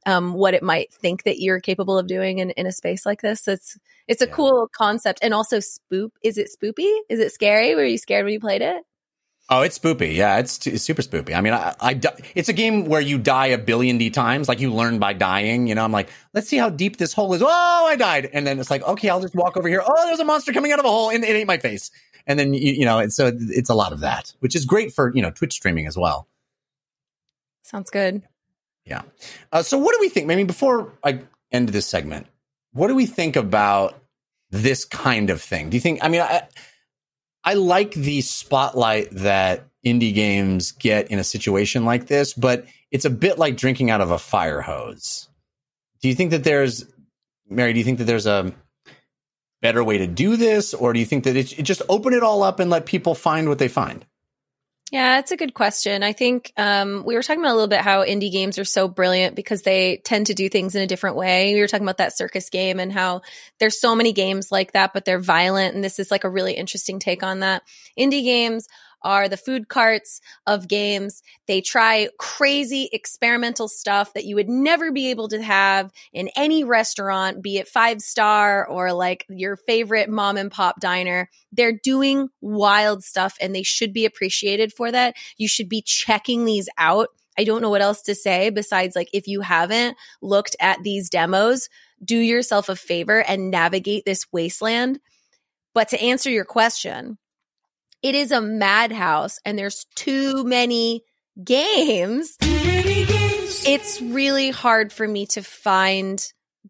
um, 0.06 0.34
what 0.34 0.54
it 0.54 0.64
might 0.64 0.94
think 0.94 1.24
that 1.24 1.40
you're 1.40 1.60
capable 1.60 1.98
of 1.98 2.08
doing 2.08 2.40
in, 2.40 2.52
in 2.52 2.66
a 2.68 2.72
space 2.72 3.06
like 3.06 3.22
this. 3.22 3.48
It's 3.48 3.78
it's 4.08 4.22
a 4.22 4.28
Yeah. 4.28 4.34
cool 4.34 4.70
concept 4.76 5.20
and 5.22 5.34
also 5.34 5.58
spoop. 5.58 6.10
Is 6.24 6.38
it 6.38 6.50
spoopy? 6.50 6.92
Is 7.10 7.20
it 7.20 7.32
scary? 7.32 7.74
Were 7.76 7.86
you 7.86 7.98
scared 7.98 8.26
when 8.26 8.34
you 8.34 8.40
played 8.40 8.62
it? 8.62 8.84
Oh, 9.50 9.62
it's 9.62 9.78
spoopy. 9.78 10.16
Yeah, 10.16 10.38
it's, 10.40 10.58
t- 10.58 10.72
it's 10.72 10.84
super 10.84 11.02
spoopy. 11.02 11.36
I 11.36 11.42
mean, 11.42 11.54
I, 11.54 11.76
I 11.82 11.94
di- 11.94 12.16
it's 12.34 12.48
a 12.48 12.54
game 12.54 12.86
where 12.86 13.02
you 13.02 13.18
die 13.18 13.48
a 13.48 13.58
billion 13.58 13.98
D 13.98 14.10
times. 14.10 14.48
Like 14.48 14.62
you 14.62 14.74
learn 14.74 15.00
by 15.00 15.12
dying. 15.14 15.68
You 15.68 15.76
know, 15.76 15.84
I'm 15.84 15.92
like, 15.92 16.10
let's 16.34 16.48
see 16.48 16.58
how 16.58 16.70
deep 16.70 16.96
this 16.98 17.12
hole 17.14 17.34
is. 17.34 17.42
Oh, 17.42 17.86
I 17.88 17.98
died. 17.98 18.30
And 18.32 18.48
then 18.48 18.58
it's 18.60 18.72
like, 18.72 18.82
okay, 18.84 19.10
I'll 19.10 19.20
just 19.22 19.36
walk 19.36 19.58
over 19.58 19.68
here. 19.68 19.84
Oh, 19.86 20.08
there's 20.08 20.20
a 20.22 20.26
monster 20.26 20.54
coming 20.54 20.72
out 20.72 20.80
of 20.80 20.86
a 20.86 20.90
hole, 20.90 21.10
and 21.10 21.24
it 21.26 21.36
ain't 21.36 21.48
my 21.48 21.58
face. 21.58 21.92
And 22.26 22.40
then 22.40 22.54
you, 22.54 22.72
you 22.72 22.86
know, 22.86 23.00
and 23.00 23.12
so 23.12 23.32
it's 23.38 23.70
a 23.70 23.76
lot 23.76 23.92
of 23.92 24.00
that, 24.00 24.34
which 24.40 24.56
is 24.56 24.64
great 24.64 24.94
for 24.94 25.14
you 25.14 25.22
know 25.22 25.30
Twitch 25.30 25.54
streaming 25.54 25.88
as 25.88 25.98
well. 25.98 26.28
Sounds 27.64 27.90
good. 27.90 28.24
Yeah. 28.86 29.04
Uh, 29.52 29.64
so, 29.64 29.78
what 29.78 29.94
do 29.94 30.00
we 30.02 30.10
think? 30.10 30.30
I 30.30 30.36
mean, 30.36 30.48
before 30.48 30.94
I 31.04 31.22
end 31.52 31.70
this 31.70 31.88
segment, 31.88 32.28
what 32.74 32.88
do 32.88 32.96
we 32.96 33.06
think 33.06 33.36
about 33.36 34.00
this 34.50 34.86
kind 34.86 35.30
of 35.30 35.42
thing? 35.42 35.70
Do 35.70 35.78
you 35.78 35.82
think? 35.82 36.00
I 36.04 36.10
mean, 36.10 36.22
I 36.22 36.44
I 37.44 37.54
like 37.56 37.94
the 37.94 38.22
spotlight 38.22 39.12
that 39.12 39.68
indie 39.86 40.14
games 40.14 40.72
get 40.72 41.12
in 41.12 41.20
a 41.20 41.24
situation 41.24 41.86
like 41.86 42.08
this, 42.08 42.34
but 42.34 42.66
it's 42.92 43.06
a 43.06 43.10
bit 43.10 43.38
like 43.38 43.58
drinking 43.58 43.90
out 43.90 44.02
of 44.02 44.12
a 44.12 44.20
fire 44.20 44.62
hose. 44.62 45.28
Do 46.02 46.08
you 46.08 46.16
think 46.16 46.32
that 46.32 46.44
there's, 46.44 46.86
Mary? 47.50 47.74
Do 47.74 47.80
you 47.80 47.86
think 47.86 47.98
that 48.00 48.06
there's 48.06 48.26
a 48.26 48.54
better 49.62 49.84
way 49.84 49.98
to 49.98 50.08
do 50.08 50.36
this, 50.38 50.74
or 50.74 50.94
do 50.94 51.00
you 51.00 51.06
think 51.06 51.24
that 51.24 51.36
it, 51.36 51.58
it 51.58 51.64
just 51.64 51.82
open 51.90 52.14
it 52.14 52.24
all 52.24 52.44
up 52.44 52.60
and 52.60 52.70
let 52.70 52.86
people 52.86 53.16
find 53.16 53.48
what 53.48 53.60
they 53.60 53.70
find? 53.70 54.06
Yeah, 54.94 55.18
it's 55.18 55.32
a 55.32 55.38
good 55.38 55.56
question. 55.56 56.04
I 56.04 56.14
think 56.14 56.54
um, 56.56 57.04
we 57.04 57.16
were 57.16 57.24
talking 57.24 57.42
about 57.42 57.54
a 57.54 57.56
little 57.56 57.68
bit 57.68 57.82
how 57.82 58.06
indie 58.06 58.32
games 58.32 58.60
are 58.60 58.64
so 58.64 58.88
brilliant 58.88 59.36
because 59.36 59.64
they 59.64 59.98
tend 59.98 60.28
to 60.28 60.36
do 60.36 60.50
things 60.50 60.76
in 60.76 60.84
a 60.84 60.88
different 60.88 61.16
way. 61.16 61.56
We 61.56 61.62
were 61.62 61.68
talking 61.68 61.84
about 61.84 61.98
that 61.98 62.16
circus 62.16 62.52
game 62.52 62.80
and 62.80 62.94
how 62.94 63.24
there's 63.60 63.82
so 63.82 63.96
many 63.96 64.14
games 64.14 64.52
like 64.52 64.74
that, 64.74 64.94
but 64.94 65.04
they're 65.04 65.18
violent. 65.18 65.74
And 65.74 65.84
this 65.84 65.98
is 65.98 66.12
like 66.12 66.26
a 66.26 66.30
really 66.30 66.54
interesting 66.54 67.00
take 67.00 67.24
on 67.24 67.40
that. 67.40 67.64
Indie 68.00 68.24
games 68.24 68.68
are 69.04 69.28
the 69.28 69.38
food 69.38 69.68
carts 69.68 70.22
of 70.48 70.68
games. 70.68 71.22
They 71.48 71.62
try 71.62 72.10
crazy 72.18 72.90
experimental 72.92 73.68
stuff 73.68 74.14
that 74.14 74.26
you 74.26 74.36
would 74.36 74.50
never 74.50 74.92
be 74.92 75.10
able 75.10 75.28
to 75.30 75.42
have 75.42 75.92
in 76.14 76.30
any 76.36 76.64
restaurant, 76.64 77.42
be 77.42 77.58
it 77.58 77.68
five 77.68 78.02
star 78.02 78.68
or 78.68 78.94
like 78.94 79.26
your 79.30 79.58
favorite 79.58 80.10
mom 80.10 80.38
and 80.38 80.52
pop 80.52 80.80
diner. 80.80 81.30
They're 81.52 81.80
doing 81.84 82.30
wild 82.42 83.04
stuff 83.04 83.36
and 83.42 83.56
they 83.56 83.64
should 83.64 83.94
be 83.94 84.06
appreciated 84.06 84.74
for 84.74 84.92
that. 84.92 85.16
You 85.38 85.48
should 85.48 85.70
be 85.70 85.82
checking 85.82 86.46
these 86.46 86.70
out. 86.78 87.10
I 87.38 87.44
don't 87.44 87.62
know 87.62 87.70
what 87.70 87.82
else 87.82 88.02
to 88.04 88.16
say 88.16 88.50
besides 88.50 88.96
like 88.96 89.10
if 89.14 89.28
you 89.28 89.42
haven't 89.42 89.98
looked 90.22 90.56
at 90.60 90.84
these 90.84 91.10
demos, 91.10 91.68
do 92.04 92.18
yourself 92.18 92.70
a 92.70 92.76
favor 92.76 93.24
and 93.24 93.50
navigate 93.50 94.06
this 94.06 94.26
wasteland. 94.32 95.00
But 95.74 95.90
to 95.90 96.02
answer 96.02 96.30
your 96.30 96.46
question, 96.46 97.18
it 98.04 98.16
is 98.16 98.32
a 98.32 98.42
madhouse 98.42 99.40
and 99.46 99.58
there's 99.58 99.86
too 99.96 100.44
many 100.44 101.04
games. 101.42 102.38
It's 102.42 104.02
really 104.02 104.50
hard 104.50 104.92
for 104.92 105.08
me 105.08 105.26
to 105.28 105.42
find 105.42 106.22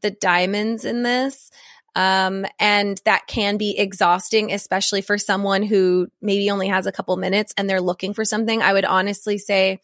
the 0.02 0.12
diamonds 0.12 0.86
in 0.86 1.02
this. 1.02 1.50
Um, 1.96 2.46
and 2.60 3.00
that 3.06 3.28
can 3.28 3.58
be 3.58 3.78
exhausting, 3.78 4.52
especially 4.52 5.02
for 5.02 5.18
someone 5.18 5.64
who 5.64 6.08
maybe 6.22 6.50
only 6.50 6.68
has 6.68 6.86
a 6.86 6.92
couple 6.92 7.18
minutes 7.18 7.54
and 7.58 7.70
they're 7.70 7.82
looking 7.82 8.14
for 8.14 8.26
something. 8.26 8.62
I 8.62 8.74
would 8.74 8.86
honestly 8.86 9.38
say 9.40 9.80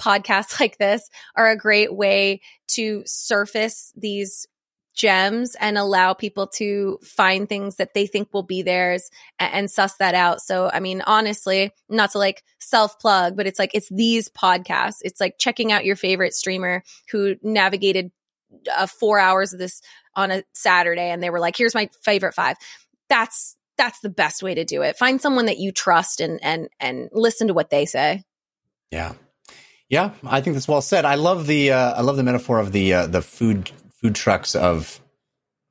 podcasts 0.00 0.60
like 0.60 0.78
this 0.78 1.08
are 1.36 1.48
a 1.48 1.56
great 1.56 1.94
way 1.94 2.40
to 2.68 3.02
surface 3.06 3.92
these 3.96 4.46
gems 4.98 5.54
and 5.60 5.78
allow 5.78 6.12
people 6.12 6.48
to 6.48 6.98
find 7.02 7.48
things 7.48 7.76
that 7.76 7.94
they 7.94 8.06
think 8.06 8.34
will 8.34 8.42
be 8.42 8.62
theirs 8.62 9.10
and, 9.38 9.54
and 9.54 9.70
suss 9.70 9.94
that 9.96 10.14
out. 10.14 10.42
So, 10.42 10.68
I 10.70 10.80
mean, 10.80 11.02
honestly, 11.06 11.72
not 11.88 12.10
to 12.10 12.18
like 12.18 12.42
self 12.58 12.98
plug, 12.98 13.36
but 13.36 13.46
it's 13.46 13.58
like, 13.58 13.70
it's 13.72 13.88
these 13.88 14.28
podcasts. 14.28 14.98
It's 15.02 15.20
like 15.20 15.38
checking 15.38 15.72
out 15.72 15.84
your 15.84 15.96
favorite 15.96 16.34
streamer 16.34 16.82
who 17.10 17.36
navigated 17.42 18.10
uh, 18.76 18.86
four 18.86 19.18
hours 19.18 19.52
of 19.52 19.60
this 19.60 19.80
on 20.16 20.30
a 20.30 20.42
Saturday 20.52 21.10
and 21.10 21.22
they 21.22 21.30
were 21.30 21.40
like, 21.40 21.56
here's 21.56 21.74
my 21.74 21.88
favorite 22.02 22.34
five. 22.34 22.56
That's, 23.08 23.56
that's 23.78 24.00
the 24.00 24.10
best 24.10 24.42
way 24.42 24.56
to 24.56 24.64
do 24.64 24.82
it. 24.82 24.98
Find 24.98 25.20
someone 25.20 25.46
that 25.46 25.58
you 25.58 25.70
trust 25.70 26.20
and, 26.20 26.40
and, 26.42 26.68
and 26.80 27.08
listen 27.12 27.46
to 27.46 27.54
what 27.54 27.70
they 27.70 27.86
say. 27.86 28.24
Yeah, 28.90 29.12
yeah, 29.88 30.10
I 30.26 30.40
think 30.40 30.54
that's 30.54 30.66
well 30.66 30.82
said. 30.82 31.04
I 31.04 31.14
love 31.14 31.46
the 31.46 31.72
uh, 31.72 31.92
I 31.94 32.02
love 32.02 32.16
the 32.16 32.22
metaphor 32.22 32.58
of 32.58 32.72
the 32.72 32.92
uh, 32.92 33.06
the 33.06 33.22
food 33.22 33.70
food 34.00 34.14
trucks 34.14 34.54
of 34.54 35.00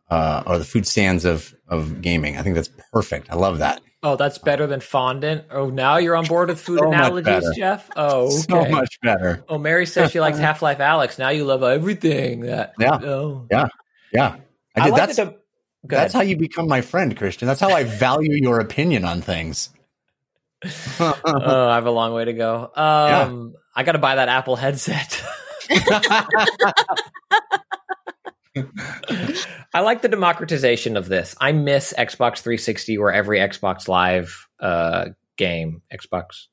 uh, 0.10 0.44
or 0.46 0.58
the 0.58 0.66
food 0.66 0.88
stands 0.88 1.26
of 1.26 1.54
of 1.68 2.02
gaming. 2.02 2.38
I 2.38 2.44
think 2.44 2.56
that's 2.56 2.70
perfect. 2.92 3.30
I 3.30 3.36
love 3.36 3.60
that. 3.60 3.82
Oh, 4.04 4.16
that's 4.16 4.38
better 4.38 4.68
than 4.68 4.80
fondant. 4.80 5.46
Oh, 5.50 5.70
now 5.70 5.98
you're 5.98 6.16
on 6.16 6.26
board 6.26 6.50
with 6.50 6.62
food 6.62 6.80
So 6.80 6.88
analogies. 6.88 7.50
Jeff. 7.58 7.90
Oh, 7.96 8.30
So 8.30 8.66
much 8.66 9.00
better. 9.02 9.44
Oh, 9.50 9.58
Mary 9.58 9.86
says 9.86 10.12
she 10.12 10.20
likes 10.20 10.38
Half 10.48 10.62
Life 10.62 10.78
Alyx. 10.78 11.18
Now 11.18 11.30
you 11.30 11.46
love 11.46 11.64
everything. 11.64 12.42
That 12.42 12.74
Yeah. 12.80 13.00
Oh, 13.04 13.48
Yeah, 13.52 13.68
yeah. 14.14 14.38
I 14.76 14.82
I 14.82 14.90
like 14.90 14.98
that's 14.98 15.16
the 15.16 15.38
that's 15.84 16.14
how 16.14 16.22
you 16.22 16.38
become 16.38 16.68
my 16.68 16.82
friend, 16.82 17.16
Christian. 17.18 17.48
That's 17.48 17.62
how 17.62 17.72
I 17.72 17.84
value 17.84 18.34
your 18.34 18.60
opinion 18.60 19.04
on 19.06 19.22
things. 19.22 19.70
oh, 21.00 21.68
I 21.70 21.76
have 21.76 21.86
a 21.86 21.92
long 21.92 22.14
way 22.14 22.26
to 22.26 22.34
go. 22.34 22.72
Um, 22.76 23.54
I 23.76 23.84
got 23.84 23.94
to 23.94 24.00
buy 24.00 24.16
that 24.16 24.28
Apple 24.28 24.56
headset. 24.56 25.24
I 29.74 29.82
like 29.82 30.02
the 30.02 30.10
democratization 30.10 30.98
of 30.98 31.08
this. 31.08 31.36
I 31.40 31.52
miss 31.52 31.94
Xbox 31.98 32.40
360 32.40 32.98
where 32.98 33.12
every 33.12 33.40
Xbox 33.40 33.88
Live 33.88 34.48
uh, 34.60 35.10
game, 35.38 35.82
Xbox 35.94 36.48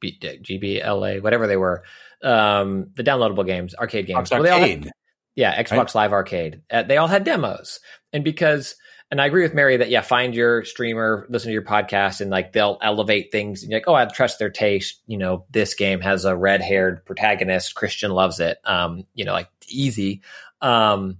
B- 0.00 0.18
GBLA, 0.20 1.22
whatever 1.22 1.46
they 1.46 1.56
were, 1.56 1.84
um, 2.22 2.90
the 2.94 3.04
downloadable 3.04 3.46
games, 3.46 3.74
arcade 3.74 4.06
games. 4.06 4.30
Xbox 4.30 4.40
Well, 4.42 4.60
all 4.60 4.66
had- 4.68 4.90
yeah, 5.34 5.62
Xbox 5.62 5.94
Live 5.94 6.12
Arcade. 6.12 6.62
Uh, 6.70 6.82
they 6.82 6.98
all 6.98 7.08
had 7.08 7.24
demos, 7.24 7.80
and 8.12 8.22
because 8.22 8.76
and 9.12 9.20
I 9.20 9.26
agree 9.26 9.42
with 9.42 9.52
Mary 9.52 9.76
that 9.76 9.90
yeah, 9.90 10.00
find 10.00 10.34
your 10.34 10.64
streamer, 10.64 11.26
listen 11.28 11.48
to 11.48 11.52
your 11.52 11.62
podcast, 11.64 12.22
and 12.22 12.30
like 12.30 12.52
they'll 12.52 12.78
elevate 12.80 13.30
things. 13.30 13.62
And 13.62 13.70
you're 13.70 13.80
like, 13.80 13.88
oh, 13.88 13.94
I 13.94 14.06
trust 14.06 14.38
their 14.38 14.48
taste. 14.48 15.02
You 15.06 15.18
know, 15.18 15.44
this 15.50 15.74
game 15.74 16.00
has 16.00 16.24
a 16.24 16.34
red 16.34 16.62
haired 16.62 17.04
protagonist. 17.04 17.74
Christian 17.74 18.10
loves 18.10 18.40
it. 18.40 18.58
Um, 18.64 19.04
you 19.14 19.26
know, 19.26 19.32
like 19.32 19.50
easy. 19.68 20.22
Um, 20.62 21.18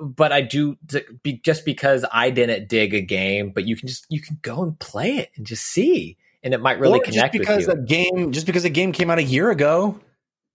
but 0.00 0.32
I 0.32 0.42
do 0.42 0.76
be, 1.22 1.40
just 1.42 1.64
because 1.64 2.04
I 2.12 2.30
didn't 2.30 2.68
dig 2.68 2.94
a 2.94 3.00
game, 3.00 3.50
but 3.50 3.66
you 3.66 3.76
can 3.76 3.88
just 3.88 4.06
you 4.08 4.20
can 4.20 4.38
go 4.42 4.62
and 4.62 4.78
play 4.78 5.16
it 5.18 5.30
and 5.36 5.46
just 5.46 5.64
see, 5.64 6.18
and 6.42 6.54
it 6.54 6.60
might 6.60 6.78
really 6.80 7.00
Or 7.00 7.04
connect 7.04 7.34
just 7.34 7.38
because 7.38 7.66
with 7.66 7.78
a 7.78 7.80
you. 7.80 7.86
game 7.86 8.32
just 8.32 8.46
because 8.46 8.64
a 8.64 8.70
game 8.70 8.92
came 8.92 9.10
out 9.10 9.18
a 9.18 9.22
year 9.24 9.50
ago 9.50 10.00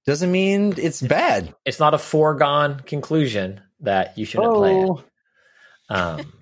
doesn't 0.06 0.32
mean 0.32 0.76
it's 0.78 1.02
bad. 1.02 1.56
It's 1.66 1.80
not 1.80 1.94
a 1.94 1.98
foregone 1.98 2.80
conclusion 2.82 3.62
that 3.82 4.18
you 4.18 4.26
shouldn't 4.26 4.54
play 4.54 4.82
it. 4.82 4.92
Oh, 4.92 5.04
Um, 5.90 6.34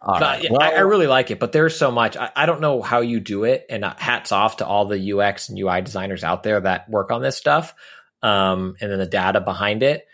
right. 0.06 0.46
Well, 0.50 0.60
I, 0.60 0.70
I 0.72 0.80
really 0.80 1.06
like 1.06 1.30
it, 1.30 1.38
but 1.38 1.52
there's 1.52 1.76
so 1.76 1.90
much. 1.90 2.16
I, 2.16 2.30
I 2.34 2.46
don't 2.46 2.60
know 2.60 2.82
how 2.82 3.00
you 3.00 3.20
do 3.20 3.44
it, 3.44 3.66
and 3.70 3.84
uh, 3.84 3.94
hats 3.98 4.32
off 4.32 4.58
to 4.58 4.66
all 4.66 4.86
the 4.86 5.12
UX 5.12 5.48
and 5.48 5.58
UI 5.58 5.82
designers 5.82 6.24
out 6.24 6.42
there 6.42 6.60
that 6.60 6.88
work 6.88 7.10
on 7.10 7.22
this 7.22 7.36
stuff, 7.36 7.74
um, 8.22 8.76
and 8.80 8.90
then 8.90 8.98
the 8.98 9.06
data 9.06 9.40
behind 9.40 9.82
it. 9.82 10.06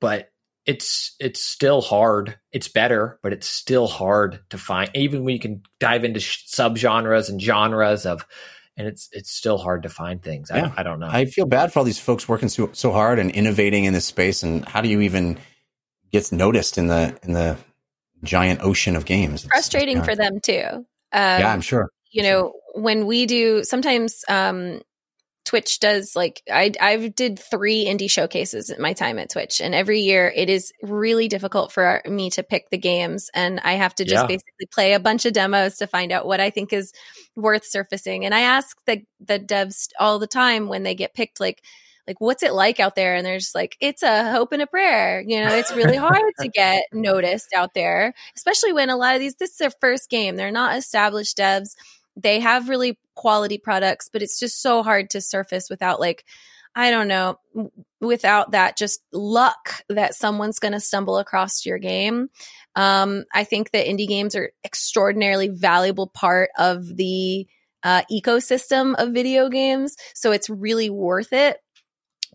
But 0.00 0.30
it's 0.66 1.14
it's 1.20 1.40
still 1.42 1.80
hard. 1.80 2.38
It's 2.52 2.68
better, 2.68 3.18
but 3.22 3.32
it's 3.32 3.46
still 3.46 3.86
hard 3.86 4.40
to 4.50 4.58
find. 4.58 4.90
Even 4.94 5.24
when 5.24 5.32
you 5.34 5.40
can 5.40 5.62
dive 5.78 6.04
into 6.04 6.20
sh- 6.20 6.46
subgenres 6.48 7.28
and 7.28 7.40
genres 7.40 8.06
of, 8.06 8.26
and 8.76 8.86
it's 8.86 9.08
it's 9.12 9.30
still 9.30 9.58
hard 9.58 9.82
to 9.84 9.88
find 9.88 10.22
things. 10.22 10.50
Yeah. 10.54 10.72
I, 10.76 10.80
I 10.80 10.82
don't 10.82 11.00
know. 11.00 11.08
I 11.10 11.24
feel 11.24 11.46
bad 11.46 11.72
for 11.72 11.78
all 11.80 11.84
these 11.84 11.98
folks 11.98 12.28
working 12.28 12.48
so, 12.48 12.70
so 12.72 12.92
hard 12.92 13.18
and 13.18 13.30
innovating 13.30 13.84
in 13.84 13.92
this 13.92 14.04
space. 14.06 14.42
And 14.42 14.64
how 14.66 14.80
do 14.80 14.88
you 14.88 15.00
even 15.00 15.38
get 16.12 16.30
noticed 16.32 16.78
in 16.78 16.86
the 16.88 17.18
in 17.22 17.32
the 17.32 17.56
giant 18.22 18.60
ocean 18.62 18.96
of 18.96 19.04
games? 19.06 19.44
It's- 19.44 19.48
Frustrating 19.50 19.98
yeah. 19.98 20.02
for 20.04 20.14
them 20.14 20.40
too. 20.40 20.62
Um, 21.12 21.40
Yeah, 21.40 21.52
I'm 21.52 21.62
sure. 21.62 21.88
you 22.12 22.22
know 22.22 22.52
when 22.74 23.06
we 23.06 23.26
do 23.26 23.64
sometimes 23.64 24.24
um 24.28 24.80
twitch 25.44 25.80
does 25.80 26.14
like 26.14 26.42
i 26.52 26.70
i 26.80 27.08
did 27.08 27.38
three 27.38 27.86
indie 27.86 28.10
showcases 28.10 28.68
at 28.70 28.78
my 28.78 28.92
time 28.92 29.18
at 29.18 29.30
twitch 29.30 29.60
and 29.60 29.74
every 29.74 30.00
year 30.00 30.30
it 30.34 30.50
is 30.50 30.72
really 30.82 31.28
difficult 31.28 31.72
for 31.72 32.02
me 32.06 32.30
to 32.30 32.42
pick 32.42 32.68
the 32.70 32.78
games 32.78 33.30
and 33.34 33.58
i 33.60 33.72
have 33.72 33.94
to 33.94 34.04
just 34.04 34.22
Yeah. 34.22 34.26
basically 34.26 34.66
play 34.70 34.92
a 34.92 35.00
bunch 35.00 35.24
of 35.24 35.32
demos 35.32 35.78
to 35.78 35.86
find 35.86 36.12
out 36.12 36.26
what 36.26 36.40
i 36.40 36.50
think 36.50 36.72
is 36.72 36.92
worth 37.36 37.64
surfacing 37.64 38.24
and 38.24 38.34
i 38.34 38.40
ask 38.40 38.76
the 38.86 39.02
the 39.18 39.40
devs 39.40 39.88
all 39.98 40.18
the 40.18 40.26
time 40.26 40.68
when 40.68 40.82
they 40.82 40.94
get 40.94 41.14
picked 41.14 41.40
like 41.40 41.62
like 42.06 42.20
what's 42.20 42.42
it 42.42 42.52
like 42.52 42.80
out 42.80 42.94
there 42.94 43.14
and 43.14 43.24
they're 43.24 43.38
just 43.38 43.54
like 43.54 43.76
it's 43.80 44.02
a 44.02 44.32
hope 44.32 44.52
and 44.52 44.62
a 44.62 44.66
prayer 44.66 45.22
you 45.26 45.40
know 45.40 45.54
it's 45.54 45.72
really 45.72 45.96
hard 45.96 46.32
to 46.40 46.48
get 46.48 46.82
noticed 46.92 47.52
out 47.54 47.72
there 47.74 48.12
especially 48.36 48.72
when 48.72 48.90
a 48.90 48.96
lot 48.96 49.14
of 49.14 49.20
these 49.20 49.36
this 49.36 49.50
is 49.52 49.56
their 49.58 49.70
first 49.80 50.10
game 50.10 50.36
they're 50.36 50.50
not 50.50 50.76
established 50.76 51.38
devs 51.38 51.74
they 52.22 52.40
have 52.40 52.68
really 52.68 52.98
quality 53.14 53.58
products 53.58 54.08
but 54.12 54.22
it's 54.22 54.38
just 54.38 54.62
so 54.62 54.82
hard 54.82 55.10
to 55.10 55.20
surface 55.20 55.68
without 55.68 56.00
like 56.00 56.24
i 56.74 56.90
don't 56.90 57.08
know 57.08 57.38
without 58.00 58.52
that 58.52 58.76
just 58.76 59.02
luck 59.12 59.82
that 59.88 60.14
someone's 60.14 60.58
going 60.58 60.72
to 60.72 60.80
stumble 60.80 61.18
across 61.18 61.66
your 61.66 61.78
game. 61.78 62.28
Um, 62.76 63.24
i 63.34 63.44
think 63.44 63.72
that 63.72 63.86
indie 63.86 64.08
games 64.08 64.34
are 64.34 64.52
extraordinarily 64.64 65.48
valuable 65.48 66.06
part 66.06 66.50
of 66.58 66.96
the 66.96 67.46
uh, 67.82 68.02
ecosystem 68.12 68.94
of 68.96 69.14
video 69.14 69.48
games 69.48 69.96
so 70.14 70.32
it's 70.32 70.50
really 70.50 70.90
worth 70.90 71.32
it 71.32 71.58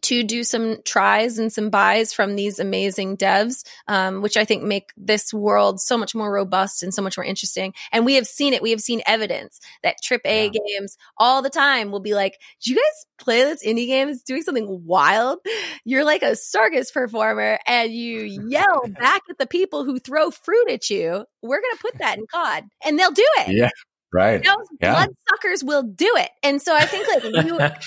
to 0.06 0.23
do 0.23 0.44
some 0.44 0.77
tries 0.84 1.40
and 1.40 1.52
some 1.52 1.72
buys 1.72 2.14
from 2.14 2.36
these 2.36 2.60
amazing 2.60 3.18
devs, 3.18 3.65
um, 3.88 4.22
which 4.22 4.38
I 4.38 4.45
think 4.45 4.64
make 4.64 4.91
this 4.95 5.34
world 5.34 5.82
so 5.82 5.98
much 5.98 6.14
more 6.14 6.32
robust 6.32 6.84
and 6.84 6.94
so 6.94 7.02
much 7.02 7.18
more 7.18 7.26
interesting. 7.26 7.73
And 7.91 8.06
we 8.06 8.15
have 8.15 8.27
seen 8.27 8.53
it. 8.53 8.61
We 8.61 8.69
have 8.69 8.82
seen 8.82 9.02
evidence 9.07 9.60
that 9.82 10.02
Trip 10.03 10.22
A 10.26 10.49
games 10.49 10.98
all 11.18 11.41
the 11.41 11.49
time 11.49 11.91
will 11.91 11.99
be 11.99 12.14
like, 12.14 12.40
"Do 12.61 12.72
you 12.72 12.77
guys 12.77 13.06
play 13.18 13.44
this 13.44 13.65
indie 13.65 13.88
game? 13.88 14.10
It's 14.10 14.22
doing 14.22 14.44
something 14.44 14.86
wild. 14.86 15.40
You're 15.86 16.06
like 16.06 16.22
a 16.22 16.36
circus 16.36 16.91
performer, 16.91 17.57
and 17.65 17.91
you 17.91 18.19
yell 18.48 18.82
back 18.88 19.23
at 19.30 19.40
the 19.40 19.48
people 19.48 19.86
who 19.86 19.99
throw 19.99 20.30
fruit 20.30 20.69
at 20.69 20.90
you. 20.90 21.26
We're 21.41 21.61
gonna 21.61 21.82
put 21.82 21.98
that 21.98 22.19
in 22.19 22.27
COD, 22.27 22.64
and 22.86 22.99
they'll 22.99 23.11
do 23.11 23.27
it." 23.40 23.56
Yeah. 23.56 23.69
Right. 24.14 24.41
those 24.44 24.68
Yeah. 24.82 24.94
bloodsuckers 24.94 25.64
will 25.64 25.84
do 25.84 26.10
it. 26.18 26.30
And 26.41 26.61
so 26.61 26.73
I 26.73 26.86
think 26.86 27.07
like 27.07 27.45
you 27.45 27.57
have 27.60 27.80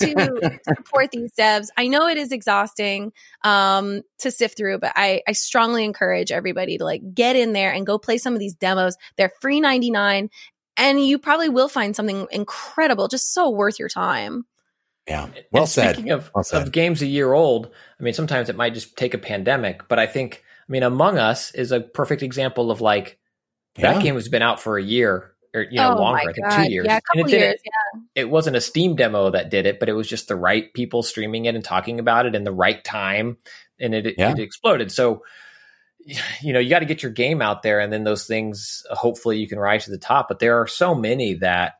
to 0.00 0.60
support 0.64 1.10
these 1.10 1.32
devs. 1.38 1.68
I 1.76 1.86
know 1.88 2.08
it 2.08 2.16
is 2.16 2.32
exhausting 2.32 3.12
um, 3.44 4.00
to 4.20 4.30
sift 4.30 4.56
through, 4.56 4.78
but 4.78 4.92
I, 4.96 5.20
I 5.28 5.32
strongly 5.32 5.84
encourage 5.84 6.32
everybody 6.32 6.78
to 6.78 6.84
like 6.84 7.02
get 7.14 7.36
in 7.36 7.52
there 7.52 7.72
and 7.72 7.86
go 7.86 7.98
play 7.98 8.16
some 8.16 8.32
of 8.32 8.40
these 8.40 8.54
demos. 8.54 8.96
They're 9.18 9.32
free 9.42 9.60
99 9.60 10.30
and 10.78 11.04
you 11.04 11.18
probably 11.18 11.48
will 11.50 11.68
find 11.68 11.94
something 11.94 12.26
incredible, 12.30 13.08
just 13.08 13.34
so 13.34 13.50
worth 13.50 13.78
your 13.78 13.88
time. 13.90 14.46
Yeah. 15.06 15.28
Well 15.52 15.64
And 15.64 15.70
said. 15.70 15.94
Speaking 15.96 16.12
of, 16.12 16.30
Well 16.34 16.42
said. 16.44 16.62
of 16.62 16.72
games 16.72 17.02
a 17.02 17.06
year 17.06 17.32
old, 17.34 17.70
I 18.00 18.02
mean, 18.02 18.14
sometimes 18.14 18.48
it 18.48 18.56
might 18.56 18.74
just 18.74 18.96
take 18.96 19.12
a 19.14 19.18
pandemic, 19.18 19.88
but 19.88 19.98
I 19.98 20.06
think, 20.06 20.42
I 20.68 20.72
mean, 20.72 20.82
Among 20.82 21.18
Us 21.18 21.54
is 21.54 21.70
a 21.70 21.80
perfect 21.80 22.22
example 22.22 22.70
of 22.70 22.80
like 22.80 23.18
that 23.76 23.96
Yeah. 23.96 24.02
game 24.02 24.14
has 24.14 24.28
been 24.28 24.42
out 24.42 24.58
for 24.58 24.78
a 24.78 24.82
year 24.82 25.32
or 25.56 25.66
you 25.70 25.82
know 25.82 25.92
Oh 25.92 25.96
longer, 25.96 26.22
my 26.24 26.30
I 26.30 26.34
think 26.34 26.48
God. 26.48 26.64
two 26.64 26.64
years. 26.72 26.86
Yeah, 26.86 26.98
a 26.98 27.00
And 27.14 27.26
couple 27.26 27.34
it 27.34 27.40
years. 27.40 27.60
Yeah. 27.64 28.00
It 28.14 28.30
wasn't 28.30 28.56
a 28.56 28.62
Steam 28.62 28.96
demo 28.96 29.30
that 29.30 29.50
did 29.50 29.66
it, 29.66 29.80
but 29.80 29.88
it 29.88 29.94
was 29.94 30.08
just 30.08 30.28
the 30.28 30.36
right 30.36 30.72
people 30.74 31.02
streaming 31.02 31.46
it 31.46 31.54
and 31.56 31.64
talking 31.64 32.00
about 32.00 32.26
it 32.26 32.34
in 32.36 32.44
the 32.44 32.52
right 32.52 32.82
time, 32.84 33.38
and 33.80 33.94
it 33.94 34.16
Yeah. 34.18 34.32
it 34.32 34.38
exploded. 34.40 34.92
So. 34.92 35.24
You 36.40 36.52
know, 36.52 36.60
you 36.60 36.70
got 36.70 36.80
to 36.80 36.86
get 36.86 37.02
your 37.02 37.12
game 37.12 37.42
out 37.42 37.64
there, 37.64 37.80
and 37.80 37.92
then 37.92 38.04
those 38.04 38.26
things. 38.28 38.84
Hopefully, 38.90 39.38
you 39.38 39.48
can 39.48 39.58
rise 39.58 39.86
to 39.86 39.90
the 39.90 39.98
top. 39.98 40.28
But 40.28 40.38
there 40.38 40.60
are 40.60 40.68
so 40.68 40.94
many 40.94 41.34
that 41.34 41.74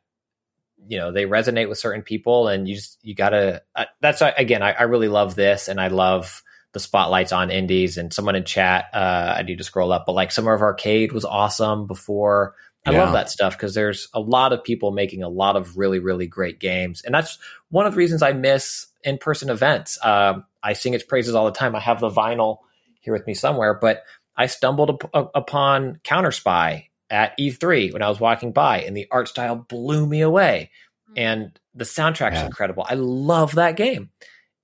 you 0.89 0.98
know 0.98 1.12
they 1.12 1.24
resonate 1.27 1.69
with 1.69 1.78
certain 1.78 2.03
people 2.03 2.48
and 2.48 2.69
you 2.69 2.74
just 2.77 2.98
you 3.03 3.15
gotta 3.15 3.62
uh, 3.74 3.86
that's 4.01 4.23
again 4.23 4.62
I, 4.62 4.73
I 4.73 4.82
really 4.85 5.09
love 5.09 5.35
this 5.35 5.69
and 5.69 5.81
i 5.81 5.89
love 5.89 6.43
the 6.73 6.81
spotlights 6.81 7.32
on 7.32 7.51
indies 7.51 7.97
and 7.98 8.12
someone 8.12 8.36
in 8.36 8.44
chat 8.44 8.86
uh 8.93 9.35
i 9.39 9.43
need 9.43 9.59
to 9.59 9.65
scroll 9.65 9.93
up 9.93 10.05
but 10.07 10.12
like 10.12 10.31
summer 10.31 10.53
of 10.53 10.62
arcade 10.62 11.12
was 11.12 11.24
awesome 11.24 11.86
before 11.86 12.55
i 12.87 12.91
Yeah. 12.93 13.05
love 13.05 13.13
that 13.13 13.31
stuff 13.31 13.57
because 13.57 13.75
there's 13.75 14.09
a 14.15 14.21
lot 14.21 14.53
of 14.53 14.65
people 14.65 14.91
making 14.93 15.23
a 15.23 15.29
lot 15.29 15.57
of 15.57 15.77
really 15.77 15.99
really 15.99 16.27
great 16.27 16.59
games 16.61 17.03
and 17.05 17.15
that's 17.15 17.39
one 17.71 17.87
of 17.87 17.93
the 17.93 17.99
reasons 17.99 18.23
i 18.23 18.33
miss 18.33 18.87
in-person 19.05 19.51
events 19.51 19.99
um 20.05 20.45
i 20.63 20.73
sing 20.73 20.95
its 20.95 21.05
praises 21.05 21.35
all 21.35 21.45
the 21.47 21.53
time 21.53 21.75
i 21.77 21.81
have 21.81 22.01
the 22.01 22.11
vinyl 22.11 22.59
here 23.01 23.13
with 23.13 23.27
me 23.27 23.35
somewhere 23.35 23.75
but 23.75 24.03
i 24.37 24.47
stumbled 24.47 25.03
up, 25.15 25.31
upon 25.35 26.01
CounterSpy 26.05 26.85
at 27.09 27.39
E3 27.39 27.93
when 27.93 28.03
I 28.03 28.09
was 28.09 28.19
walking 28.19 28.51
by, 28.53 28.81
and 28.81 28.97
the 28.97 29.07
art 29.13 29.29
style 29.29 29.55
blew 29.55 30.07
me 30.07 30.23
away. 30.23 30.71
And 31.17 31.57
the 31.75 31.85
soundtrack's 31.85 32.35
Yeah. 32.35 32.47
incredible. 32.47 32.85
I 32.89 32.95
love 32.95 33.55
that 33.55 33.77
game, 33.77 34.11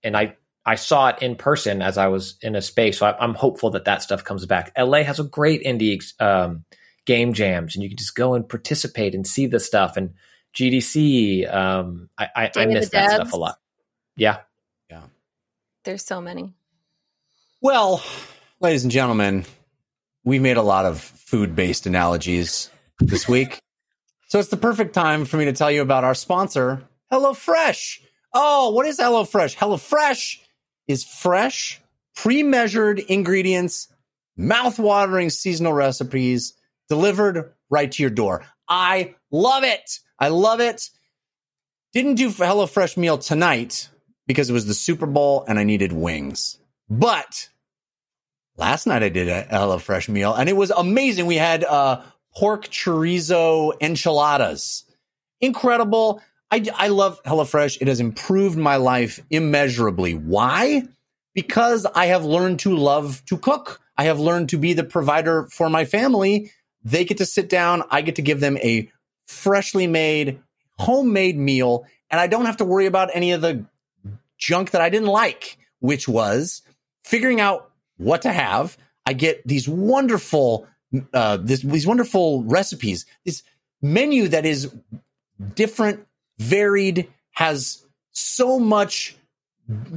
and 0.03 0.16
I 0.16 0.36
I 0.66 0.74
saw 0.74 1.09
it 1.09 1.23
in 1.23 1.36
person 1.36 1.82
as 1.82 1.99
I 1.99 2.09
was 2.09 2.36
in 2.43 2.57
a 2.57 2.61
space. 2.62 2.99
So 2.99 3.07
I, 3.07 3.16
I'm 3.19 3.35
hopeful 3.35 3.70
that 3.70 3.85
that 3.85 4.03
stuff 4.03 4.24
comes 4.24 4.44
back. 4.44 4.73
LA 4.77 5.05
has 5.05 5.20
a 5.20 5.24
great 5.24 5.62
indie 5.65 6.03
um, 6.20 6.65
game 7.06 7.32
jams, 7.32 7.74
and 7.74 7.82
you 7.82 7.88
can 7.88 7.98
just 7.98 8.14
go 8.14 8.34
and 8.34 8.48
participate 8.48 9.14
and 9.14 9.26
see 9.26 9.46
the 9.46 9.60
stuff. 9.60 9.96
And 9.96 10.14
GDC, 10.54 11.52
um, 11.52 12.08
I 12.18 12.28
I, 12.34 12.50
I 12.56 12.66
miss 12.66 12.90
that 12.90 13.10
stuff 13.10 13.32
a 13.32 13.36
lot. 13.36 13.56
Yeah, 14.16 14.38
yeah, 14.90 15.04
There's 15.84 16.04
so 16.04 16.20
many. 16.20 16.54
Well, 17.60 18.02
ladies 18.60 18.82
and 18.82 18.92
gentlemen, 18.92 19.44
we 20.24 20.38
made 20.38 20.56
a 20.56 20.62
lot 20.62 20.84
of 20.84 21.00
food 21.00 21.56
based 21.56 21.86
analogies 21.86 22.70
this 22.98 23.28
week. 23.28 23.60
so 24.28 24.38
it's 24.38 24.48
the 24.48 24.56
perfect 24.56 24.94
time 24.94 25.24
for 25.24 25.36
me 25.36 25.46
to 25.46 25.52
tell 25.52 25.70
you 25.70 25.82
about 25.82 26.04
our 26.04 26.14
sponsor, 26.14 26.82
HelloFresh. 27.12 28.00
Oh, 28.34 28.70
what 28.70 28.86
is 28.86 28.98
HelloFresh? 28.98 29.56
HelloFresh 29.56 30.38
is 30.88 31.04
fresh, 31.04 31.80
pre 32.14 32.42
measured 32.42 32.98
ingredients, 32.98 33.88
mouth 34.36 34.78
watering 34.78 35.30
seasonal 35.30 35.72
recipes 35.72 36.54
delivered 36.88 37.52
right 37.70 37.90
to 37.90 38.02
your 38.02 38.10
door. 38.10 38.44
I 38.68 39.14
love 39.30 39.64
it. 39.64 39.98
I 40.18 40.28
love 40.28 40.60
it. 40.60 40.88
Didn't 41.92 42.14
do 42.14 42.30
HelloFresh 42.30 42.96
meal 42.96 43.18
tonight 43.18 43.88
because 44.26 44.48
it 44.48 44.52
was 44.52 44.66
the 44.66 44.74
Super 44.74 45.06
Bowl 45.06 45.44
and 45.46 45.59
I 45.59 45.64
needed 45.64 45.92
wings. 45.92 46.59
But 46.88 47.48
last 48.56 48.86
night 48.86 49.02
I 49.02 49.09
did 49.09 49.28
a 49.28 49.44
HelloFresh 49.44 50.09
meal 50.09 50.32
and 50.34 50.48
it 50.48 50.56
was 50.56 50.70
amazing. 50.70 51.26
We 51.26 51.36
had 51.36 51.64
uh, 51.64 52.02
pork 52.34 52.68
chorizo 52.68 53.72
enchiladas. 53.80 54.84
Incredible. 55.40 56.22
I, 56.50 56.64
I 56.74 56.88
love 56.88 57.22
HelloFresh. 57.24 57.78
It 57.80 57.88
has 57.88 58.00
improved 58.00 58.56
my 58.56 58.76
life 58.76 59.20
immeasurably. 59.30 60.14
Why? 60.14 60.82
Because 61.34 61.86
I 61.86 62.06
have 62.06 62.24
learned 62.24 62.60
to 62.60 62.76
love 62.76 63.22
to 63.26 63.38
cook. 63.38 63.80
I 63.96 64.04
have 64.04 64.20
learned 64.20 64.50
to 64.50 64.59
be 64.59 64.72
the 64.72 64.84
provider 64.84 65.48
for 65.50 65.68
my 65.68 65.84
family. 65.84 66.52
They 66.84 67.04
get 67.04 67.18
to 67.18 67.26
sit 67.26 67.48
down. 67.48 67.82
I 67.90 68.02
get 68.02 68.16
to 68.16 68.22
give 68.22 68.40
them 68.40 68.56
a 68.59 68.90
freshly 69.26 69.86
made, 69.86 70.40
homemade 70.78 71.38
meal, 71.38 71.86
and 72.10 72.20
I 72.20 72.26
don't 72.26 72.46
have 72.46 72.59
to 72.59 72.64
worry 72.64 72.86
about 72.86 73.10
any 73.14 73.32
of 73.32 73.40
the 73.40 73.64
junk 74.38 74.72
that 74.72 74.80
I 74.80 74.90
didn't 74.90 75.09
like, 75.09 75.59
which 75.80 76.09
was 76.09 76.62
figuring 77.04 77.40
out 77.40 77.70
what 77.96 78.22
to 78.22 78.32
have. 78.32 78.76
I 79.06 79.12
get 79.12 79.46
these 79.46 79.68
wonderful 79.68 80.66
uh, 81.12 81.38
this, 81.38 81.62
these 81.62 81.86
wonderful 81.86 82.44
recipes, 82.44 83.06
this 83.24 83.42
menu 83.80 84.28
that 84.28 84.44
is 84.44 84.72
different, 85.54 86.06
varied, 86.38 87.09
has 87.32 87.84
so 88.12 88.59
much 88.59 89.16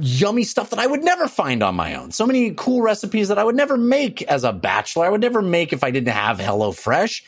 yummy 0.00 0.44
stuff 0.44 0.70
that 0.70 0.78
I 0.78 0.86
would 0.86 1.02
never 1.02 1.28
find 1.28 1.62
on 1.62 1.74
my 1.74 1.94
own. 1.94 2.10
So 2.12 2.26
many 2.26 2.52
cool 2.52 2.82
recipes 2.82 3.28
that 3.28 3.38
I 3.38 3.44
would 3.44 3.56
never 3.56 3.76
make 3.76 4.22
as 4.22 4.44
a 4.44 4.52
bachelor. 4.52 5.06
I 5.06 5.08
would 5.08 5.20
never 5.20 5.42
make 5.42 5.72
if 5.72 5.84
I 5.84 5.90
didn't 5.90 6.12
have 6.12 6.38
HelloFresh. 6.38 7.22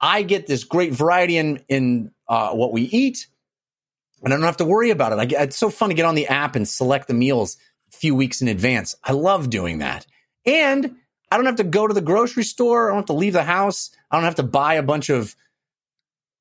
I 0.00 0.22
get 0.22 0.46
this 0.46 0.64
great 0.64 0.92
variety 0.92 1.36
in 1.36 1.62
in 1.68 2.10
uh, 2.28 2.52
what 2.52 2.72
we 2.72 2.82
eat, 2.82 3.26
and 4.22 4.32
I 4.32 4.36
don't 4.36 4.46
have 4.46 4.56
to 4.58 4.64
worry 4.64 4.90
about 4.90 5.12
it. 5.12 5.18
I 5.18 5.24
get, 5.26 5.42
it's 5.42 5.58
so 5.58 5.70
fun 5.70 5.90
to 5.90 5.94
get 5.94 6.06
on 6.06 6.14
the 6.14 6.26
app 6.26 6.56
and 6.56 6.66
select 6.66 7.08
the 7.08 7.14
meals 7.14 7.56
a 7.92 7.96
few 7.96 8.14
weeks 8.14 8.40
in 8.40 8.48
advance. 8.48 8.94
I 9.04 9.12
love 9.12 9.50
doing 9.50 9.78
that, 9.78 10.06
and 10.46 10.96
I 11.30 11.36
don't 11.36 11.46
have 11.46 11.56
to 11.56 11.64
go 11.64 11.86
to 11.86 11.94
the 11.94 12.00
grocery 12.00 12.44
store. 12.44 12.88
I 12.88 12.92
don't 12.92 13.00
have 13.00 13.06
to 13.06 13.12
leave 13.12 13.34
the 13.34 13.42
house. 13.42 13.90
I 14.10 14.16
don't 14.16 14.24
have 14.24 14.36
to 14.36 14.42
buy 14.42 14.74
a 14.74 14.82
bunch 14.82 15.10
of 15.10 15.36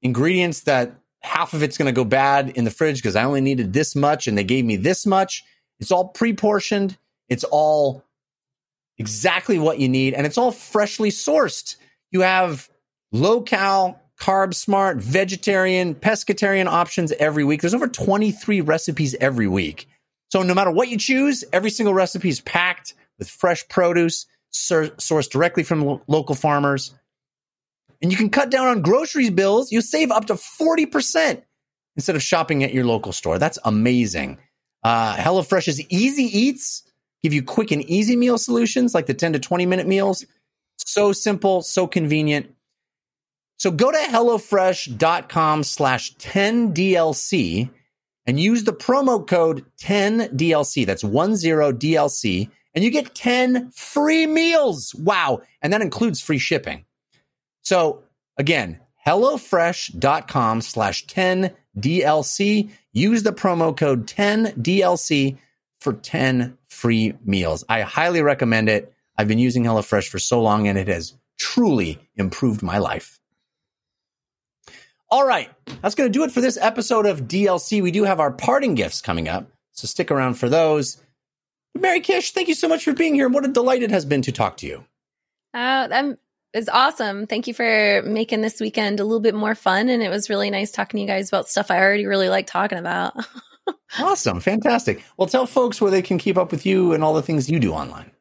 ingredients 0.01 0.61
that 0.61 0.98
half 1.21 1.53
of 1.53 1.63
it's 1.63 1.77
going 1.77 1.87
to 1.87 1.91
go 1.91 2.05
bad 2.05 2.49
in 2.49 2.63
the 2.63 2.71
fridge 2.71 2.97
because 2.97 3.15
I 3.15 3.23
only 3.23 3.41
needed 3.41 3.73
this 3.73 3.95
much 3.95 4.27
and 4.27 4.37
they 4.37 4.43
gave 4.43 4.65
me 4.65 4.75
this 4.75 5.05
much. 5.05 5.43
It's 5.79 5.91
all 5.91 6.09
pre 6.09 6.33
portioned. 6.33 6.97
It's 7.27 7.43
all 7.43 8.03
exactly 8.97 9.59
what 9.59 9.79
you 9.79 9.89
need 9.89 10.13
and 10.13 10.25
it's 10.25 10.37
all 10.37 10.51
freshly 10.51 11.09
sourced. 11.09 11.75
You 12.11 12.21
have 12.21 12.69
low 13.11 13.41
cal, 13.41 14.01
carb 14.19 14.53
smart, 14.53 14.97
vegetarian, 14.97 15.95
pescatarian 15.95 16.67
options 16.67 17.11
every 17.13 17.43
week. 17.43 17.61
There's 17.61 17.73
over 17.73 17.87
23 17.87 18.61
recipes 18.61 19.15
every 19.15 19.47
week. 19.47 19.87
So 20.31 20.43
no 20.43 20.53
matter 20.53 20.71
what 20.71 20.89
you 20.89 20.97
choose, 20.97 21.43
every 21.51 21.69
single 21.69 21.93
recipe 21.93 22.29
is 22.29 22.41
packed 22.41 22.93
with 23.17 23.29
fresh 23.29 23.67
produce 23.67 24.25
sourced 24.51 25.29
directly 25.29 25.63
from 25.63 25.85
lo- 25.85 26.01
local 26.07 26.35
farmers. 26.35 26.93
And 28.01 28.11
you 28.11 28.17
can 28.17 28.29
cut 28.29 28.49
down 28.49 28.67
on 28.67 28.81
groceries 28.81 29.31
bills. 29.31 29.71
You 29.71 29.81
save 29.81 30.11
up 30.11 30.25
to 30.25 30.35
40% 30.35 31.43
instead 31.95 32.15
of 32.15 32.23
shopping 32.23 32.63
at 32.63 32.73
your 32.73 32.85
local 32.85 33.11
store. 33.11 33.37
That's 33.37 33.59
amazing. 33.65 34.37
Uh, 34.83 35.15
HelloFresh's 35.17 35.81
Easy 35.89 36.23
Eats 36.23 36.83
give 37.21 37.33
you 37.33 37.43
quick 37.43 37.71
and 37.71 37.83
easy 37.83 38.15
meal 38.15 38.37
solutions 38.37 38.93
like 38.93 39.05
the 39.05 39.13
10 39.13 39.33
to 39.33 39.39
20 39.39 39.65
minute 39.65 39.87
meals. 39.87 40.25
So 40.77 41.11
simple, 41.11 41.61
so 41.61 41.87
convenient. 41.87 42.55
So 43.57 43.71
go 43.71 43.91
to 43.91 43.97
HelloFresh.com 43.97 45.63
slash 45.63 46.15
10DLC 46.15 47.69
and 48.25 48.39
use 48.39 48.63
the 48.63 48.71
promo 48.71 49.27
code 49.27 49.65
10DLC. 49.81 50.85
That's 50.85 51.03
10DLC. 51.03 52.49
And 52.73 52.83
you 52.83 52.91
get 52.91 53.13
10 53.13 53.71
free 53.71 54.27
meals. 54.27 54.95
Wow. 54.95 55.41
And 55.61 55.73
that 55.73 55.81
includes 55.81 56.21
free 56.21 56.37
shipping. 56.37 56.85
So 57.69 58.01
again, 58.35 58.79
HelloFresh.com 59.05 60.61
slash 60.61 61.05
10DLC. 61.05 62.71
Use 62.93 63.21
the 63.21 63.31
promo 63.31 63.77
code 63.77 64.07
10DLC 64.07 65.37
for 65.79 65.93
10 65.93 66.57
free 66.67 67.13
meals. 67.23 67.63
I 67.69 67.81
highly 67.81 68.23
recommend 68.23 68.69
it. 68.69 68.91
I've 69.19 69.27
been 69.27 69.37
using 69.37 69.65
HelloFresh 69.65 70.07
for 70.07 70.17
so 70.17 70.41
long 70.41 70.67
and 70.67 70.79
it 70.79 70.87
has 70.87 71.13
truly 71.37 71.99
improved 72.15 72.63
my 72.63 72.79
life. 72.79 73.19
All 75.11 75.27
right, 75.27 75.51
that's 75.83 75.93
going 75.93 76.11
to 76.11 76.17
do 76.19 76.23
it 76.23 76.31
for 76.31 76.41
this 76.41 76.57
episode 76.59 77.05
of 77.05 77.27
DLC. 77.27 77.83
We 77.83 77.91
do 77.91 78.03
have 78.03 78.19
our 78.19 78.31
parting 78.31 78.73
gifts 78.73 78.99
coming 78.99 79.29
up, 79.29 79.47
so 79.73 79.85
stick 79.85 80.09
around 80.09 80.39
for 80.39 80.49
those. 80.49 80.97
Mary 81.77 81.99
Kish, 81.99 82.31
thank 82.31 82.47
you 82.47 82.55
so 82.55 82.67
much 82.67 82.83
for 82.83 82.93
being 82.93 83.13
here. 83.13 83.29
What 83.29 83.45
a 83.45 83.47
delight 83.47 83.83
it 83.83 83.91
has 83.91 84.05
been 84.05 84.23
to 84.23 84.31
talk 84.31 84.57
to 84.57 84.65
you. 84.65 84.85
Uh, 85.53 85.87
that 85.87 86.17
is 86.53 86.69
awesome. 86.69 87.27
Thank 87.27 87.47
you 87.47 87.53
for 87.53 88.01
making 88.03 88.41
this 88.41 88.59
weekend 88.59 88.99
a 88.99 89.03
little 89.03 89.19
bit 89.19 89.35
more 89.35 89.55
fun. 89.55 89.89
And 89.89 90.01
it 90.01 90.09
was 90.09 90.29
really 90.29 90.49
nice 90.49 90.71
talking 90.71 90.97
to 90.97 91.01
you 91.01 91.07
guys 91.07 91.29
about 91.29 91.47
stuff 91.47 91.69
I 91.69 91.79
already 91.79 92.05
really 92.05 92.29
like 92.29 92.47
talking 92.47 92.77
about. 92.77 93.13
Awesome, 93.97 94.39
fantastic. 94.39 95.03
Well, 95.17 95.27
tell 95.27 95.47
folks 95.47 95.81
where 95.81 95.91
they 95.91 96.01
can 96.01 96.17
keep 96.17 96.37
up 96.37 96.51
with 96.51 96.65
you 96.65 96.93
and 96.93 97.03
all 97.03 97.13
the 97.13 97.21
things 97.21 97.49
you 97.49 97.59
do 97.59 97.73
online. 97.73 98.11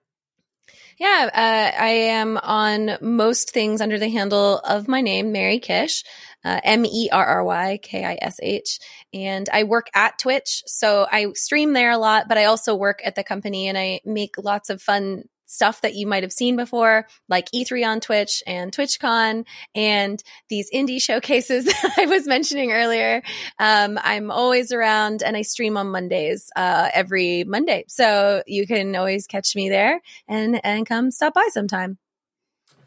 Yeah, 0.99 1.31
uh, 1.33 1.81
I 1.81 1.89
am 1.89 2.39
on 2.39 2.99
most 3.01 3.51
things 3.51 3.81
under 3.81 3.99
the 3.99 4.09
handle 4.09 4.59
of 4.59 4.89
my 4.89 5.01
name, 5.01 5.31
Mary 5.31 5.61
Kish, 5.61 6.03
uh, 6.45 6.61
M 6.65 6.85
E 6.85 7.09
R 7.13 7.25
R 7.25 7.45
Y 7.45 7.79
K 7.83 8.05
I 8.05 8.19
S 8.21 8.41
H. 8.43 8.81
And 9.13 9.49
I 9.53 9.63
work 9.65 9.89
at 9.95 10.19
Twitch. 10.19 10.65
So 10.67 11.07
I 11.11 11.33
stream 11.35 11.73
there 11.73 11.93
a 11.93 11.99
lot, 11.99 12.29
but 12.29 12.39
I 12.39 12.47
also 12.47 12.75
work 12.75 13.01
at 13.05 13.15
the 13.15 13.23
company 13.23 13.69
and 13.69 13.79
I 13.79 14.01
make 14.05 14.37
lots 14.39 14.71
of 14.71 14.83
fun 14.83 15.25
stuff 15.49 15.81
that 15.81 15.95
you 15.95 16.07
might 16.07 16.23
have 16.23 16.33
seen 16.33 16.55
before, 16.55 17.09
like 17.29 17.51
E3 17.53 17.87
on 17.87 18.01
Twitch 18.01 18.43
and 18.47 18.71
TwitchCon 18.71 19.45
and 19.75 20.23
these 20.49 20.71
indie 20.71 21.03
showcases 21.03 21.65
that 21.65 21.95
I 21.99 22.07
was 22.07 22.27
mentioning 22.27 22.71
earlier. 22.71 23.23
Um, 23.59 23.99
I'm 24.01 24.31
always 24.31 24.71
around 24.71 25.23
and 25.23 25.37
I 25.37 25.43
stream 25.43 25.77
on 25.77 25.89
Mondays, 25.89 26.51
uh, 26.55 26.91
every 26.95 27.45
Monday. 27.45 27.85
So 27.89 28.43
you 28.47 28.67
can 28.67 28.95
always 28.95 29.27
catch 29.27 29.57
me 29.57 29.69
there 29.69 30.01
and, 30.29 30.61
and 30.65 30.87
come 30.87 31.11
stop 31.11 31.35
by 31.35 31.49
sometime. 31.51 31.99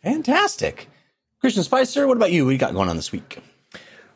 Fantastic. 0.04 0.88
Christian 1.42 1.64
Spicer, 1.64 2.08
what 2.08 2.18
about 2.18 2.32
you? 2.32 2.46
What 2.46 2.52
you 2.52 2.58
got 2.58 2.74
going 2.74 2.90
on 2.90 2.96
this 2.96 3.12
week? 3.12 3.42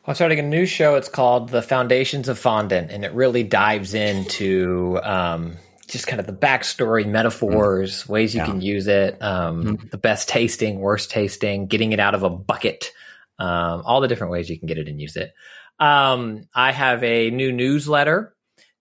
I'm 0.07 0.13
starting 0.13 0.37
a 0.37 0.43
new 0.43 0.67
show. 0.67 0.95
It's 0.95 1.09
called 1.09 1.49
The 1.49 1.63
Foundations 1.63 2.29
of 2.29 2.37
Fondant, 2.37 2.91
and 2.91 3.03
it 3.03 3.11
really 3.13 3.41
dives 3.41 3.95
into 3.95 4.99
um, 5.01 5.57
just 5.87 6.07
kind 6.07 6.19
of 6.19 6.27
the 6.27 6.33
backstory, 6.33 7.05
metaphors, 7.07 8.07
ways 8.07 8.33
you 8.33 8.41
Yeah. 8.41 8.45
can 8.47 8.61
use 8.61 8.87
it, 8.87 9.21
um, 9.21 9.77
the 9.91 9.97
best 9.97 10.27
tasting, 10.29 10.79
worst 10.79 11.11
tasting, 11.11 11.67
getting 11.67 11.91
it 11.91 11.99
out 11.99 12.15
of 12.15 12.23
a 12.23 12.29
bucket, 12.29 12.91
um, 13.39 13.81
all 13.85 14.01
the 14.01 14.07
different 14.07 14.31
ways 14.31 14.49
you 14.49 14.57
can 14.57 14.67
get 14.67 14.77
it 14.77 14.87
and 14.87 14.99
use 14.99 15.15
it. 15.15 15.33
Um, 15.79 16.47
I 16.55 16.71
have 16.71 17.03
a 17.03 17.29
new 17.31 17.51
newsletter 17.51 18.33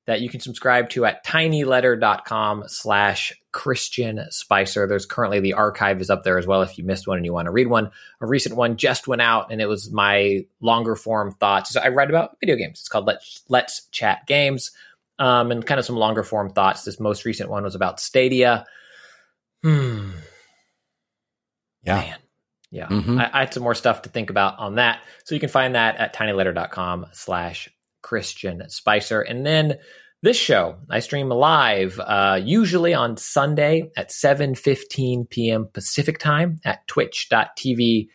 that 0.06 0.20
you 0.20 0.28
can 0.28 0.40
subscribe 0.40 0.90
to 0.90 1.05
at 1.06 1.24
tinyletter.com 1.24 2.64
slash 2.66 3.32
Christian 3.52 4.20
Spicer. 4.31 4.86
There's 4.86 5.06
currently 5.06 5.40
the 5.40 5.55
archive 5.55 6.01
is 6.01 6.10
up 6.10 6.24
there 6.24 6.39
as 6.39 6.47
well 6.47 6.62
if 6.62 6.76
you 6.76 6.85
missed 6.85 7.06
one 7.06 7.16
and 7.16 7.24
you 7.24 7.32
want 7.32 7.47
to 7.47 7.52
read 7.52 7.68
one. 7.68 7.90
A 8.20 8.26
recent 8.26 8.56
one 8.56 8.76
just 8.76 9.09
went 9.09 9.22
out 9.22 9.51
and 9.51 9.60
it 9.60 9.66
was 9.66 9.90
my 9.90 10.44
longer 10.60 10.94
form 10.94 11.32
thoughts. 11.40 11.70
So 11.70 11.81
I 11.81 11.89
write 11.89 12.10
about 12.10 12.39
video 12.40 12.56
games. 12.56 12.81
It's 12.81 12.89
called 12.89 13.06
Let's 13.06 13.43
Let's 13.48 13.86
Chat 13.93 14.26
Games. 14.26 14.72
Um, 15.19 15.53
and 15.53 15.65
kind 15.65 15.78
of 15.78 15.86
some 15.86 15.97
longer 15.97 16.24
form 16.24 16.51
thoughts. 16.51 16.82
This 16.85 16.99
most 16.99 17.24
recent 17.24 17.49
one 17.51 17.62
was 17.62 17.74
about 17.77 18.01
Stadia. 18.01 18.66
Hmm. 19.62 20.11
Yeah. 21.85 21.97
Man. 21.97 22.19
Yeah. 22.70 22.89
Mhm. 22.89 23.20
I, 23.20 23.31
I 23.32 23.41
had 23.41 23.55
some 23.55 23.62
more 23.62 23.74
stuff 23.77 24.03
to 24.03 24.09
think 24.09 24.31
about 24.31 24.59
on 24.59 24.74
that. 24.77 25.01
So 25.24 25.35
you 25.35 25.41
can 25.41 25.49
find 25.51 25.74
that 25.77 25.97
at 25.97 26.15
tinyletter.com 26.15 27.07
slash 27.12 27.69
Christian 28.03 28.69
Spicer. 28.69 29.20
And 29.20 29.47
then 29.47 29.78
this 30.23 30.36
show, 30.36 30.77
I 30.91 31.01
stream 31.01 31.28
live, 31.28 32.01
uh, 32.01 32.41
usually 32.43 32.95
on 32.95 33.16
Sunday 33.16 33.91
at 33.97 34.11
7.15 34.11 35.28
p.m. 35.28 35.69
Pacific 35.73 36.19
time 36.19 36.59
at 36.65 36.86
twitch.tv. 36.89 38.09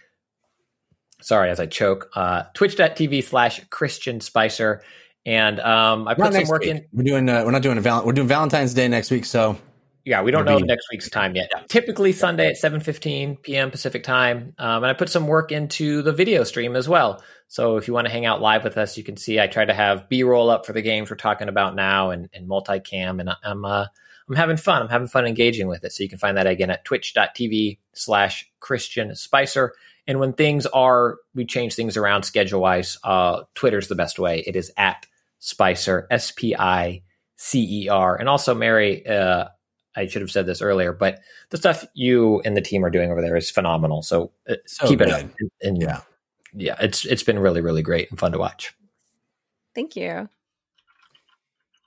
Sorry, 1.21 1.49
as 1.51 1.59
I 1.59 1.65
choke, 1.67 2.09
uh, 2.15 2.43
twitch.tv 2.53 3.23
slash 3.23 3.61
Christian 3.69 4.21
Spicer. 4.21 4.81
And 5.25 5.59
um, 5.59 6.07
I 6.07 6.13
put 6.15 6.33
some 6.33 6.47
work 6.47 6.61
week. 6.61 6.71
in. 6.71 6.85
We're 6.91 7.03
doing. 7.03 7.29
Uh, 7.29 7.43
we're 7.45 7.51
not 7.51 7.61
doing 7.61 7.77
a 7.77 7.81
val- 7.81 8.05
We're 8.05 8.13
doing 8.13 8.27
Valentine's 8.27 8.73
Day 8.73 8.87
next 8.87 9.11
week. 9.11 9.25
So 9.25 9.57
Yeah, 10.05 10.23
we 10.23 10.31
don't 10.31 10.45
know 10.45 10.57
next 10.57 10.87
week's 10.91 11.09
time 11.09 11.35
yet. 11.35 11.51
Typically 11.67 12.13
Sunday 12.13 12.47
at 12.47 12.55
7:15 12.55 13.41
p.m. 13.41 13.69
Pacific 13.69 14.03
time, 14.03 14.53
um, 14.57 14.83
and 14.83 14.85
I 14.85 14.93
put 14.93 15.09
some 15.09 15.27
work 15.27 15.51
into 15.51 16.01
the 16.01 16.13
video 16.13 16.43
stream 16.43 16.75
as 16.75 16.87
well. 16.87 17.21
So 17.47 17.77
if 17.77 17.87
you 17.87 17.93
want 17.93 18.07
to 18.07 18.11
hang 18.11 18.25
out 18.25 18.41
live 18.41 18.63
with 18.63 18.77
us, 18.77 18.97
you 18.97 19.03
can 19.03 19.17
see 19.17 19.39
I 19.39 19.47
try 19.47 19.65
to 19.65 19.73
have 19.73 20.07
B-roll 20.07 20.49
up 20.49 20.65
for 20.65 20.73
the 20.73 20.81
games 20.81 21.09
we're 21.09 21.17
talking 21.17 21.49
about 21.49 21.75
now 21.75 22.11
and, 22.11 22.29
and 22.33 22.47
multicam, 22.47 23.19
and 23.19 23.29
I'm 23.43 23.65
uh, 23.65 23.87
I'm 24.29 24.35
having 24.35 24.57
fun. 24.57 24.83
I'm 24.83 24.89
having 24.89 25.07
fun 25.07 25.25
engaging 25.25 25.67
with 25.67 25.83
it. 25.83 25.91
So 25.91 26.03
you 26.03 26.09
can 26.09 26.19
find 26.19 26.37
that 26.37 26.47
again 26.47 26.69
at 26.69 26.85
twitch.tv 26.85 27.79
slash 27.93 28.49
Christian 28.59 29.15
Spicer. 29.15 29.73
And 30.07 30.19
when 30.19 30.33
things 30.33 30.65
are, 30.67 31.17
we 31.35 31.45
change 31.45 31.75
things 31.75 31.97
around 31.97 32.23
schedule 32.23 32.61
wise. 32.61 32.97
Uh, 33.03 33.43
Twitter's 33.55 33.87
the 33.87 33.95
best 33.95 34.19
way. 34.19 34.43
It 34.45 34.55
is 34.55 34.71
at 34.77 35.05
Spicer, 35.39 36.07
S 36.11 36.31
P 36.31 36.55
I 36.55 37.01
C 37.37 37.83
E 37.85 37.89
R. 37.89 38.15
And 38.15 38.29
also, 38.29 38.53
Mary, 38.53 39.05
uh, 39.07 39.45
I 39.95 40.07
should 40.07 40.21
have 40.21 40.31
said 40.31 40.45
this 40.45 40.61
earlier, 40.61 40.93
but 40.93 41.19
the 41.49 41.57
stuff 41.57 41.85
you 41.93 42.41
and 42.45 42.55
the 42.55 42.61
team 42.61 42.85
are 42.85 42.89
doing 42.89 43.11
over 43.11 43.21
there 43.21 43.35
is 43.35 43.49
phenomenal. 43.49 44.01
So, 44.03 44.31
uh, 44.47 44.55
So 44.65 44.87
keep 44.87 45.01
it 45.01 45.05
good. 45.05 45.13
up. 45.13 45.21
And, 45.39 45.51
and 45.61 45.81
Yeah. 45.81 46.01
yeah, 46.53 46.75
it's 46.79 47.05
it's 47.05 47.23
been 47.23 47.39
really 47.39 47.61
really 47.61 47.81
great 47.81 48.09
and 48.09 48.19
fun 48.19 48.31
to 48.33 48.37
watch. 48.37 48.73
Thank 49.75 49.95
you. 49.95 50.29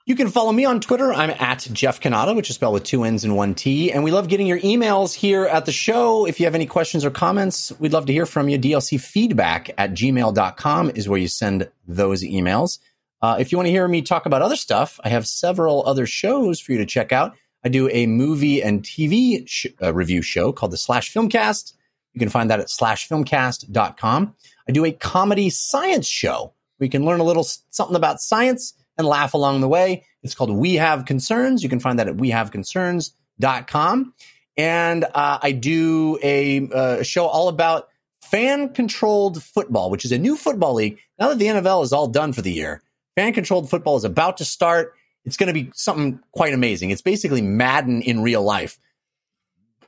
You 0.05 0.15
can 0.17 0.27
follow 0.27 0.51
me 0.51 0.65
on 0.65 0.81
Twitter. 0.81 1.13
I'm 1.13 1.29
at 1.29 1.59
Jeff 1.71 2.01
Cannata, 2.01 2.35
which 2.35 2.49
is 2.49 2.55
spelled 2.57 2.73
with 2.73 2.83
two 2.83 3.05
N's 3.05 3.23
and 3.23 3.37
one 3.37 3.55
T. 3.55 3.89
And 3.89 4.03
we 4.03 4.11
love 4.11 4.27
getting 4.27 4.47
your 4.47 4.59
emails 4.59 5.13
here 5.13 5.45
at 5.45 5.65
the 5.65 5.71
show. 5.71 6.25
If 6.25 6.41
you 6.41 6.45
have 6.45 6.55
any 6.55 6.65
questions 6.65 7.05
or 7.05 7.09
comments, 7.09 7.71
we'd 7.79 7.93
love 7.93 8.05
to 8.07 8.13
hear 8.13 8.25
from 8.25 8.49
you. 8.49 8.59
DLC 8.59 8.99
feedback 8.99 9.69
at 9.77 9.91
gmail.com 9.91 10.89
is 10.95 11.07
where 11.07 11.19
you 11.19 11.29
send 11.29 11.69
those 11.87 12.21
emails. 12.21 12.79
Uh, 13.23 13.37
if 13.39 13.51
you 13.51 13.57
want 13.57 13.67
to 13.67 13.71
hear 13.71 13.87
me 13.87 14.01
talk 14.01 14.25
about 14.25 14.41
other 14.41 14.57
stuff, 14.57 14.99
I 15.01 15.07
have 15.07 15.25
several 15.25 15.87
other 15.87 16.05
shows 16.05 16.59
for 16.59 16.73
you 16.73 16.77
to 16.79 16.85
check 16.85 17.13
out. 17.13 17.33
I 17.63 17.69
do 17.69 17.87
a 17.89 18.05
movie 18.05 18.61
and 18.61 18.83
TV 18.83 19.47
sh- 19.47 19.67
uh, 19.81 19.93
review 19.93 20.21
show 20.21 20.51
called 20.51 20.73
the 20.73 20.77
Slash 20.77 21.13
Filmcast. 21.13 21.71
You 22.13 22.19
can 22.19 22.27
find 22.27 22.51
that 22.51 22.59
at 22.59 22.67
slashfilmcast.com. 22.67 24.35
I 24.67 24.71
do 24.73 24.83
a 24.83 24.91
comedy 24.91 25.49
science 25.49 26.05
show 26.05 26.53
where 26.77 26.85
you 26.85 26.89
can 26.89 27.05
learn 27.05 27.21
a 27.21 27.23
little 27.23 27.45
something 27.69 27.95
about 27.95 28.19
science 28.19 28.73
and 28.97 29.07
laugh 29.07 29.33
along 29.33 29.61
the 29.61 29.69
way. 29.69 30.03
It's 30.21 30.35
called 30.35 30.51
We 30.51 30.73
Have 30.73 31.05
Concerns. 31.05 31.63
You 31.63 31.69
can 31.69 31.79
find 31.79 31.99
that 31.99 32.09
at 32.09 32.17
wehaveconcerns.com. 32.17 34.13
And 34.57 35.03
uh, 35.05 35.39
I 35.41 35.53
do 35.53 36.19
a 36.21 36.69
uh, 36.69 37.03
show 37.03 37.27
all 37.27 37.47
about 37.47 37.87
fan 38.21 38.73
controlled 38.73 39.41
football, 39.41 39.89
which 39.89 40.03
is 40.03 40.11
a 40.11 40.17
new 40.17 40.35
football 40.35 40.73
league. 40.73 40.99
Now 41.17 41.29
that 41.29 41.39
the 41.39 41.45
NFL 41.45 41.85
is 41.85 41.93
all 41.93 42.07
done 42.07 42.33
for 42.33 42.41
the 42.41 42.51
year, 42.51 42.81
fan 43.15 43.33
controlled 43.33 43.69
football 43.69 43.95
is 43.97 44.03
about 44.03 44.37
to 44.37 44.45
start. 44.45 44.93
It's 45.25 45.37
going 45.37 45.47
to 45.47 45.53
be 45.53 45.71
something 45.73 46.19
quite 46.31 46.53
amazing. 46.53 46.89
It's 46.91 47.01
basically 47.01 47.41
Madden 47.41 48.01
in 48.01 48.21
real 48.21 48.43
life. 48.43 48.77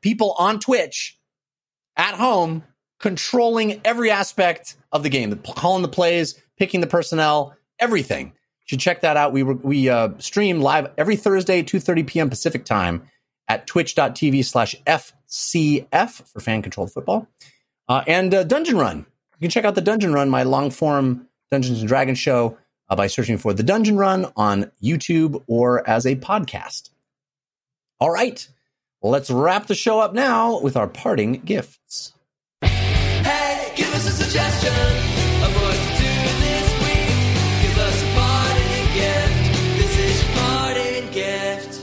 People 0.01 0.35
on 0.37 0.59
Twitch 0.59 1.17
at 1.97 2.15
home 2.15 2.63
controlling 2.99 3.81
every 3.83 4.11
aspect 4.11 4.75
of 4.91 5.03
the 5.03 5.09
game, 5.09 5.35
calling 5.55 5.81
the 5.81 5.87
plays, 5.87 6.39
picking 6.57 6.81
the 6.81 6.87
personnel, 6.87 7.55
everything. 7.79 8.27
You 8.27 8.67
should 8.67 8.79
check 8.79 9.01
that 9.01 9.17
out. 9.17 9.33
We 9.33 9.43
we 9.43 9.89
uh, 9.89 10.09
stream 10.19 10.61
live 10.61 10.91
every 10.97 11.15
Thursday, 11.15 11.61
2.30 11.61 12.07
p.m. 12.07 12.29
Pacific 12.29 12.65
time 12.65 13.03
at 13.47 13.67
twitch.tv 13.67 14.43
slash 14.43 14.75
FCF 14.85 16.27
for 16.27 16.39
fan 16.39 16.61
controlled 16.61 16.91
football. 16.91 17.27
Uh, 17.87 18.03
and 18.07 18.33
uh, 18.33 18.43
Dungeon 18.43 18.77
Run. 18.77 18.97
You 18.97 19.45
can 19.45 19.49
check 19.51 19.65
out 19.65 19.75
the 19.75 19.81
Dungeon 19.81 20.13
Run, 20.13 20.29
my 20.29 20.43
long 20.43 20.71
form 20.71 21.27
Dungeons 21.51 21.79
and 21.79 21.87
Dragons 21.87 22.17
show, 22.17 22.57
uh, 22.89 22.95
by 22.95 23.07
searching 23.07 23.37
for 23.37 23.53
the 23.53 23.63
Dungeon 23.63 23.97
Run 23.97 24.31
on 24.35 24.71
YouTube 24.81 25.43
or 25.47 25.87
as 25.87 26.05
a 26.05 26.15
podcast. 26.15 26.89
All 27.99 28.11
right, 28.11 28.47
let's 29.01 29.29
wrap 29.29 29.67
the 29.67 29.75
show 29.75 29.99
up 29.99 30.13
now 30.13 30.59
with 30.59 30.75
our 30.75 30.87
parting 30.87 31.33
gifts. 31.33 32.13
Hey, 32.61 33.73
give 33.75 33.93
us 33.93 34.07
a 34.07 34.11
suggestion 34.11 34.73
of 34.73 35.55
what 35.61 35.75
to 35.75 35.89
do 35.97 36.13
this 36.41 36.73
week. 36.81 37.61
Give 37.61 37.77
us 37.77 38.03
a 38.03 38.07
parting 38.15 38.93
gift. 38.93 39.77
This 39.77 39.97
is 39.99 40.35
your 41.03 41.11
gift. 41.11 41.81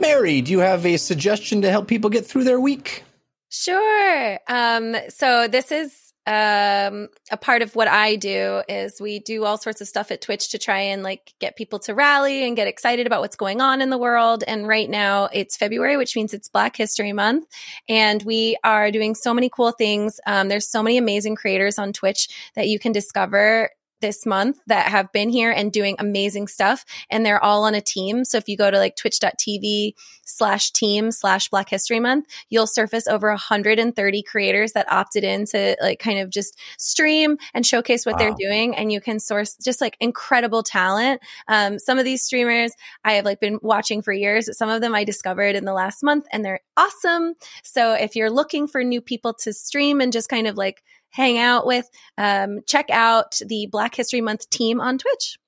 Mary, 0.00 0.40
do 0.40 0.52
you 0.52 0.60
have 0.60 0.86
a 0.86 0.96
suggestion 0.96 1.62
to 1.62 1.70
help 1.70 1.88
people 1.88 2.10
get 2.10 2.26
through 2.26 2.44
their 2.44 2.60
week? 2.60 3.04
Sure. 3.48 4.38
Um, 4.48 4.96
so 5.08 5.48
this 5.48 5.70
is 5.72 6.05
um 6.26 7.08
a 7.30 7.36
part 7.40 7.62
of 7.62 7.76
what 7.76 7.88
I 7.88 8.16
do 8.16 8.62
is 8.68 9.00
we 9.00 9.20
do 9.20 9.44
all 9.44 9.58
sorts 9.58 9.80
of 9.80 9.88
stuff 9.88 10.10
at 10.10 10.20
Twitch 10.20 10.50
to 10.50 10.58
try 10.58 10.80
and 10.80 11.02
like 11.02 11.34
get 11.38 11.56
people 11.56 11.78
to 11.80 11.94
rally 11.94 12.44
and 12.46 12.56
get 12.56 12.66
excited 12.68 13.06
about 13.06 13.20
what's 13.20 13.36
going 13.36 13.60
on 13.60 13.80
in 13.80 13.90
the 13.90 13.98
world. 13.98 14.42
And 14.46 14.66
right 14.66 14.90
now 14.90 15.28
it's 15.32 15.56
February, 15.56 15.96
which 15.96 16.16
means 16.16 16.34
it's 16.34 16.48
Black 16.48 16.76
History 16.76 17.12
Month. 17.12 17.46
And 17.88 18.22
we 18.22 18.56
are 18.64 18.90
doing 18.90 19.14
so 19.14 19.32
many 19.32 19.48
cool 19.48 19.72
things. 19.72 20.20
Um, 20.26 20.48
there's 20.48 20.68
so 20.68 20.82
many 20.82 20.98
amazing 20.98 21.36
creators 21.36 21.78
on 21.78 21.92
Twitch 21.92 22.28
that 22.54 22.68
you 22.68 22.78
can 22.78 22.92
discover 22.92 23.70
this 24.00 24.26
month 24.26 24.58
that 24.66 24.88
have 24.88 25.12
been 25.12 25.28
here 25.28 25.50
and 25.50 25.72
doing 25.72 25.96
amazing 25.98 26.48
stuff 26.48 26.84
and 27.10 27.24
they're 27.24 27.42
all 27.42 27.64
on 27.64 27.74
a 27.74 27.80
team. 27.80 28.24
So 28.24 28.38
if 28.38 28.48
you 28.48 28.56
go 28.56 28.70
to 28.70 28.78
like 28.78 28.96
twitch.tv 28.96 29.94
slash 30.24 30.70
team 30.72 31.10
slash 31.10 31.48
black 31.48 31.68
history 31.68 32.00
month 32.00 32.26
you'll 32.48 32.66
surface 32.66 33.06
over 33.06 33.28
130 33.28 34.22
creators 34.22 34.72
that 34.72 34.90
opted 34.90 35.22
in 35.22 35.44
to 35.46 35.76
like 35.80 36.00
kind 36.00 36.18
of 36.18 36.30
just 36.30 36.58
stream 36.78 37.36
and 37.54 37.64
showcase 37.64 38.04
what 38.04 38.18
they're 38.18 38.34
doing 38.38 38.76
and 38.76 38.90
you 38.90 39.00
can 39.00 39.20
source 39.20 39.56
just 39.62 39.80
like 39.80 39.96
incredible 40.00 40.62
talent. 40.62 41.20
Um, 41.48 41.78
some 41.78 41.98
of 41.98 42.04
these 42.04 42.22
streamers 42.22 42.72
i 43.04 43.12
have 43.12 43.24
like 43.24 43.40
been 43.40 43.58
watching 43.62 44.02
for 44.02 44.12
years 44.12 44.48
some 44.56 44.68
of 44.68 44.80
them 44.80 44.94
i 44.94 45.04
discovered 45.04 45.54
in 45.54 45.64
the 45.64 45.72
last 45.72 46.02
month 46.02 46.26
and 46.32 46.44
they're 46.44 46.60
awesome. 46.76 47.34
So 47.62 47.92
if 47.92 48.16
you're 48.16 48.30
looking 48.30 48.66
for 48.66 48.84
new 48.84 49.00
people 49.00 49.34
to 49.34 49.52
stream 49.52 50.00
and 50.00 50.12
just 50.12 50.28
kind 50.28 50.46
of 50.46 50.56
like 50.56 50.82
hang 51.10 51.38
out 51.38 51.66
with 51.66 51.88
um, 52.18 52.60
check 52.66 52.86
out 52.90 53.38
the 53.46 53.66
black 53.70 53.94
history 53.94 54.20
month 54.20 54.48
team 54.50 54.80
on 54.80 54.98
twitch 54.98 55.38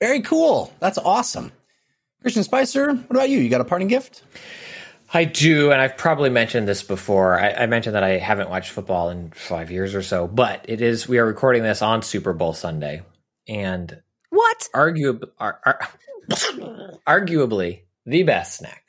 Very 0.00 0.20
cool. 0.22 0.72
That's 0.80 0.98
awesome. 0.98 1.52
Christian 2.22 2.44
Spicer, 2.44 2.94
what 2.94 3.10
about 3.10 3.28
you? 3.30 3.38
You 3.38 3.48
got 3.50 3.60
a 3.60 3.64
parting 3.64 3.88
gift? 3.88 4.22
I 5.14 5.24
do, 5.24 5.70
and 5.72 5.80
I've 5.80 5.96
probably 5.98 6.30
mentioned 6.30 6.66
this 6.66 6.82
before. 6.82 7.38
I, 7.38 7.52
I 7.52 7.66
mentioned 7.66 7.96
that 7.96 8.04
I 8.04 8.16
haven't 8.18 8.48
watched 8.48 8.70
football 8.70 9.10
in 9.10 9.30
five 9.32 9.70
years 9.70 9.94
or 9.94 10.02
so, 10.02 10.26
but 10.26 10.64
it 10.68 10.80
is. 10.80 11.06
We 11.06 11.18
are 11.18 11.26
recording 11.26 11.62
this 11.62 11.82
on 11.82 12.02
Super 12.02 12.32
Bowl 12.32 12.54
Sunday, 12.54 13.02
and 13.46 14.00
what 14.30 14.68
arguably, 14.74 15.28
ar- 15.38 15.60
ar- 15.66 15.88
arguably 17.06 17.82
the 18.06 18.22
best 18.22 18.56
snack 18.56 18.84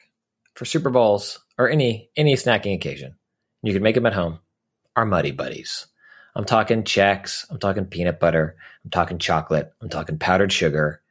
for 0.56 0.64
Super 0.64 0.90
Bowls 0.90 1.40
or 1.58 1.70
any 1.70 2.10
any 2.16 2.36
snacking 2.36 2.76
occasion. 2.76 3.16
You 3.62 3.74
can 3.74 3.84
make 3.84 3.96
them 3.96 4.06
at 4.06 4.14
home. 4.14 4.40
Are 4.96 5.06
Muddy 5.06 5.32
Buddies. 5.32 5.88
I'm 6.36 6.46
talking 6.46 6.84
Chex. 6.84 7.46
I'm 7.50 7.60
talking 7.60 7.86
peanut 7.86 8.20
butter. 8.20 8.56
I'm 8.84 8.92
talking 8.92 9.18
chocolate. 9.18 9.72
I'm 9.82 9.90
talking 9.90 10.18
powdered 10.18 10.52
sugar. 10.52 11.02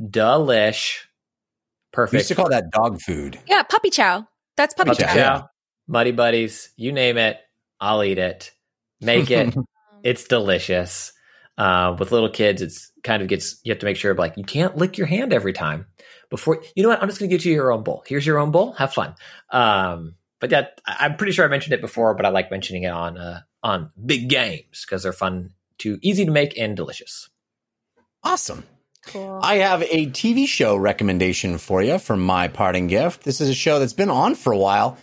Delish. 0.00 1.00
We 1.02 1.96
Perfect. 1.96 2.14
used 2.20 2.28
to 2.28 2.34
call 2.34 2.48
that 2.50 2.70
dog 2.70 3.00
food. 3.00 3.38
yeah 3.46 3.62
puppy 3.62 3.88
chow 3.88 4.26
that's 4.56 4.74
puppy 4.74 4.90
Puppy 4.90 5.04
chow 5.04 5.08
chow. 5.08 5.14
Yeah. 5.14 5.36
Yeah. 5.36 5.42
Muddy 5.86 6.12
Buddies, 6.12 6.70
you 6.76 6.92
name 6.92 7.18
it, 7.18 7.38
I'll 7.80 8.02
eat 8.02 8.18
it. 8.18 8.50
Make 9.00 9.30
it. 9.30 9.54
it's 10.02 10.24
delicious. 10.24 11.12
Uh, 11.56 11.94
with 11.98 12.10
little 12.10 12.30
kids, 12.30 12.62
it's 12.62 12.90
kind 13.04 13.22
of 13.22 13.28
gets 13.28 13.60
you 13.62 13.70
have 13.70 13.78
to 13.78 13.86
make 13.86 13.96
sure 13.96 14.14
like 14.14 14.36
you 14.36 14.42
can't 14.42 14.76
lick 14.76 14.98
your 14.98 15.06
hand 15.06 15.32
every 15.32 15.52
time 15.52 15.86
before. 16.30 16.62
You 16.74 16.82
know 16.82 16.88
what? 16.88 17.00
I'm 17.00 17.08
just 17.08 17.20
going 17.20 17.30
to 17.30 17.36
get 17.36 17.44
you 17.44 17.52
your 17.52 17.70
own 17.70 17.84
bowl. 17.84 18.02
Here's 18.06 18.26
your 18.26 18.38
own 18.38 18.50
bowl. 18.50 18.72
Have 18.72 18.92
fun. 18.92 19.14
Um, 19.50 20.16
but 20.44 20.50
that 20.50 20.78
I- 20.86 21.06
I'm 21.06 21.16
pretty 21.16 21.32
sure 21.32 21.46
I 21.46 21.48
mentioned 21.48 21.72
it 21.72 21.80
before, 21.80 22.12
but 22.12 22.26
I 22.26 22.28
like 22.28 22.50
mentioning 22.50 22.82
it 22.82 22.90
on 22.90 23.16
uh, 23.16 23.40
on 23.62 23.90
big 24.04 24.28
games 24.28 24.84
because 24.84 25.02
they're 25.02 25.14
fun 25.14 25.54
to 25.78 25.98
easy 26.02 26.26
to 26.26 26.30
make 26.30 26.58
and 26.58 26.76
delicious. 26.76 27.30
Awesome. 28.22 28.64
cool 29.06 29.40
I 29.42 29.54
have 29.56 29.80
a 29.84 30.06
TV 30.08 30.46
show 30.46 30.76
recommendation 30.76 31.56
for 31.56 31.82
you 31.82 31.98
for 31.98 32.14
my 32.14 32.48
parting 32.48 32.88
gift. 32.88 33.22
This 33.22 33.40
is 33.40 33.48
a 33.48 33.54
show 33.54 33.78
that's 33.78 33.94
been 33.94 34.10
on 34.10 34.34
for 34.34 34.52
a 34.52 34.58
while. 34.58 34.98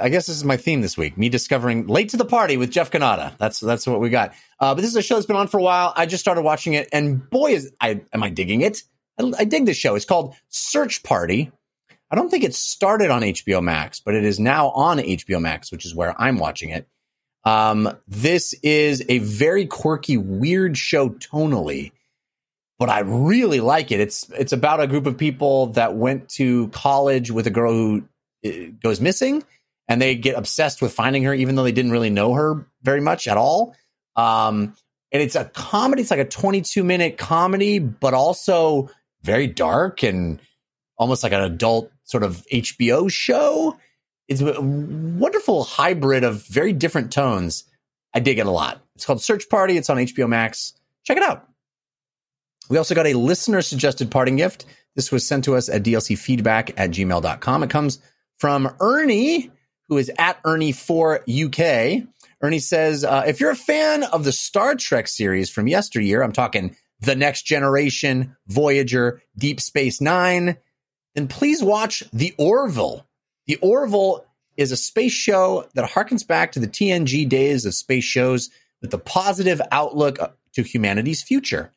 I 0.00 0.08
guess 0.08 0.26
this 0.26 0.36
is 0.36 0.44
my 0.44 0.56
theme 0.56 0.80
this 0.80 0.96
week. 0.96 1.18
Me 1.18 1.28
discovering 1.28 1.86
Late 1.86 2.08
to 2.10 2.16
the 2.16 2.24
Party 2.24 2.56
with 2.56 2.70
Jeff 2.70 2.90
Cannata. 2.90 3.36
That's 3.36 3.60
that's 3.60 3.86
what 3.86 4.00
we 4.00 4.08
got. 4.08 4.32
Uh, 4.58 4.74
but 4.74 4.80
this 4.80 4.90
is 4.90 4.96
a 4.96 5.02
show 5.02 5.16
that's 5.16 5.26
been 5.26 5.36
on 5.36 5.48
for 5.48 5.58
a 5.58 5.62
while. 5.62 5.92
I 5.94 6.06
just 6.06 6.22
started 6.24 6.40
watching 6.40 6.72
it, 6.72 6.88
and 6.90 7.28
boy, 7.28 7.52
is 7.52 7.70
I 7.82 8.00
am 8.14 8.22
I 8.22 8.30
digging 8.30 8.62
it. 8.62 8.82
I, 9.20 9.30
I 9.40 9.44
dig 9.44 9.66
this 9.66 9.76
show. 9.76 9.94
It's 9.94 10.06
called 10.06 10.34
Search 10.48 11.02
Party. 11.02 11.52
I 12.10 12.16
don't 12.16 12.30
think 12.30 12.44
it 12.44 12.54
started 12.54 13.10
on 13.10 13.22
HBO 13.22 13.62
Max, 13.62 14.00
but 14.00 14.14
it 14.14 14.24
is 14.24 14.40
now 14.40 14.70
on 14.70 14.98
HBO 14.98 15.40
Max, 15.40 15.70
which 15.70 15.84
is 15.84 15.94
where 15.94 16.18
I'm 16.20 16.38
watching 16.38 16.70
it. 16.70 16.88
Um, 17.44 17.96
this 18.06 18.54
is 18.62 19.04
a 19.08 19.18
very 19.18 19.66
quirky, 19.66 20.16
weird 20.16 20.76
show 20.76 21.10
tonally 21.10 21.92
but 22.78 22.88
I 22.88 23.00
really 23.00 23.60
like 23.60 23.90
it. 23.90 24.00
It's 24.00 24.30
it's 24.30 24.52
about 24.52 24.80
a 24.80 24.86
group 24.86 25.06
of 25.06 25.18
people 25.18 25.68
that 25.68 25.96
went 25.96 26.28
to 26.30 26.68
college 26.68 27.30
with 27.30 27.46
a 27.46 27.50
girl 27.50 27.72
who 27.72 28.04
uh, 28.46 28.50
goes 28.80 29.00
missing, 29.00 29.42
and 29.88 30.00
they 30.00 30.14
get 30.14 30.36
obsessed 30.36 30.80
with 30.80 30.92
finding 30.92 31.24
her, 31.24 31.34
even 31.34 31.56
though 31.56 31.64
they 31.64 31.72
didn't 31.72 31.90
really 31.90 32.10
know 32.10 32.34
her 32.34 32.66
very 32.82 33.00
much 33.00 33.26
at 33.26 33.36
all. 33.36 33.74
Um, 34.14 34.74
and 35.10 35.22
it's 35.22 35.34
a 35.34 35.46
comedy. 35.46 36.02
It's 36.02 36.10
like 36.10 36.20
a 36.20 36.24
22 36.24 36.84
minute 36.84 37.18
comedy, 37.18 37.80
but 37.80 38.14
also 38.14 38.90
very 39.22 39.48
dark 39.48 40.04
and 40.04 40.40
almost 40.96 41.22
like 41.24 41.32
an 41.32 41.40
adult 41.40 41.90
sort 42.08 42.22
of 42.24 42.44
HBO 42.52 43.10
show. 43.10 43.76
It's 44.28 44.40
a 44.40 44.60
wonderful 44.60 45.62
hybrid 45.62 46.24
of 46.24 46.46
very 46.46 46.72
different 46.72 47.12
tones. 47.12 47.64
I 48.14 48.20
dig 48.20 48.38
it 48.38 48.46
a 48.46 48.50
lot. 48.50 48.80
It's 48.96 49.04
called 49.04 49.22
Search 49.22 49.48
Party. 49.48 49.76
It's 49.76 49.90
on 49.90 49.98
HBO 49.98 50.28
Max. 50.28 50.72
Check 51.04 51.18
it 51.18 51.22
out. 51.22 51.46
We 52.70 52.78
also 52.78 52.94
got 52.94 53.06
a 53.06 53.14
listener 53.14 53.62
suggested 53.62 54.10
parting 54.10 54.36
gift. 54.36 54.64
This 54.96 55.12
was 55.12 55.26
sent 55.26 55.44
to 55.44 55.54
us 55.54 55.68
at 55.68 55.82
dlcfeedback 55.82 56.74
at 56.76 56.90
gmail.com. 56.90 57.62
It 57.62 57.70
comes 57.70 57.98
from 58.38 58.74
Ernie, 58.80 59.50
who 59.88 59.98
is 59.98 60.10
at 60.18 60.42
Ernie4UK. 60.42 62.08
Ernie 62.40 62.58
says, 62.58 63.04
uh, 63.04 63.24
if 63.26 63.40
you're 63.40 63.50
a 63.50 63.56
fan 63.56 64.02
of 64.02 64.24
the 64.24 64.32
Star 64.32 64.74
Trek 64.74 65.08
series 65.08 65.50
from 65.50 65.68
yesteryear, 65.68 66.22
I'm 66.22 66.32
talking 66.32 66.74
The 67.00 67.16
Next 67.16 67.42
Generation, 67.42 68.36
Voyager, 68.46 69.22
Deep 69.36 69.60
Space 69.60 70.00
Nine, 70.00 70.56
then 71.14 71.28
please 71.28 71.62
watch 71.62 72.02
The 72.12 72.34
Orville. 72.38 73.06
The 73.46 73.56
Orville 73.56 74.24
is 74.56 74.72
a 74.72 74.76
space 74.76 75.12
show 75.12 75.66
that 75.74 75.90
harkens 75.90 76.26
back 76.26 76.52
to 76.52 76.60
the 76.60 76.68
TNG 76.68 77.28
days 77.28 77.64
of 77.64 77.74
space 77.74 78.04
shows 78.04 78.50
with 78.82 78.92
a 78.92 78.98
positive 78.98 79.60
outlook 79.70 80.20
uh, 80.20 80.28
to 80.54 80.62
humanity's 80.62 81.22
future. 81.22 81.72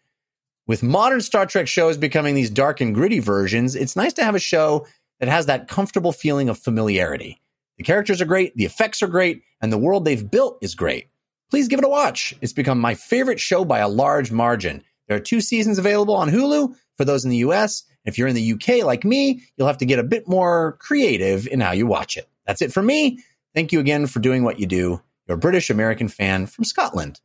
With 0.67 0.83
modern 0.83 1.21
Star 1.21 1.45
Trek 1.45 1.67
shows 1.67 1.97
becoming 1.97 2.35
these 2.35 2.49
dark 2.49 2.81
and 2.81 2.93
gritty 2.93 3.19
versions, 3.19 3.75
it's 3.75 3.95
nice 3.95 4.13
to 4.13 4.23
have 4.23 4.35
a 4.35 4.39
show 4.39 4.87
that 5.19 5.29
has 5.29 5.45
that 5.45 5.67
comfortable 5.67 6.11
feeling 6.11 6.49
of 6.49 6.57
familiarity. 6.57 7.41
The 7.77 7.83
characters 7.83 8.21
are 8.21 8.25
great, 8.25 8.55
the 8.55 8.65
effects 8.65 9.01
are 9.01 9.07
great, 9.07 9.43
and 9.61 9.71
the 9.71 9.77
world 9.77 10.05
they've 10.05 10.29
built 10.29 10.57
is 10.61 10.75
great. 10.75 11.09
Please 11.49 11.67
give 11.67 11.79
it 11.79 11.85
a 11.85 11.89
watch. 11.89 12.33
It's 12.41 12.53
become 12.53 12.79
my 12.79 12.95
favorite 12.95 13.39
show 13.39 13.65
by 13.65 13.79
a 13.79 13.89
large 13.89 14.31
margin. 14.31 14.83
There 15.07 15.17
are 15.17 15.21
two 15.21 15.41
seasons 15.41 15.77
available 15.77 16.15
on 16.15 16.29
Hulu 16.29 16.75
for 17.01 17.05
those 17.05 17.25
in 17.25 17.31
the 17.31 17.37
US. 17.37 17.83
If 18.05 18.19
you're 18.19 18.27
in 18.27 18.35
the 18.35 18.53
UK 18.53 18.85
like 18.85 19.03
me, 19.03 19.41
you'll 19.57 19.65
have 19.65 19.79
to 19.79 19.87
get 19.87 19.97
a 19.97 20.03
bit 20.03 20.27
more 20.27 20.77
creative 20.79 21.47
in 21.47 21.59
how 21.59 21.71
you 21.71 21.87
watch 21.87 22.15
it. 22.15 22.29
That's 22.45 22.61
it 22.61 22.71
for 22.71 22.83
me. 22.83 23.23
Thank 23.55 23.71
you 23.71 23.79
again 23.79 24.05
for 24.05 24.19
doing 24.19 24.43
what 24.43 24.59
you 24.59 24.67
do. 24.67 25.01
You're 25.27 25.37
a 25.37 25.39
British 25.39 25.71
American 25.71 26.09
fan 26.09 26.45
from 26.45 26.63
Scotland. 26.63 27.19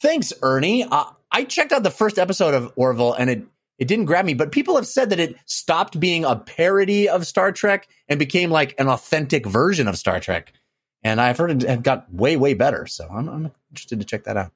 Thanks, 0.00 0.32
Ernie. 0.40 0.84
Uh, 0.84 1.04
I 1.30 1.44
checked 1.44 1.72
out 1.72 1.82
the 1.82 1.90
first 1.90 2.18
episode 2.18 2.54
of 2.54 2.72
Orville 2.74 3.12
and 3.12 3.28
it 3.28 3.44
it 3.78 3.86
didn't 3.86 4.06
grab 4.06 4.24
me, 4.24 4.32
but 4.32 4.50
people 4.50 4.76
have 4.76 4.86
said 4.86 5.10
that 5.10 5.20
it 5.20 5.36
stopped 5.44 6.00
being 6.00 6.24
a 6.24 6.36
parody 6.36 7.08
of 7.08 7.26
Star 7.26 7.52
Trek 7.52 7.88
and 8.08 8.18
became 8.18 8.50
like 8.50 8.74
an 8.78 8.88
authentic 8.88 9.44
version 9.44 9.88
of 9.88 9.98
Star 9.98 10.20
Trek. 10.20 10.54
And 11.02 11.20
I've 11.20 11.36
heard 11.36 11.62
it 11.62 11.82
got 11.82 12.12
way, 12.12 12.36
way 12.36 12.54
better. 12.54 12.86
So 12.86 13.06
I'm, 13.10 13.28
I'm 13.28 13.52
interested 13.72 13.98
to 14.00 14.06
check 14.06 14.24
that 14.24 14.38
out. 14.38 14.52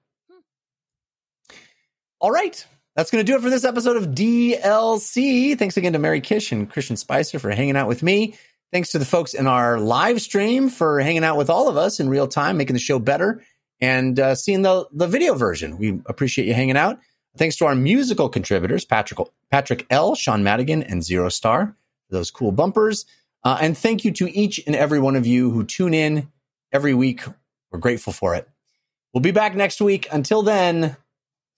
All 2.20 2.30
right. 2.30 2.64
That's 2.96 3.10
going 3.10 3.24
to 3.24 3.30
do 3.30 3.36
it 3.36 3.42
for 3.42 3.50
this 3.50 3.64
episode 3.64 3.98
of 3.98 4.06
DLC. 4.14 5.58
Thanks 5.58 5.76
again 5.76 5.92
to 5.92 5.98
Mary 5.98 6.22
Kish 6.22 6.50
and 6.50 6.68
Christian 6.68 6.96
Spicer 6.96 7.38
for 7.38 7.50
hanging 7.50 7.76
out 7.76 7.88
with 7.88 8.02
me. 8.02 8.36
Thanks 8.72 8.92
to 8.92 8.98
the 8.98 9.04
folks 9.04 9.34
in 9.34 9.46
our 9.46 9.78
live 9.78 10.22
stream 10.22 10.70
for 10.70 10.98
hanging 10.98 11.22
out 11.22 11.36
with 11.36 11.50
all 11.50 11.68
of 11.68 11.76
us 11.76 12.00
in 12.00 12.08
real 12.08 12.26
time, 12.26 12.56
making 12.56 12.72
the 12.72 12.80
show 12.80 12.98
better 12.98 13.42
and 13.82 14.18
uh, 14.18 14.34
seeing 14.34 14.62
the, 14.62 14.86
the 14.92 15.06
video 15.06 15.34
version. 15.34 15.76
We 15.76 16.00
appreciate 16.06 16.48
you 16.48 16.54
hanging 16.54 16.78
out. 16.78 16.98
Thanks 17.36 17.56
to 17.56 17.66
our 17.66 17.74
musical 17.74 18.30
contributors, 18.30 18.86
Patrick, 18.86 19.20
Patrick 19.50 19.84
L., 19.90 20.14
Sean 20.14 20.42
Madigan, 20.42 20.82
and 20.82 21.04
Zero 21.04 21.28
Star, 21.28 21.76
for 22.08 22.14
those 22.14 22.30
cool 22.30 22.50
bumpers. 22.50 23.04
Uh, 23.44 23.58
and 23.60 23.76
thank 23.76 24.06
you 24.06 24.12
to 24.12 24.34
each 24.34 24.58
and 24.66 24.74
every 24.74 25.00
one 25.00 25.16
of 25.16 25.26
you 25.26 25.50
who 25.50 25.64
tune 25.64 25.92
in 25.92 26.32
every 26.72 26.94
week. 26.94 27.20
We're 27.70 27.78
grateful 27.78 28.14
for 28.14 28.34
it. 28.34 28.48
We'll 29.12 29.20
be 29.20 29.32
back 29.32 29.54
next 29.54 29.82
week. 29.82 30.08
Until 30.10 30.40
then, 30.40 30.96